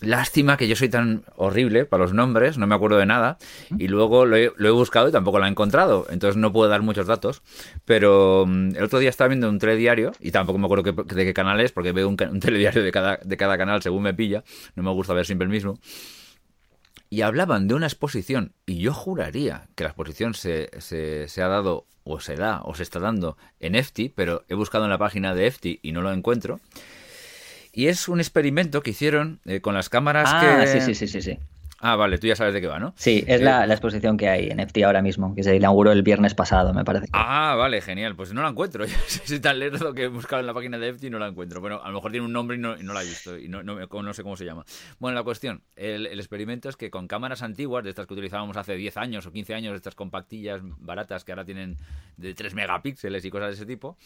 Lástima 0.00 0.56
que 0.56 0.66
yo 0.66 0.76
soy 0.76 0.88
tan 0.88 1.24
horrible 1.36 1.84
para 1.84 2.04
los 2.04 2.14
nombres, 2.14 2.56
no 2.56 2.66
me 2.66 2.74
acuerdo 2.74 2.96
de 2.96 3.04
nada, 3.04 3.36
y 3.76 3.88
luego 3.88 4.24
lo 4.24 4.36
he, 4.36 4.70
buscado 4.70 5.08
y 5.08 5.12
tampoco 5.12 5.38
lo 5.38 5.44
he 5.44 5.48
encontrado, 5.48 6.06
entonces 6.08 6.38
no 6.38 6.52
puedo 6.52 6.70
dar 6.70 6.80
muchos 6.80 7.06
datos, 7.06 7.42
pero 7.84 8.46
mm, 8.46 8.76
el 8.76 8.84
otro 8.84 8.98
día 8.98 9.10
estaba 9.10 9.28
viendo 9.28 9.50
un 9.50 9.58
telediario, 9.58 10.12
y 10.18 10.30
tampoco 10.30 10.58
me 10.58 10.64
acuerdo 10.64 10.92
de 10.92 11.24
qué 11.24 11.34
canal 11.34 11.60
es, 11.60 11.72
porque 11.72 11.92
veo 11.92 12.08
un, 12.08 12.16
telediario 12.16 12.82
de 12.82 12.92
cada, 12.92 13.18
de 13.22 13.36
cada 13.36 13.58
canal 13.58 13.82
según 13.82 14.02
me 14.02 14.14
pilla, 14.14 14.42
no 14.74 14.82
me 14.82 14.90
gusta 14.90 15.12
ver 15.12 15.26
siempre 15.26 15.44
el 15.44 15.50
mismo, 15.50 15.78
y 17.10 17.20
hablaban 17.20 17.68
de 17.68 17.74
una 17.74 17.86
exposición, 17.86 18.54
y 18.64 18.78
yo 18.78 18.94
juraría 18.94 19.68
que 19.74 19.84
la 19.84 19.90
exposición 19.90 20.32
se, 20.32 20.70
se, 20.78 21.28
se 21.28 21.42
ha 21.42 21.48
dado, 21.48 21.86
o 22.04 22.20
se 22.20 22.36
da, 22.36 22.62
o 22.64 22.74
se 22.74 22.84
está 22.84 23.00
dando 23.00 23.36
en 23.58 23.74
EFTI, 23.74 24.08
pero 24.08 24.44
he 24.48 24.54
buscado 24.54 24.84
en 24.84 24.90
la 24.90 24.98
página 24.98 25.34
de 25.34 25.46
EFTI 25.46 25.80
y 25.82 25.92
no 25.92 26.00
lo 26.00 26.10
encuentro, 26.10 26.58
y 27.72 27.86
es 27.86 28.08
un 28.08 28.20
experimento 28.20 28.82
que 28.82 28.90
hicieron 28.90 29.40
eh, 29.44 29.60
con 29.60 29.74
las 29.74 29.88
cámaras 29.88 30.28
ah, 30.32 30.64
sí, 30.66 30.80
sí, 30.80 30.94
sí, 30.94 31.08
sí, 31.08 31.22
sí. 31.22 31.38
Ah, 31.82 31.96
vale, 31.96 32.18
tú 32.18 32.26
ya 32.26 32.36
sabes 32.36 32.52
de 32.52 32.60
qué 32.60 32.66
va, 32.66 32.78
¿no? 32.78 32.92
Sí, 32.96 33.24
es 33.26 33.40
la, 33.40 33.64
eh, 33.64 33.70
exposición 33.70 34.18
que 34.18 34.28
hay 34.28 34.50
en 34.50 34.60
FT 34.60 34.84
ahora 34.84 35.00
mismo, 35.00 35.34
que 35.34 35.42
se 35.42 35.56
inauguró 35.56 35.92
el 35.92 36.02
viernes 36.02 36.34
pasado, 36.34 36.74
me 36.74 36.84
parece. 36.84 37.06
Ah, 37.12 37.54
vale, 37.56 37.80
genial. 37.80 38.14
Pues 38.16 38.34
no 38.34 38.42
la 38.42 38.50
encuentro. 38.50 38.84
Soy 39.24 39.40
tan 39.40 39.58
lerdo 39.58 39.94
que 39.94 40.04
he 40.04 40.08
buscado 40.08 40.40
en 40.40 40.46
la 40.46 40.52
página 40.52 40.76
de 40.76 40.90
FT 40.92 41.06
y 41.06 41.10
no 41.10 41.18
la 41.18 41.28
encuentro. 41.28 41.62
Bueno, 41.62 41.80
a 41.82 41.88
lo 41.88 41.94
mejor 41.94 42.10
tiene 42.10 42.26
un 42.26 42.34
nombre 42.34 42.58
y 42.58 42.60
no, 42.60 42.76
la 42.76 43.02
he 43.02 43.06
visto 43.06 43.38
y 43.38 43.48
no, 43.48 43.62
no, 43.62 44.14
sé 44.14 44.22
cómo 44.22 44.36
se 44.36 44.44
llama. 44.44 44.66
Bueno, 44.98 45.14
la 45.14 45.22
cuestión, 45.22 45.62
el, 45.74 46.06
el, 46.06 46.20
experimento 46.20 46.68
es 46.68 46.76
que 46.76 46.90
con 46.90 47.08
cámaras 47.08 47.40
antiguas, 47.42 47.82
de 47.82 47.90
estas 47.90 48.06
que 48.06 48.12
utilizábamos 48.12 48.58
hace 48.58 48.74
10 48.74 48.98
años 48.98 49.24
o 49.24 49.32
15 49.32 49.54
años, 49.54 49.74
estas 49.74 49.94
compactillas 49.94 50.60
baratas 50.62 51.24
que 51.24 51.32
ahora 51.32 51.46
tienen 51.46 51.78
de 52.18 52.34
3 52.34 52.52
megapíxeles 52.52 53.24
y 53.24 53.30
cosas 53.30 53.48
de 53.48 53.54
ese 53.54 53.66
tipo, 53.66 53.96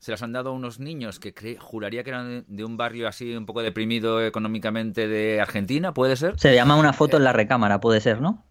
se 0.00 0.10
las 0.10 0.22
han 0.22 0.32
dado 0.32 0.50
a 0.50 0.52
unos 0.52 0.80
niños 0.80 1.20
que 1.20 1.56
juraría 1.60 2.02
que 2.02 2.10
eran 2.10 2.44
de, 2.48 2.64
un 2.64 2.78
barrio 2.78 3.06
así 3.06 3.36
un 3.36 3.44
poco 3.44 3.60
deprimido 3.60 4.24
económicamente 4.24 5.06
de 5.06 5.40
Argentina, 5.40 5.92
¿puede 5.92 6.16
ser? 6.16 6.40
Se 6.40 6.54
llama 6.54 6.76
una 6.76 6.94
foto 6.94 7.18
en 7.18 7.24
la 7.24 7.34
recámara, 7.34 7.80
puede 7.80 8.00
ser, 8.00 8.20
¿no? 8.22 8.42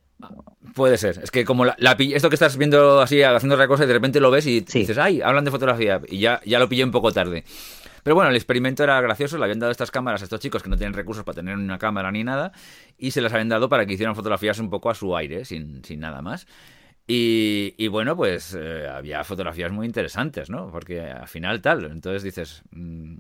Puede 0.76 0.98
ser. 0.98 1.20
Es 1.24 1.32
que 1.32 1.46
como 1.46 1.66
la, 1.66 1.76
esto 1.98 2.30
que 2.30 2.36
estás 2.36 2.56
viendo 2.56 3.02
así, 3.02 3.24
haciendo 3.24 3.56
otra 3.56 3.68
cosa 3.68 3.86
y 3.86 3.88
de 3.88 3.94
repente 3.94 4.20
lo 4.20 4.30
ves 4.30 4.46
y 4.46 4.62
dices, 4.62 4.98
ay, 5.00 5.22
hablan 5.22 5.44
de 5.44 5.50
fotografía. 5.50 6.00
Y 6.08 6.20
ya, 6.20 6.40
ya 6.46 6.60
lo 6.60 6.70
pillé 6.70 6.84
un 6.84 6.92
poco 6.92 7.12
tarde. 7.12 7.44
Pero 8.04 8.16
bueno, 8.16 8.30
el 8.30 8.36
experimento 8.36 8.84
era 8.84 9.02
gracioso, 9.02 9.38
le 9.40 9.46
habían 9.46 9.60
dado 9.60 9.72
estas 9.72 9.90
cámaras 9.90 10.22
a 10.22 10.26
estos 10.26 10.40
chicos 10.40 10.62
que 10.62 10.70
no 10.70 10.78
tienen 10.78 10.94
recursos 10.94 11.24
para 11.24 11.36
tener 11.36 11.56
una 11.56 11.80
cámara 11.80 12.12
ni 12.12 12.24
nada, 12.24 12.52
y 12.98 13.12
se 13.12 13.22
las 13.22 13.34
habían 13.34 13.50
dado 13.50 13.70
para 13.70 13.86
que 13.86 13.94
hicieran 13.94 14.16
fotografías 14.16 14.60
un 14.60 14.70
poco 14.70 14.90
a 14.90 14.96
su 14.96 15.18
aire, 15.18 15.46
sin, 15.46 15.84
sin 15.84 16.00
nada 16.00 16.22
más. 16.22 16.48
Y, 17.12 17.88
bueno, 17.88 18.16
pues 18.16 18.54
eh, 18.54 18.88
había 18.88 19.24
fotografías 19.24 19.72
muy 19.72 19.88
interesantes, 19.88 20.52
¿no? 20.52 20.70
Porque 20.72 21.02
al 21.02 21.28
final 21.28 21.60
tal, 21.60 21.86
entonces 21.86 22.22
dices, 22.22 22.62
mm, 22.70 23.16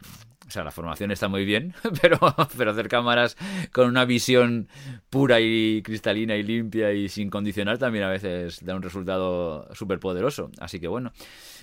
o 0.48 0.52
sea, 0.52 0.64
la 0.64 0.70
formación 0.70 1.10
está 1.10 1.28
muy 1.28 1.44
bien, 1.44 1.74
pero, 2.02 2.20
pero 2.56 2.70
hacer 2.70 2.88
cámaras 2.88 3.36
con 3.72 3.88
una 3.88 4.06
visión 4.06 4.68
pura 5.10 5.40
y 5.40 5.82
cristalina 5.82 6.36
y 6.36 6.44
limpia 6.44 6.94
y 6.94 7.10
sin 7.10 7.32
condicionar 7.32 7.80
también 7.80 8.04
a 8.04 8.10
veces 8.10 8.64
da 8.64 8.76
un 8.76 8.84
resultado 8.84 9.68
súper 9.74 10.00
poderoso. 10.00 10.52
Así 10.60 10.80
que 10.80 10.88
bueno, 10.88 11.12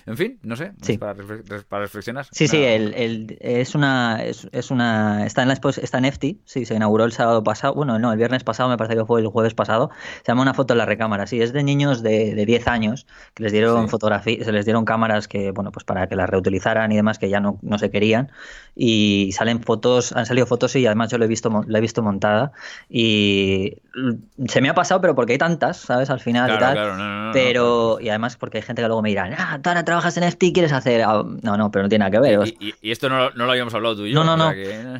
En 0.07 0.15
fin, 0.15 0.39
no 0.41 0.55
sé, 0.55 0.71
para, 0.97 1.81
reflexionar. 1.81 2.25
Sí, 2.31 2.47
sí, 2.47 2.63
el, 2.63 3.37
es 3.41 3.75
una 3.75 4.23
es, 4.23 4.71
una 4.71 5.25
está 5.25 5.41
en 5.41 5.49
la 5.49 5.53
está 5.53 5.97
en 5.97 6.05
EFTI, 6.05 6.39
sí, 6.45 6.65
se 6.65 6.75
inauguró 6.75 7.03
el 7.03 7.11
sábado 7.11 7.43
pasado, 7.43 7.73
bueno, 7.73 7.99
no, 7.99 8.13
el 8.13 8.17
viernes 8.17 8.45
pasado, 8.45 8.69
me 8.69 8.77
parece 8.77 8.95
que 8.95 9.03
fue 9.03 9.19
el 9.19 9.27
jueves 9.27 9.53
pasado. 9.53 9.91
Se 10.23 10.31
llama 10.31 10.43
una 10.43 10.53
foto 10.53 10.73
en 10.73 10.77
la 10.77 10.85
recámara, 10.85 11.27
sí, 11.27 11.41
es 11.41 11.51
de 11.51 11.61
niños 11.61 12.03
de, 12.03 12.33
de 12.35 12.45
10 12.45 12.67
años 12.69 13.05
que 13.33 13.43
les 13.43 13.51
dieron 13.51 13.89
fotografía, 13.89 14.41
se 14.45 14.53
les 14.53 14.63
dieron 14.63 14.85
cámaras 14.85 15.27
que 15.27 15.51
bueno, 15.51 15.73
pues 15.73 15.83
para 15.83 16.07
que 16.07 16.15
las 16.15 16.29
reutilizaran 16.29 16.89
y 16.93 16.95
demás 16.95 17.19
que 17.19 17.29
ya 17.29 17.41
no, 17.41 17.59
no 17.61 17.77
se 17.77 17.91
querían 17.91 18.31
y 18.77 19.31
salen 19.33 19.61
fotos, 19.61 20.13
han 20.13 20.25
salido 20.25 20.47
fotos 20.47 20.73
y 20.77 20.85
además 20.85 21.11
yo 21.11 21.17
lo 21.17 21.25
he 21.25 21.27
visto 21.27 21.65
la 21.67 21.77
he 21.79 21.81
visto 21.81 22.01
montada 22.01 22.53
y 22.89 23.75
se 24.47 24.61
me 24.61 24.69
ha 24.69 24.73
pasado, 24.73 25.01
pero 25.01 25.15
porque 25.15 25.33
hay 25.33 25.37
tantas, 25.37 25.77
¿sabes? 25.77 26.09
Al 26.09 26.19
final 26.19 26.53
y 26.53 26.59
tal. 26.59 27.31
pero, 27.33 27.99
y 27.99 28.09
además 28.09 28.37
porque 28.37 28.59
hay 28.59 28.61
gente 28.61 28.81
que 28.81 28.87
luego 28.87 29.01
me 29.01 29.09
dirá, 29.09 29.29
ah, 29.37 29.59
tú 29.61 29.69
ahora 29.69 29.83
trabajas 29.97 30.17
en 30.17 30.23
FT, 30.23 30.53
¿quieres 30.53 30.73
hacer? 30.73 31.01
No, 31.05 31.57
no, 31.57 31.71
pero 31.71 31.83
no 31.83 31.89
tiene 31.89 32.05
nada 32.05 32.11
que 32.11 32.19
ver. 32.19 32.53
Y, 32.59 32.91
esto 32.91 33.09
no, 33.09 33.31
lo 33.31 33.49
habíamos 33.49 33.73
hablado 33.73 33.95
tú 33.95 34.05
y 34.05 34.11
yo. 34.11 34.23
No, 34.23 34.37
no, 34.37 34.37
no. 34.37 34.53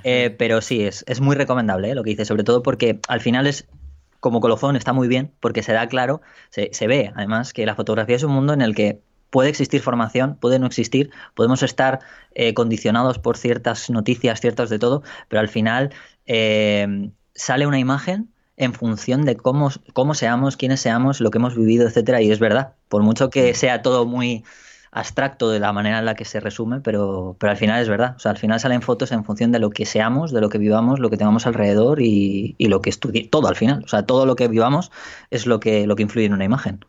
Eh, 0.04 0.36
pero 0.38 0.62
sí, 0.62 0.84
es, 0.84 1.06
es 1.08 1.22
muy 1.22 1.36
recomendable 1.36 1.92
¿eh? 1.92 1.96
lo 1.96 2.04
que 2.04 2.12
dice, 2.12 2.26
sobre 2.26 2.44
todo 2.44 2.64
porque 2.64 3.00
al 3.08 3.22
final 3.22 3.46
es 3.46 3.68
como 4.20 4.42
colofón 4.42 4.76
está 4.76 4.94
muy 4.94 5.08
bien 5.08 5.32
porque 5.40 5.62
se 5.62 5.74
da 5.74 5.88
claro, 5.88 6.22
se, 6.50 6.70
se, 6.74 6.88
ve 6.88 7.12
además 7.16 7.54
que 7.54 7.68
la 7.68 7.76
fotografía 7.76 8.16
es 8.16 8.24
un 8.24 8.32
mundo 8.32 8.54
en 8.54 8.62
el 8.62 8.74
que 8.74 9.00
puede 9.30 9.50
existir 9.50 9.82
formación, 9.82 10.36
puede 10.42 10.58
no 10.58 10.66
existir, 10.66 11.12
podemos 11.36 11.62
estar 11.62 12.00
eh, 12.34 12.56
condicionados 12.56 13.20
por 13.20 13.38
ciertas 13.38 13.92
noticias, 13.92 14.42
ciertas 14.42 14.72
de 14.72 14.80
todo, 14.80 15.04
pero 15.28 15.40
al 15.42 15.50
final 15.50 15.92
sale 17.36 17.68
una 17.68 17.80
imagen 17.80 18.30
en 18.58 18.74
función 18.74 19.24
de 19.24 19.38
cómo, 19.38 19.70
cómo 19.94 20.16
seamos, 20.16 20.58
quiénes 20.58 20.82
seamos, 20.82 21.22
lo 21.22 21.30
que 21.30 21.38
hemos 21.38 21.56
vivido, 21.56 21.88
etcétera. 21.88 22.22
Y 22.22 22.32
es 22.32 22.40
verdad, 22.40 22.74
por 22.90 23.04
mucho 23.04 23.30
que 23.30 23.52
mm. 23.52 23.56
sea 23.56 23.82
todo 23.84 24.06
muy 24.06 24.44
abstracto 24.92 25.50
de 25.50 25.60
la 25.60 25.74
manera 25.74 26.00
en 26.00 26.06
la 26.06 26.16
que 26.16 26.26
se 26.26 26.40
resume, 26.40 26.82
pero, 26.82 27.36
pero 27.40 27.52
al 27.52 27.58
final 27.58 27.82
es 27.82 27.90
verdad. 27.90 28.16
O 28.16 28.20
sea, 28.20 28.32
al 28.32 28.38
final 28.38 28.60
salen 28.60 28.82
fotos 28.82 29.12
en 29.12 29.24
función 29.24 29.52
de 29.52 29.60
lo 29.60 29.70
que 29.70 29.86
seamos, 29.86 30.32
de 30.32 30.42
lo 30.42 30.50
que 30.50 30.58
vivamos, 30.58 31.00
lo 31.00 31.10
que 31.10 31.18
tengamos 31.18 31.48
alrededor 31.48 32.02
y, 32.02 32.56
lo 32.60 32.82
que 32.82 32.90
estudie. 32.90 33.28
Todo 33.28 33.48
al 33.48 33.56
final. 33.56 33.84
O 33.86 33.88
sea, 33.88 34.04
todo 34.04 34.26
lo 34.26 34.36
que 34.36 34.48
vivamos 34.48 34.92
es 35.32 35.46
lo 35.46 35.60
que, 35.60 35.88
lo 35.88 35.96
que 35.96 36.04
influye 36.04 36.26
en 36.26 36.34
una 36.34 36.46
imagen. 36.46 36.86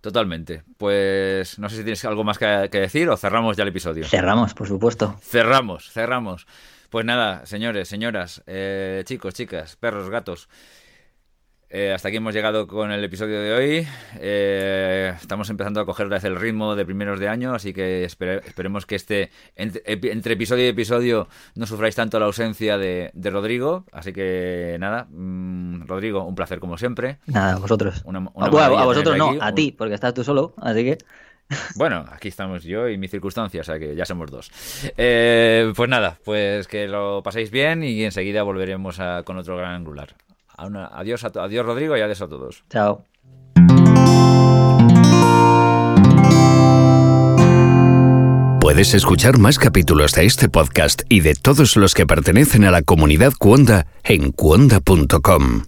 Totalmente. 0.00 0.62
Pues 0.76 1.58
no 1.58 1.68
sé 1.68 1.76
si 1.76 1.82
tienes 1.82 2.04
algo 2.04 2.24
más 2.24 2.38
que 2.38 2.46
decir 2.46 3.08
o 3.08 3.16
cerramos 3.16 3.56
ya 3.56 3.64
el 3.64 3.70
episodio. 3.70 4.04
Cerramos, 4.04 4.54
por 4.54 4.68
supuesto. 4.68 5.16
Cerramos, 5.20 5.90
cerramos. 5.90 6.46
Pues 6.90 7.04
nada, 7.04 7.44
señores, 7.44 7.86
señoras, 7.86 8.42
eh, 8.46 9.02
chicos, 9.04 9.34
chicas, 9.34 9.76
perros, 9.76 10.08
gatos. 10.08 10.48
Eh, 11.70 11.92
hasta 11.92 12.08
aquí 12.08 12.16
hemos 12.16 12.32
llegado 12.32 12.66
con 12.66 12.90
el 12.92 13.04
episodio 13.04 13.42
de 13.42 13.52
hoy. 13.52 13.86
Eh, 14.20 15.12
estamos 15.20 15.50
empezando 15.50 15.80
a 15.80 15.84
coger 15.84 16.08
el 16.10 16.36
ritmo 16.36 16.74
de 16.74 16.86
primeros 16.86 17.20
de 17.20 17.28
año, 17.28 17.54
así 17.54 17.74
que 17.74 18.04
esperemos 18.04 18.86
que 18.86 18.94
este 18.94 19.30
entre, 19.54 20.32
episodio 20.32 20.64
y 20.64 20.68
episodio 20.68 21.28
no 21.56 21.66
sufráis 21.66 21.94
tanto 21.94 22.18
la 22.18 22.24
ausencia 22.24 22.78
de, 22.78 23.10
Rodrigo. 23.30 23.84
Así 23.92 24.14
que 24.14 24.78
nada, 24.80 25.08
mm, 25.10 25.86
Rodrigo, 25.86 26.24
un 26.24 26.34
placer 26.34 26.58
como 26.58 26.78
siempre. 26.78 27.18
Nada, 27.26 27.54
a 27.54 27.58
vosotros. 27.58 28.02
a 28.06 28.84
vosotros 28.84 29.18
no, 29.18 29.36
a 29.38 29.52
ti, 29.52 29.72
porque 29.76 29.94
estás 29.94 30.14
tú 30.14 30.24
solo, 30.24 30.54
así 30.58 30.84
que. 30.84 30.98
Bueno, 31.76 32.04
aquí 32.10 32.28
estamos 32.28 32.62
yo 32.64 32.88
y 32.90 32.98
mi 32.98 33.08
circunstancia, 33.08 33.62
o 33.62 33.64
sea 33.64 33.78
que 33.78 33.94
ya 33.94 34.04
somos 34.04 34.30
dos. 34.30 34.50
Eh, 34.98 35.72
pues 35.74 35.88
nada, 35.88 36.18
pues 36.22 36.66
que 36.66 36.88
lo 36.88 37.22
paséis 37.22 37.50
bien 37.50 37.82
y 37.82 38.04
enseguida 38.04 38.42
volveremos 38.42 38.98
con 39.24 39.38
otro 39.38 39.56
gran 39.56 39.74
angular. 39.74 40.14
Adiós, 40.58 41.24
a 41.24 41.28
adiós 41.42 41.64
Rodrigo 41.64 41.96
y 41.96 42.00
adiós 42.00 42.20
a 42.22 42.28
todos. 42.28 42.64
Chao. 42.68 43.04
Puedes 48.60 48.92
escuchar 48.92 49.38
más 49.38 49.58
capítulos 49.58 50.12
de 50.12 50.26
este 50.26 50.48
podcast 50.48 51.02
y 51.08 51.20
de 51.20 51.34
todos 51.34 51.76
los 51.76 51.94
que 51.94 52.06
pertenecen 52.06 52.64
a 52.64 52.70
la 52.70 52.82
comunidad 52.82 53.32
Cuonda 53.38 53.86
en 54.04 54.30
cuonda.com. 54.30 55.67